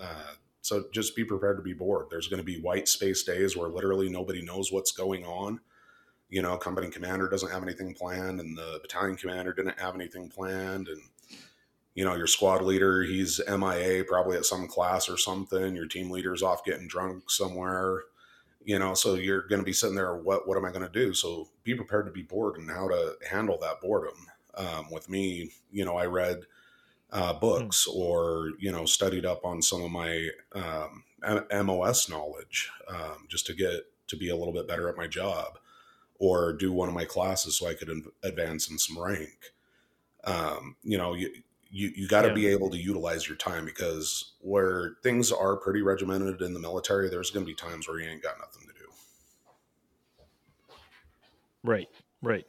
uh, 0.00 0.32
so 0.68 0.84
just 0.92 1.16
be 1.16 1.24
prepared 1.24 1.56
to 1.56 1.62
be 1.62 1.72
bored. 1.72 2.06
There's 2.10 2.28
going 2.28 2.40
to 2.40 2.44
be 2.44 2.60
white 2.60 2.88
space 2.88 3.22
days 3.22 3.56
where 3.56 3.68
literally 3.68 4.10
nobody 4.10 4.42
knows 4.42 4.70
what's 4.70 4.92
going 4.92 5.24
on. 5.24 5.60
You 6.28 6.42
know, 6.42 6.58
company 6.58 6.90
commander 6.90 7.28
doesn't 7.28 7.50
have 7.50 7.62
anything 7.62 7.94
planned, 7.94 8.38
and 8.38 8.56
the 8.56 8.78
battalion 8.82 9.16
commander 9.16 9.54
didn't 9.54 9.80
have 9.80 9.94
anything 9.94 10.28
planned, 10.28 10.88
and 10.88 11.00
you 11.98 12.04
know 12.04 12.14
your 12.14 12.28
squad 12.28 12.62
leader 12.62 13.02
he's 13.02 13.40
MIA 13.48 14.04
probably 14.04 14.36
at 14.36 14.44
some 14.44 14.68
class 14.68 15.08
or 15.08 15.16
something. 15.16 15.74
Your 15.74 15.88
team 15.88 16.12
leader's 16.12 16.44
off 16.44 16.64
getting 16.64 16.86
drunk 16.86 17.28
somewhere. 17.28 18.04
You 18.64 18.78
know, 18.78 18.94
so 18.94 19.14
you're 19.14 19.48
going 19.48 19.58
to 19.60 19.66
be 19.66 19.72
sitting 19.72 19.96
there. 19.96 20.14
What 20.14 20.46
what 20.46 20.56
am 20.56 20.64
I 20.64 20.70
going 20.70 20.86
to 20.86 20.88
do? 20.88 21.12
So 21.12 21.48
be 21.64 21.74
prepared 21.74 22.06
to 22.06 22.12
be 22.12 22.22
bored 22.22 22.56
and 22.56 22.70
how 22.70 22.86
to 22.86 23.16
handle 23.28 23.58
that 23.62 23.80
boredom. 23.80 24.14
Um, 24.54 24.88
with 24.92 25.08
me, 25.08 25.50
you 25.72 25.84
know, 25.84 25.96
I 25.96 26.06
read 26.06 26.42
uh, 27.10 27.32
hmm. 27.32 27.40
books 27.40 27.88
mm. 27.88 27.96
or 27.96 28.52
you 28.60 28.70
know 28.70 28.84
studied 28.84 29.26
up 29.26 29.44
on 29.44 29.60
some 29.60 29.82
of 29.82 29.90
my 29.90 30.28
um, 30.52 31.02
MOS 31.66 32.08
knowledge 32.08 32.70
um, 32.86 33.26
just 33.28 33.44
to 33.46 33.54
get 33.54 33.90
to 34.06 34.16
be 34.16 34.28
a 34.28 34.36
little 34.36 34.54
bit 34.54 34.68
better 34.68 34.88
at 34.88 34.96
my 34.96 35.08
job 35.08 35.58
or 36.20 36.52
do 36.52 36.72
one 36.72 36.86
of 36.88 36.94
my 36.94 37.04
classes 37.04 37.56
so 37.56 37.66
I 37.66 37.74
could 37.74 37.90
advance 38.22 38.70
in 38.70 38.78
some 38.78 39.02
rank. 39.02 39.52
Um, 40.22 40.76
you 40.84 40.98
know, 40.98 41.14
you 41.14 41.30
you, 41.70 41.92
you 41.94 42.08
got 42.08 42.22
to 42.22 42.28
yeah. 42.28 42.34
be 42.34 42.46
able 42.48 42.70
to 42.70 42.76
utilize 42.76 43.28
your 43.28 43.36
time 43.36 43.64
because 43.64 44.32
where 44.40 44.96
things 45.02 45.30
are 45.30 45.56
pretty 45.56 45.82
regimented 45.82 46.40
in 46.40 46.54
the 46.54 46.60
military, 46.60 47.08
there's 47.08 47.30
going 47.30 47.44
to 47.44 47.50
be 47.50 47.54
times 47.54 47.88
where 47.88 48.00
you 48.00 48.08
ain't 48.08 48.22
got 48.22 48.38
nothing 48.38 48.66
to 48.66 48.72
do. 48.72 48.86
Right. 51.62 51.88
Right. 52.22 52.46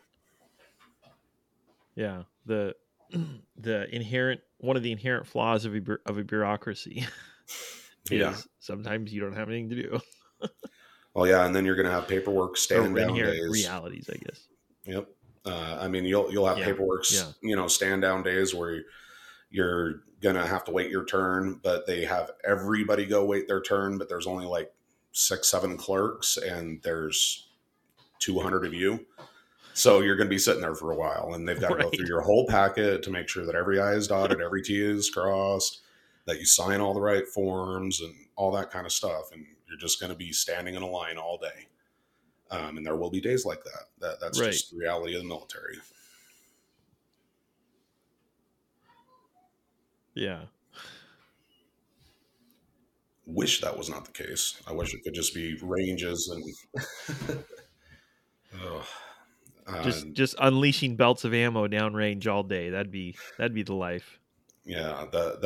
Yeah. 1.95 2.23
The 2.45 2.75
the 3.57 3.93
inherent 3.93 4.41
one 4.59 4.77
of 4.77 4.83
the 4.83 4.91
inherent 4.91 5.27
flaws 5.27 5.65
of 5.65 5.75
a 5.75 5.81
of 6.05 6.17
a 6.17 6.23
bureaucracy 6.23 7.05
is 8.11 8.19
yeah. 8.19 8.35
sometimes 8.59 9.13
you 9.13 9.21
don't 9.21 9.35
have 9.35 9.49
anything 9.49 9.69
to 9.69 9.75
do. 9.75 9.99
well, 11.13 11.27
yeah, 11.27 11.45
and 11.45 11.55
then 11.55 11.65
you're 11.65 11.75
going 11.75 11.87
to 11.87 11.91
have 11.91 12.07
paperwork 12.07 12.55
stand 12.55 12.95
down 12.95 13.15
days. 13.15 13.49
Realities, 13.49 14.09
I 14.11 14.17
guess. 14.17 14.47
Yep. 14.85 15.07
Uh, 15.45 15.77
I 15.79 15.87
mean, 15.87 16.05
you'll 16.05 16.31
you'll 16.31 16.47
have 16.47 16.59
yeah. 16.59 16.65
paperwork, 16.65 17.03
yeah. 17.11 17.31
you 17.41 17.55
know, 17.55 17.67
stand 17.67 18.01
down 18.01 18.23
days 18.23 18.53
where 18.53 18.83
you're 19.51 20.01
gonna 20.21 20.45
have 20.45 20.63
to 20.65 20.71
wait 20.71 20.91
your 20.91 21.05
turn, 21.05 21.59
but 21.63 21.85
they 21.87 22.05
have 22.05 22.31
everybody 22.43 23.05
go 23.05 23.25
wait 23.25 23.47
their 23.47 23.61
turn, 23.61 23.97
but 23.97 24.09
there's 24.09 24.27
only 24.27 24.45
like 24.45 24.71
six, 25.11 25.47
seven 25.49 25.77
clerks, 25.77 26.37
and 26.37 26.81
there's 26.83 27.49
200 28.19 28.65
of 28.65 28.73
you. 28.73 29.05
So 29.73 30.01
you're 30.01 30.15
going 30.15 30.27
to 30.27 30.33
be 30.33 30.39
sitting 30.39 30.61
there 30.61 30.75
for 30.75 30.91
a 30.91 30.95
while, 30.95 31.33
and 31.33 31.47
they've 31.47 31.59
got 31.59 31.69
to 31.69 31.75
right. 31.75 31.83
go 31.83 31.89
through 31.89 32.07
your 32.07 32.21
whole 32.21 32.45
packet 32.45 33.01
to 33.03 33.11
make 33.11 33.29
sure 33.29 33.45
that 33.45 33.55
every 33.55 33.79
I 33.79 33.93
is 33.93 34.07
dotted, 34.07 34.41
every 34.41 34.61
T 34.61 34.81
is 34.81 35.09
crossed, 35.09 35.81
that 36.25 36.39
you 36.39 36.45
sign 36.45 36.81
all 36.81 36.93
the 36.93 37.01
right 37.01 37.27
forms, 37.27 38.01
and 38.01 38.13
all 38.35 38.51
that 38.51 38.71
kind 38.71 38.85
of 38.85 38.91
stuff. 38.91 39.31
And 39.31 39.45
you're 39.67 39.77
just 39.77 39.99
going 39.99 40.11
to 40.11 40.17
be 40.17 40.31
standing 40.31 40.75
in 40.75 40.81
a 40.81 40.87
line 40.87 41.17
all 41.17 41.37
day. 41.37 41.67
Um, 42.51 42.77
and 42.77 42.85
there 42.85 42.95
will 42.95 43.11
be 43.11 43.21
days 43.21 43.45
like 43.45 43.63
that. 43.63 43.85
That 43.99 44.19
that's 44.19 44.39
right. 44.39 44.51
just 44.51 44.71
the 44.71 44.77
reality 44.77 45.15
of 45.15 45.21
the 45.21 45.27
military. 45.27 45.77
Yeah. 50.13 50.41
wish 53.25 53.61
that 53.61 53.77
was 53.77 53.89
not 53.89 54.05
the 54.05 54.11
case. 54.11 54.61
I 54.67 54.73
wish 54.73 54.93
it 54.93 55.03
could 55.03 55.13
just 55.13 55.33
be 55.33 55.57
ranges 55.61 56.29
and 56.33 57.43
oh, 58.63 58.85
just 59.83 60.05
uh, 60.05 60.09
just 60.13 60.35
unleashing 60.39 60.95
belts 60.95 61.23
of 61.23 61.33
ammo 61.33 61.67
downrange 61.67 62.27
all 62.27 62.43
day. 62.43 62.69
That'd 62.69 62.91
be 62.91 63.15
that'd 63.37 63.53
be 63.53 63.63
the 63.63 63.75
life. 63.75 64.19
Yeah, 64.65 65.05
the 65.11 65.37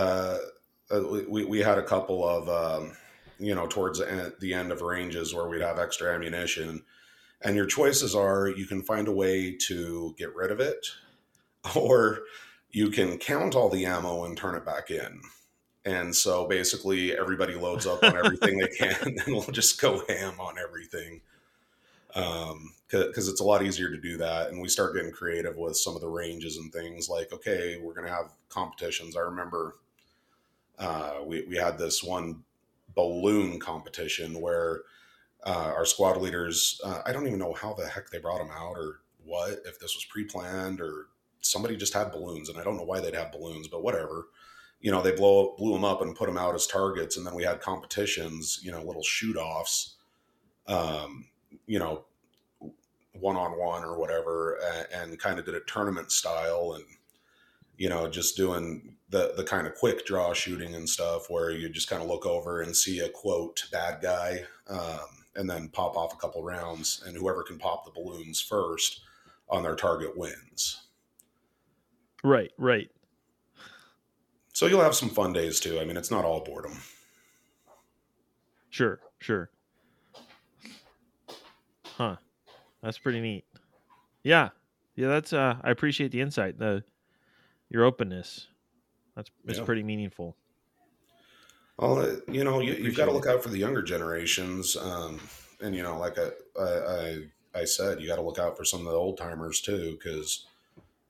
the 0.90 0.96
uh, 0.96 1.24
we 1.30 1.46
we 1.46 1.60
had 1.60 1.78
a 1.78 1.84
couple 1.84 2.28
of 2.28 2.50
um, 2.50 2.94
you 3.40 3.56
know 3.56 3.68
towards 3.68 4.00
the 4.00 4.12
end, 4.12 4.34
the 4.40 4.54
end 4.54 4.72
of 4.72 4.82
ranges 4.82 5.34
where 5.34 5.48
we'd 5.48 5.62
have 5.62 5.80
extra 5.80 6.14
ammunition, 6.14 6.84
and 7.42 7.56
your 7.56 7.66
choices 7.66 8.16
are 8.16 8.48
you 8.48 8.66
can 8.66 8.82
find 8.82 9.08
a 9.08 9.14
way 9.14 9.56
to 9.68 10.16
get 10.18 10.34
rid 10.36 10.52
of 10.52 10.60
it, 10.60 10.86
or 11.76 12.22
you 12.74 12.90
can 12.90 13.18
count 13.20 13.56
all 13.56 13.70
the 13.70 13.86
ammo 13.86 14.26
and 14.26 14.36
turn 14.36 14.56
it 14.56 14.66
back 14.66 14.90
in. 14.92 15.22
And 15.86 16.16
so 16.16 16.48
basically, 16.48 17.16
everybody 17.16 17.54
loads 17.56 17.86
up 17.86 18.04
on 18.04 18.18
everything 18.18 18.58
they 18.58 18.68
can, 18.80 18.96
and 19.26 19.28
we'll 19.28 19.44
just 19.44 19.80
go 19.80 20.04
ham 20.08 20.40
on 20.40 20.56
everything. 20.58 21.22
Um, 22.16 22.74
Because 22.90 23.28
it's 23.28 23.42
a 23.42 23.44
lot 23.44 23.64
easier 23.64 23.90
to 23.90 23.98
do 23.98 24.18
that. 24.18 24.50
And 24.50 24.62
we 24.62 24.68
start 24.70 24.96
getting 24.96 25.12
creative 25.12 25.56
with 25.58 25.78
some 25.78 25.96
of 25.96 26.02
the 26.02 26.08
ranges 26.08 26.58
and 26.58 26.72
things 26.72 27.10
like, 27.10 27.34
okay, 27.34 27.80
we're 27.82 27.94
going 27.94 28.08
to 28.08 28.14
have 28.14 28.32
competitions. 28.50 29.16
I 29.18 29.22
remember 29.22 29.76
uh, 30.80 31.20
we, 31.26 31.46
we 31.48 31.56
had 31.56 31.78
this 31.78 32.04
one 32.04 32.44
balloon 32.96 33.60
competition 33.60 34.40
where 34.42 34.82
uh, 35.46 35.74
our 35.76 35.86
squad 35.86 36.18
leaders, 36.22 36.80
uh, 36.86 37.02
I 37.06 37.12
don't 37.12 37.28
even 37.28 37.40
know 37.40 37.54
how 37.54 37.74
the 37.74 37.88
heck 37.88 38.10
they 38.10 38.20
brought 38.20 38.40
them 38.40 38.52
out 38.52 38.78
or 38.78 39.02
what, 39.26 39.60
if 39.66 39.80
this 39.80 39.96
was 39.96 40.06
pre 40.06 40.24
planned 40.24 40.80
or 40.80 41.08
somebody 41.44 41.78
just 41.78 41.94
had 41.94 42.12
balloons. 42.12 42.50
And 42.50 42.58
I 42.58 42.64
don't 42.64 42.78
know 42.78 42.84
why 42.84 43.00
they'd 43.00 43.16
have 43.16 43.32
balloons, 43.32 43.68
but 43.68 43.84
whatever 43.84 44.26
you 44.84 44.92
know, 44.92 45.02
they 45.02 45.14
blow 45.14 45.56
blew 45.58 45.72
them 45.72 45.86
up 45.86 46.02
and 46.02 46.16
put 46.16 46.28
them 46.28 46.38
out 46.38 46.54
as 46.54 46.68
targets, 46.68 47.16
and 47.16 47.26
then 47.26 47.34
we 47.34 47.44
had 47.44 47.62
competitions, 47.62 48.60
you 48.62 48.70
know, 48.70 48.84
little 48.84 49.02
shoot 49.02 49.38
offs, 49.38 49.96
um, 50.68 51.26
you 51.66 51.80
know, 51.80 52.04
one 53.14 53.38
on 53.38 53.58
one 53.58 53.84
or 53.84 53.98
whatever, 53.98 54.60
and, 54.92 55.12
and 55.12 55.20
kind 55.20 55.40
of 55.40 55.46
did 55.46 55.56
a 55.56 55.62
tournament 55.62 56.12
style, 56.12 56.74
and 56.76 56.84
you 57.78 57.88
know, 57.88 58.10
just 58.10 58.36
doing 58.36 58.98
the 59.10 59.34
the 59.38 59.44
kind 59.46 59.68
of 59.68 59.76
quick 59.76 60.06
draw 60.06 60.34
shooting 60.34 60.76
and 60.76 60.90
stuff, 60.90 61.30
where 61.30 61.50
you 61.50 61.70
just 61.70 61.90
kind 61.90 62.02
of 62.02 62.10
look 62.10 62.26
over 62.26 62.62
and 62.62 62.76
see 62.76 63.00
a 63.00 63.08
quote 63.08 63.64
bad 63.72 64.02
guy, 64.02 64.42
um, 64.70 65.24
and 65.38 65.50
then 65.50 65.70
pop 65.70 65.96
off 65.96 66.14
a 66.14 66.18
couple 66.18 66.44
rounds, 66.44 67.02
and 67.08 67.16
whoever 67.16 67.42
can 67.42 67.58
pop 67.58 67.86
the 67.86 67.92
balloons 67.92 68.42
first 68.42 69.00
on 69.48 69.64
their 69.64 69.76
target 69.76 70.18
wins. 70.18 70.83
Right, 72.24 72.52
right. 72.58 72.90
So 74.54 74.68
you'll 74.68 74.82
have 74.82 74.96
some 74.96 75.10
fun 75.10 75.34
days 75.34 75.60
too. 75.60 75.80
I 75.80 75.86
mean, 75.86 75.98
it's 75.98 76.12
not 76.12 76.26
all 76.26 76.42
boredom. 76.44 76.78
Sure, 78.70 79.00
sure. 79.20 79.50
Huh. 81.98 82.16
That's 82.82 82.98
pretty 82.98 83.20
neat. 83.20 83.46
Yeah. 84.24 84.50
Yeah, 84.96 85.08
that's 85.08 85.34
uh 85.34 85.58
I 85.64 85.72
appreciate 85.72 86.12
the 86.12 86.22
insight, 86.22 86.60
the 86.60 86.84
your 87.70 87.84
openness. 87.84 88.48
That's 89.16 89.30
it's 89.48 89.60
yeah. 89.60 89.66
pretty 89.66 89.84
meaningful. 89.84 90.38
Well, 91.78 92.00
uh, 92.00 92.16
you 92.28 92.44
know, 92.44 92.60
you, 92.60 92.86
have 92.86 92.96
got 92.96 93.06
to 93.06 93.12
look 93.12 93.26
out 93.26 93.42
for 93.42 93.50
the 93.50 93.58
younger 93.58 93.82
generations, 93.82 94.78
um, 94.78 95.20
and 95.60 95.76
you 95.76 95.82
know, 95.82 95.98
like 95.98 96.18
I, 96.20 96.30
I, 96.62 97.18
I 97.56 97.66
said, 97.66 98.00
you 98.00 98.08
got 98.08 98.18
to 98.18 98.22
look 98.22 98.38
out 98.38 98.56
for 98.56 98.64
some 98.64 98.82
of 98.82 98.86
the 98.86 98.98
old 98.98 99.18
timers 99.18 99.60
too, 99.60 99.98
because 99.98 100.46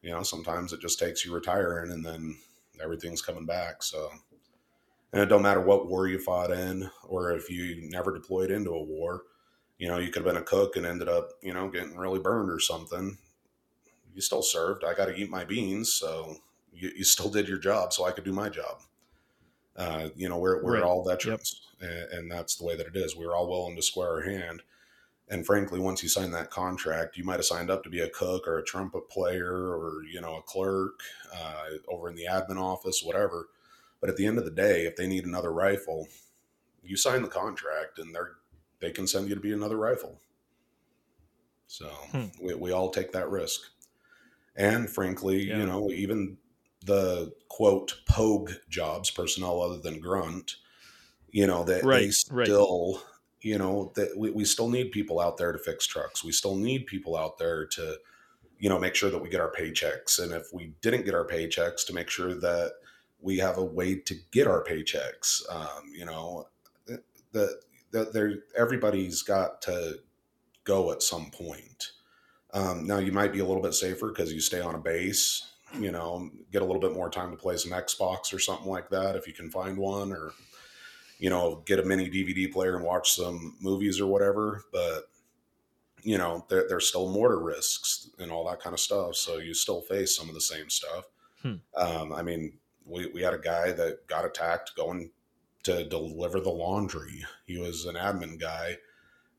you 0.04 0.12
know 0.12 0.22
sometimes 0.22 0.74
it 0.74 0.82
just 0.82 1.00
takes 1.00 1.26
you 1.26 1.34
retiring, 1.34 1.92
and 1.92 2.06
then 2.06 2.38
everything's 2.84 3.22
coming 3.22 3.46
back. 3.46 3.82
So, 3.82 4.12
and 5.12 5.22
it 5.22 5.28
don't 5.28 5.42
matter 5.42 5.62
what 5.62 5.88
war 5.88 6.08
you 6.08 6.20
fought 6.20 6.52
in, 6.52 6.92
or 7.08 7.32
if 7.32 7.50
you 7.50 7.90
never 7.90 8.14
deployed 8.14 8.52
into 8.52 8.72
a 8.72 8.84
war. 8.84 9.24
You 9.80 9.88
know, 9.88 9.98
you 9.98 10.12
could 10.12 10.24
have 10.24 10.34
been 10.34 10.42
a 10.42 10.46
cook 10.46 10.76
and 10.76 10.86
ended 10.86 11.10
up, 11.10 11.32
you 11.42 11.54
know, 11.54 11.68
getting 11.70 11.98
really 11.98 12.20
burned 12.20 12.52
or 12.52 12.60
something. 12.60 13.18
You 14.14 14.22
still 14.22 14.44
served. 14.44 14.84
I 14.84 14.94
got 14.94 15.06
to 15.06 15.16
eat 15.16 15.30
my 15.30 15.44
beans, 15.44 15.92
so 15.92 16.38
you, 16.72 16.92
you, 16.96 17.04
still 17.04 17.30
did 17.30 17.48
your 17.48 17.58
job, 17.58 17.92
so 17.92 18.06
I 18.06 18.12
could 18.12 18.24
do 18.24 18.32
my 18.32 18.50
job. 18.50 18.82
Uh, 19.76 20.10
you 20.16 20.30
know, 20.30 20.38
we're 20.38 20.64
we're 20.64 20.76
right. 20.76 20.84
all 20.84 21.04
veterans, 21.04 21.62
yep. 21.82 21.90
and, 21.90 22.20
and 22.20 22.32
that's 22.32 22.56
the 22.56 22.66
way 22.66 22.76
that 22.76 22.88
it 22.88 22.96
is. 22.96 23.16
We're 23.16 23.36
all 23.36 23.50
willing 23.50 23.76
to 23.76 23.82
square 23.82 24.10
our 24.10 24.22
hand 24.22 24.62
and 25.30 25.46
frankly 25.46 25.80
once 25.80 26.04
you 26.04 26.10
sign 26.10 26.32
that 26.32 26.52
contract 26.52 27.18
you 27.18 27.24
might 27.24 27.38
have 27.38 27.46
signed 27.46 27.70
up 27.70 27.84
to 27.84 27.90
be 27.90 28.00
a 28.00 28.10
cook 28.10 28.48
or 28.48 28.58
a 28.58 28.64
trumpet 28.64 29.10
player 29.10 29.52
or 29.52 30.04
you 30.12 30.20
know 30.20 30.36
a 30.36 30.42
clerk 30.42 31.00
uh, 31.36 31.66
over 31.88 32.10
in 32.10 32.16
the 32.16 32.28
admin 32.30 32.62
office 32.62 33.02
whatever 33.04 33.48
but 34.02 34.10
at 34.10 34.18
the 34.18 34.26
end 34.26 34.38
of 34.38 34.46
the 34.46 34.52
day 34.52 34.86
if 34.86 34.96
they 34.96 35.08
need 35.08 35.26
another 35.26 35.52
rifle 35.52 36.08
you 36.84 36.98
sign 36.98 37.22
the 37.22 37.28
contract 37.28 38.00
and 38.00 38.14
they're 38.14 38.34
they 38.80 38.92
can 38.92 39.08
send 39.08 39.30
you 39.30 39.36
to 39.36 39.42
be 39.42 39.54
another 39.54 39.78
rifle 39.78 40.20
so 41.68 41.88
hmm. 42.12 42.26
we, 42.42 42.54
we 42.54 42.72
all 42.72 42.90
take 42.90 43.12
that 43.14 43.30
risk 43.30 43.62
and 44.56 44.90
frankly 44.90 45.48
yeah. 45.48 45.58
you 45.58 45.66
know 45.66 45.90
even 45.90 46.38
the 46.86 47.32
quote 47.48 47.96
pogue 48.06 48.52
jobs 48.70 49.10
personnel 49.10 49.62
other 49.62 49.78
than 49.78 50.02
grunt 50.02 50.58
you 51.32 51.48
know 51.48 51.64
that 51.64 51.84
right, 51.84 52.02
they 52.02 52.10
still 52.12 52.96
right 52.96 53.13
you 53.44 53.58
know 53.58 53.92
that 53.96 54.18
we, 54.18 54.32
we 54.32 54.46
still 54.46 54.70
need 54.70 54.92
people 54.92 55.20
out 55.20 55.38
there 55.38 55.52
to 55.52 55.60
fix 55.60 55.86
trucks. 55.86 56.24
We 56.24 56.32
still 56.32 56.56
need 56.56 56.88
people 56.88 57.16
out 57.16 57.38
there 57.38 57.66
to 57.68 57.98
you 58.58 58.70
know 58.70 58.80
make 58.80 58.96
sure 58.96 59.10
that 59.10 59.22
we 59.22 59.30
get 59.30 59.42
our 59.42 59.52
paychecks. 59.52 60.22
And 60.22 60.32
if 60.32 60.48
we 60.54 60.74
didn't 60.82 61.06
get 61.06 61.14
our 61.14 61.28
paychecks 61.28 61.86
to 61.88 61.94
make 61.94 62.10
sure 62.10 62.34
that 62.34 62.74
we 63.20 63.38
have 63.38 63.58
a 63.58 63.64
way 63.64 63.96
to 63.96 64.16
get 64.32 64.48
our 64.48 64.64
paychecks. 64.64 65.42
Um, 65.50 65.92
you 65.94 66.06
know 66.06 66.48
that 67.32 67.60
that 67.92 68.14
there 68.14 68.34
everybody's 68.58 69.22
got 69.22 69.62
to 69.64 70.00
go 70.64 70.92
at 70.92 71.04
some 71.04 71.30
point. 71.30 71.92
Um, 72.54 72.88
now 72.88 73.00
you 73.00 73.12
might 73.12 73.34
be 73.34 73.40
a 73.40 73.46
little 73.46 73.62
bit 73.62 73.74
safer 73.74 74.10
because 74.10 74.32
you 74.32 74.40
stay 74.40 74.62
on 74.62 74.76
a 74.76 74.80
base 74.80 75.50
you 75.80 75.92
know 75.92 76.30
get 76.52 76.62
a 76.62 76.66
little 76.66 76.82
bit 76.82 76.94
more 76.94 77.10
time 77.10 77.32
to 77.32 77.38
play 77.38 77.58
some 77.58 77.72
xbox 77.72 78.34
or 78.34 78.40
something 78.40 78.70
like 78.70 78.90
that 78.90 79.16
if 79.16 79.28
you 79.28 79.34
can 79.34 79.50
find 79.50 79.78
one 79.78 80.12
or 80.12 80.32
you 81.20 81.30
know, 81.30 81.62
get 81.66 81.80
a 81.80 81.84
mini 81.84 82.10
DVD 82.10 82.52
player 82.52 82.76
and 82.76 82.86
watch 82.86 83.14
some 83.14 83.56
movies 83.62 84.00
or 84.00 84.08
whatever. 84.08 84.64
But 84.72 85.10
you 86.02 86.18
know, 86.18 86.46
there, 86.50 86.66
there's 86.68 86.90
still 86.90 87.10
mortar 87.10 87.40
risks 87.40 88.10
and 88.20 88.32
all 88.32 88.48
that 88.50 88.60
kind 88.60 88.74
of 88.74 88.80
stuff. 88.80 89.16
So 89.16 89.38
you 89.38 89.54
still 89.54 89.82
face 89.82 90.16
some 90.16 90.28
of 90.28 90.36
the 90.36 90.42
same 90.42 90.70
stuff. 90.70 91.06
Hmm. 91.42 91.56
Um, 91.78 92.14
I 92.14 92.22
mean, 92.22 92.54
we, 92.86 93.08
we 93.08 93.22
had 93.22 93.34
a 93.34 93.40
guy 93.40 93.72
that 93.72 94.08
got 94.08 94.26
attacked 94.26 94.76
going 94.76 95.12
to 95.64 95.84
deliver 95.86 96.40
the 96.40 96.50
laundry. 96.50 97.26
He 97.48 97.58
was 97.58 97.86
an 97.86 97.96
admin 97.96 98.40
guy, 98.40 98.78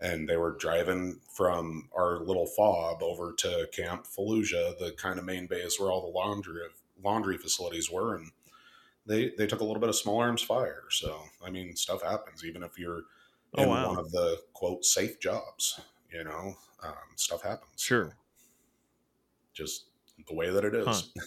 and 0.00 0.28
they 0.28 0.36
were 0.36 0.56
driving 0.56 1.20
from 1.30 1.88
our 1.96 2.18
little 2.18 2.46
fob 2.46 3.02
over 3.02 3.32
to 3.38 3.68
Camp 3.72 4.06
Fallujah, 4.06 4.78
the 4.78 4.92
kind 4.96 5.18
of 5.18 5.24
main 5.24 5.46
base 5.46 5.78
where 5.78 5.90
all 5.90 6.00
the 6.00 6.18
laundry 6.18 6.62
laundry 7.02 7.36
facilities 7.36 7.90
were, 7.90 8.14
and 8.14 8.30
they 9.06 9.32
they 9.36 9.46
took 9.46 9.60
a 9.60 9.64
little 9.64 9.80
bit 9.80 9.88
of 9.88 9.96
small 9.96 10.18
arms 10.18 10.42
fire. 10.42 10.84
So 10.90 11.20
I 11.44 11.50
mean, 11.50 11.76
stuff 11.76 12.02
happens 12.02 12.44
even 12.44 12.62
if 12.62 12.78
you're 12.78 13.02
oh, 13.54 13.62
in 13.62 13.68
oh, 13.68 13.72
wow. 13.72 13.88
one 13.88 13.98
of 13.98 14.10
the 14.10 14.40
quote 14.52 14.84
safe 14.84 15.20
jobs. 15.20 15.80
You 16.12 16.24
know, 16.24 16.54
um, 16.82 16.94
stuff 17.16 17.42
happens. 17.42 17.82
Sure. 17.82 18.16
Just 19.52 19.86
the 20.28 20.34
way 20.34 20.50
that 20.50 20.64
it 20.64 20.74
is. 20.74 21.12
Huh. 21.18 21.24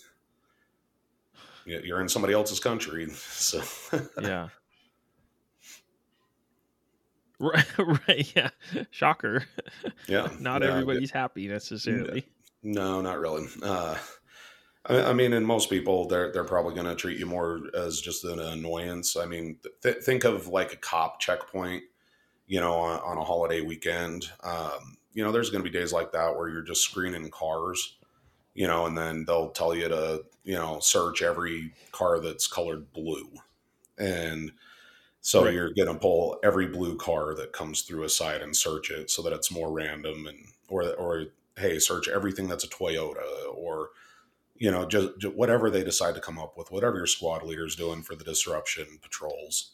you're 1.65 2.01
in 2.01 2.09
somebody 2.09 2.33
else's 2.33 2.59
country, 2.59 3.09
so 3.11 3.61
yeah. 4.21 4.49
Right, 7.39 7.65
right, 7.77 8.35
yeah. 8.35 8.49
Shocker. 8.89 9.45
Yeah. 10.07 10.27
Not 10.39 10.63
yeah, 10.63 10.69
everybody's 10.69 11.11
happy 11.11 11.47
necessarily. 11.47 12.25
No, 12.63 12.99
not 13.01 13.19
really. 13.19 13.45
Uh, 13.61 13.95
I, 14.89 15.13
mean, 15.13 15.33
and 15.33 15.45
most 15.45 15.69
people 15.69 16.07
they're 16.07 16.31
they're 16.31 16.43
probably 16.43 16.73
going 16.73 16.87
to 16.87 16.95
treat 16.95 17.19
you 17.19 17.25
more 17.25 17.61
as 17.75 17.99
just 17.99 18.23
an 18.23 18.39
annoyance. 18.39 19.17
I 19.17 19.25
mean, 19.25 19.57
th- 19.83 19.97
think 19.97 20.23
of 20.23 20.47
like 20.47 20.73
a 20.73 20.77
cop 20.77 21.19
checkpoint, 21.19 21.83
you 22.47 22.59
know, 22.59 22.73
on, 22.73 22.99
on 22.99 23.17
a 23.17 23.23
holiday 23.23 23.61
weekend. 23.61 24.29
Um, 24.43 24.97
you 25.13 25.23
know, 25.23 25.31
there's 25.31 25.49
going 25.49 25.63
to 25.63 25.69
be 25.69 25.77
days 25.77 25.91
like 25.91 26.13
that 26.13 26.35
where 26.37 26.47
you're 26.47 26.61
just 26.61 26.83
screening 26.83 27.29
cars, 27.29 27.97
you 28.53 28.67
know, 28.67 28.85
and 28.85 28.97
then 28.97 29.25
they'll 29.25 29.49
tell 29.49 29.75
you 29.75 29.89
to 29.89 30.23
you 30.43 30.55
know 30.55 30.79
search 30.79 31.21
every 31.21 31.73
car 31.91 32.19
that's 32.19 32.47
colored 32.47 32.93
blue, 32.93 33.29
and 33.97 34.51
so 35.19 35.43
right. 35.43 35.53
you're 35.53 35.73
going 35.73 35.91
to 35.91 35.99
pull 35.99 36.39
every 36.43 36.67
blue 36.67 36.95
car 36.95 37.35
that 37.35 37.51
comes 37.51 37.81
through 37.81 38.03
a 38.03 38.09
site 38.09 38.41
and 38.41 38.55
search 38.55 38.89
it 38.89 39.09
so 39.09 39.21
that 39.23 39.33
it's 39.33 39.51
more 39.51 39.69
random 39.69 40.27
and 40.27 40.37
or 40.69 40.93
or 40.95 41.25
hey, 41.57 41.79
search 41.79 42.07
everything 42.07 42.47
that's 42.47 42.63
a 42.63 42.69
Toyota 42.69 43.53
or 43.53 43.89
you 44.57 44.71
know, 44.71 44.85
just, 44.85 45.19
just, 45.19 45.35
whatever 45.35 45.69
they 45.69 45.83
decide 45.83 46.15
to 46.15 46.21
come 46.21 46.39
up 46.39 46.57
with, 46.57 46.71
whatever 46.71 46.97
your 46.97 47.07
squad 47.07 47.43
leader's 47.43 47.75
doing 47.75 48.01
for 48.01 48.15
the 48.15 48.23
disruption 48.23 48.85
patrols, 49.01 49.71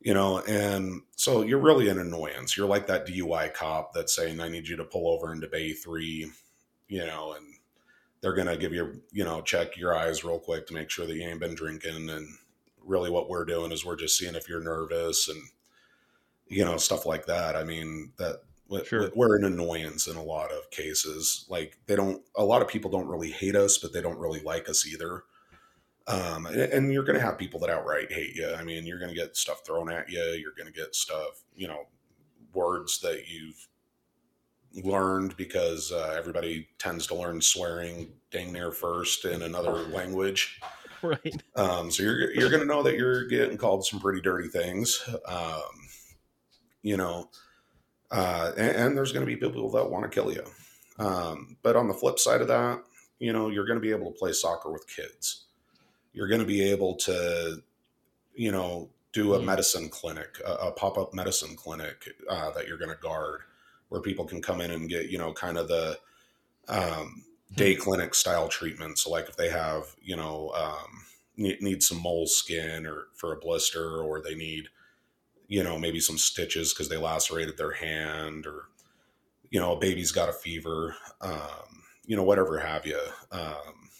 you 0.00 0.14
know, 0.14 0.40
and 0.40 1.02
so 1.16 1.42
you're 1.42 1.58
really 1.58 1.88
an 1.88 1.98
annoyance. 1.98 2.56
You're 2.56 2.68
like 2.68 2.86
that 2.86 3.06
DUI 3.06 3.52
cop 3.52 3.92
that's 3.92 4.14
saying, 4.14 4.40
I 4.40 4.48
need 4.48 4.68
you 4.68 4.76
to 4.76 4.84
pull 4.84 5.08
over 5.08 5.32
into 5.32 5.46
Bay 5.46 5.72
3, 5.72 6.30
you 6.88 7.06
know, 7.06 7.34
and 7.34 7.46
they're 8.20 8.34
going 8.34 8.48
to 8.48 8.56
give 8.56 8.72
you, 8.72 9.02
you 9.12 9.24
know, 9.24 9.42
check 9.42 9.76
your 9.76 9.96
eyes 9.96 10.24
real 10.24 10.38
quick 10.38 10.66
to 10.68 10.74
make 10.74 10.90
sure 10.90 11.06
that 11.06 11.14
you 11.14 11.22
ain't 11.22 11.40
been 11.40 11.54
drinking 11.54 12.08
and 12.10 12.26
really 12.84 13.10
what 13.10 13.28
we're 13.28 13.44
doing 13.44 13.72
is 13.72 13.84
we're 13.84 13.96
just 13.96 14.16
seeing 14.16 14.34
if 14.34 14.48
you're 14.48 14.62
nervous 14.62 15.28
and 15.28 15.40
you 16.48 16.64
know 16.64 16.76
stuff 16.76 17.06
like 17.06 17.26
that. 17.26 17.56
I 17.56 17.64
mean 17.64 18.12
that 18.18 18.42
sure. 18.84 19.10
we're 19.14 19.36
an 19.36 19.44
annoyance 19.44 20.06
in 20.06 20.16
a 20.16 20.22
lot 20.22 20.52
of 20.52 20.70
cases. 20.70 21.46
Like 21.48 21.78
they 21.86 21.96
don't, 21.96 22.22
a 22.36 22.44
lot 22.44 22.62
of 22.62 22.68
people 22.68 22.90
don't 22.90 23.08
really 23.08 23.30
hate 23.30 23.56
us, 23.56 23.78
but 23.78 23.92
they 23.92 24.00
don't 24.00 24.18
really 24.18 24.40
like 24.40 24.68
us 24.68 24.86
either. 24.86 25.24
Um, 26.06 26.46
and, 26.46 26.60
and 26.60 26.92
you're 26.92 27.04
going 27.04 27.18
to 27.18 27.24
have 27.24 27.38
people 27.38 27.60
that 27.60 27.70
outright 27.70 28.12
hate 28.12 28.34
you. 28.34 28.52
I 28.52 28.64
mean, 28.64 28.86
you're 28.86 28.98
going 28.98 29.14
to 29.14 29.16
get 29.16 29.36
stuff 29.36 29.64
thrown 29.64 29.92
at 29.92 30.08
you. 30.08 30.20
You're 30.20 30.54
going 30.56 30.72
to 30.72 30.78
get 30.78 30.94
stuff, 30.94 31.42
you 31.54 31.68
know, 31.68 31.86
words 32.52 33.00
that 33.00 33.28
you've 33.28 33.68
learned 34.84 35.36
because 35.36 35.92
uh, 35.92 36.14
everybody 36.16 36.68
tends 36.78 37.06
to 37.08 37.14
learn 37.14 37.40
swearing 37.40 38.08
dang 38.30 38.52
near 38.52 38.72
first 38.72 39.24
in 39.24 39.42
another 39.42 39.72
language. 39.92 40.60
Right. 41.02 41.42
Um, 41.56 41.90
so 41.90 42.02
you're 42.02 42.30
you're 42.32 42.50
going 42.50 42.60
to 42.60 42.66
know 42.66 42.82
that 42.82 42.96
you're 42.96 43.26
getting 43.26 43.56
called 43.56 43.86
some 43.86 44.00
pretty 44.00 44.20
dirty 44.20 44.48
things. 44.48 45.02
Um, 45.26 45.88
you 46.82 46.96
know, 46.96 47.30
uh, 48.10 48.52
and, 48.56 48.76
and, 48.76 48.96
there's 48.96 49.12
going 49.12 49.24
to 49.24 49.26
be 49.26 49.36
people 49.36 49.70
that 49.70 49.88
want 49.88 50.04
to 50.04 50.10
kill 50.10 50.32
you. 50.32 50.44
Um, 50.98 51.56
but 51.62 51.76
on 51.76 51.86
the 51.86 51.94
flip 51.94 52.18
side 52.18 52.40
of 52.40 52.48
that, 52.48 52.82
you 53.20 53.32
know, 53.32 53.48
you're 53.48 53.66
going 53.66 53.78
to 53.78 53.82
be 53.82 53.92
able 53.92 54.10
to 54.10 54.18
play 54.18 54.32
soccer 54.32 54.72
with 54.72 54.88
kids. 54.88 55.44
You're 56.12 56.28
going 56.28 56.40
to 56.40 56.46
be 56.46 56.62
able 56.70 56.96
to, 56.96 57.62
you 58.34 58.50
know, 58.50 58.90
do 59.12 59.34
a 59.34 59.36
mm-hmm. 59.36 59.46
medicine 59.46 59.88
clinic, 59.88 60.38
a, 60.44 60.52
a 60.52 60.72
pop 60.72 60.98
up 60.98 61.14
medicine 61.14 61.54
clinic 61.54 62.08
uh, 62.28 62.50
that 62.52 62.66
you're 62.66 62.78
going 62.78 62.90
to 62.90 62.96
guard, 62.96 63.42
where 63.88 64.00
people 64.00 64.24
can 64.24 64.42
come 64.42 64.60
in 64.60 64.70
and 64.70 64.88
get, 64.88 65.08
you 65.08 65.18
know, 65.18 65.32
kind 65.32 65.58
of 65.58 65.68
the 65.68 65.98
um, 66.68 67.24
day 67.54 67.74
mm-hmm. 67.74 67.82
clinic 67.82 68.14
style 68.14 68.48
treatment. 68.48 68.98
So, 68.98 69.10
like 69.10 69.28
if 69.28 69.36
they 69.36 69.50
have, 69.50 69.84
you 70.02 70.16
know, 70.16 70.50
um, 70.56 71.04
need, 71.36 71.62
need 71.62 71.82
some 71.82 72.00
mole 72.02 72.26
skin 72.26 72.86
or 72.86 73.08
for 73.14 73.32
a 73.32 73.38
blister, 73.38 74.02
or 74.02 74.20
they 74.20 74.34
need, 74.34 74.68
you 75.50 75.64
know, 75.64 75.76
maybe 75.76 75.98
some 75.98 76.16
stitches 76.16 76.72
because 76.72 76.88
they 76.88 76.96
lacerated 76.96 77.56
their 77.58 77.72
hand 77.72 78.46
or, 78.46 78.68
you 79.50 79.58
know, 79.58 79.72
a 79.72 79.78
baby's 79.80 80.12
got 80.12 80.28
a 80.28 80.32
fever, 80.32 80.94
um, 81.20 81.82
you 82.06 82.16
know, 82.16 82.22
whatever 82.22 82.56
have 82.60 82.86
you. 82.86 83.00
Um, 83.32 83.90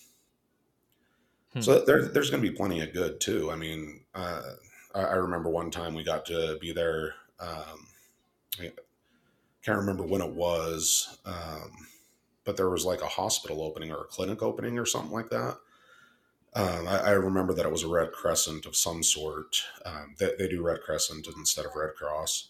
hmm. 1.53 1.61
So 1.61 1.85
there, 1.85 2.07
there's 2.07 2.31
going 2.31 2.41
to 2.41 2.49
be 2.49 2.57
plenty 2.57 2.81
of 2.83 2.93
good 2.93 3.21
too. 3.21 3.51
I 3.51 3.57
mean, 3.57 4.03
uh, 4.15 4.43
I, 4.95 5.01
I, 5.01 5.15
remember 5.15 5.51
one 5.51 5.73
time 5.73 5.93
we 5.93 6.05
got 6.05 6.25
to 6.27 6.57
be 6.61 6.71
there. 6.71 7.15
Um, 7.41 7.89
I 8.61 8.71
can't 9.65 9.79
remember 9.79 10.05
when 10.05 10.23
it 10.23 10.33
was, 10.33 11.19
um, 11.27 11.73
but 12.45 12.57
there 12.57 12.71
was 12.71 12.85
like 12.85 13.03
a 13.03 13.09
hospital 13.09 13.61
opening 13.61 13.91
or 13.91 14.03
a 14.03 14.05
clinic 14.05 14.41
opening 14.41 14.79
or 14.79 14.87
something 14.87 15.11
like 15.11 15.31
that. 15.31 15.57
Um, 16.55 16.89
I, 16.89 16.99
I, 16.99 17.11
remember 17.11 17.55
that 17.55 17.65
it 17.65 17.71
was 17.71 17.85
a 17.85 17.89
Red 17.89 18.11
Crescent 18.11 18.67
of 18.67 18.75
some 18.75 19.05
sort. 19.05 19.57
Um, 19.87 20.17
they, 20.19 20.33
they, 20.37 20.49
do 20.49 20.63
Red 20.63 20.81
Crescent 20.81 21.29
instead 21.37 21.65
of 21.65 21.77
Red 21.77 21.95
Cross. 21.95 22.49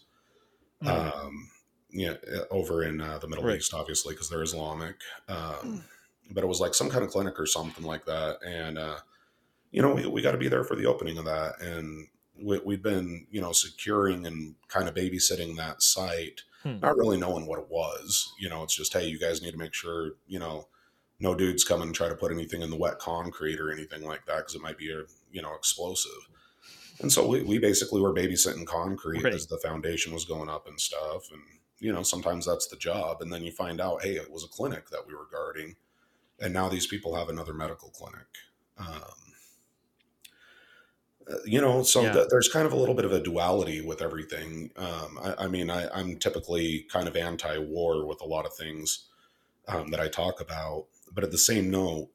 Mm. 0.83 1.23
Um, 1.23 1.49
yeah, 1.91 2.15
over 2.49 2.83
in 2.83 2.99
uh, 2.99 3.19
the 3.19 3.27
Middle 3.27 3.45
right. 3.45 3.57
East, 3.57 3.75
obviously, 3.75 4.15
because 4.15 4.27
they're 4.27 4.41
Islamic. 4.41 4.95
Mm. 5.29 5.83
But 6.31 6.43
it 6.43 6.47
was 6.47 6.59
like 6.59 6.73
some 6.73 6.89
kind 6.89 7.03
of 7.03 7.11
clinic 7.11 7.39
or 7.39 7.45
something 7.45 7.85
like 7.85 8.05
that, 8.05 8.37
and 8.43 8.79
uh, 8.79 8.97
you 9.71 9.81
know, 9.81 9.93
we, 9.93 10.07
we 10.07 10.21
got 10.21 10.31
to 10.31 10.37
be 10.37 10.47
there 10.47 10.63
for 10.63 10.75
the 10.75 10.87
opening 10.87 11.19
of 11.19 11.25
that, 11.25 11.61
and 11.61 12.07
we, 12.41 12.59
we've 12.65 12.81
been, 12.81 13.27
you 13.29 13.41
know, 13.41 13.51
securing 13.51 14.25
and 14.25 14.55
kind 14.67 14.87
of 14.87 14.95
babysitting 14.95 15.57
that 15.57 15.83
site, 15.83 16.41
hmm. 16.63 16.79
not 16.79 16.97
really 16.97 17.17
knowing 17.17 17.45
what 17.45 17.59
it 17.59 17.69
was. 17.69 18.33
You 18.39 18.49
know, 18.49 18.63
it's 18.63 18.75
just, 18.75 18.93
hey, 18.93 19.05
you 19.05 19.19
guys 19.19 19.41
need 19.41 19.51
to 19.51 19.57
make 19.57 19.73
sure, 19.73 20.13
you 20.27 20.39
know 20.39 20.67
no 21.21 21.35
dudes 21.35 21.63
come 21.63 21.81
and 21.81 21.93
try 21.93 22.09
to 22.09 22.15
put 22.15 22.31
anything 22.31 22.61
in 22.61 22.69
the 22.69 22.77
wet 22.77 22.99
concrete 22.99 23.59
or 23.59 23.71
anything 23.71 24.03
like 24.03 24.25
that 24.25 24.37
because 24.37 24.55
it 24.55 24.61
might 24.61 24.77
be 24.77 24.91
a 24.91 25.03
you 25.31 25.41
know 25.41 25.53
explosive. 25.53 26.11
And 26.99 27.11
so 27.11 27.27
we, 27.27 27.43
we 27.43 27.57
basically 27.57 28.01
were 28.01 28.13
babysitting 28.13 28.65
concrete 28.65 29.23
right. 29.23 29.33
as 29.33 29.47
the 29.47 29.57
foundation 29.57 30.13
was 30.13 30.25
going 30.25 30.49
up 30.49 30.67
and 30.67 30.79
stuff. 30.79 31.31
And 31.31 31.41
you 31.79 31.93
know 31.93 32.03
sometimes 32.03 32.45
that's 32.45 32.67
the 32.67 32.75
job. 32.75 33.21
And 33.21 33.31
then 33.31 33.43
you 33.43 33.51
find 33.51 33.79
out, 33.79 34.03
hey, 34.03 34.15
it 34.15 34.31
was 34.31 34.43
a 34.43 34.47
clinic 34.47 34.89
that 34.89 35.07
we 35.07 35.13
were 35.13 35.27
guarding, 35.31 35.75
and 36.39 36.53
now 36.53 36.69
these 36.69 36.87
people 36.87 37.15
have 37.15 37.29
another 37.29 37.53
medical 37.53 37.89
clinic. 37.89 38.27
Um, 38.77 39.31
uh, 41.29 41.35
you 41.45 41.61
know, 41.61 41.83
so 41.83 42.01
yeah. 42.01 42.13
th- 42.13 42.27
there's 42.29 42.49
kind 42.49 42.65
of 42.65 42.73
a 42.73 42.75
little 42.75 42.95
bit 42.95 43.05
of 43.05 43.11
a 43.11 43.21
duality 43.21 43.81
with 43.81 44.01
everything. 44.01 44.71
Um, 44.75 45.19
I, 45.21 45.45
I, 45.45 45.47
mean, 45.47 45.69
I, 45.69 45.87
I'm 45.89 46.17
typically 46.17 46.87
kind 46.91 47.07
of 47.07 47.15
anti-war 47.15 48.07
with 48.07 48.21
a 48.21 48.25
lot 48.25 48.45
of 48.45 48.53
things 48.55 49.07
um, 49.67 49.91
that 49.91 49.99
I 49.99 50.07
talk 50.07 50.41
about, 50.41 50.87
but 51.13 51.23
at 51.23 51.31
the 51.31 51.37
same 51.37 51.69
note, 51.69 52.09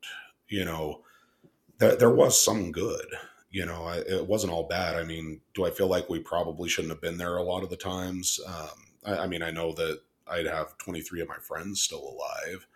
you 0.48 0.64
know, 0.64 1.02
there, 1.78 1.96
there 1.96 2.10
was 2.10 2.42
some 2.42 2.72
good. 2.72 3.06
You 3.50 3.64
know, 3.64 3.84
I, 3.84 3.98
it 3.98 4.26
wasn't 4.26 4.52
all 4.52 4.64
bad. 4.64 4.96
I 4.96 5.04
mean, 5.04 5.40
do 5.54 5.64
I 5.64 5.70
feel 5.70 5.86
like 5.86 6.08
we 6.08 6.18
probably 6.18 6.68
shouldn't 6.68 6.92
have 6.92 7.00
been 7.00 7.16
there 7.16 7.36
a 7.36 7.42
lot 7.42 7.62
of 7.62 7.70
the 7.70 7.76
times? 7.76 8.38
Um, 8.46 8.86
I, 9.04 9.18
I, 9.18 9.26
mean, 9.26 9.42
I 9.42 9.50
know 9.50 9.72
that 9.72 10.00
I'd 10.26 10.46
have 10.46 10.76
23 10.78 11.22
of 11.22 11.28
my 11.28 11.38
friends 11.38 11.80
still 11.80 12.16
alive 12.16 12.66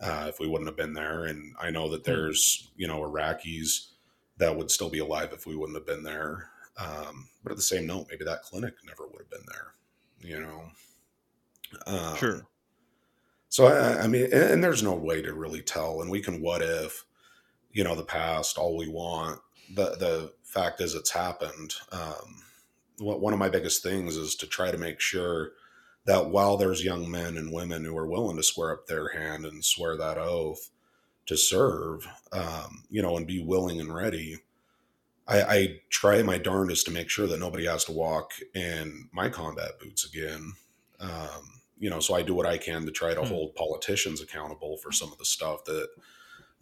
uh, 0.00 0.26
if 0.28 0.38
we 0.38 0.46
wouldn't 0.46 0.68
have 0.68 0.76
been 0.76 0.94
there. 0.94 1.24
And 1.24 1.54
I 1.60 1.70
know 1.70 1.90
that 1.90 2.06
hmm. 2.06 2.10
there's, 2.10 2.70
you 2.76 2.86
know, 2.86 3.00
Iraqis 3.00 3.88
that 4.38 4.56
would 4.56 4.70
still 4.70 4.90
be 4.90 5.00
alive 5.00 5.30
if 5.32 5.46
we 5.46 5.56
wouldn't 5.56 5.76
have 5.76 5.86
been 5.86 6.02
there. 6.02 6.50
Um, 6.78 7.28
but 7.42 7.52
at 7.52 7.56
the 7.56 7.62
same 7.62 7.86
note, 7.86 8.06
maybe 8.10 8.24
that 8.24 8.42
clinic 8.42 8.74
never 8.86 9.06
would 9.06 9.20
have 9.20 9.30
been 9.30 9.46
there, 9.48 9.72
you 10.20 10.40
know? 10.40 10.64
Um, 11.86 12.16
sure. 12.16 12.46
So 13.56 13.68
I, 13.68 14.02
I 14.02 14.06
mean, 14.06 14.24
and, 14.24 14.34
and 14.34 14.62
there's 14.62 14.82
no 14.82 14.92
way 14.92 15.22
to 15.22 15.32
really 15.32 15.62
tell, 15.62 16.02
and 16.02 16.10
we 16.10 16.20
can 16.20 16.42
what 16.42 16.60
if, 16.60 17.06
you 17.72 17.84
know, 17.84 17.94
the 17.94 18.02
past 18.02 18.58
all 18.58 18.76
we 18.76 18.86
want. 18.86 19.40
The 19.74 19.96
the 19.96 20.32
fact 20.44 20.82
is, 20.82 20.94
it's 20.94 21.10
happened. 21.10 21.72
Um, 21.90 22.42
one 22.98 23.32
of 23.32 23.38
my 23.38 23.48
biggest 23.48 23.82
things 23.82 24.14
is 24.14 24.34
to 24.36 24.46
try 24.46 24.70
to 24.70 24.76
make 24.76 25.00
sure 25.00 25.52
that 26.04 26.28
while 26.28 26.58
there's 26.58 26.84
young 26.84 27.10
men 27.10 27.38
and 27.38 27.50
women 27.50 27.82
who 27.82 27.96
are 27.96 28.06
willing 28.06 28.36
to 28.36 28.42
swear 28.42 28.74
up 28.74 28.88
their 28.88 29.08
hand 29.08 29.46
and 29.46 29.64
swear 29.64 29.96
that 29.96 30.18
oath 30.18 30.68
to 31.24 31.34
serve, 31.34 32.06
um, 32.32 32.84
you 32.90 33.00
know, 33.00 33.16
and 33.16 33.26
be 33.26 33.42
willing 33.42 33.80
and 33.80 33.94
ready, 33.94 34.36
I, 35.26 35.40
I, 35.42 35.80
try 35.88 36.22
my 36.22 36.36
darndest 36.36 36.84
to 36.86 36.92
make 36.92 37.08
sure 37.08 37.26
that 37.26 37.40
nobody 37.40 37.64
has 37.64 37.86
to 37.86 37.92
walk 37.92 38.32
in 38.54 39.08
my 39.12 39.30
combat 39.30 39.78
boots 39.80 40.04
again. 40.04 40.52
Um, 41.00 41.55
you 41.78 41.90
know, 41.90 42.00
so 42.00 42.14
I 42.14 42.22
do 42.22 42.34
what 42.34 42.46
I 42.46 42.58
can 42.58 42.86
to 42.86 42.92
try 42.92 43.14
to 43.14 43.20
hmm. 43.20 43.26
hold 43.26 43.54
politicians 43.54 44.20
accountable 44.20 44.76
for 44.78 44.92
some 44.92 45.12
of 45.12 45.18
the 45.18 45.24
stuff 45.24 45.64
that 45.64 45.88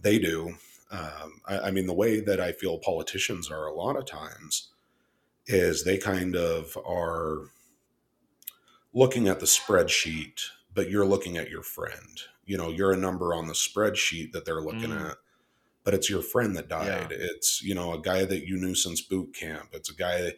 they 0.00 0.18
do. 0.18 0.54
Um, 0.90 1.40
I, 1.46 1.58
I, 1.58 1.70
mean, 1.70 1.86
the 1.86 1.94
way 1.94 2.20
that 2.20 2.40
I 2.40 2.52
feel 2.52 2.78
politicians 2.78 3.50
are 3.50 3.66
a 3.66 3.72
lot 3.72 3.96
of 3.96 4.06
times 4.06 4.68
is 5.46 5.84
they 5.84 5.98
kind 5.98 6.36
of 6.36 6.76
are 6.86 7.48
looking 8.92 9.28
at 9.28 9.40
the 9.40 9.46
spreadsheet, 9.46 10.40
but 10.72 10.90
you're 10.90 11.06
looking 11.06 11.36
at 11.36 11.50
your 11.50 11.62
friend. 11.62 12.20
You 12.44 12.58
know, 12.58 12.70
you're 12.70 12.92
a 12.92 12.96
number 12.96 13.34
on 13.34 13.48
the 13.48 13.54
spreadsheet 13.54 14.32
that 14.32 14.44
they're 14.44 14.60
looking 14.60 14.90
mm. 14.90 15.10
at, 15.10 15.16
but 15.82 15.94
it's 15.94 16.10
your 16.10 16.22
friend 16.22 16.54
that 16.56 16.68
died. 16.68 17.08
Yeah. 17.10 17.16
It's, 17.18 17.62
you 17.62 17.74
know, 17.74 17.92
a 17.92 18.00
guy 18.00 18.24
that 18.24 18.46
you 18.46 18.56
knew 18.56 18.74
since 18.74 19.00
boot 19.00 19.34
camp. 19.34 19.70
It's 19.72 19.90
a 19.90 19.94
guy 19.94 20.20
that 20.22 20.36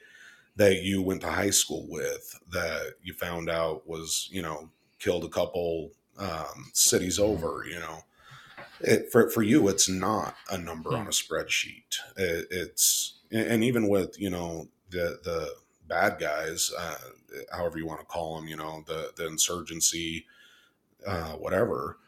you 0.58 1.02
went 1.02 1.20
to 1.20 1.30
high 1.30 1.50
school 1.50 1.86
with 1.88 2.38
that 2.50 2.94
you 3.02 3.12
found 3.12 3.50
out 3.50 3.86
was 3.86 4.28
you 4.30 4.42
know 4.42 4.70
killed 4.98 5.24
a 5.24 5.28
couple 5.28 5.90
um, 6.18 6.70
cities 6.72 7.18
over 7.18 7.64
you 7.68 7.78
know? 7.78 8.00
It, 8.80 9.10
for 9.10 9.30
for 9.30 9.42
you 9.42 9.68
it's 9.68 9.88
not 9.88 10.34
a 10.50 10.58
number 10.58 10.94
on 10.96 11.06
a 11.06 11.10
spreadsheet. 11.10 11.98
It, 12.16 12.46
it's 12.50 13.18
and 13.30 13.64
even 13.64 13.88
with 13.88 14.20
you 14.20 14.30
know 14.30 14.68
the 14.90 15.18
the 15.24 15.54
bad 15.88 16.18
guys 16.18 16.72
uh, 16.78 16.96
however 17.52 17.78
you 17.78 17.86
want 17.86 18.00
to 18.00 18.06
call 18.06 18.36
them 18.36 18.48
you 18.48 18.56
know 18.56 18.84
the 18.86 19.12
the 19.16 19.26
insurgency 19.26 20.26
uh, 21.06 21.32
whatever 21.32 21.98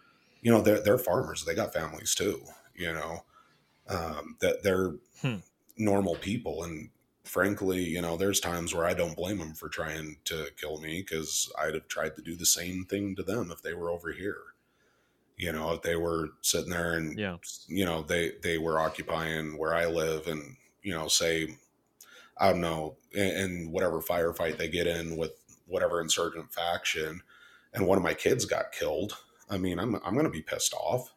you 0.42 0.50
know 0.50 0.60
they're, 0.60 0.80
they're 0.80 0.98
farmers. 0.98 1.44
They 1.44 1.54
got 1.54 1.72
families 1.72 2.14
too 2.14 2.42
you 2.78 2.94
know? 2.94 3.24
Um, 3.88 4.36
that 4.40 4.62
they're 4.62 4.94
hmm. 5.20 5.36
normal 5.76 6.14
people 6.16 6.64
and 6.64 6.90
frankly, 7.28 7.82
you 7.82 8.00
know, 8.00 8.16
there's 8.16 8.40
times 8.40 8.74
where 8.74 8.86
I 8.86 8.94
don't 8.94 9.16
blame 9.16 9.38
them 9.38 9.55
for 9.55 9.68
trying 9.68 10.16
to 10.24 10.46
kill 10.56 10.80
me 10.80 11.02
because 11.02 11.52
I'd 11.59 11.74
have 11.74 11.88
tried 11.88 12.16
to 12.16 12.22
do 12.22 12.34
the 12.34 12.46
same 12.46 12.84
thing 12.84 13.14
to 13.16 13.22
them 13.22 13.50
if 13.52 13.62
they 13.62 13.74
were 13.74 13.90
over 13.90 14.12
here. 14.12 14.38
You 15.36 15.52
know, 15.52 15.72
if 15.72 15.82
they 15.82 15.94
were 15.94 16.30
sitting 16.40 16.70
there 16.70 16.94
and 16.94 17.16
yeah. 17.16 17.36
you 17.68 17.84
know 17.84 18.02
they 18.02 18.32
they 18.42 18.59
were 18.59 18.80
occupying 18.80 19.56
where 19.56 19.72
I 19.74 19.86
live, 19.86 20.26
and 20.26 20.56
you 20.82 20.92
know, 20.92 21.06
say 21.06 21.56
I 22.36 22.50
don't 22.50 22.60
know, 22.60 22.96
in, 23.12 23.28
in 23.28 23.70
whatever 23.72 24.00
firefight 24.00 24.56
they 24.56 24.68
get 24.68 24.88
in 24.88 25.16
with 25.16 25.32
whatever 25.66 26.00
insurgent 26.00 26.52
faction, 26.52 27.22
and 27.72 27.86
one 27.86 27.98
of 27.98 28.05
my 28.05 28.14
kids 28.14 28.46
got 28.46 28.72
killed. 28.72 29.16
I 29.48 29.59
mean, 29.59 29.78
I'm 29.78 29.94
I'm 30.05 30.14
going 30.14 30.24
to 30.24 30.30
be 30.30 30.42
pissed 30.42 30.74
off. 30.74 31.14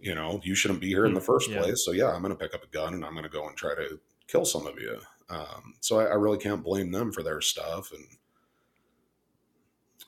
You 0.00 0.14
know, 0.14 0.40
you 0.42 0.54
shouldn't 0.54 0.80
be 0.80 0.88
here 0.88 1.04
in 1.04 1.14
the 1.14 1.20
hmm, 1.20 1.26
first 1.26 1.50
yeah. 1.50 1.60
place. 1.60 1.84
So 1.84 1.92
yeah, 1.92 2.10
I'm 2.10 2.22
going 2.22 2.34
to 2.34 2.38
pick 2.38 2.54
up 2.54 2.64
a 2.64 2.68
gun 2.68 2.94
and 2.94 3.04
I'm 3.04 3.12
going 3.12 3.24
to 3.24 3.30
go 3.30 3.46
and 3.46 3.56
try 3.56 3.74
to 3.74 4.00
kill 4.30 4.44
some 4.44 4.66
of 4.66 4.78
you. 4.78 4.98
Um, 5.28 5.74
so 5.80 6.00
I, 6.00 6.06
I, 6.06 6.14
really 6.14 6.38
can't 6.38 6.64
blame 6.64 6.90
them 6.90 7.12
for 7.12 7.22
their 7.22 7.40
stuff. 7.40 7.92
And, 7.92 8.06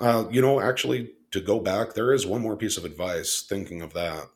uh, 0.01 0.29
you 0.31 0.43
know, 0.43 0.61
actually, 0.61 1.13
to 1.31 1.41
go 1.41 1.61
back, 1.61 1.95
there 1.95 2.13
is 2.13 2.27
one 2.27 2.43
more 2.43 2.57
piece 2.57 2.77
of 2.77 2.85
advice 2.85 3.45
thinking 3.49 3.83
of 3.83 3.93
that. 3.93 4.27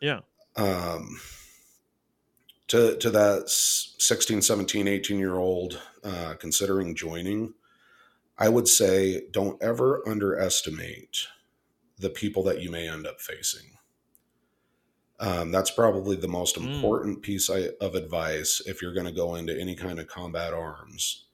Yeah. 0.00 0.20
Um, 0.56 1.18
to 2.70 2.96
to 2.98 3.10
that 3.10 3.50
16 3.50 4.42
17 4.42 4.86
18 4.86 5.18
year 5.18 5.36
old 5.36 5.80
uh, 6.04 6.34
considering 6.38 6.94
joining 6.94 7.52
i 8.38 8.48
would 8.48 8.68
say 8.68 9.22
don't 9.32 9.60
ever 9.60 10.08
underestimate 10.08 11.26
the 11.98 12.08
people 12.08 12.44
that 12.44 12.62
you 12.62 12.70
may 12.70 12.88
end 12.88 13.06
up 13.08 13.20
facing 13.20 13.72
um, 15.20 15.52
that's 15.52 15.70
probably 15.72 16.16
the 16.16 16.28
most 16.28 16.56
Mm. 16.56 16.64
important 16.66 17.22
piece 17.22 17.50
I, 17.50 17.70
of 17.80 17.94
advice 17.96 18.62
if 18.66 18.82
you're 18.82 18.94
going 18.94 19.06
to 19.06 19.12
go 19.12 19.36
into 19.36 19.58
any 19.58 19.76
kind 19.76 20.00
of 20.00 20.08
combat 20.08 20.54
arms. 20.54 21.26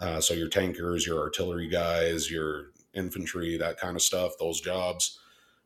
Uh, 0.00 0.20
so 0.20 0.34
your 0.34 0.48
tankers 0.48 1.06
your 1.06 1.20
artillery 1.20 1.68
guys 1.68 2.30
your 2.30 2.66
infantry 2.94 3.56
that 3.58 3.78
kind 3.78 3.96
of 3.96 4.02
stuff 4.02 4.32
those 4.38 4.60
jobs 4.60 5.18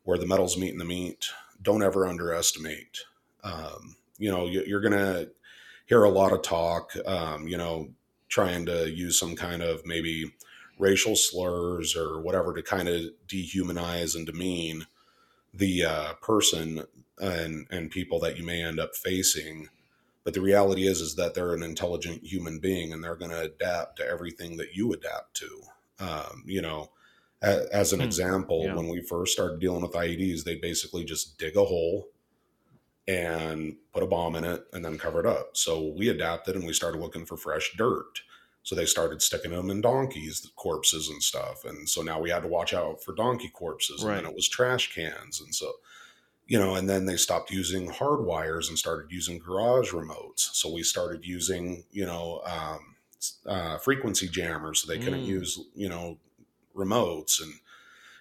where 0.05 0.19
the 0.19 0.27
metals 0.27 0.59
meet 0.59 0.73
in 0.73 0.79
the 0.79 0.85
meat 0.85 1.27
don't 1.63 1.83
ever 1.83 2.07
underestimate. 2.07 2.99
Um, 3.45 3.97
you 4.19 4.31
know 4.31 4.47
you, 4.47 4.65
you're 4.67 4.81
gonna 4.81 5.27
hear 5.87 6.05
a 6.05 6.11
lot 6.11 6.33
of 6.33 6.43
talk 6.43 6.93
um, 7.07 7.49
you 7.49 7.57
know 7.59 7.91
trying 8.29 8.67
to 8.67 8.91
use 8.91 9.19
some 9.19 9.37
kind 9.37 9.63
of 9.63 9.87
maybe 9.87 10.33
racial 10.79 11.17
slurs 11.17 11.97
or 11.97 12.21
whatever 12.21 12.55
to 12.55 12.63
kind 12.63 12.89
of 12.89 13.03
dehumanize 13.29 14.17
and 14.17 14.27
demean 14.27 14.87
the 15.55 15.85
uh, 15.85 16.15
person 16.23 16.85
and 17.21 17.67
and 17.71 17.91
people 17.91 18.19
that 18.21 18.37
you 18.39 18.45
may 18.45 18.63
end 18.63 18.81
up 18.81 18.95
facing 18.97 19.69
but 20.25 20.35
the 20.35 20.41
reality 20.41 20.87
is 20.87 21.01
is 21.01 21.15
that 21.17 21.35
they're 21.35 21.55
an 21.55 21.63
intelligent 21.63 22.23
human 22.25 22.59
being 22.59 22.93
and 22.93 23.03
they're 23.03 23.17
going 23.17 23.31
to 23.31 23.41
adapt 23.43 23.97
to 23.97 24.07
everything 24.07 24.57
that 24.57 24.75
you 24.75 24.93
adapt 24.93 25.35
to 25.35 25.63
um, 25.99 26.43
you 26.47 26.61
know 26.63 26.91
a- 27.43 27.67
as 27.75 27.93
an 27.93 28.01
Hmm. 28.01 28.07
example 28.07 28.65
Yeah. 28.65 28.75
when 28.75 28.89
we 28.89 29.01
first 29.03 29.33
started 29.33 29.61
dealing 29.61 29.83
with 29.83 29.93
ieds 29.93 30.45
they 30.45 30.57
basically 30.57 31.05
just 31.05 31.39
dig 31.39 31.57
a 31.57 31.65
hole 31.65 32.09
and 33.09 33.77
put 33.93 34.03
a 34.03 34.07
bomb 34.07 34.37
in 34.37 34.45
it 34.45 34.65
and 34.73 34.85
then 34.85 34.99
cover 34.99 35.21
it 35.21 35.27
up 35.27 35.57
so 35.57 35.89
we 35.97 36.09
adapted 36.09 36.55
and 36.55 36.65
we 36.67 36.73
started 36.73 37.01
looking 37.01 37.25
for 37.27 37.37
fresh 37.37 37.73
dirt 37.77 38.21
so 38.63 38.75
they 38.75 38.85
started 38.85 39.23
sticking 39.23 39.51
them 39.53 39.71
in 39.71 39.81
donkeys 39.81 40.47
corpses 40.57 41.09
and 41.09 41.23
stuff 41.23 41.65
and 41.65 41.89
so 41.89 42.03
now 42.03 42.21
we 42.21 42.31
had 42.31 42.43
to 42.43 42.49
watch 42.49 42.73
out 42.75 43.03
for 43.03 43.15
donkey 43.15 43.49
corpses 43.49 44.01
and 44.03 44.11
Right. 44.11 44.17
then 44.23 44.31
it 44.31 44.37
was 44.37 44.49
trash 44.49 44.95
cans 44.95 45.41
and 45.41 45.55
so 45.55 45.73
you 46.51 46.59
know 46.61 46.77
and 46.77 46.91
then 46.91 47.07
they 47.07 47.17
stopped 47.17 47.53
using 47.53 47.91
hard 47.91 48.27
wires 48.27 48.69
and 48.71 48.79
started 48.79 49.13
using 49.13 49.41
garage 49.41 49.93
remotes. 49.93 50.41
So 50.55 50.73
we 50.73 50.85
started 50.85 51.27
using 51.27 51.87
you 51.93 52.07
know 52.07 52.43
um, 52.47 52.97
uh, 53.47 53.79
frequency 53.79 54.29
jammers 54.29 54.83
so 54.83 54.89
they 54.93 54.99
couldn't 55.01 55.23
Mm. 55.23 55.27
use 55.27 55.61
you 55.75 55.89
know 55.91 56.19
remotes 56.77 57.43
and 57.43 57.55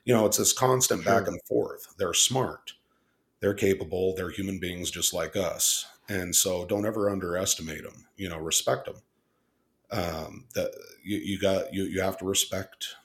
you 0.06 0.14
know 0.14 0.26
it's 0.26 0.38
this 0.38 0.53
constant 0.53 1.06
back 1.06 1.27
and 1.27 1.41
forth. 1.47 1.95
They're 1.97 2.14
smart. 2.15 2.73
They're 3.41 3.56
capable. 3.56 4.15
They're 4.15 4.31
human 4.31 4.60
beings 4.60 4.91
just 4.91 5.14
like 5.14 5.35
us. 5.35 5.88
And 6.10 6.35
so 6.35 6.65
don't 6.65 6.85
ever 6.88 7.10
underestimate 7.10 7.84
them 7.84 8.07
you 8.18 8.30
know 8.30 8.39
respect 8.39 8.85
them 8.88 9.01
um, 9.91 10.47
that 10.56 10.72
you, 11.03 11.18
you 11.18 11.39
got 11.39 11.73
you, 11.73 11.84
you 11.84 12.01
have 12.01 12.18
to 12.19 12.26
respect 12.26 12.95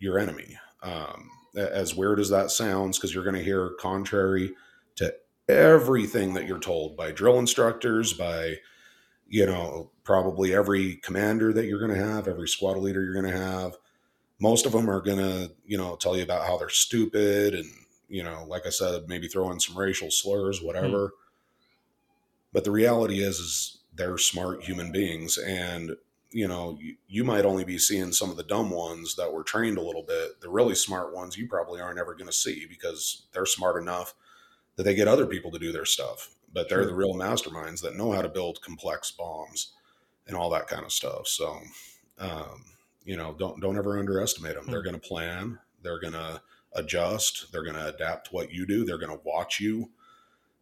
your 0.00 0.18
enemy. 0.18 0.58
Um, 0.82 1.30
as 1.56 1.94
weird 1.94 2.20
as 2.20 2.30
that 2.30 2.50
sounds 2.50 2.98
because 2.98 3.14
you're 3.14 3.24
going 3.24 3.36
to 3.36 3.42
hear 3.42 3.70
contrary 3.80 4.54
to 4.96 5.14
everything 5.48 6.34
that 6.34 6.46
you're 6.46 6.58
told 6.58 6.96
by 6.96 7.10
drill 7.10 7.38
instructors 7.38 8.12
by 8.12 8.56
you 9.28 9.46
know 9.46 9.90
probably 10.04 10.54
every 10.54 10.96
commander 10.96 11.52
that 11.52 11.66
you're 11.66 11.80
going 11.80 11.92
to 11.92 12.06
have 12.06 12.28
every 12.28 12.48
squad 12.48 12.76
leader 12.78 13.02
you're 13.02 13.20
going 13.20 13.32
to 13.32 13.38
have. 13.38 13.76
Most 14.40 14.64
of 14.64 14.72
them 14.72 14.88
are 14.88 15.00
going 15.00 15.18
to 15.18 15.52
you 15.64 15.78
know 15.78 15.96
tell 15.96 16.16
you 16.16 16.22
about 16.22 16.46
how 16.46 16.56
they're 16.56 16.68
stupid 16.68 17.54
and 17.54 17.68
you 18.08 18.24
know 18.24 18.44
like 18.48 18.66
i 18.66 18.70
said 18.70 19.02
maybe 19.06 19.28
throw 19.28 19.50
in 19.52 19.60
some 19.60 19.78
racial 19.78 20.10
slurs 20.10 20.62
whatever. 20.62 21.06
Hmm. 21.06 21.14
But 22.52 22.64
the 22.64 22.72
reality 22.72 23.20
is 23.20 23.38
is 23.38 23.78
they're 23.94 24.18
smart 24.18 24.64
human 24.64 24.92
beings 24.92 25.38
and 25.38 25.96
you 26.32 26.48
know 26.48 26.76
you, 26.80 26.96
you 27.08 27.24
might 27.24 27.44
only 27.44 27.64
be 27.64 27.78
seeing 27.78 28.12
some 28.12 28.30
of 28.30 28.36
the 28.36 28.42
dumb 28.44 28.70
ones 28.70 29.16
that 29.16 29.32
were 29.32 29.42
trained 29.44 29.78
a 29.78 29.82
little 29.82 30.02
bit. 30.02 30.40
The 30.40 30.50
really 30.50 30.74
smart 30.74 31.14
ones 31.14 31.36
you 31.36 31.48
probably 31.48 31.80
aren't 31.80 31.98
ever 32.00 32.14
going 32.14 32.26
to 32.28 32.32
see 32.32 32.66
because 32.66 33.26
they're 33.32 33.46
smart 33.46 33.80
enough 33.82 34.14
that 34.76 34.84
they 34.84 34.94
get 34.94 35.08
other 35.08 35.26
people 35.26 35.50
to 35.52 35.58
do 35.58 35.72
their 35.72 35.84
stuff. 35.84 36.30
But 36.52 36.68
they're 36.68 36.82
Sure. 36.82 36.86
the 36.86 36.94
real 36.94 37.14
masterminds 37.14 37.82
that 37.82 37.96
know 37.96 38.12
how 38.12 38.22
to 38.22 38.28
build 38.28 38.62
complex 38.62 39.10
bombs 39.10 39.72
and 40.26 40.36
all 40.36 40.50
that 40.50 40.68
kind 40.68 40.84
of 40.84 40.92
stuff. 40.92 41.28
So 41.28 41.60
um, 42.18 42.64
you 43.04 43.16
know 43.16 43.34
don't 43.38 43.60
don't 43.60 43.78
ever 43.78 43.98
underestimate 43.98 44.54
them 44.54 44.66
they're 44.68 44.80
Hmm. 44.80 44.88
going 44.88 45.00
to 45.00 45.08
plan 45.08 45.58
they're 45.82 46.00
going 46.00 46.12
to 46.12 46.40
adjust 46.74 47.50
they're 47.52 47.64
going 47.64 47.74
to 47.76 47.88
adapt 47.94 48.26
to 48.28 48.32
what 48.34 48.52
you 48.52 48.66
do 48.66 48.84
they're 48.84 48.98
going 48.98 49.16
to 49.16 49.24
watch 49.24 49.58
you 49.60 49.90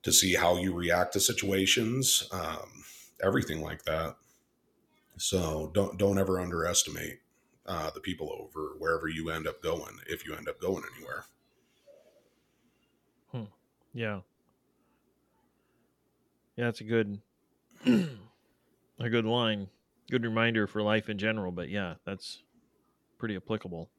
to 0.02 0.12
see 0.12 0.34
how 0.34 0.56
you 0.56 0.72
react 0.74 1.12
to 1.14 1.20
situations 1.20 2.28
um, 2.32 2.84
everything 3.22 3.60
like 3.60 3.84
that 3.84 4.16
so 5.18 5.70
don't 5.74 5.98
don't 5.98 6.18
ever 6.18 6.40
underestimate 6.40 7.18
uh, 7.66 7.90
the 7.90 8.00
people 8.00 8.30
over 8.32 8.74
wherever 8.78 9.08
you 9.08 9.30
end 9.30 9.46
up 9.46 9.62
going 9.62 9.98
if 10.08 10.26
you 10.26 10.34
end 10.34 10.48
up 10.48 10.60
going 10.60 10.82
anywhere 10.96 11.24
Yeah. 13.98 14.20
Yeah, 16.56 16.64
that's 16.66 16.80
a 16.80 16.84
good 16.84 17.20
a 17.86 19.10
good 19.10 19.24
line. 19.24 19.68
Good 20.10 20.24
reminder 20.24 20.66
for 20.66 20.82
life 20.82 21.08
in 21.08 21.18
general, 21.18 21.52
but 21.52 21.68
yeah, 21.68 21.94
that's 22.04 22.42
pretty 23.18 23.36
applicable. 23.36 23.90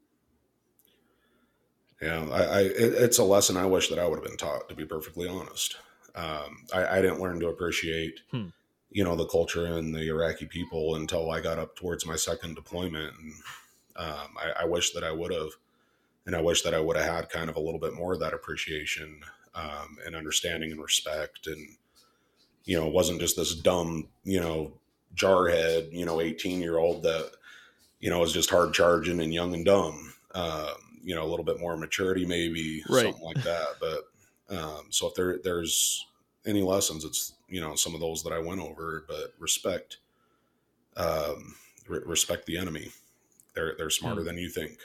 Yeah, 2.02 2.26
I, 2.30 2.42
I 2.42 2.60
it, 2.60 2.94
it's 2.94 3.18
a 3.18 3.24
lesson 3.24 3.56
I 3.56 3.66
wish 3.66 3.88
that 3.88 3.98
I 3.98 4.06
would 4.06 4.16
have 4.16 4.24
been 4.24 4.36
taught. 4.36 4.68
To 4.68 4.74
be 4.74 4.84
perfectly 4.84 5.28
honest, 5.28 5.76
um, 6.14 6.66
I, 6.74 6.98
I 6.98 7.02
didn't 7.02 7.20
learn 7.20 7.40
to 7.40 7.48
appreciate, 7.48 8.20
Hmm. 8.30 8.48
You 8.90 9.04
know, 9.04 9.14
the 9.16 9.26
culture 9.26 9.66
and 9.66 9.94
the 9.94 10.08
Iraqi 10.08 10.46
people 10.46 10.96
until 10.96 11.30
I 11.30 11.40
got 11.40 11.58
up 11.58 11.76
towards 11.76 12.06
my 12.06 12.16
second 12.16 12.56
deployment. 12.56 13.12
And 13.18 13.32
um, 13.96 14.36
I, 14.36 14.62
I 14.62 14.64
wish 14.64 14.92
that 14.92 15.04
I 15.04 15.12
would 15.12 15.32
have, 15.32 15.50
and 16.26 16.34
I 16.34 16.40
wish 16.40 16.62
that 16.62 16.74
I 16.74 16.80
would 16.80 16.96
have 16.96 17.06
had 17.06 17.28
kind 17.30 17.48
of 17.48 17.56
a 17.56 17.60
little 17.60 17.80
bit 17.80 17.94
more 17.94 18.12
of 18.12 18.20
that 18.20 18.34
appreciation 18.34 19.20
um, 19.54 19.98
and 20.04 20.16
understanding 20.16 20.72
and 20.72 20.80
respect. 20.82 21.46
And 21.46 21.76
you 22.64 22.78
know, 22.78 22.86
it 22.86 22.92
wasn't 22.92 23.20
just 23.20 23.36
this 23.36 23.54
dumb, 23.54 24.08
you 24.24 24.40
know, 24.40 24.72
jarhead, 25.14 25.92
you 25.92 26.04
know, 26.04 26.20
eighteen 26.20 26.60
year 26.60 26.78
old 26.78 27.02
that 27.04 27.32
you 28.00 28.10
know 28.10 28.20
was 28.20 28.32
just 28.32 28.50
hard 28.50 28.74
charging 28.74 29.20
and 29.20 29.32
young 29.34 29.54
and 29.54 29.64
dumb. 29.64 30.14
Um, 30.34 31.00
you 31.02 31.14
know, 31.14 31.24
a 31.24 31.28
little 31.30 31.44
bit 31.44 31.58
more 31.58 31.76
maturity, 31.76 32.26
maybe 32.26 32.82
Right. 32.88 33.04
something 33.04 33.24
like 33.24 33.42
that. 33.42 33.66
But 33.80 34.56
um, 34.56 34.86
so 34.90 35.08
if 35.08 35.14
there 35.14 35.38
there's 35.42 36.06
any 36.46 36.62
lessons, 36.62 37.04
it's 37.04 37.34
you 37.50 37.60
know 37.60 37.74
some 37.74 37.94
of 37.94 38.00
those 38.00 38.22
that 38.22 38.32
I 38.32 38.38
went 38.38 38.60
over. 38.60 39.04
But 39.06 39.34
respect, 39.38 39.98
um, 40.96 41.56
re- 41.88 42.00
respect 42.04 42.46
the 42.46 42.56
enemy. 42.56 42.90
They're 43.54 43.74
they're 43.76 43.90
smarter 43.90 44.22
Hmm. 44.22 44.26
than 44.26 44.38
you 44.38 44.48
think. 44.48 44.78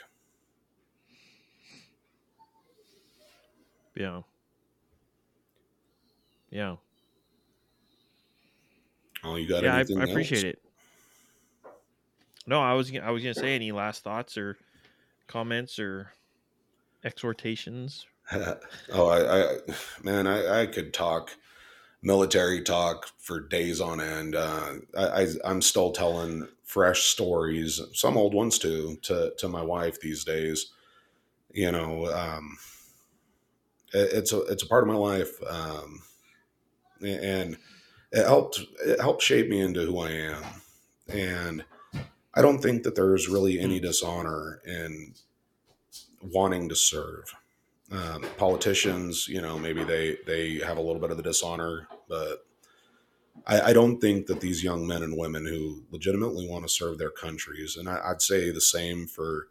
Yeah. 3.94 4.22
Yeah. 6.50 6.76
Oh, 9.24 9.36
you 9.36 9.48
got 9.48 9.64
yeah, 9.64 9.74
I, 9.76 9.84
I 10.00 10.04
appreciate 10.04 10.44
it. 10.44 10.62
No, 12.46 12.60
I 12.60 12.74
was 12.74 12.94
I 12.96 13.10
was 13.10 13.22
gonna 13.22 13.34
say 13.34 13.54
any 13.54 13.72
last 13.72 14.04
thoughts 14.04 14.36
or 14.36 14.56
comments 15.26 15.78
or 15.78 16.12
exhortations. 17.04 18.06
oh, 18.32 19.08
I, 19.08 19.52
I 19.54 19.74
man, 20.02 20.26
I, 20.26 20.62
I 20.62 20.66
could 20.66 20.92
talk 20.92 21.36
military 22.02 22.62
talk 22.62 23.08
for 23.18 23.40
days 23.40 23.80
on 23.80 24.00
end. 24.00 24.34
Uh, 24.34 24.74
I, 24.96 25.22
I, 25.22 25.26
I'm 25.44 25.62
still 25.62 25.92
telling 25.92 26.48
fresh 26.64 27.02
stories, 27.04 27.80
some 27.92 28.16
old 28.16 28.34
ones 28.34 28.58
too, 28.58 28.98
to 29.02 29.32
to 29.38 29.48
my 29.48 29.62
wife 29.62 30.00
these 30.00 30.24
days. 30.24 30.72
You 31.52 31.72
know, 31.72 32.06
um, 32.12 32.58
it, 33.92 34.10
it's 34.12 34.32
a 34.32 34.42
it's 34.42 34.62
a 34.62 34.68
part 34.68 34.84
of 34.84 34.88
my 34.88 34.98
life, 34.98 35.32
um, 35.48 36.02
and 37.00 37.56
it 38.12 38.24
helped 38.24 38.60
it 38.84 39.00
helped 39.00 39.22
shape 39.22 39.48
me 39.48 39.60
into 39.60 39.82
who 39.82 40.00
I 40.00 40.10
am. 40.10 40.42
And 41.08 41.64
I 42.34 42.42
don't 42.42 42.58
think 42.58 42.82
that 42.82 42.94
there's 42.94 43.28
really 43.28 43.58
any 43.58 43.80
dishonor 43.80 44.60
in 44.66 45.14
wanting 46.20 46.68
to 46.68 46.76
serve 46.76 47.34
um, 47.92 48.24
politicians, 48.36 49.28
you 49.28 49.40
know, 49.40 49.58
maybe 49.58 49.84
they 49.84 50.18
they 50.26 50.58
have 50.58 50.76
a 50.76 50.82
little 50.82 51.00
bit 51.00 51.10
of 51.10 51.16
the 51.16 51.22
dishonor, 51.22 51.88
but 52.08 52.44
I, 53.46 53.60
I 53.60 53.72
don't 53.72 54.00
think 54.00 54.26
that 54.26 54.40
these 54.40 54.64
young 54.64 54.86
men 54.86 55.02
and 55.02 55.16
women 55.16 55.46
who 55.46 55.84
legitimately 55.90 56.48
want 56.48 56.64
to 56.64 56.68
serve 56.68 56.98
their 56.98 57.10
countries, 57.10 57.76
and 57.76 57.88
I, 57.88 58.00
I'd 58.04 58.22
say 58.22 58.50
the 58.50 58.60
same 58.60 59.06
for 59.06 59.48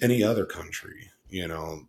any 0.00 0.22
other 0.22 0.44
country, 0.44 1.10
you 1.28 1.48
know, 1.48 1.88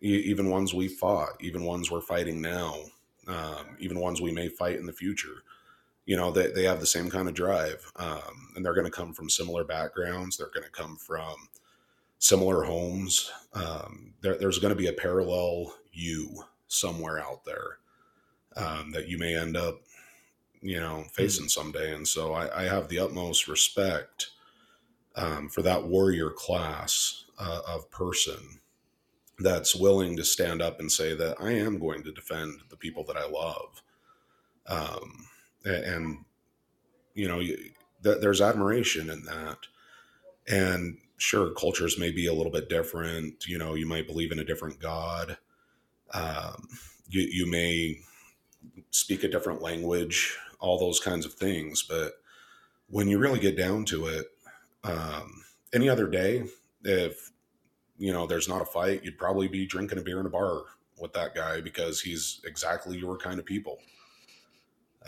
even 0.00 0.50
ones 0.50 0.74
we 0.74 0.88
fought, 0.88 1.30
even 1.40 1.64
ones 1.64 1.90
we're 1.90 2.00
fighting 2.00 2.40
now, 2.40 2.74
um, 3.28 3.76
even 3.78 4.00
ones 4.00 4.20
we 4.20 4.32
may 4.32 4.48
fight 4.48 4.76
in 4.76 4.86
the 4.86 4.92
future. 4.92 5.44
You 6.04 6.16
know, 6.16 6.32
they, 6.32 6.50
they 6.50 6.64
have 6.64 6.80
the 6.80 6.86
same 6.86 7.08
kind 7.08 7.28
of 7.28 7.34
drive, 7.34 7.92
um, 7.94 8.52
and 8.56 8.64
they're 8.64 8.74
going 8.74 8.86
to 8.86 8.90
come 8.90 9.12
from 9.12 9.30
similar 9.30 9.62
backgrounds. 9.62 10.36
They're 10.36 10.50
going 10.52 10.64
to 10.64 10.70
come 10.70 10.96
from 10.96 11.36
similar 12.22 12.62
homes. 12.62 13.32
Um, 13.52 14.14
there, 14.20 14.38
there's 14.38 14.60
going 14.60 14.70
to 14.72 14.80
be 14.80 14.86
a 14.86 14.92
parallel 14.92 15.74
you 15.92 16.44
somewhere 16.68 17.20
out 17.20 17.44
there 17.44 17.78
um, 18.56 18.92
that 18.92 19.08
you 19.08 19.18
may 19.18 19.36
end 19.36 19.56
up, 19.56 19.80
you 20.60 20.78
know, 20.78 21.04
facing 21.12 21.48
someday. 21.48 21.92
And 21.92 22.06
so 22.06 22.32
I, 22.32 22.62
I 22.62 22.62
have 22.68 22.86
the 22.86 23.00
utmost 23.00 23.48
respect 23.48 24.28
um, 25.16 25.48
for 25.48 25.62
that 25.62 25.82
warrior 25.82 26.30
class 26.30 27.24
uh, 27.40 27.62
of 27.66 27.90
person 27.90 28.60
that's 29.40 29.74
willing 29.74 30.16
to 30.16 30.24
stand 30.24 30.62
up 30.62 30.78
and 30.78 30.92
say 30.92 31.16
that 31.16 31.38
I 31.40 31.50
am 31.50 31.80
going 31.80 32.04
to 32.04 32.12
defend 32.12 32.60
the 32.70 32.76
people 32.76 33.02
that 33.06 33.16
I 33.16 33.26
love. 33.28 33.82
Um, 34.68 35.26
and, 35.64 36.24
you 37.14 37.26
know, 37.26 37.40
th- 37.40 38.20
there's 38.20 38.40
admiration 38.40 39.10
in 39.10 39.24
that. 39.24 39.58
And 40.46 40.98
sure, 41.22 41.50
cultures 41.50 42.00
may 42.00 42.10
be 42.10 42.26
a 42.26 42.32
little 42.32 42.50
bit 42.50 42.68
different. 42.68 43.46
You 43.46 43.56
know, 43.56 43.74
you 43.74 43.86
might 43.86 44.08
believe 44.08 44.32
in 44.32 44.40
a 44.40 44.44
different 44.44 44.80
God. 44.80 45.38
Um, 46.12 46.68
you, 47.08 47.22
you 47.30 47.46
may 47.46 48.00
speak 48.90 49.22
a 49.22 49.28
different 49.28 49.62
language, 49.62 50.36
all 50.58 50.80
those 50.80 50.98
kinds 50.98 51.24
of 51.24 51.34
things. 51.34 51.84
But 51.84 52.14
when 52.88 53.06
you 53.06 53.18
really 53.18 53.38
get 53.38 53.56
down 53.56 53.84
to 53.86 54.06
it, 54.06 54.26
um, 54.82 55.44
any 55.72 55.88
other 55.88 56.08
day, 56.08 56.42
if 56.82 57.30
you 57.98 58.12
know 58.12 58.26
there's 58.26 58.48
not 58.48 58.60
a 58.60 58.66
fight, 58.66 59.04
you'd 59.04 59.16
probably 59.16 59.46
be 59.46 59.64
drinking 59.64 59.98
a 59.98 60.02
beer 60.02 60.18
in 60.18 60.26
a 60.26 60.30
bar 60.30 60.62
with 60.98 61.12
that 61.12 61.36
guy 61.36 61.60
because 61.60 62.00
he's 62.00 62.40
exactly 62.44 62.98
your 62.98 63.16
kind 63.16 63.38
of 63.38 63.46
people. 63.46 63.78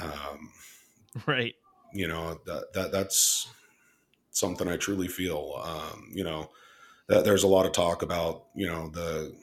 Um, 0.01 0.53
right. 1.27 1.57
You 1.93 2.07
know 2.07 2.39
that 2.47 2.73
that 2.73 2.93
that's 2.93 3.49
something 4.35 4.69
I 4.69 4.77
truly 4.77 5.09
feel. 5.09 5.63
Um, 5.65 6.11
you 6.13 6.25
know, 6.25 6.51
that 7.07 7.25
there's 7.25 7.45
a 7.45 7.49
lot 7.49 7.65
of 7.65 7.73
talk 7.73 8.03
about 8.03 8.45
you 8.55 8.67
know 8.67 8.91
the 8.91 9.35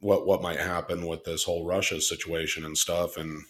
what 0.00 0.26
what 0.26 0.42
might 0.42 0.58
happen 0.58 1.06
with 1.06 1.24
this 1.24 1.44
whole 1.44 1.66
Russia 1.66 2.00
situation 2.00 2.64
and 2.64 2.78
stuff. 2.78 3.18
And 3.18 3.42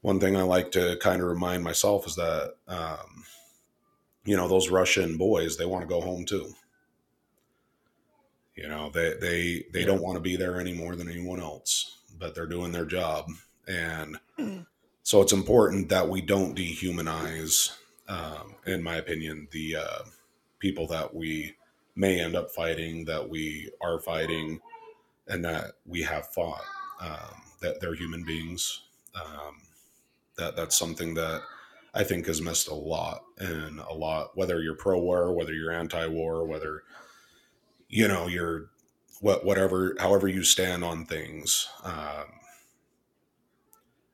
one 0.00 0.18
thing 0.18 0.36
I 0.36 0.42
like 0.42 0.72
to 0.72 0.96
kind 1.00 1.20
of 1.20 1.28
remind 1.28 1.62
myself 1.62 2.06
is 2.06 2.16
that 2.16 2.54
um, 2.66 3.24
you 4.24 4.36
know 4.36 4.48
those 4.48 4.70
Russian 4.70 5.18
boys 5.18 5.56
they 5.56 5.66
want 5.66 5.82
to 5.82 5.94
go 5.94 6.00
home 6.00 6.24
too. 6.24 6.54
You 8.54 8.68
know 8.68 8.90
they 8.90 9.14
they 9.20 9.64
they 9.72 9.80
yeah. 9.80 9.86
don't 9.86 10.02
want 10.02 10.16
to 10.16 10.20
be 10.20 10.36
there 10.36 10.60
any 10.60 10.72
more 10.72 10.96
than 10.96 11.10
anyone 11.10 11.40
else, 11.40 11.98
but 12.18 12.34
they're 12.34 12.46
doing 12.46 12.72
their 12.72 12.86
job, 12.86 13.28
and 13.66 14.18
so 15.02 15.20
it's 15.20 15.32
important 15.32 15.88
that 15.88 16.08
we 16.08 16.20
don't 16.20 16.56
dehumanize, 16.56 17.72
um, 18.12 18.54
in 18.66 18.82
my 18.82 18.96
opinion, 18.96 19.48
the 19.52 19.76
uh, 19.76 20.02
people 20.58 20.86
that 20.88 21.14
we 21.14 21.54
may 21.96 22.20
end 22.20 22.34
up 22.34 22.50
fighting, 22.50 23.04
that 23.06 23.28
we 23.28 23.70
are 23.80 23.98
fighting, 23.98 24.60
and 25.28 25.44
that 25.44 25.72
we 25.86 26.02
have 26.02 26.32
fought. 26.32 26.64
Um, 27.00 27.42
that 27.60 27.80
they're 27.80 27.94
human 27.94 28.24
beings. 28.24 28.82
Um, 29.14 29.62
that 30.36 30.56
that's 30.56 30.76
something 30.76 31.14
that 31.14 31.42
I 31.94 32.04
think 32.04 32.28
is 32.28 32.42
missed 32.42 32.68
a 32.68 32.74
lot, 32.74 33.24
and 33.38 33.80
a 33.80 33.94
lot. 33.94 34.36
Whether 34.36 34.60
you're 34.60 34.74
pro-war, 34.74 35.32
whether 35.32 35.52
you're 35.52 35.72
anti-war, 35.72 36.44
whether 36.44 36.82
you 37.88 38.08
know 38.08 38.26
you're 38.26 38.70
what 39.20 39.44
whatever, 39.44 39.96
however 39.98 40.28
you 40.28 40.42
stand 40.42 40.84
on 40.84 41.06
things. 41.06 41.68
Um, 41.84 42.26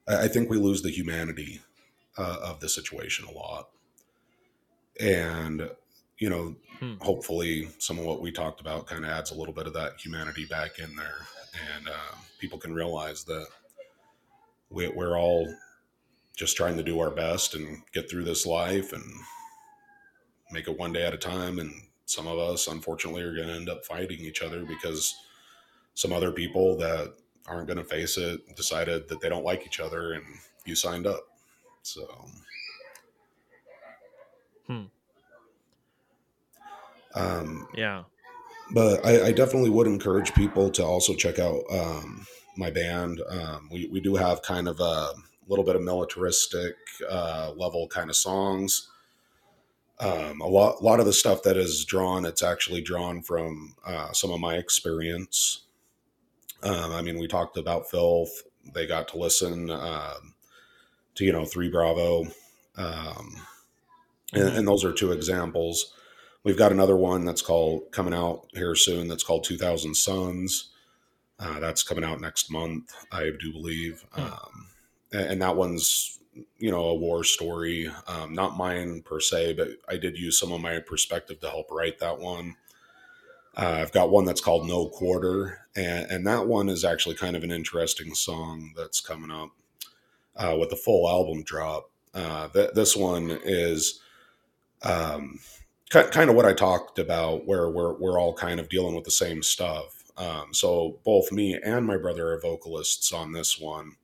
I, 0.07 0.25
I 0.25 0.29
think 0.29 0.51
we 0.51 0.59
lose 0.59 0.83
the 0.83 0.91
humanity 0.91 1.61
uh, 2.17 2.39
of 2.43 2.61
the 2.61 2.69
situation 2.69 3.27
a 3.27 3.33
lot, 3.33 3.69
and 5.01 5.71
you 6.19 6.29
know, 6.29 6.55
hmm. 6.81 6.95
hopefully 7.01 7.69
some 7.79 7.99
of 7.99 8.05
what 8.05 8.21
we 8.21 8.33
talked 8.33 8.61
about 8.61 8.87
kind 8.87 9.05
of 9.05 9.11
adds 9.11 9.31
a 9.31 9.35
little 9.35 9.55
bit 9.55 9.67
of 9.67 9.73
that 9.75 10.01
humanity 10.01 10.45
back 10.45 10.79
in 10.79 10.95
there, 10.97 11.27
and 11.77 11.89
uh, 11.89 12.15
people 12.39 12.59
can 12.59 12.75
realize 12.75 13.25
that 13.25 13.47
we, 14.71 14.89
we're 14.89 15.19
all 15.19 15.53
just 16.37 16.57
trying 16.57 16.77
to 16.77 16.83
do 16.83 17.01
our 17.01 17.11
best 17.11 17.55
and 17.55 17.83
get 17.93 18.09
through 18.11 18.25
this 18.25 18.47
life 18.47 18.93
and 18.93 19.03
make 20.53 20.69
it 20.69 20.79
one 20.79 20.93
day 20.93 21.05
at 21.05 21.15
a 21.15 21.19
time. 21.19 21.59
And 21.59 21.73
some 22.07 22.27
of 22.27 22.39
us, 22.39 22.69
unfortunately, 22.69 23.23
are 23.23 23.35
going 23.35 23.49
to 23.49 23.55
end 23.55 23.69
up 23.69 23.85
fighting 23.85 24.21
each 24.21 24.43
other 24.43 24.65
because 24.65 25.15
some 25.95 26.13
other 26.13 26.31
people 26.31 26.77
that 26.79 27.15
aren't 27.47 27.67
going 27.67 27.79
to 27.79 27.85
face 27.85 28.17
it 28.17 28.41
decided 28.55 29.09
that 29.09 29.21
they 29.21 29.29
don't 29.29 29.45
like 29.45 29.67
each 29.67 29.81
other 29.81 30.13
and 30.13 30.25
you 30.65 30.75
signed 30.75 31.07
up. 31.07 31.27
So. 31.83 32.07
Hmm. 34.69 34.85
Um, 37.15 37.69
yeah. 37.75 38.05
But 38.71 39.05
I, 39.05 39.29
I, 39.29 39.33
definitely 39.33 39.71
would 39.71 39.87
encourage 39.87 40.35
people 40.35 40.71
to 40.73 40.85
also 40.85 41.15
check 41.15 41.39
out 41.39 41.63
um, 41.71 42.27
my 42.57 42.71
band. 42.71 43.23
Um, 43.31 43.69
we, 43.73 43.87
we 43.87 44.01
do 44.01 44.15
have 44.15 44.43
kind 44.43 44.69
of 44.69 44.79
a 44.79 45.15
little 45.49 45.65
bit 45.65 45.75
of 45.75 45.83
militaristic 45.83 46.77
uh, 47.09 47.53
level 47.57 47.89
kind 47.89 48.11
of 48.11 48.17
songs. 48.17 48.89
Um, 50.01 50.41
a 50.41 50.47
lot, 50.47 50.81
a 50.81 50.85
lot 50.85 51.01
of 51.01 51.07
the 51.07 51.13
stuff 51.13 51.43
that 51.43 51.57
is 51.57 51.85
drawn, 51.85 52.25
it's 52.25 52.43
actually 52.43 52.83
drawn 52.83 53.23
from 53.23 53.75
uh, 53.85 54.13
some 54.13 54.31
of 54.31 54.39
my 54.39 54.55
experience. 54.55 55.63
Um, 56.63 56.93
I 56.93 57.03
mean, 57.03 57.19
we 57.19 57.27
talked 57.27 57.57
about 57.57 57.91
filth. 57.91 58.43
They 58.75 58.87
got 58.87 59.09
to 59.09 59.19
listen 59.19 59.71
um, 59.71 60.35
to 61.15 61.25
you 61.25 61.33
know 61.33 61.45
three 61.45 61.71
Bravo, 61.71 62.27
um, 62.77 63.37
and, 64.33 64.43
mm-hmm. 64.43 64.59
and, 64.59 64.69
those 64.69 64.85
are 64.85 64.93
two 64.93 65.13
examples. 65.13 65.93
We've 66.45 66.59
got 66.59 66.73
another 66.73 66.97
one 66.97 67.25
that's 67.25 67.43
called 67.43 67.91
coming 67.93 68.15
out 68.15 68.47
here 68.53 68.75
soon. 68.75 69.09
That's 69.09 69.25
called 69.25 69.45
Two 69.45 69.57
Thousand 69.57 69.95
Sons. 69.95 70.71
Uh, 71.41 71.61
that's 71.61 71.83
coming 71.83 72.05
out 72.05 72.21
next 72.21 72.51
month, 72.51 72.93
I 73.13 73.31
do 73.41 73.53
believe, 73.53 74.05
hmm. 74.13 74.23
um, 74.23 74.67
and, 75.13 75.23
and, 75.23 75.43
that 75.43 75.55
one's 75.55 76.19
you 76.59 76.71
know 76.71 76.85
a 76.87 76.95
war 76.95 77.23
story, 77.23 77.89
um, 78.09 78.35
not 78.35 78.57
mine 78.57 79.03
per 79.03 79.21
se, 79.21 79.55
but 79.55 79.69
I 79.89 79.97
did 79.97 80.19
use 80.19 80.39
some 80.39 80.53
of 80.53 80.61
my 80.61 80.81
perspective 80.81 81.41
to 81.41 81.49
help 81.49 81.71
write 81.71 82.01
that 82.01 82.19
one. 82.19 82.57
Uh, 83.57 83.79
I've 83.83 83.93
got 83.93 84.11
one 84.11 84.25
that's 84.25 84.41
called 84.41 84.69
No 84.69 84.89
Quarter, 84.89 85.59
and, 85.75 86.11
and, 86.11 86.27
that 86.27 86.47
one 86.47 86.69
is 86.69 86.85
actually 86.85 87.17
kind 87.17 87.35
of 87.35 87.43
an 87.43 87.51
interesting 87.51 88.15
song 88.15 88.73
that's 88.77 89.01
coming 89.01 89.31
up 89.31 89.51
uh, 90.37 90.57
with 90.59 90.71
the 90.71 90.77
full 90.77 91.09
album 91.09 91.43
drop. 91.43 91.91
Uh, 92.15 92.49
th- 92.49 92.71
this 92.75 92.97
one 92.97 93.39
is 93.45 94.01
um, 94.83 95.39
kind 95.91 96.31
of 96.31 96.37
what 96.37 96.45
I 96.45 96.53
talked 96.53 96.99
about, 96.99 97.47
where 97.47 97.69
we're 97.71 97.95
we're 97.95 98.21
all 98.21 98.35
kind 98.35 98.61
of 98.61 98.69
dealing 98.69 98.95
with 98.95 99.05
the 99.05 99.11
same 99.11 99.43
stuff. 99.43 100.05
Um, 100.17 100.53
so 100.53 100.99
both 101.05 101.31
me 101.31 101.59
and 101.63 101.87
my 101.87 101.97
brother 101.97 102.33
are 102.33 102.41
vocalists 102.41 103.13
on 103.13 103.33
this 103.33 103.59
one, 103.59 103.97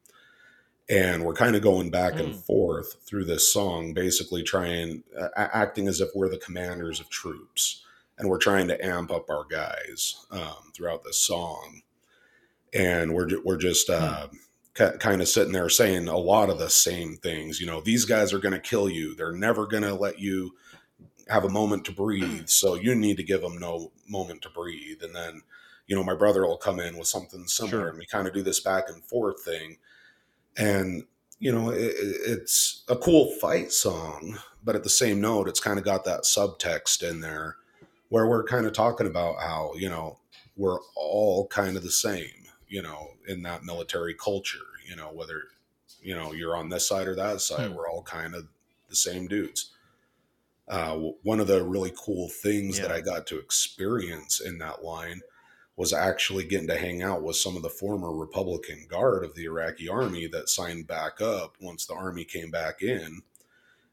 and 0.89 1.25
we're 1.25 1.35
kind 1.35 1.57
of 1.57 1.63
going 1.63 1.91
back 1.91 2.15
mm. 2.15 2.21
and 2.21 2.37
forth 2.37 2.97
through 3.05 3.25
this 3.25 3.53
song, 3.53 3.93
basically 3.95 4.43
trying 4.43 5.03
uh, 5.19 5.29
acting 5.37 5.89
as 5.89 6.01
if 6.01 6.11
we're 6.15 6.29
the 6.29 6.39
commanders 6.39 7.01
of 7.01 7.11
troops, 7.11 7.85
and 8.19 8.29
we're 8.29 8.39
trying 8.39 8.69
to 8.69 8.85
amp 8.85 9.11
up 9.11 9.29
our 9.29 9.45
guys 9.45 10.27
um, 10.31 10.73
throughout 10.75 11.05
this 11.05 11.19
song, 11.19 11.83
and 12.73 13.15
we're 13.15 13.29
we're 13.45 13.57
just. 13.57 13.91
Uh, 13.91 14.29
mm 14.29 14.39
kind 14.75 15.23
of 15.23 15.29
sitting 15.29 15.53
there 15.53 15.69
saying 15.69 16.09
a 16.09 16.17
lot 16.17 16.51
of 16.51 16.59
the 16.59 16.69
same 16.69 17.17
things. 17.17 17.61
You 17.61 17.67
know, 17.69 17.81
these 17.81 18.05
guys 18.05 18.33
are 18.33 18.41
going 18.41 18.55
to 18.55 18.61
kill 18.61 18.91
you. 18.91 19.15
They're 19.15 19.33
never 19.33 19.67
going 19.67 19.85
to 19.85 19.95
let 19.95 20.19
you 20.19 20.55
have 21.29 21.45
a 21.45 21.49
moment 21.49 21.85
to 21.87 21.93
breathe. 21.93 22.49
So 22.49 22.75
you 22.75 22.95
need 22.95 23.17
to 23.17 23.23
give 23.23 23.43
them 23.43 23.59
no 23.59 23.93
moment 24.09 24.43
to 24.43 24.51
breathe. 24.51 25.03
And 25.03 25.15
then, 25.15 25.43
you 25.87 25.97
know, 25.97 26.05
my 26.05 26.15
brother 26.15 26.47
will 26.47 26.57
come 26.57 26.81
in 26.81 26.97
with 26.97 27.09
something 27.09 27.47
similar 27.47 27.85
sure. 27.85 27.89
and 27.89 27.99
we 27.99 28.07
kind 28.07 28.27
of 28.27 28.35
do 28.35 28.43
this 28.43 28.61
back 28.61 28.89
and 28.89 29.05
forth 29.05 29.43
thing. 29.45 29.79
And, 30.57 31.05
you 31.39 31.53
know, 31.53 31.71
it, 31.71 31.95
it's 31.97 32.85
a 32.89 32.97
cool 32.97 33.33
fight 33.41 33.73
song, 33.73 34.39
but 34.63 34.77
at 34.77 34.83
the 34.83 34.91
same 34.91 35.21
note, 35.21 35.49
it's 35.49 35.61
kind 35.61 35.79
of 35.79 35.85
got 35.85 36.05
that 36.05 36.23
subtext 36.23 37.09
in 37.09 37.21
there 37.21 37.57
where 38.09 38.29
we're 38.29 38.45
kind 38.45 38.67
of 38.67 38.73
talking 38.73 39.07
about 39.07 39.41
how, 39.41 39.73
you 39.77 39.89
know, 39.89 40.19
we're 40.57 40.79
all 40.95 41.49
kind 41.49 41.77
of 41.77 41.83
the 41.83 41.91
same, 41.91 42.47
you 42.69 42.83
know, 42.83 43.11
in 43.27 43.43
that 43.43 43.65
military 43.65 44.15
culture, 44.15 44.59
you 44.89 44.95
know, 44.95 45.11
whether, 45.13 45.45
you 46.01 46.15
know, 46.15 46.33
you're 46.33 46.57
on 46.57 46.69
this 46.69 46.87
side 46.87 47.09
or 47.09 47.17
that 47.17 47.41
side, 47.41 47.71
hmm. 47.71 47.75
we're 47.75 47.89
all 47.89 48.03
kind 48.03 48.35
of 48.35 48.47
the 48.89 48.95
same 48.95 49.27
dudes 49.27 49.74
uh, 50.69 50.97
one 51.23 51.41
of 51.41 51.47
the 51.47 51.63
really 51.63 51.93
cool 51.97 52.29
things 52.29 52.79
yeah. 52.79 52.87
that 52.87 52.95
I 52.95 53.01
got 53.01 53.27
to 53.29 53.39
experience 53.39 54.41
in 54.41 54.59
that 54.59 54.83
line 54.83 55.21
was 55.77 55.93
actually 55.93 56.45
getting 56.45 56.69
to 56.69 56.79
hang 56.79 57.03
out 57.03 57.23
with 57.23 57.37
some 57.37 57.57
of 57.57 57.63
the 57.63 57.69
former 57.69 58.13
Republican 58.13 58.87
Guard 58.89 59.25
of 59.25 59.35
the 59.35 59.45
Iraqi 59.45 59.89
army 59.89 60.27
that 60.29 60.49
signed 60.49 60.87
back 60.87 61.21
up 61.21 61.57
once 61.61 61.85
the 61.85 61.95
army 61.95 62.25
came 62.25 62.51
back 62.51 62.81
in 62.81 63.23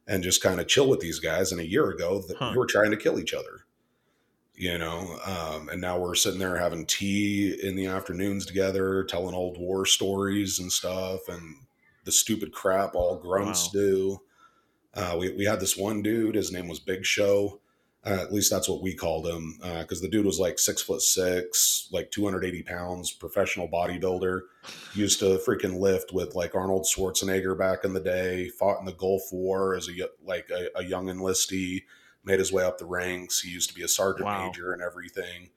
and 0.07 0.23
just 0.23 0.43
kind 0.43 0.59
of 0.59 0.67
chill 0.67 0.87
with 0.87 0.99
these 0.99 1.19
guys. 1.19 1.51
And 1.51 1.59
a 1.59 1.67
year 1.67 1.89
ago, 1.89 2.23
huh. 2.37 2.49
we 2.51 2.57
were 2.57 2.67
trying 2.67 2.91
to 2.91 2.97
kill 2.97 3.19
each 3.19 3.33
other, 3.33 3.65
you 4.53 4.77
know, 4.77 5.17
um, 5.25 5.69
and 5.69 5.81
now 5.81 5.97
we're 5.97 6.15
sitting 6.15 6.39
there 6.39 6.57
having 6.57 6.85
tea 6.85 7.59
in 7.61 7.75
the 7.75 7.87
afternoons 7.87 8.45
together, 8.45 9.03
telling 9.03 9.33
old 9.33 9.57
war 9.57 9.85
stories 9.85 10.59
and 10.59 10.71
stuff 10.71 11.27
and 11.27 11.55
the 12.03 12.11
stupid 12.11 12.51
crap 12.51 12.95
all 12.95 13.17
grunts 13.17 13.67
wow. 13.67 13.81
do 13.81 14.21
uh, 14.93 15.15
we, 15.19 15.31
we 15.33 15.45
had 15.45 15.59
this 15.59 15.77
one 15.77 16.01
dude, 16.01 16.35
his 16.35 16.51
name 16.51 16.67
was 16.67 16.79
Big 16.79 17.05
Show. 17.05 17.59
Uh, 18.03 18.17
at 18.19 18.33
least 18.33 18.49
that's 18.49 18.67
what 18.67 18.81
we 18.81 18.95
called 18.95 19.27
him, 19.27 19.59
because 19.59 19.99
uh, 19.99 20.01
the 20.01 20.09
dude 20.09 20.25
was 20.25 20.39
like 20.39 20.57
six 20.57 20.81
foot 20.81 21.03
six, 21.03 21.87
like 21.91 22.09
280 22.09 22.63
pounds, 22.63 23.11
professional 23.11 23.69
bodybuilder. 23.69 24.41
Used 24.95 25.19
to 25.19 25.39
freaking 25.47 25.79
lift 25.79 26.11
with 26.11 26.33
like 26.33 26.55
Arnold 26.55 26.85
Schwarzenegger 26.85 27.55
back 27.57 27.83
in 27.83 27.93
the 27.93 27.99
day. 27.99 28.49
Fought 28.49 28.79
in 28.79 28.85
the 28.85 28.93
Gulf 28.93 29.31
War 29.31 29.75
as 29.75 29.87
a 29.87 29.93
like 30.25 30.49
a, 30.49 30.79
a 30.79 30.83
young 30.83 31.07
enlistee. 31.07 31.83
Made 32.25 32.39
his 32.39 32.51
way 32.51 32.63
up 32.63 32.79
the 32.79 32.85
ranks. 32.85 33.41
He 33.41 33.51
used 33.51 33.69
to 33.69 33.75
be 33.75 33.83
a 33.83 33.87
sergeant 33.87 34.25
wow. 34.25 34.47
major 34.47 34.73
and 34.73 34.81
everything 34.81 35.49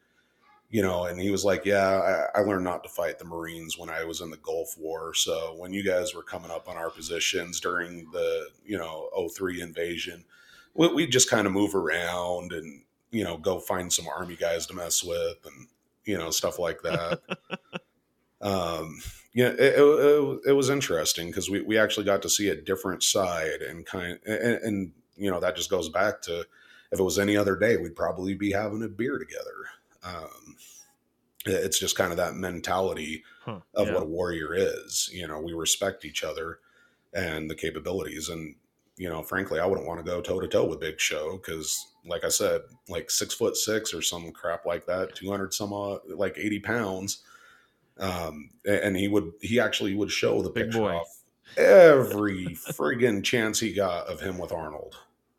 you 0.74 0.82
know, 0.82 1.04
and 1.04 1.20
he 1.20 1.30
was 1.30 1.44
like, 1.44 1.64
Yeah, 1.64 2.26
I, 2.34 2.40
I, 2.40 2.42
learned 2.42 2.64
not 2.64 2.82
to 2.82 2.88
fight 2.88 3.20
the 3.20 3.24
Marines 3.24 3.78
when 3.78 3.88
I 3.88 4.02
was 4.02 4.20
in 4.20 4.28
the 4.28 4.38
Gulf 4.38 4.74
War. 4.76 5.14
So 5.14 5.54
when 5.56 5.72
you 5.72 5.84
guys 5.84 6.16
were 6.16 6.24
coming 6.24 6.50
up 6.50 6.68
on 6.68 6.76
our 6.76 6.90
positions 6.90 7.60
during 7.60 8.10
the, 8.10 8.48
you 8.66 8.76
know, 8.76 9.08
03 9.32 9.60
invasion, 9.60 10.24
we, 10.74 10.88
we 10.88 11.06
just 11.06 11.30
kind 11.30 11.46
of 11.46 11.52
move 11.52 11.76
around 11.76 12.50
and, 12.50 12.82
you 13.12 13.22
know, 13.22 13.36
go 13.36 13.60
find 13.60 13.92
some 13.92 14.08
army 14.08 14.34
guys 14.34 14.66
to 14.66 14.74
mess 14.74 15.04
with 15.04 15.36
and, 15.44 15.68
you 16.06 16.18
know, 16.18 16.30
stuff 16.30 16.58
like 16.58 16.82
that. 16.82 17.20
um, 18.40 19.00
yeah, 19.32 19.50
it, 19.50 19.78
it, 19.78 20.40
it 20.44 20.52
was 20.54 20.70
interesting 20.70 21.28
because 21.28 21.48
we, 21.48 21.60
we 21.60 21.78
actually 21.78 22.04
got 22.04 22.20
to 22.22 22.28
see 22.28 22.48
a 22.48 22.60
different 22.60 23.04
side 23.04 23.62
and 23.62 23.86
kind 23.86 24.18
and, 24.26 24.54
and, 24.64 24.92
you 25.16 25.30
know, 25.30 25.38
that 25.38 25.54
just 25.54 25.70
goes 25.70 25.88
back 25.88 26.20
to 26.22 26.44
if 26.90 26.98
it 26.98 27.04
was 27.04 27.20
any 27.20 27.36
other 27.36 27.54
day, 27.54 27.76
we'd 27.76 27.94
probably 27.94 28.34
be 28.34 28.50
having 28.50 28.82
a 28.82 28.88
beer 28.88 29.18
together. 29.18 29.66
Um, 30.04 30.56
it's 31.46 31.78
just 31.78 31.96
kind 31.96 32.10
of 32.10 32.16
that 32.16 32.34
mentality 32.34 33.22
huh, 33.42 33.60
of 33.74 33.88
yeah. 33.88 33.94
what 33.94 34.02
a 34.02 34.06
warrior 34.06 34.54
is. 34.54 35.10
You 35.12 35.28
know, 35.28 35.40
we 35.40 35.52
respect 35.52 36.04
each 36.04 36.24
other 36.24 36.60
and 37.12 37.50
the 37.50 37.54
capabilities. 37.54 38.28
And, 38.28 38.54
you 38.96 39.08
know, 39.08 39.22
frankly, 39.22 39.60
I 39.60 39.66
wouldn't 39.66 39.86
want 39.86 40.04
to 40.04 40.10
go 40.10 40.20
toe 40.20 40.40
to 40.40 40.48
toe 40.48 40.64
with 40.64 40.80
Big 40.80 41.00
Show 41.00 41.36
because, 41.36 41.92
like 42.06 42.24
I 42.24 42.28
said, 42.28 42.62
like 42.88 43.10
six 43.10 43.34
foot 43.34 43.56
six 43.56 43.92
or 43.92 44.00
some 44.00 44.32
crap 44.32 44.64
like 44.64 44.86
that, 44.86 45.14
200 45.14 45.52
some 45.52 45.72
odd, 45.72 46.00
like 46.08 46.38
80 46.38 46.60
pounds. 46.60 47.22
Um, 47.98 48.50
and 48.66 48.96
he 48.96 49.08
would, 49.08 49.32
he 49.40 49.60
actually 49.60 49.94
would 49.94 50.10
show 50.10 50.42
the 50.42 50.50
Big 50.50 50.64
picture 50.64 50.80
boy. 50.80 50.94
off 50.94 51.20
every 51.56 52.46
friggin' 52.46 53.22
chance 53.22 53.60
he 53.60 53.72
got 53.72 54.06
of 54.06 54.20
him 54.20 54.38
with 54.38 54.52
Arnold. 54.52 54.96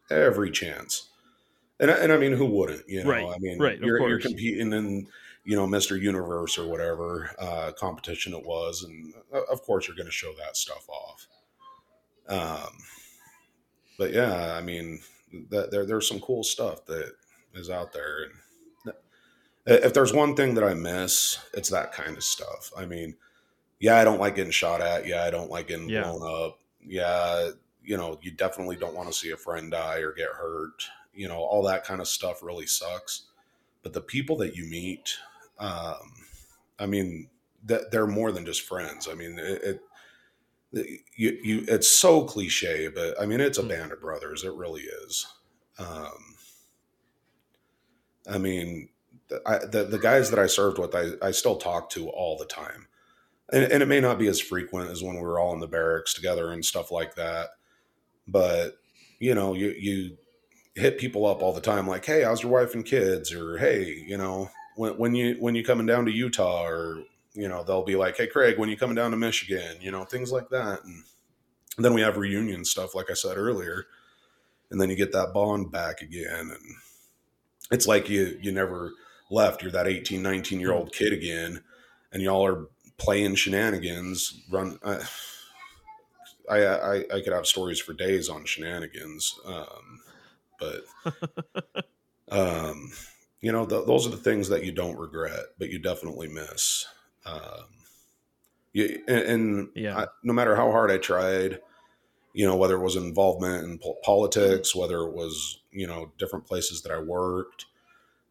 Every 0.09 0.51
chance. 0.51 1.09
And, 1.79 1.91
and 1.91 2.11
I 2.11 2.17
mean, 2.17 2.31
who 2.31 2.45
wouldn't? 2.45 2.87
You 2.87 3.03
know, 3.03 3.09
right, 3.09 3.25
I 3.25 3.37
mean, 3.39 3.59
right, 3.59 3.79
you're, 3.79 4.07
you're 4.07 4.19
competing 4.19 4.71
in 4.73 5.07
you 5.45 5.55
know, 5.55 5.67
Mr. 5.67 5.99
Universe 5.99 6.57
or 6.57 6.67
whatever 6.67 7.29
uh, 7.37 7.71
competition 7.77 8.33
it 8.33 8.43
was. 8.43 8.83
And 8.83 9.13
uh, 9.33 9.41
of 9.51 9.61
course, 9.61 9.87
you're 9.87 9.95
going 9.95 10.07
to 10.07 10.11
show 10.11 10.33
that 10.39 10.57
stuff 10.57 10.89
off. 10.89 11.27
Um, 12.27 12.73
but 13.99 14.11
yeah, 14.11 14.55
I 14.55 14.61
mean, 14.61 14.99
that, 15.51 15.69
there, 15.69 15.85
there's 15.85 16.07
some 16.07 16.19
cool 16.19 16.43
stuff 16.43 16.85
that 16.87 17.13
is 17.53 17.69
out 17.69 17.93
there. 17.93 18.23
And 18.85 18.95
if 19.67 19.93
there's 19.93 20.13
one 20.13 20.35
thing 20.35 20.55
that 20.55 20.63
I 20.63 20.73
miss, 20.73 21.39
it's 21.53 21.69
that 21.69 21.91
kind 21.91 22.17
of 22.17 22.23
stuff. 22.23 22.71
I 22.75 22.85
mean, 22.85 23.15
yeah, 23.79 23.97
I 23.97 24.03
don't 24.03 24.19
like 24.19 24.35
getting 24.35 24.51
shot 24.51 24.81
at. 24.81 25.05
Yeah, 25.05 25.23
I 25.23 25.29
don't 25.29 25.51
like 25.51 25.67
getting 25.67 25.89
yeah. 25.89 26.03
blown 26.03 26.45
up. 26.45 26.59
Yeah, 26.83 27.49
you 27.83 27.97
know, 27.97 28.19
you 28.21 28.31
definitely 28.31 28.77
don't 28.77 28.95
want 28.95 29.09
to 29.09 29.13
see 29.13 29.31
a 29.31 29.37
friend 29.37 29.71
die 29.71 29.99
or 29.99 30.11
get 30.11 30.29
hurt. 30.29 30.83
You 31.15 31.27
know, 31.27 31.37
all 31.37 31.63
that 31.63 31.85
kind 31.85 32.01
of 32.01 32.07
stuff 32.07 32.43
really 32.43 32.67
sucks. 32.67 33.23
But 33.83 33.93
the 33.93 34.01
people 34.01 34.37
that 34.37 34.55
you 34.55 34.65
meet, 34.65 35.15
um, 35.59 36.13
I 36.79 36.85
mean, 36.85 37.29
that 37.65 37.91
they're 37.91 38.07
more 38.07 38.31
than 38.31 38.45
just 38.45 38.61
friends. 38.61 39.07
I 39.09 39.13
mean, 39.13 39.39
it, 39.39 39.81
it, 40.73 41.01
you, 41.15 41.37
you, 41.41 41.65
it's 41.67 41.87
so 41.87 42.23
cliche, 42.23 42.89
but 42.89 43.19
I 43.19 43.25
mean, 43.25 43.39
it's 43.39 43.57
a 43.57 43.63
mm. 43.63 43.69
band 43.69 43.91
of 43.91 44.01
brothers. 44.01 44.43
It 44.43 44.53
really 44.53 44.81
is. 44.81 45.25
Um, 45.77 46.35
I 48.29 48.37
mean, 48.37 48.89
I, 49.45 49.59
the, 49.59 49.85
the 49.85 49.99
guys 49.99 50.29
that 50.31 50.39
I 50.39 50.47
served 50.47 50.79
with, 50.79 50.95
I, 50.95 51.11
I 51.21 51.31
still 51.31 51.57
talk 51.57 51.89
to 51.91 52.09
all 52.09 52.37
the 52.37 52.45
time. 52.45 52.87
And, 53.51 53.63
and 53.71 53.83
it 53.83 53.87
may 53.87 53.99
not 53.99 54.17
be 54.17 54.27
as 54.27 54.41
frequent 54.41 54.89
as 54.89 55.03
when 55.03 55.15
we 55.15 55.21
were 55.21 55.39
all 55.39 55.53
in 55.53 55.59
the 55.59 55.67
barracks 55.67 56.13
together 56.13 56.51
and 56.51 56.65
stuff 56.65 56.91
like 56.91 57.15
that. 57.15 57.49
But, 58.27 58.77
you 59.19 59.35
know, 59.35 59.53
you, 59.53 59.73
you 59.77 60.17
hit 60.75 60.97
people 60.97 61.25
up 61.25 61.41
all 61.41 61.53
the 61.53 61.61
time 61.61 61.87
like, 61.87 62.05
hey, 62.05 62.23
how's 62.23 62.43
your 62.43 62.51
wife 62.51 62.73
and 62.73 62.85
kids? 62.85 63.33
Or, 63.33 63.57
hey, 63.57 64.03
you 64.07 64.17
know, 64.17 64.49
when, 64.75 64.97
when 64.97 65.15
you 65.15 65.35
when 65.39 65.55
you 65.55 65.63
coming 65.63 65.85
down 65.85 66.05
to 66.05 66.11
Utah? 66.11 66.65
or 66.65 67.03
you 67.33 67.49
know 67.49 67.63
they'll 67.63 67.83
be 67.83 67.97
like 67.97 68.15
hey 68.15 68.27
Craig 68.27 68.57
when 68.57 68.69
you 68.69 68.77
coming 68.77 68.95
down 68.95 69.11
to 69.11 69.17
Michigan? 69.17 69.77
you 69.81 69.91
know 69.91 70.05
things 70.05 70.31
like 70.31 70.49
that 70.49 70.83
and 70.85 71.03
then 71.77 71.93
we 71.93 72.01
have 72.01 72.17
reunion 72.17 72.63
stuff 72.63 72.95
like 72.95 73.11
I 73.11 73.13
said 73.13 73.37
earlier 73.37 73.87
and 74.71 74.79
then 74.79 74.89
you 74.89 74.95
get 74.95 75.11
that 75.11 75.33
bond 75.33 75.71
back 75.71 76.01
again 76.01 76.49
and 76.51 76.75
it's 77.71 77.87
like 77.87 78.09
you 78.09 78.37
you 78.41 78.51
never 78.51 78.91
left. 79.29 79.61
You're 79.61 79.71
that 79.71 79.87
18 79.87 80.21
19 80.21 80.59
year 80.59 80.73
old 80.73 80.93
kid 80.93 81.13
again 81.13 81.61
and 82.11 82.21
y'all 82.21 82.45
are 82.45 82.67
playing 82.97 83.35
shenanigans 83.35 84.41
run 84.49 84.79
I, 86.49 86.63
I, 86.63 86.95
I 87.13 87.21
could 87.21 87.33
have 87.33 87.47
stories 87.47 87.81
for 87.81 87.93
days 87.93 88.29
on 88.29 88.45
shenanigans 88.45 89.37
um, 89.45 90.01
but 90.59 91.85
um 92.31 92.91
you 93.45 93.51
know, 93.51 93.63
the, 93.63 93.85
those 93.85 94.07
are 94.07 94.09
the 94.09 94.17
things 94.17 94.49
that 94.49 94.63
you 94.63 94.71
don't 94.71 94.97
regret, 94.97 95.45
but 95.59 95.69
you 95.69 95.77
definitely 95.77 96.27
miss. 96.27 96.87
Um, 97.27 97.67
you, 98.73 99.03
and, 99.07 99.21
and 99.21 99.69
yeah. 99.75 99.99
I, 99.99 100.07
no 100.23 100.33
matter 100.33 100.55
how 100.55 100.71
hard 100.71 100.89
I 100.89 100.97
tried, 100.97 101.59
you 102.33 102.47
know, 102.47 102.55
whether 102.55 102.75
it 102.75 102.83
was 102.83 102.95
involvement 102.95 103.63
in 103.65 103.77
po- 103.77 103.97
politics, 104.03 104.75
whether 104.75 105.01
it 105.01 105.13
was, 105.13 105.59
you 105.71 105.85
know, 105.85 106.11
different 106.17 106.47
places 106.47 106.81
that 106.81 106.91
I 106.91 106.97
worked, 106.97 107.65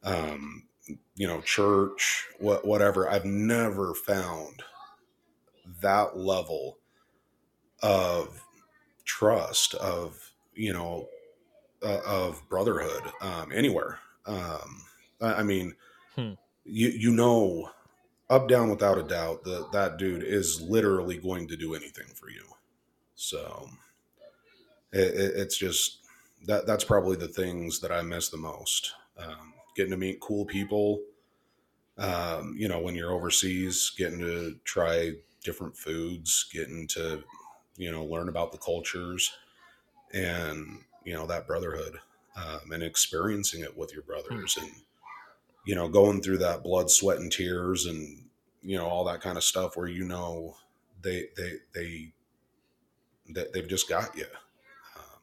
um, 0.03 0.65
you 1.15 1.29
know, 1.29 1.41
church, 1.43 2.27
what, 2.41 2.67
whatever, 2.67 3.09
I've 3.09 3.25
never 3.25 3.95
found 3.95 4.65
that 5.81 6.17
level 6.17 6.79
of 7.85 8.45
trust, 9.05 9.75
of, 9.75 10.33
you 10.55 10.73
know, 10.73 11.07
uh, 11.85 12.01
of 12.07 12.43
brotherhood 12.49 13.03
um, 13.21 13.53
anywhere. 13.53 13.99
Um, 14.27 14.85
I 15.21 15.43
mean, 15.43 15.75
hmm. 16.17 16.33
you 16.65 16.89
you 16.89 17.13
know, 17.13 17.71
up 18.31 18.49
down 18.49 18.71
without 18.71 18.99
a 18.99 19.03
doubt 19.03 19.45
that 19.45 19.71
that 19.73 19.97
dude 19.99 20.23
is 20.23 20.61
literally 20.61 21.19
going 21.19 21.47
to 21.49 21.57
do 21.57 21.75
anything 21.75 22.07
for 22.15 22.31
you. 22.31 22.45
So 23.15 23.69
it, 24.93 25.15
it, 25.15 25.33
it's 25.37 25.57
just 25.57 25.99
that 26.47 26.67
that's 26.67 26.85
probably 26.85 27.17
the 27.17 27.29
things 27.29 27.81
that 27.81 27.93
I 27.93 28.03
miss 28.03 28.29
the 28.29 28.37
most. 28.37 28.93
Um, 29.19 29.55
getting 29.77 29.93
to 29.93 29.97
meet 29.97 30.21
cool 30.21 30.45
people. 30.45 31.01
Um, 31.97 32.55
you 32.57 32.69
know, 32.69 32.81
when 32.81 32.95
you're 32.95 33.13
overseas, 33.13 33.93
getting 33.97 34.19
to 34.19 34.57
try 34.65 35.13
different 35.45 35.77
foods, 35.77 36.47
getting 36.53 36.89
to 36.89 37.23
you 37.77 37.91
know 37.91 38.05
learn 38.05 38.29
about 38.29 38.53
the 38.53 38.59
cultures, 38.59 39.33
and 40.13 40.81
you 41.05 41.15
know 41.15 41.27
that 41.27 41.47
brotherhood. 41.47 41.99
Um, 42.37 42.73
and 42.73 42.83
experiencing 42.83 43.61
it 43.61 43.77
with 43.77 43.93
your 43.93 44.03
brothers 44.03 44.55
hmm. 44.55 44.65
and 44.65 44.73
you 45.65 45.75
know, 45.75 45.89
going 45.89 46.21
through 46.21 46.39
that 46.39 46.63
blood, 46.63 46.91
sweat, 46.91 47.19
and 47.19 47.33
tears, 47.33 47.87
and 47.87 48.25
you 48.63 48.77
know 48.77 48.87
all 48.87 49.05
that 49.05 49.21
kind 49.21 49.37
of 49.37 49.45
stuff, 49.45 49.77
where 49.77 49.89
you 49.89 50.05
know 50.05 50.57
they 51.03 51.29
they 51.37 51.53
they 51.75 52.13
that 53.31 53.53
they've 53.53 53.69
just 53.69 53.89
got 53.89 54.15
you. 54.17 54.27
Um, 54.97 55.21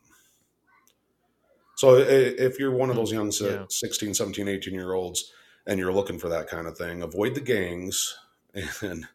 so 1.76 1.96
if 1.98 2.60
you're 2.60 2.72
one 2.72 2.90
of 2.90 2.96
those 2.96 3.12
young 3.12 3.32
yeah. 3.40 3.66
16, 3.70 4.16
17, 4.16 4.48
18 4.48 4.74
year 4.74 4.94
olds 4.94 5.32
and 5.68 5.80
you're 5.80 5.94
looking 5.94 6.18
for 6.18 6.30
that 6.30 6.48
kind 6.48 6.66
of 6.66 6.76
thing, 6.76 7.04
avoid 7.04 7.36
the 7.36 7.42
gangs 7.42 8.18
and 8.82 9.08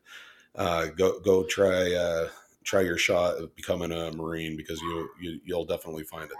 uh, 0.55 0.87
go 0.87 1.19
go 1.19 1.43
try 1.43 1.93
uh, 1.93 2.29
try 2.67 2.81
your 2.81 2.99
shot 2.99 3.41
at 3.41 3.55
becoming 3.55 3.93
a 3.93 4.11
marine 4.13 4.57
because 4.57 4.81
you, 4.83 5.09
you 5.21 5.41
you'll 5.45 5.65
definitely 5.65 6.03
find 6.03 6.25
it 6.25 6.37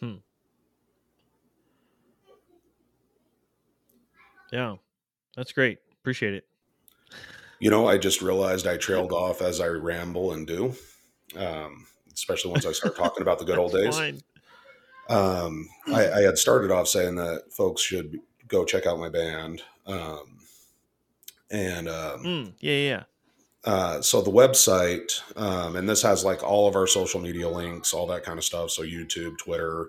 there. 0.00 0.08
Hmm. 0.08 0.16
Yeah, 4.52 4.76
that's 5.36 5.52
great. 5.52 5.78
Appreciate 6.00 6.34
it. 6.34 6.46
You 7.58 7.70
know, 7.70 7.88
I 7.88 7.98
just 7.98 8.22
realized 8.22 8.66
I 8.66 8.76
trailed 8.76 9.12
off 9.12 9.42
as 9.42 9.60
I 9.60 9.66
ramble 9.66 10.32
and 10.32 10.46
do, 10.46 10.74
um, 11.36 11.86
especially 12.12 12.52
once 12.52 12.64
I 12.64 12.72
start 12.72 12.96
talking 12.96 13.22
about 13.22 13.38
the 13.38 13.44
good 13.44 13.58
old 13.58 13.72
days. 13.82 14.22
Um, 15.08 15.68
I, 15.88 16.10
I, 16.10 16.20
had 16.22 16.36
started 16.36 16.72
off 16.72 16.88
saying 16.88 17.14
that 17.14 17.44
folks 17.52 17.80
should 17.80 18.18
go 18.48 18.64
check 18.64 18.86
out 18.86 18.98
my 18.98 19.08
band. 19.08 19.62
Um, 19.86 20.38
and 21.48 21.88
um, 21.88 22.24
mm, 22.24 22.52
yeah, 22.58 22.72
yeah. 22.74 23.02
Uh, 23.66 24.00
so 24.00 24.22
the 24.22 24.30
website, 24.30 25.20
um, 25.36 25.74
and 25.74 25.88
this 25.88 26.00
has 26.02 26.24
like 26.24 26.42
all 26.44 26.68
of 26.68 26.76
our 26.76 26.86
social 26.86 27.20
media 27.20 27.48
links, 27.48 27.92
all 27.92 28.06
that 28.06 28.22
kind 28.22 28.38
of 28.38 28.44
stuff. 28.44 28.70
So 28.70 28.82
YouTube, 28.82 29.36
Twitter, 29.38 29.88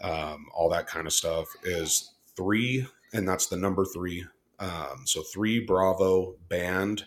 um, 0.00 0.46
all 0.54 0.70
that 0.70 0.86
kind 0.86 1.08
of 1.08 1.12
stuff 1.12 1.48
is 1.64 2.12
three 2.36 2.86
and 3.12 3.28
that's 3.28 3.46
the 3.46 3.56
number 3.56 3.84
three. 3.84 4.24
Um, 4.58 5.02
so 5.04 5.22
three 5.22 5.60
bravo 5.60 6.36
band.com 6.48 7.04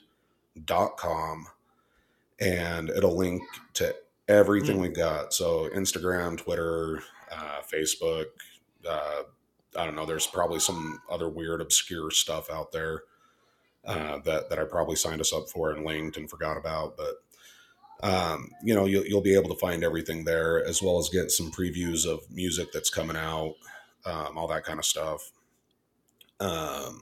and 2.39 2.89
it'll 2.89 3.15
link 3.15 3.41
to 3.75 3.95
everything 4.27 4.79
we've 4.79 4.95
got. 4.95 5.33
So 5.33 5.69
Instagram, 5.69 6.37
Twitter, 6.37 7.01
uh, 7.31 7.61
Facebook. 7.71 8.25
Uh, 8.87 9.23
I 9.77 9.85
don't 9.85 9.95
know. 9.95 10.05
There's 10.05 10.27
probably 10.27 10.59
some 10.59 11.01
other 11.09 11.29
weird, 11.29 11.61
obscure 11.61 12.11
stuff 12.11 12.49
out 12.51 12.71
there 12.71 13.03
uh, 13.85 14.19
that 14.19 14.49
that 14.49 14.59
I 14.59 14.63
probably 14.63 14.95
signed 14.95 15.21
us 15.21 15.33
up 15.33 15.49
for 15.49 15.71
and 15.71 15.85
linked 15.85 16.17
and 16.17 16.29
forgot 16.29 16.57
about. 16.57 16.97
But 16.97 17.15
um, 18.03 18.51
you 18.61 18.73
know, 18.73 18.85
you'll, 18.85 19.05
you'll 19.05 19.21
be 19.21 19.35
able 19.35 19.49
to 19.49 19.59
find 19.59 19.83
everything 19.83 20.25
there, 20.25 20.63
as 20.65 20.81
well 20.81 20.99
as 20.99 21.09
get 21.09 21.31
some 21.31 21.51
previews 21.51 22.05
of 22.05 22.19
music 22.29 22.71
that's 22.73 22.89
coming 22.89 23.15
out, 23.15 23.55
um, 24.05 24.37
all 24.37 24.47
that 24.47 24.65
kind 24.65 24.79
of 24.79 24.85
stuff. 24.85 25.31
Um, 26.39 27.01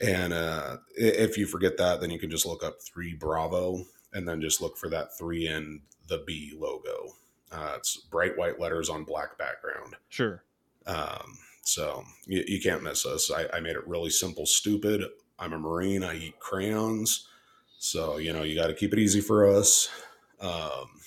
and 0.00 0.32
uh, 0.32 0.76
if 0.96 1.36
you 1.36 1.46
forget 1.46 1.76
that, 1.78 2.00
then 2.00 2.10
you 2.10 2.18
can 2.18 2.30
just 2.30 2.46
look 2.46 2.62
up 2.64 2.80
three 2.82 3.14
Bravo 3.14 3.84
and 4.12 4.28
then 4.28 4.40
just 4.40 4.60
look 4.60 4.76
for 4.76 4.88
that 4.90 5.16
three 5.18 5.46
and 5.46 5.80
the 6.08 6.22
B 6.26 6.52
logo. 6.56 7.14
Uh, 7.50 7.74
it's 7.76 7.96
bright 7.96 8.36
white 8.36 8.60
letters 8.60 8.88
on 8.88 9.04
black 9.04 9.38
background. 9.38 9.94
Sure. 10.08 10.42
Um, 10.86 11.38
so 11.62 12.04
you, 12.26 12.44
you, 12.46 12.60
can't 12.60 12.82
miss 12.82 13.06
us. 13.06 13.30
I, 13.30 13.46
I, 13.56 13.60
made 13.60 13.76
it 13.76 13.86
really 13.86 14.10
simple, 14.10 14.44
stupid. 14.44 15.02
I'm 15.38 15.52
a 15.52 15.58
Marine. 15.58 16.02
I 16.02 16.16
eat 16.16 16.38
crayons. 16.38 17.26
So, 17.78 18.16
you 18.16 18.32
know, 18.32 18.42
you 18.42 18.54
got 18.54 18.68
to 18.68 18.74
keep 18.74 18.92
it 18.92 18.98
easy 18.98 19.20
for 19.20 19.46
us. 19.46 19.88
Um, 20.40 21.00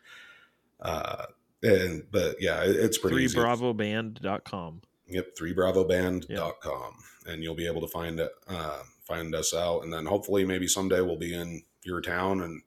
uh, 0.80 1.26
and, 1.62 2.04
but 2.10 2.36
yeah, 2.40 2.62
it, 2.62 2.76
it's 2.76 2.98
pretty 2.98 3.26
3bravoband.com. 3.26 4.82
Yep. 5.08 5.36
3bravoband.com. 5.36 6.28
Yep. 6.28 7.32
And 7.32 7.42
you'll 7.42 7.54
be 7.54 7.66
able 7.66 7.80
to 7.80 7.88
find 7.88 8.20
uh, 8.20 8.78
find 9.06 9.34
us 9.34 9.52
out. 9.52 9.82
And 9.82 9.92
then 9.92 10.06
hopefully 10.06 10.44
maybe 10.44 10.66
someday 10.66 11.00
we'll 11.00 11.16
be 11.16 11.34
in 11.34 11.62
your 11.82 12.00
town. 12.00 12.42
And 12.42 12.62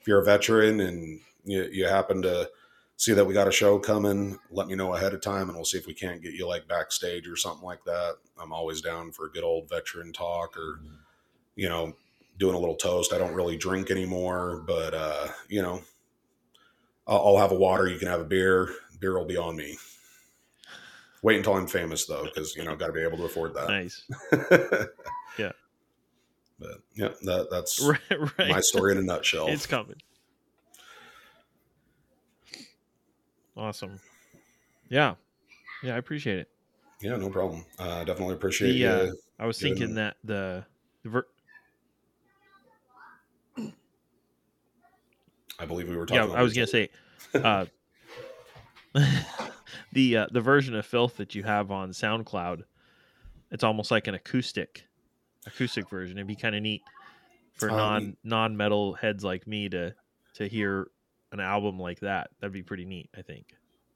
if 0.00 0.08
you're 0.08 0.20
a 0.20 0.24
veteran 0.24 0.80
and 0.80 1.20
you, 1.44 1.64
you 1.70 1.86
happen 1.86 2.22
to, 2.22 2.50
see 2.96 3.12
that 3.12 3.24
we 3.24 3.34
got 3.34 3.48
a 3.48 3.52
show 3.52 3.78
coming, 3.78 4.38
let 4.50 4.68
me 4.68 4.74
know 4.74 4.94
ahead 4.94 5.14
of 5.14 5.20
time 5.20 5.48
and 5.48 5.54
we'll 5.54 5.64
see 5.64 5.78
if 5.78 5.86
we 5.86 5.94
can't 5.94 6.22
get 6.22 6.32
you 6.32 6.46
like 6.46 6.68
backstage 6.68 7.28
or 7.28 7.36
something 7.36 7.64
like 7.64 7.84
that. 7.84 8.16
I'm 8.40 8.52
always 8.52 8.80
down 8.80 9.12
for 9.12 9.26
a 9.26 9.30
good 9.30 9.44
old 9.44 9.68
veteran 9.68 10.12
talk 10.12 10.56
or, 10.56 10.80
you 11.56 11.68
know, 11.68 11.94
doing 12.38 12.54
a 12.54 12.58
little 12.58 12.76
toast. 12.76 13.12
I 13.12 13.18
don't 13.18 13.34
really 13.34 13.56
drink 13.56 13.90
anymore, 13.90 14.62
but, 14.66 14.94
uh, 14.94 15.28
you 15.48 15.62
know, 15.62 15.82
I'll, 17.06 17.26
I'll 17.26 17.38
have 17.38 17.52
a 17.52 17.56
water. 17.56 17.88
You 17.88 17.98
can 17.98 18.08
have 18.08 18.20
a 18.20 18.24
beer. 18.24 18.70
Beer 19.00 19.18
will 19.18 19.26
be 19.26 19.36
on 19.36 19.56
me. 19.56 19.76
Wait 21.22 21.36
until 21.36 21.56
I'm 21.56 21.66
famous 21.66 22.06
though, 22.06 22.24
because, 22.24 22.54
you 22.54 22.64
know, 22.64 22.76
got 22.76 22.88
to 22.88 22.92
be 22.92 23.02
able 23.02 23.18
to 23.18 23.24
afford 23.24 23.54
that. 23.54 23.68
Nice. 23.68 24.04
yeah. 25.38 25.52
But 26.58 26.80
yeah, 26.94 27.08
that, 27.22 27.48
that's 27.50 27.80
right, 28.10 28.38
right. 28.38 28.50
my 28.50 28.60
story 28.60 28.92
in 28.92 28.98
a 28.98 29.02
nutshell. 29.02 29.48
It's 29.48 29.66
coming. 29.66 29.96
Awesome. 33.56 34.00
Yeah. 34.88 35.14
Yeah, 35.82 35.94
I 35.94 35.98
appreciate 35.98 36.38
it. 36.38 36.48
Yeah, 37.00 37.16
no 37.16 37.30
problem. 37.30 37.64
Uh, 37.78 38.04
definitely 38.04 38.34
appreciate 38.34 38.72
the, 38.72 38.86
uh, 38.86 39.12
I 39.38 39.46
was 39.46 39.58
thinking 39.58 39.94
that 39.94 40.16
the, 40.24 40.64
the 41.02 41.08
ver- 41.10 41.26
I 45.58 45.66
believe 45.66 45.88
we 45.88 45.96
were 45.96 46.06
talking. 46.06 46.30
Yeah, 46.30 46.36
I 46.36 46.42
was 46.42 46.54
gonna 46.54 46.66
say, 46.66 46.90
uh, 47.34 47.66
the 49.92 50.16
uh, 50.16 50.26
the 50.30 50.40
version 50.40 50.74
of 50.74 50.86
Filth 50.86 51.16
that 51.18 51.34
you 51.34 51.42
have 51.42 51.70
on 51.70 51.90
SoundCloud, 51.90 52.64
it's 53.50 53.64
almost 53.64 53.90
like 53.90 54.06
an 54.06 54.14
acoustic, 54.14 54.84
acoustic 55.46 55.88
version. 55.88 56.18
It'd 56.18 56.26
be 56.26 56.36
kind 56.36 56.54
of 56.56 56.62
neat 56.62 56.82
for 57.52 57.70
um, 57.70 57.76
non 57.78 58.16
non 58.24 58.56
metal 58.56 58.94
heads 58.94 59.22
like 59.24 59.46
me 59.46 59.68
to 59.68 59.94
to 60.34 60.48
hear 60.48 60.88
an 61.34 61.40
album 61.40 61.78
like 61.78 62.00
that. 62.00 62.30
That'd 62.40 62.52
be 62.52 62.62
pretty 62.62 62.84
neat, 62.84 63.10
I 63.16 63.22
think. 63.22 63.54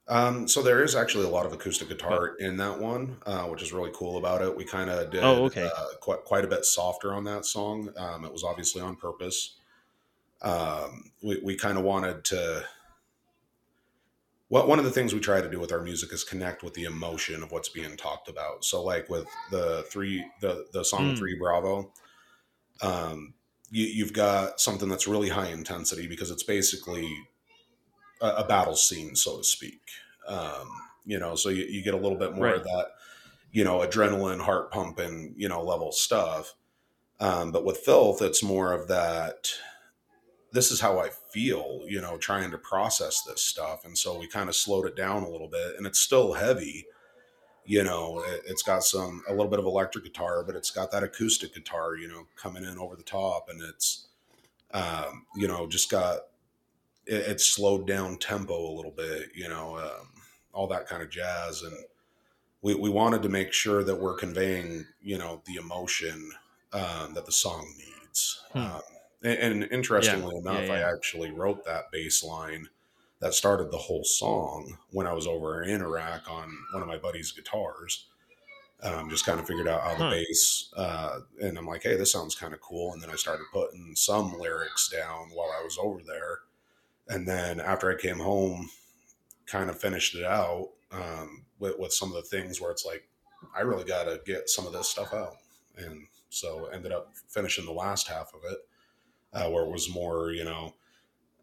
Um, 0.08 0.48
so 0.48 0.62
there 0.62 0.82
is 0.82 0.96
actually 0.96 1.26
a 1.26 1.30
lot 1.30 1.44
of 1.44 1.52
acoustic 1.52 1.88
guitar 1.88 2.36
oh. 2.40 2.44
in 2.44 2.56
that 2.56 2.78
one, 2.78 3.18
uh, 3.26 3.42
which 3.42 3.62
is 3.62 3.72
really 3.72 3.90
cool 3.94 4.16
about 4.16 4.40
it. 4.40 4.56
We 4.56 4.64
kind 4.64 4.88
of 4.88 5.10
did 5.10 5.22
oh, 5.22 5.44
okay. 5.44 5.64
uh, 5.64 5.86
quite, 6.00 6.24
quite 6.24 6.44
a 6.44 6.48
bit 6.48 6.64
softer 6.64 7.14
on 7.14 7.24
that 7.24 7.44
song. 7.44 7.90
Um, 7.96 8.24
it 8.24 8.32
was 8.32 8.42
obviously 8.42 8.80
on 8.80 8.96
purpose. 8.96 9.56
Um, 10.40 11.10
we, 11.22 11.40
we 11.44 11.56
kind 11.56 11.76
of 11.76 11.84
wanted 11.84 12.24
to. 12.26 12.64
What 14.48 14.66
one 14.66 14.78
of 14.78 14.86
the 14.86 14.90
things 14.90 15.12
we 15.12 15.20
try 15.20 15.42
to 15.42 15.50
do 15.50 15.60
with 15.60 15.72
our 15.72 15.82
music 15.82 16.10
is 16.10 16.24
connect 16.24 16.62
with 16.62 16.72
the 16.72 16.84
emotion 16.84 17.42
of 17.42 17.52
what's 17.52 17.68
being 17.68 17.98
talked 17.98 18.30
about. 18.30 18.64
So, 18.64 18.82
like 18.82 19.10
with 19.10 19.26
the 19.50 19.84
three, 19.90 20.24
the 20.40 20.64
the 20.72 20.84
song 20.84 21.12
mm. 21.12 21.18
Three 21.18 21.36
Bravo, 21.38 21.92
um, 22.80 23.34
you, 23.70 23.86
you've 23.86 24.12
got 24.12 24.60
something 24.60 24.88
that's 24.88 25.08
really 25.08 25.28
high 25.28 25.48
intensity 25.48 26.06
because 26.06 26.30
it's 26.30 26.42
basically 26.42 27.08
a, 28.20 28.28
a 28.28 28.44
battle 28.46 28.76
scene, 28.76 29.14
so 29.14 29.38
to 29.38 29.44
speak. 29.44 29.80
Um, 30.26 30.68
you 31.04 31.18
know, 31.18 31.34
so 31.36 31.48
you, 31.48 31.64
you, 31.64 31.82
get 31.82 31.94
a 31.94 31.98
little 31.98 32.18
bit 32.18 32.34
more 32.34 32.46
right. 32.46 32.56
of 32.56 32.64
that, 32.64 32.88
you 33.50 33.64
know, 33.64 33.78
adrenaline, 33.78 34.40
heart 34.40 34.70
pumping, 34.70 35.34
you 35.36 35.48
know, 35.48 35.62
level 35.62 35.90
stuff. 35.90 36.54
Um, 37.18 37.50
but 37.50 37.64
with 37.64 37.78
filth, 37.78 38.20
it's 38.20 38.42
more 38.42 38.72
of 38.72 38.88
that. 38.88 39.48
This 40.52 40.70
is 40.70 40.80
how 40.80 40.98
I 40.98 41.10
feel, 41.32 41.80
you 41.88 42.00
know, 42.00 42.16
trying 42.16 42.50
to 42.50 42.58
process 42.58 43.22
this 43.22 43.42
stuff, 43.42 43.84
and 43.84 43.96
so 43.96 44.18
we 44.18 44.26
kind 44.26 44.48
of 44.48 44.56
slowed 44.56 44.86
it 44.86 44.96
down 44.96 45.22
a 45.22 45.28
little 45.28 45.48
bit, 45.48 45.76
and 45.76 45.86
it's 45.86 45.98
still 45.98 46.34
heavy, 46.34 46.86
you 47.68 47.84
know 47.84 48.24
it, 48.26 48.48
has 48.48 48.62
got 48.62 48.82
some 48.82 49.22
a 49.28 49.30
little 49.30 49.50
bit 49.50 49.58
of 49.58 49.66
electric 49.66 50.02
guitar 50.02 50.42
but 50.42 50.56
it's 50.56 50.70
got 50.70 50.90
that 50.90 51.02
acoustic 51.02 51.54
guitar 51.54 51.96
you 51.96 52.08
know 52.08 52.26
coming 52.34 52.64
in 52.64 52.78
over 52.78 52.96
the 52.96 53.02
top 53.02 53.48
and 53.50 53.60
it's 53.62 54.08
um, 54.72 55.26
you 55.36 55.46
know 55.46 55.66
just 55.66 55.90
got 55.90 56.16
it, 57.06 57.26
it's 57.28 57.46
slowed 57.46 57.86
down 57.86 58.16
tempo 58.16 58.54
a 58.54 58.74
little 58.74 58.90
bit 58.90 59.28
you 59.34 59.48
know 59.48 59.76
um, 59.76 60.08
all 60.52 60.66
that 60.66 60.88
kind 60.88 61.02
of 61.02 61.10
jazz 61.10 61.62
and 61.62 61.76
we, 62.62 62.74
we 62.74 62.90
wanted 62.90 63.22
to 63.22 63.28
make 63.28 63.52
sure 63.52 63.84
that 63.84 64.00
we're 64.00 64.16
conveying 64.16 64.86
you 65.02 65.18
know 65.18 65.42
the 65.44 65.56
emotion 65.56 66.32
um, 66.72 67.12
that 67.14 67.26
the 67.26 67.32
song 67.32 67.66
needs 67.76 68.42
hmm. 68.52 68.58
Um, 68.58 68.80
and, 69.22 69.62
and, 69.62 69.72
interestingly 69.72 70.36
yeah. 70.36 70.52
enough 70.52 70.68
yeah, 70.68 70.78
yeah. 70.78 70.86
i 70.86 70.92
actually 70.92 71.32
wrote 71.32 71.64
that 71.66 71.90
bass 71.92 72.24
line 72.24 72.68
that 73.20 73.34
started 73.34 73.70
the 73.70 73.78
whole 73.78 74.04
song 74.04 74.78
when 74.90 75.06
I 75.06 75.12
was 75.12 75.26
over 75.26 75.62
in 75.62 75.82
Iraq 75.82 76.30
on 76.30 76.56
one 76.72 76.82
of 76.82 76.88
my 76.88 76.98
buddy's 76.98 77.32
guitars. 77.32 78.06
Um, 78.80 79.10
just 79.10 79.26
kind 79.26 79.40
of 79.40 79.46
figured 79.46 79.66
out 79.66 79.82
how 79.82 79.96
the 79.96 80.04
huh. 80.04 80.10
bass, 80.10 80.72
uh, 80.76 81.18
and 81.42 81.58
I'm 81.58 81.66
like, 81.66 81.82
hey, 81.82 81.96
this 81.96 82.12
sounds 82.12 82.36
kind 82.36 82.54
of 82.54 82.60
cool. 82.60 82.92
And 82.92 83.02
then 83.02 83.10
I 83.10 83.16
started 83.16 83.46
putting 83.52 83.96
some 83.96 84.38
lyrics 84.38 84.88
down 84.88 85.30
while 85.34 85.50
I 85.50 85.64
was 85.64 85.76
over 85.82 86.00
there. 86.06 86.38
And 87.08 87.26
then 87.26 87.58
after 87.58 87.90
I 87.90 88.00
came 88.00 88.20
home, 88.20 88.70
kind 89.46 89.68
of 89.68 89.80
finished 89.80 90.14
it 90.14 90.24
out 90.24 90.68
um, 90.92 91.44
with, 91.58 91.76
with 91.78 91.92
some 91.92 92.10
of 92.10 92.14
the 92.14 92.22
things 92.22 92.60
where 92.60 92.70
it's 92.70 92.86
like, 92.86 93.08
I 93.56 93.62
really 93.62 93.84
got 93.84 94.04
to 94.04 94.20
get 94.24 94.48
some 94.48 94.66
of 94.66 94.72
this 94.72 94.88
stuff 94.88 95.12
out. 95.12 95.34
And 95.76 96.06
so 96.28 96.66
ended 96.66 96.92
up 96.92 97.12
finishing 97.28 97.64
the 97.64 97.72
last 97.72 98.06
half 98.06 98.32
of 98.32 98.40
it, 98.48 98.58
uh, 99.32 99.50
where 99.50 99.64
it 99.64 99.72
was 99.72 99.92
more, 99.92 100.30
you 100.30 100.44
know, 100.44 100.74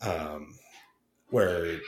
um, 0.02 0.56
where 1.30 1.80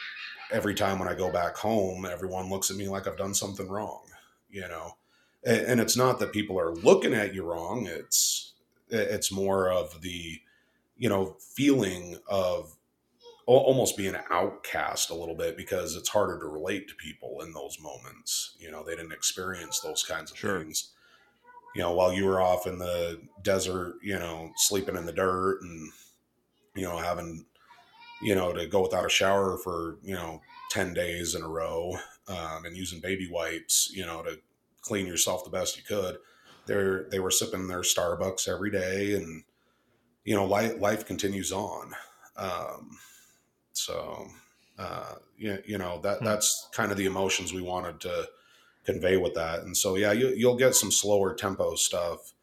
every 0.51 0.75
time 0.75 0.99
when 0.99 1.07
I 1.07 1.13
go 1.13 1.31
back 1.31 1.55
home, 1.55 2.05
everyone 2.05 2.49
looks 2.49 2.71
at 2.71 2.77
me 2.77 2.87
like 2.87 3.07
I've 3.07 3.17
done 3.17 3.33
something 3.33 3.67
wrong, 3.67 4.03
you 4.49 4.61
know. 4.61 4.97
And, 5.45 5.61
and 5.61 5.81
it's 5.81 5.97
not 5.97 6.19
that 6.19 6.33
people 6.33 6.59
are 6.59 6.73
looking 6.73 7.13
at 7.13 7.33
you 7.33 7.43
wrong. 7.43 7.87
It's 7.87 8.53
it's 8.89 9.31
more 9.31 9.69
of 9.69 10.01
the 10.01 10.39
you 10.97 11.09
know 11.09 11.35
feeling 11.39 12.17
of 12.27 12.73
almost 13.45 13.95
being 13.95 14.13
an 14.13 14.23
outcast 14.29 15.09
a 15.09 15.15
little 15.15 15.35
bit 15.35 15.55
because 15.55 15.95
it's 15.95 16.09
harder 16.09 16.37
to 16.37 16.45
relate 16.47 16.89
to 16.89 16.95
people 16.95 17.41
in 17.41 17.53
those 17.53 17.79
moments. 17.79 18.57
You 18.59 18.69
know, 18.71 18.83
they 18.83 18.93
didn't 18.93 19.13
experience 19.13 19.79
those 19.79 20.03
kinds 20.03 20.31
of 20.31 20.37
sure. 20.37 20.59
things. 20.59 20.89
You 21.73 21.81
know, 21.81 21.93
while 21.93 22.11
you 22.11 22.25
were 22.25 22.41
off 22.41 22.67
in 22.67 22.77
the 22.77 23.21
desert, 23.43 23.95
you 24.03 24.19
know, 24.19 24.51
sleeping 24.57 24.97
in 24.97 25.05
the 25.05 25.13
dirt 25.13 25.61
and 25.61 25.91
you 26.75 26.83
know 26.83 26.97
having 26.97 27.45
you 28.21 28.35
know, 28.35 28.53
to 28.53 28.65
go 28.67 28.81
without 28.81 29.05
a 29.05 29.09
shower 29.09 29.57
for, 29.57 29.97
you 30.03 30.15
know, 30.15 30.41
10 30.71 30.93
days 30.93 31.35
in 31.35 31.43
a 31.43 31.47
row 31.47 31.97
um, 32.27 32.65
and 32.65 32.75
using 32.75 32.99
baby 32.99 33.29
wipes, 33.31 33.91
you 33.93 34.05
know, 34.05 34.23
to 34.23 34.39
clean 34.81 35.05
yourself 35.05 35.43
the 35.43 35.49
best 35.49 35.77
you 35.77 35.83
could. 35.83 36.17
They're, 36.65 37.07
they 37.09 37.19
were 37.19 37.31
sipping 37.31 37.67
their 37.67 37.81
Starbucks 37.81 38.47
every 38.47 38.71
day 38.71 39.13
and, 39.13 39.43
you 40.25 40.35
know, 40.35 40.45
life, 40.45 40.73
life 40.79 41.05
continues 41.05 41.51
on. 41.51 41.93
Um, 42.35 42.97
so, 43.73 44.27
uh, 44.77 45.15
you, 45.37 45.59
you 45.65 45.77
know, 45.77 46.01
that, 46.01 46.19
hmm. 46.19 46.25
that's 46.25 46.67
kind 46.73 46.91
of 46.91 46.97
the 46.97 47.05
emotions 47.05 47.53
we 47.53 47.61
wanted 47.61 47.99
to 48.01 48.27
convey 48.83 49.17
with 49.17 49.35
that. 49.35 49.61
And 49.61 49.75
so, 49.75 49.95
yeah, 49.95 50.11
you, 50.11 50.29
you'll 50.29 50.57
get 50.57 50.75
some 50.75 50.91
slower 50.91 51.33
tempo 51.33 51.75
stuff 51.75 52.33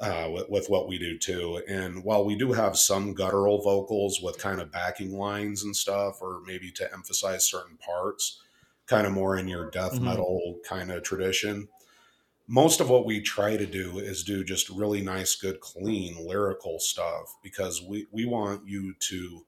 uh, 0.00 0.28
with, 0.30 0.50
with, 0.50 0.66
what 0.68 0.88
we 0.88 0.98
do 0.98 1.18
too. 1.18 1.62
And 1.68 2.04
while 2.04 2.24
we 2.24 2.36
do 2.36 2.52
have 2.52 2.76
some 2.76 3.14
guttural 3.14 3.62
vocals 3.62 4.20
with 4.20 4.38
kind 4.38 4.60
of 4.60 4.70
backing 4.70 5.16
lines 5.16 5.64
and 5.64 5.74
stuff, 5.74 6.20
or 6.20 6.42
maybe 6.46 6.70
to 6.72 6.92
emphasize 6.92 7.48
certain 7.48 7.78
parts, 7.78 8.42
kind 8.86 9.06
of 9.06 9.14
more 9.14 9.38
in 9.38 9.48
your 9.48 9.70
death 9.70 9.94
mm-hmm. 9.94 10.04
metal 10.04 10.58
kind 10.68 10.90
of 10.90 11.02
tradition, 11.02 11.68
most 12.46 12.80
of 12.80 12.90
what 12.90 13.06
we 13.06 13.22
try 13.22 13.56
to 13.56 13.66
do 13.66 13.98
is 13.98 14.22
do 14.22 14.44
just 14.44 14.68
really 14.68 15.00
nice, 15.00 15.34
good, 15.34 15.60
clean 15.60 16.26
lyrical 16.26 16.78
stuff 16.78 17.34
because 17.42 17.82
we, 17.82 18.06
we 18.12 18.26
want 18.26 18.66
you 18.66 18.94
to 19.00 19.45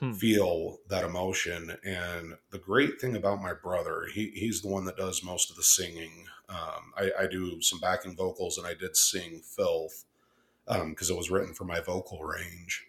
hmm. 0.00 0.12
feel 0.12 0.78
that 0.88 1.04
emotion. 1.04 1.76
And 1.84 2.34
the 2.50 2.58
great 2.58 3.00
thing 3.00 3.16
about 3.16 3.42
my 3.42 3.52
brother, 3.52 4.06
he, 4.12 4.32
he's 4.34 4.62
the 4.62 4.68
one 4.68 4.84
that 4.86 4.96
does 4.96 5.22
most 5.22 5.50
of 5.50 5.56
the 5.56 5.62
singing. 5.62 6.26
Um, 6.48 6.92
I, 6.96 7.10
I, 7.20 7.26
do 7.28 7.62
some 7.62 7.78
backing 7.78 8.16
vocals 8.16 8.58
and 8.58 8.66
I 8.66 8.74
did 8.74 8.96
sing 8.96 9.40
Filth 9.44 10.04
because 10.66 11.10
um, 11.10 11.14
it 11.14 11.16
was 11.16 11.30
written 11.30 11.54
for 11.54 11.62
my 11.64 11.78
vocal 11.78 12.24
range. 12.24 12.86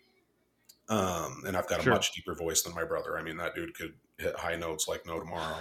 Um, 0.90 1.44
and 1.46 1.56
I've 1.56 1.68
got 1.68 1.84
sure. 1.84 1.94
a 1.94 1.96
much 1.96 2.12
deeper 2.14 2.34
voice 2.34 2.64
than 2.64 2.74
my 2.74 2.84
brother. 2.84 3.20
I 3.20 3.24
mean, 3.24 3.38
that 3.38 3.54
dude 3.54 3.76
could 3.76 3.94
hit 4.18 4.36
high 4.36 4.56
notes 4.56 4.88
like 4.88 5.06
no 5.06 5.20
tomorrow. 5.20 5.60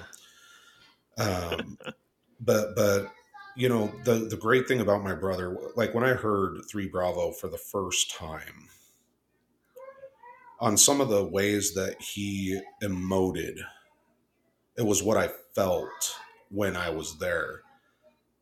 Um, 1.18 1.77
but, 2.40 2.74
but, 2.74 3.12
you 3.55 3.68
know, 3.68 3.93
the, 4.05 4.14
the 4.14 4.36
great 4.36 4.66
thing 4.66 4.81
about 4.81 5.05
my 5.05 5.14
brother, 5.14 5.56
like 5.77 5.94
when 5.94 6.05
I 6.05 6.14
heard 6.14 6.62
Three 6.70 6.89
Bravo 6.89 7.32
for 7.32 7.48
the 7.48 7.59
first 7.59 8.10
time, 8.16 8.68
on 10.61 10.77
some 10.77 11.01
of 11.01 11.09
the 11.09 11.24
ways 11.24 11.74
that 11.74 12.01
he 12.01 12.61
emoted. 12.82 13.59
It 14.77 14.85
was 14.87 15.03
what 15.03 15.16
I 15.16 15.31
felt 15.55 16.16
when 16.51 16.77
I 16.77 16.91
was 16.91 17.19
there. 17.19 17.62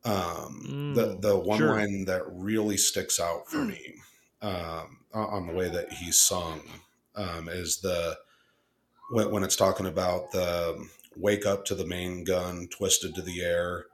Um, 0.05 0.63
mm, 0.65 0.95
the 0.95 1.17
the 1.19 1.37
one 1.37 1.57
sure. 1.57 1.75
line 1.75 2.05
that 2.05 2.23
really 2.27 2.77
sticks 2.77 3.19
out 3.19 3.49
for 3.49 3.57
me 3.57 3.95
um, 4.41 4.99
on 5.13 5.47
the 5.47 5.53
way 5.53 5.69
that 5.69 5.91
he 5.91 6.11
sung 6.11 6.61
um, 7.15 7.49
is 7.49 7.79
the 7.81 8.17
when, 9.11 9.29
when, 9.31 9.43
it's 9.43 9.57
talking 9.57 9.87
about 9.87 10.31
the 10.31 10.87
wake 11.17 11.45
up 11.45 11.65
to 11.65 11.75
the 11.75 11.85
main 11.85 12.23
gun, 12.23 12.67
twisted 12.69 13.13
to 13.15 13.21
the 13.21 13.41
air, 13.41 13.87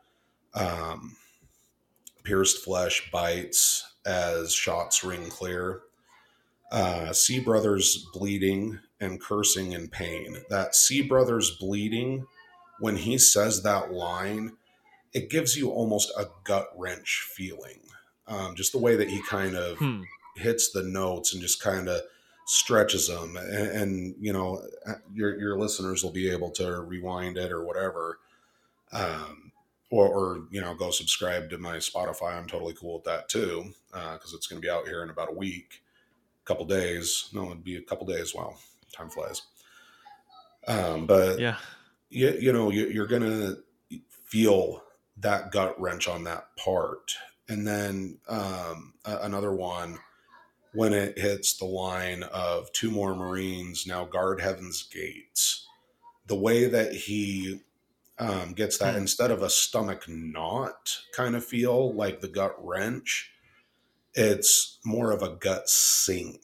um, 0.53 1.15
pierced 2.23 2.63
flesh 2.63 3.09
bites 3.11 3.93
as 4.05 4.53
shots 4.53 5.03
ring 5.03 5.27
clear 5.29 5.81
uh, 6.71 7.13
see 7.13 7.39
brothers 7.39 8.07
bleeding 8.13 8.79
and 8.99 9.21
cursing 9.21 9.71
in 9.73 9.87
pain. 9.87 10.37
That 10.49 10.75
see 10.75 11.01
brothers 11.01 11.57
bleeding, 11.59 12.25
when 12.79 12.97
he 12.97 13.17
says 13.17 13.63
that 13.63 13.91
line, 13.91 14.53
it 15.13 15.29
gives 15.29 15.55
you 15.55 15.69
almost 15.69 16.11
a 16.17 16.25
gut 16.43 16.69
wrench 16.75 17.25
feeling. 17.35 17.79
Um, 18.27 18.55
just 18.55 18.71
the 18.71 18.79
way 18.79 18.95
that 18.95 19.09
he 19.09 19.21
kind 19.21 19.55
of 19.55 19.77
hmm. 19.77 20.01
hits 20.35 20.71
the 20.71 20.83
notes 20.83 21.33
and 21.33 21.41
just 21.41 21.61
kind 21.61 21.87
of 21.87 22.01
stretches 22.47 23.07
them, 23.07 23.37
and, 23.37 23.67
and, 23.67 24.15
you 24.19 24.33
know, 24.33 24.61
uh, 24.87 24.93
your 25.13 25.39
your 25.39 25.57
listeners 25.57 26.03
will 26.03 26.11
be 26.11 26.29
able 26.29 26.51
to 26.51 26.81
rewind 26.81 27.37
it 27.37 27.51
or 27.51 27.63
whatever. 27.63 28.19
Um, 28.91 29.51
or, 29.91 30.07
or, 30.07 30.47
you 30.49 30.59
know, 30.59 30.73
go 30.73 30.89
subscribe 30.89 31.49
to 31.51 31.57
my 31.57 31.77
Spotify. 31.77 32.35
I'm 32.35 32.47
totally 32.47 32.73
cool 32.73 32.95
with 32.95 33.03
that 33.05 33.29
too, 33.29 33.73
Uh, 33.93 34.13
because 34.13 34.33
uh, 34.33 34.37
it's 34.37 34.47
going 34.47 34.61
to 34.61 34.65
be 34.65 34.69
out 34.69 34.87
here 34.87 35.03
in 35.03 35.09
about 35.09 35.29
a 35.29 35.35
week 35.35 35.83
couple 36.45 36.65
days. 36.65 37.29
No, 37.33 37.45
it'd 37.47 37.63
be 37.63 37.77
a 37.77 37.81
couple 37.81 38.05
days. 38.05 38.33
Wow, 38.33 38.55
time 38.93 39.09
flies. 39.09 39.41
Um, 40.67 41.05
but 41.05 41.39
yeah, 41.39 41.57
you, 42.09 42.35
you 42.39 42.53
know, 42.53 42.71
you, 42.71 42.87
you're 42.87 43.07
gonna 43.07 43.55
feel 44.09 44.83
that 45.17 45.51
gut 45.51 45.79
wrench 45.79 46.07
on 46.07 46.23
that 46.23 46.55
part, 46.57 47.15
and 47.49 47.67
then 47.67 48.17
um, 48.27 48.93
another 49.05 49.51
one 49.51 49.97
when 50.73 50.91
it 50.91 51.17
hits 51.17 51.57
the 51.57 51.65
line 51.65 52.23
of 52.23 52.71
two 52.73 52.91
more 52.91 53.15
Marines 53.15 53.87
now 53.87 54.05
guard 54.05 54.41
heaven's 54.41 54.83
gates. 54.83 55.67
The 56.27 56.35
way 56.35 56.65
that 56.65 56.91
he 56.93 57.61
um, 58.19 58.53
gets 58.53 58.77
that 58.79 58.93
hmm. 58.93 59.01
instead 59.01 59.31
of 59.31 59.41
a 59.41 59.49
stomach 59.49 60.07
knot 60.07 60.97
kind 61.13 61.35
of 61.35 61.45
feel, 61.45 61.93
like 61.93 62.21
the 62.21 62.27
gut 62.27 62.55
wrench, 62.63 63.31
it's 64.15 64.79
more 64.83 65.11
of 65.11 65.21
a 65.21 65.35
gut 65.35 65.69
sink. 65.69 66.41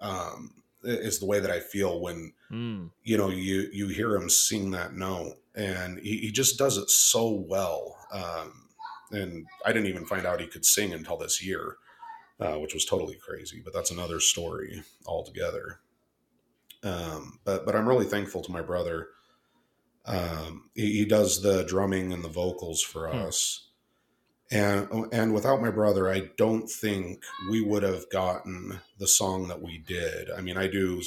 Um, 0.00 0.62
is 0.84 1.20
the 1.20 1.26
way 1.26 1.38
that 1.38 1.50
I 1.50 1.60
feel 1.60 2.00
when 2.00 2.32
mm. 2.50 2.90
you 3.04 3.16
know 3.16 3.28
you 3.28 3.68
you 3.72 3.88
hear 3.88 4.16
him 4.16 4.28
sing 4.28 4.72
that 4.72 4.94
note, 4.94 5.36
and 5.54 5.98
he, 6.00 6.18
he 6.18 6.32
just 6.32 6.58
does 6.58 6.76
it 6.76 6.90
so 6.90 7.30
well. 7.30 7.96
Um, 8.12 8.68
and 9.12 9.46
I 9.64 9.72
didn't 9.72 9.88
even 9.88 10.06
find 10.06 10.26
out 10.26 10.40
he 10.40 10.46
could 10.46 10.64
sing 10.64 10.92
until 10.92 11.16
this 11.16 11.44
year, 11.44 11.76
uh, 12.40 12.54
which 12.54 12.74
was 12.74 12.84
totally 12.84 13.16
crazy. 13.16 13.60
But 13.64 13.74
that's 13.74 13.90
another 13.90 14.18
story 14.18 14.82
altogether. 15.06 15.80
Um, 16.82 17.38
but 17.44 17.64
but 17.64 17.76
I'm 17.76 17.88
really 17.88 18.06
thankful 18.06 18.42
to 18.42 18.52
my 18.52 18.62
brother. 18.62 19.08
Um, 20.04 20.70
he, 20.74 20.94
he, 20.98 21.04
does 21.04 21.42
the 21.42 21.62
drumming 21.62 22.12
and 22.12 22.24
the 22.24 22.28
vocals 22.28 22.82
for 22.82 23.08
hmm. 23.08 23.18
us 23.18 23.68
and 24.52 25.08
and 25.12 25.32
without 25.32 25.62
my 25.62 25.70
brother 25.70 26.10
i 26.10 26.28
don't 26.36 26.70
think 26.70 27.22
we 27.50 27.62
would 27.62 27.82
have 27.82 28.08
gotten 28.10 28.78
the 28.98 29.06
song 29.08 29.48
that 29.48 29.60
we 29.60 29.78
did. 29.78 30.30
I 30.30 30.40
mean 30.40 30.56
i 30.56 30.68
do 30.68 31.02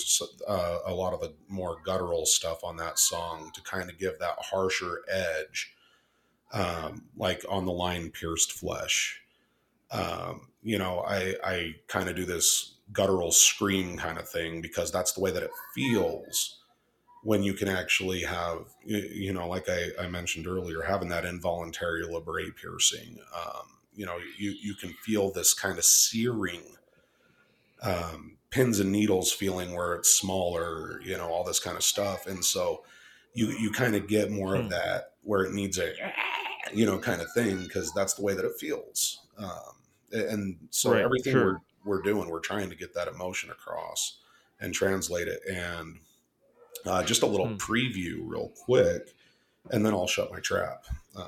uh, 0.47 0.79
a 0.85 0.93
lot 0.93 1.13
of 1.13 1.21
the 1.21 1.33
more 1.47 1.77
guttural 1.85 2.25
stuff 2.25 2.63
on 2.63 2.75
that 2.77 2.99
song 2.99 3.51
to 3.53 3.61
kind 3.61 3.89
of 3.89 3.97
give 3.99 4.19
that 4.19 4.37
harsher 4.39 5.01
edge 5.09 5.73
um, 6.51 7.05
like 7.17 7.43
on 7.49 7.65
the 7.65 7.71
line 7.71 8.11
pierced 8.11 8.51
flesh. 8.51 9.21
Um, 9.91 10.47
you 10.63 10.79
know 10.79 11.01
i 11.07 11.35
i 11.43 11.75
kind 11.87 12.09
of 12.09 12.15
do 12.15 12.25
this 12.25 12.75
guttural 12.91 13.31
scream 13.31 13.97
kind 13.97 14.17
of 14.17 14.27
thing 14.27 14.61
because 14.61 14.91
that's 14.91 15.13
the 15.13 15.21
way 15.21 15.31
that 15.31 15.43
it 15.43 15.51
feels 15.73 16.57
when 17.25 17.41
you 17.41 17.55
can 17.55 17.67
actually 17.67 18.21
have 18.21 18.59
you 18.85 19.33
know 19.33 19.47
like 19.47 19.67
I, 19.67 19.87
I 19.99 20.07
mentioned 20.07 20.45
earlier 20.45 20.83
having 20.83 21.09
that 21.09 21.25
involuntary 21.25 22.03
labret 22.03 22.55
piercing 22.55 23.17
um, 23.35 23.79
you 23.95 24.05
know 24.05 24.17
you 24.37 24.51
you 24.61 24.75
can 24.75 24.91
feel 24.91 25.31
this 25.31 25.53
kind 25.53 25.79
of 25.79 25.83
searing 25.83 26.61
um, 27.81 28.37
pins 28.51 28.79
and 28.79 28.91
needles 28.91 29.31
feeling 29.31 29.73
where 29.73 29.95
it's 29.95 30.15
smaller 30.15 31.01
you 31.03 31.17
know 31.17 31.27
all 31.27 31.43
this 31.43 31.59
kind 31.59 31.75
of 31.75 31.83
stuff 31.83 32.27
and 32.27 32.45
so 32.45 32.83
you 33.33 33.47
you 33.47 33.71
kind 33.71 33.95
of 33.95 34.07
get 34.07 34.29
more 34.29 34.55
hmm. 34.55 34.61
of 34.61 34.69
that 34.69 35.13
where 35.23 35.43
it 35.43 35.51
needs 35.51 35.79
a 35.79 35.93
you 36.73 36.85
know 36.85 36.99
kind 36.99 37.21
of 37.23 37.27
thing 37.33 37.63
because 37.63 37.91
that's 37.93 38.13
the 38.13 38.21
way 38.21 38.35
that 38.35 38.45
it 38.45 38.53
feels 38.59 39.21
um, 39.39 39.73
and 40.11 40.57
so 40.69 40.91
right, 40.91 41.01
everything 41.01 41.33
sure. 41.33 41.59
we're 41.83 41.97
we're 41.97 42.01
doing 42.03 42.29
we're 42.29 42.39
trying 42.39 42.69
to 42.69 42.75
get 42.75 42.93
that 42.93 43.07
emotion 43.07 43.49
across 43.49 44.19
and 44.59 44.75
translate 44.75 45.27
it 45.27 45.41
and 45.51 45.97
uh, 46.85 47.03
just 47.03 47.23
a 47.23 47.27
little 47.27 47.47
hmm. 47.47 47.55
preview, 47.55 48.19
real 48.21 48.51
quick, 48.55 49.13
and 49.71 49.85
then 49.85 49.93
I'll 49.93 50.07
shut 50.07 50.31
my 50.31 50.39
trap. 50.39 50.85
Um, 51.15 51.25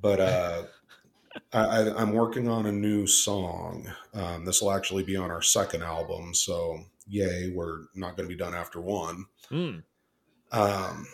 but 0.00 0.20
uh, 0.20 0.62
I, 1.52 2.02
am 2.02 2.12
working 2.12 2.48
on 2.48 2.66
a 2.66 2.72
new 2.72 3.06
song. 3.06 3.90
Um, 4.14 4.44
this 4.44 4.62
will 4.62 4.72
actually 4.72 5.02
be 5.02 5.16
on 5.16 5.30
our 5.30 5.42
second 5.42 5.82
album, 5.82 6.34
so 6.34 6.84
yay! 7.06 7.52
We're 7.54 7.80
not 7.94 8.16
going 8.16 8.28
to 8.28 8.34
be 8.34 8.38
done 8.38 8.54
after 8.54 8.80
one. 8.80 9.26
Hmm. 9.48 9.78
Um, 10.52 11.06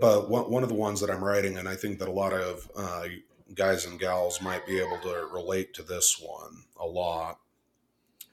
but 0.00 0.30
one, 0.30 0.50
one 0.50 0.62
of 0.62 0.68
the 0.68 0.74
ones 0.74 1.00
that 1.00 1.10
I'm 1.10 1.22
writing, 1.22 1.58
and 1.58 1.68
I 1.68 1.74
think 1.74 1.98
that 1.98 2.08
a 2.08 2.12
lot 2.12 2.32
of 2.32 2.70
uh, 2.76 3.06
guys 3.54 3.84
and 3.84 3.98
gals 3.98 4.40
might 4.40 4.66
be 4.66 4.78
able 4.78 4.98
to 5.00 5.28
relate 5.32 5.74
to 5.74 5.82
this 5.82 6.20
one 6.20 6.64
a 6.78 6.86
lot. 6.86 7.38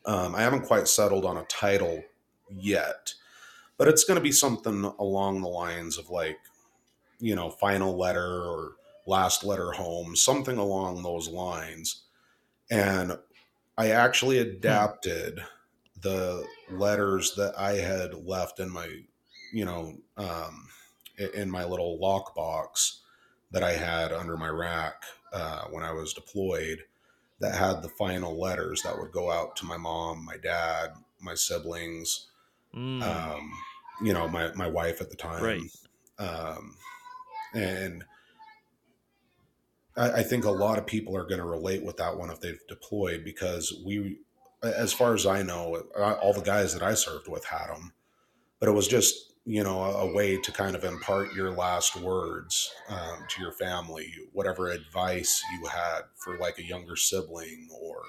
Um, 0.05 0.35
I 0.35 0.41
haven't 0.41 0.65
quite 0.65 0.87
settled 0.87 1.25
on 1.25 1.37
a 1.37 1.43
title 1.45 2.03
yet 2.49 3.13
but 3.77 3.87
it's 3.87 4.03
going 4.03 4.17
to 4.17 4.23
be 4.23 4.31
something 4.31 4.83
along 4.99 5.41
the 5.41 5.47
lines 5.47 5.97
of 5.97 6.09
like 6.09 6.39
you 7.19 7.35
know 7.35 7.49
final 7.49 7.97
letter 7.97 8.43
or 8.43 8.73
last 9.05 9.43
letter 9.43 9.71
home 9.71 10.15
something 10.15 10.57
along 10.57 11.01
those 11.01 11.29
lines 11.29 12.03
and 12.69 13.17
i 13.77 13.89
actually 13.89 14.41
hmm. 14.41 14.49
adapted 14.49 15.39
the 16.01 16.45
letters 16.71 17.35
that 17.35 17.57
i 17.57 17.73
had 17.73 18.13
left 18.25 18.59
in 18.59 18.69
my 18.69 18.87
you 19.53 19.65
know 19.65 19.95
um, 20.17 20.67
in 21.33 21.49
my 21.49 21.63
little 21.63 21.97
lockbox 21.99 22.99
that 23.51 23.63
i 23.63 23.71
had 23.71 24.11
under 24.11 24.37
my 24.37 24.49
rack 24.49 25.03
uh, 25.33 25.63
when 25.71 25.83
i 25.83 25.91
was 25.91 26.13
deployed 26.13 26.79
that 27.39 27.55
had 27.55 27.81
the 27.81 27.89
final 27.89 28.39
letters 28.39 28.81
that 28.81 28.97
would 28.97 29.11
go 29.11 29.31
out 29.31 29.55
to 29.55 29.65
my 29.65 29.77
mom 29.77 30.23
my 30.25 30.37
dad 30.37 30.91
my 31.19 31.33
siblings 31.33 32.27
mm. 32.75 33.01
um, 33.01 33.51
you 34.01 34.13
know, 34.13 34.27
my, 34.27 34.51
my 34.53 34.67
wife 34.67 35.01
at 35.01 35.09
the 35.09 35.15
time. 35.15 35.43
Right. 35.43 35.61
Um, 36.19 36.75
and 37.53 38.03
I, 39.95 40.11
I 40.11 40.23
think 40.23 40.45
a 40.45 40.51
lot 40.51 40.77
of 40.77 40.85
people 40.85 41.15
are 41.15 41.23
going 41.23 41.39
to 41.39 41.45
relate 41.45 41.83
with 41.83 41.97
that 41.97 42.17
one 42.17 42.29
if 42.29 42.39
they've 42.39 42.59
deployed 42.67 43.23
because 43.23 43.81
we, 43.85 44.19
as 44.63 44.93
far 44.93 45.13
as 45.13 45.25
I 45.25 45.43
know, 45.43 45.83
all 46.21 46.33
the 46.33 46.41
guys 46.41 46.73
that 46.73 46.83
I 46.83 46.93
served 46.93 47.27
with 47.27 47.45
had 47.45 47.67
them, 47.67 47.93
but 48.59 48.69
it 48.69 48.73
was 48.73 48.87
just, 48.87 49.33
you 49.45 49.63
know, 49.63 49.81
a, 49.81 50.07
a 50.07 50.13
way 50.13 50.37
to 50.37 50.51
kind 50.51 50.75
of 50.75 50.83
impart 50.83 51.33
your 51.33 51.51
last 51.51 51.95
words 51.95 52.71
um, 52.89 53.25
to 53.29 53.41
your 53.41 53.53
family, 53.53 54.11
whatever 54.33 54.69
advice 54.69 55.41
you 55.53 55.67
had 55.67 56.01
for 56.15 56.37
like 56.37 56.59
a 56.59 56.65
younger 56.65 56.95
sibling 56.95 57.69
or, 57.81 58.01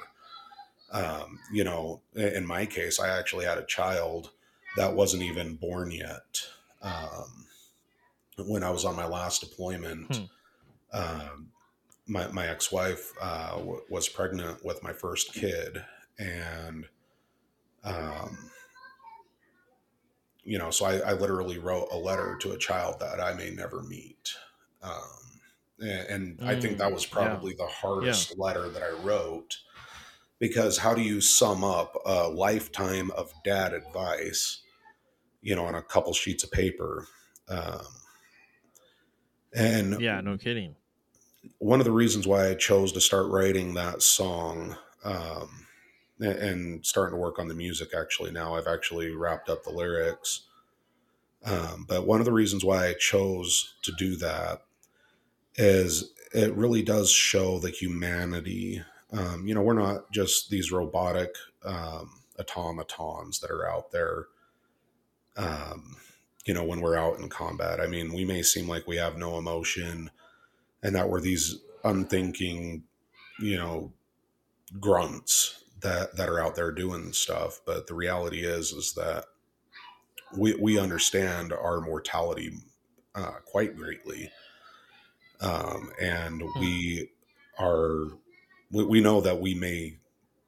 um, 0.91 1.39
you 1.53 1.65
know, 1.65 2.01
in 2.15 2.47
my 2.47 2.67
case, 2.67 2.99
I 2.99 3.17
actually 3.17 3.45
had 3.45 3.59
a 3.59 3.67
child 3.67 4.31
that 4.77 4.95
wasn't 4.95 5.23
even 5.23 5.57
born 5.57 5.91
yet. 5.91 6.43
Um, 6.83 7.47
when 8.39 8.63
I 8.63 8.71
was 8.71 8.85
on 8.85 8.95
my 8.95 9.07
last 9.07 9.41
deployment, 9.41 10.15
hmm. 10.17 10.99
um, 10.99 11.49
my, 12.07 12.29
my 12.29 12.47
ex-wife 12.47 13.13
uh, 13.21 13.57
w- 13.57 13.83
was 13.91 14.09
pregnant 14.09 14.65
with 14.65 14.83
my 14.83 14.93
first 14.93 15.35
kid 15.35 15.83
and 16.19 16.87
um, 17.85 18.51
you 20.45 20.59
know, 20.59 20.71
so 20.71 20.87
I, 20.87 20.99
I, 20.99 21.13
literally 21.13 21.59
wrote 21.59 21.89
a 21.93 21.97
letter 21.97 22.37
to 22.41 22.53
a 22.53 22.59
child 22.59 23.01
that 23.01 23.21
I 23.21 23.35
may 23.35 23.51
never 23.51 23.83
meet. 23.83 24.33
Um, 24.83 25.41
and, 25.81 26.09
and 26.09 26.39
mm, 26.39 26.47
I 26.47 26.59
think 26.59 26.79
that 26.79 26.91
was 26.91 27.07
mm, 27.07 27.11
probably 27.11 27.53
yeah. 27.53 27.67
the 27.67 27.71
hardest 27.71 28.31
yeah. 28.31 28.43
letter 28.43 28.69
that 28.71 28.83
I 28.83 28.91
wrote 29.03 29.59
because 30.39 30.79
how 30.79 30.95
do 30.95 31.03
you 31.03 31.21
sum 31.21 31.65
up 31.65 31.97
a 32.07 32.29
lifetime 32.29 33.11
of 33.13 33.33
dad 33.45 33.73
advice, 33.73 34.63
you 35.43 35.57
know, 35.57 35.65
on 35.65 35.75
a 35.75 35.83
couple 35.83 36.13
sheets 36.13 36.45
of 36.45 36.51
paper? 36.51 37.07
Um, 37.49 37.87
and 39.55 40.01
yeah, 40.01 40.21
no 40.21 40.37
kidding. 40.37 40.77
One 41.59 41.81
of 41.81 41.87
the 41.87 41.93
reasons 41.93 42.27
why 42.27 42.49
I 42.49 42.55
chose 42.55 42.93
to 42.93 43.01
start 43.01 43.31
writing 43.31 43.75
that 43.75 44.03
song 44.03 44.77
um, 45.05 45.67
and 46.21 46.85
starting 46.85 47.15
to 47.15 47.21
work 47.21 47.39
on 47.39 47.49
the 47.49 47.55
music 47.55 47.91
actually 47.99 48.31
now, 48.31 48.55
I've 48.55 48.67
actually 48.67 49.11
wrapped 49.13 49.49
up 49.49 49.65
the 49.65 49.71
lyrics. 49.71 50.43
Um, 51.45 51.87
but 51.89 52.07
one 52.07 52.21
of 52.21 52.27
the 52.27 52.33
reasons 52.33 52.65
why 52.65 52.89
I 52.89 52.95
chose 52.95 53.75
to 53.83 53.93
do 53.93 54.17
that 54.17 54.63
is 55.55 56.13
it 56.35 56.55
really 56.55 56.83
does 56.83 57.11
show 57.11 57.59
the 57.59 57.71
humanity. 57.71 58.83
Um, 59.13 59.47
you 59.47 59.55
know, 59.55 59.63
we're 59.63 59.75
not 59.75 60.11
just 60.13 60.51
these 60.51 60.71
robotic 60.71 61.35
um, 61.65 62.23
automatons 62.39 63.41
that 63.41 63.51
are 63.51 63.69
out 63.69 63.91
there. 63.91 64.27
Um, 65.37 65.97
you 66.45 66.55
know, 66.55 66.65
when 66.65 66.81
we're 66.81 66.97
out 66.97 67.19
in 67.19 67.29
combat, 67.29 67.81
I 67.81 67.87
mean, 67.87 68.13
we 68.13 68.25
may 68.25 68.43
seem 68.43 68.69
like 68.69 68.87
we 68.87 68.97
have 68.97 69.17
no 69.17 69.39
emotion, 69.39 70.11
and 70.83 70.95
that 70.95 71.09
we're 71.09 71.21
these 71.21 71.57
unthinking, 71.85 72.85
you 73.39 73.57
know, 73.57 73.93
grunts 74.81 75.65
that 75.81 76.17
that 76.17 76.29
are 76.29 76.41
out 76.41 76.55
there 76.55 76.73
doing 76.73 77.13
stuff. 77.13 77.61
But 77.65 77.87
the 77.87 77.95
reality 77.95 78.45
is, 78.45 78.73
is 78.73 78.93
that 78.95 79.27
we 80.37 80.55
we 80.55 80.79
understand 80.79 81.53
our 81.53 81.81
mortality 81.81 82.53
uh, 83.15 83.39
quite 83.45 83.77
greatly, 83.77 84.31
um, 85.41 85.91
and 86.01 86.43
hmm. 86.43 86.61
we 86.61 87.11
are 87.59 88.09
we, 88.71 88.85
we 88.85 89.01
know 89.01 89.21
that 89.21 89.41
we 89.41 89.55
may 89.55 89.99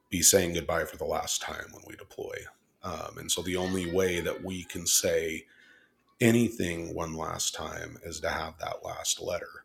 be 0.09 0.23
saying 0.23 0.55
goodbye 0.55 0.85
for 0.85 0.97
the 0.97 1.05
last 1.05 1.41
time 1.41 1.67
when 1.73 1.83
we 1.87 1.97
deploy. 1.97 2.35
Um, 2.83 3.19
and 3.19 3.31
so 3.31 3.43
the 3.43 3.57
only 3.57 3.91
way 3.91 4.21
that 4.21 4.43
we 4.43 4.65
can 4.65 4.87
say 4.87 5.47
anything 6.21 6.95
one 6.95 7.15
last 7.15 7.55
time 7.55 7.99
is 8.05 8.21
to 8.21 8.29
have 8.29 8.59
that 8.59 8.85
last 8.85 9.21
letter. 9.21 9.65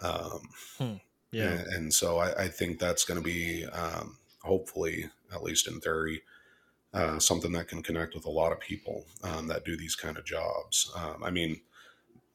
Um, 0.00 0.40
hmm. 0.78 0.94
Yeah. 1.32 1.50
And, 1.50 1.66
and, 1.72 1.94
so 1.94 2.18
I, 2.18 2.44
I 2.44 2.48
think 2.48 2.78
that's 2.78 3.04
going 3.04 3.20
to 3.20 3.24
be, 3.24 3.64
um, 3.66 4.18
hopefully, 4.42 5.06
at 5.32 5.42
least 5.42 5.66
in 5.66 5.80
theory, 5.80 6.22
uh, 6.92 7.18
something 7.18 7.52
that 7.52 7.66
can 7.68 7.82
connect 7.82 8.14
with 8.14 8.24
a 8.24 8.30
lot 8.30 8.52
of 8.52 8.60
people 8.60 9.04
um, 9.24 9.48
that 9.48 9.64
do 9.64 9.76
these 9.76 9.96
kind 9.96 10.16
of 10.16 10.24
jobs. 10.24 10.92
Um, 10.96 11.24
I 11.24 11.30
mean, 11.30 11.60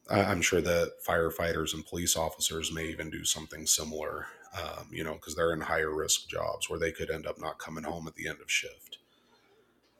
I, 0.10 0.32
am 0.32 0.42
sure 0.42 0.60
that 0.62 0.94
firefighters 1.08 1.74
and 1.74 1.86
police 1.86 2.18
officers 2.18 2.74
may 2.74 2.88
even 2.88 3.10
do 3.10 3.24
something 3.24 3.66
similar, 3.66 4.28
um, 4.58 4.88
you 4.92 5.04
know, 5.04 5.14
because 5.14 5.36
they're 5.36 5.54
in 5.54 5.62
higher 5.62 5.94
risk 5.94 6.28
jobs 6.28 6.70
where 6.70 6.80
they 6.80 6.92
could 6.92 7.10
end 7.10 7.28
up 7.28 7.40
not 7.40 7.60
coming 7.60 7.84
home 7.84 8.08
at 8.08 8.16
the 8.16 8.28
end 8.28 8.40
of 8.42 8.52
shift. 8.52 8.98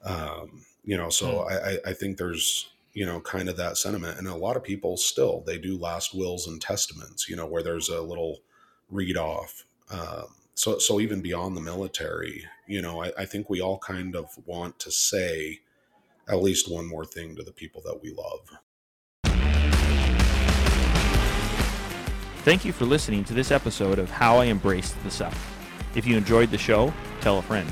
Um, 0.04 0.64
you 0.84 0.96
know, 0.96 1.10
so 1.10 1.42
hmm. 1.42 1.52
I, 1.52 1.90
I 1.90 1.92
think 1.92 2.16
there's 2.16 2.70
you 2.92 3.06
know, 3.06 3.20
kind 3.20 3.48
of 3.48 3.56
that 3.56 3.76
sentiment. 3.76 4.18
And 4.18 4.26
a 4.26 4.34
lot 4.34 4.56
of 4.56 4.64
people 4.64 4.96
still 4.96 5.42
they 5.46 5.58
do 5.58 5.78
last 5.78 6.14
wills 6.14 6.46
and 6.46 6.60
testaments, 6.60 7.28
you 7.28 7.36
know, 7.36 7.46
where 7.46 7.62
there's 7.62 7.88
a 7.88 8.00
little 8.00 8.40
read 8.90 9.16
off. 9.16 9.64
Um, 9.90 10.26
so 10.54 10.78
so 10.78 11.00
even 11.00 11.20
beyond 11.20 11.56
the 11.56 11.60
military, 11.60 12.44
you 12.66 12.82
know, 12.82 13.02
I, 13.02 13.12
I 13.18 13.24
think 13.24 13.48
we 13.48 13.60
all 13.60 13.78
kind 13.78 14.16
of 14.16 14.28
want 14.44 14.78
to 14.80 14.90
say 14.90 15.60
at 16.28 16.42
least 16.42 16.70
one 16.70 16.86
more 16.86 17.04
thing 17.04 17.36
to 17.36 17.42
the 17.42 17.52
people 17.52 17.82
that 17.84 18.00
we 18.02 18.12
love. 18.12 18.50
Thank 22.42 22.64
you 22.64 22.72
for 22.72 22.86
listening 22.86 23.22
to 23.24 23.34
this 23.34 23.50
episode 23.50 23.98
of 23.98 24.10
How 24.10 24.38
I 24.38 24.46
Embraced 24.46 24.96
the 25.04 25.10
Suck. 25.10 25.34
If 25.94 26.06
you 26.06 26.16
enjoyed 26.16 26.50
the 26.50 26.56
show, 26.56 26.90
tell 27.20 27.36
a 27.36 27.42
friend. 27.42 27.70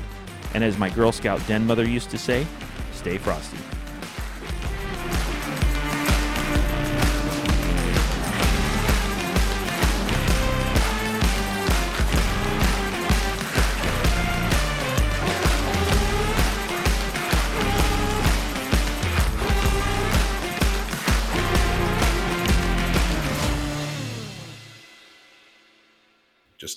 And 0.53 0.63
as 0.63 0.77
my 0.77 0.91
Girl 0.91 1.11
Scout 1.11 1.41
den 1.47 1.65
mother 1.65 1.87
used 1.87 2.11
to 2.11 2.19
say, 2.19 2.45
stay 2.91 3.17
frosty. 3.17 3.57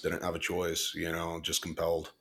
Didn't 0.03 0.23
have 0.23 0.35
a 0.35 0.39
choice, 0.39 0.93
you 0.95 1.11
know, 1.11 1.41
just 1.43 1.63
compelled. 1.63 2.13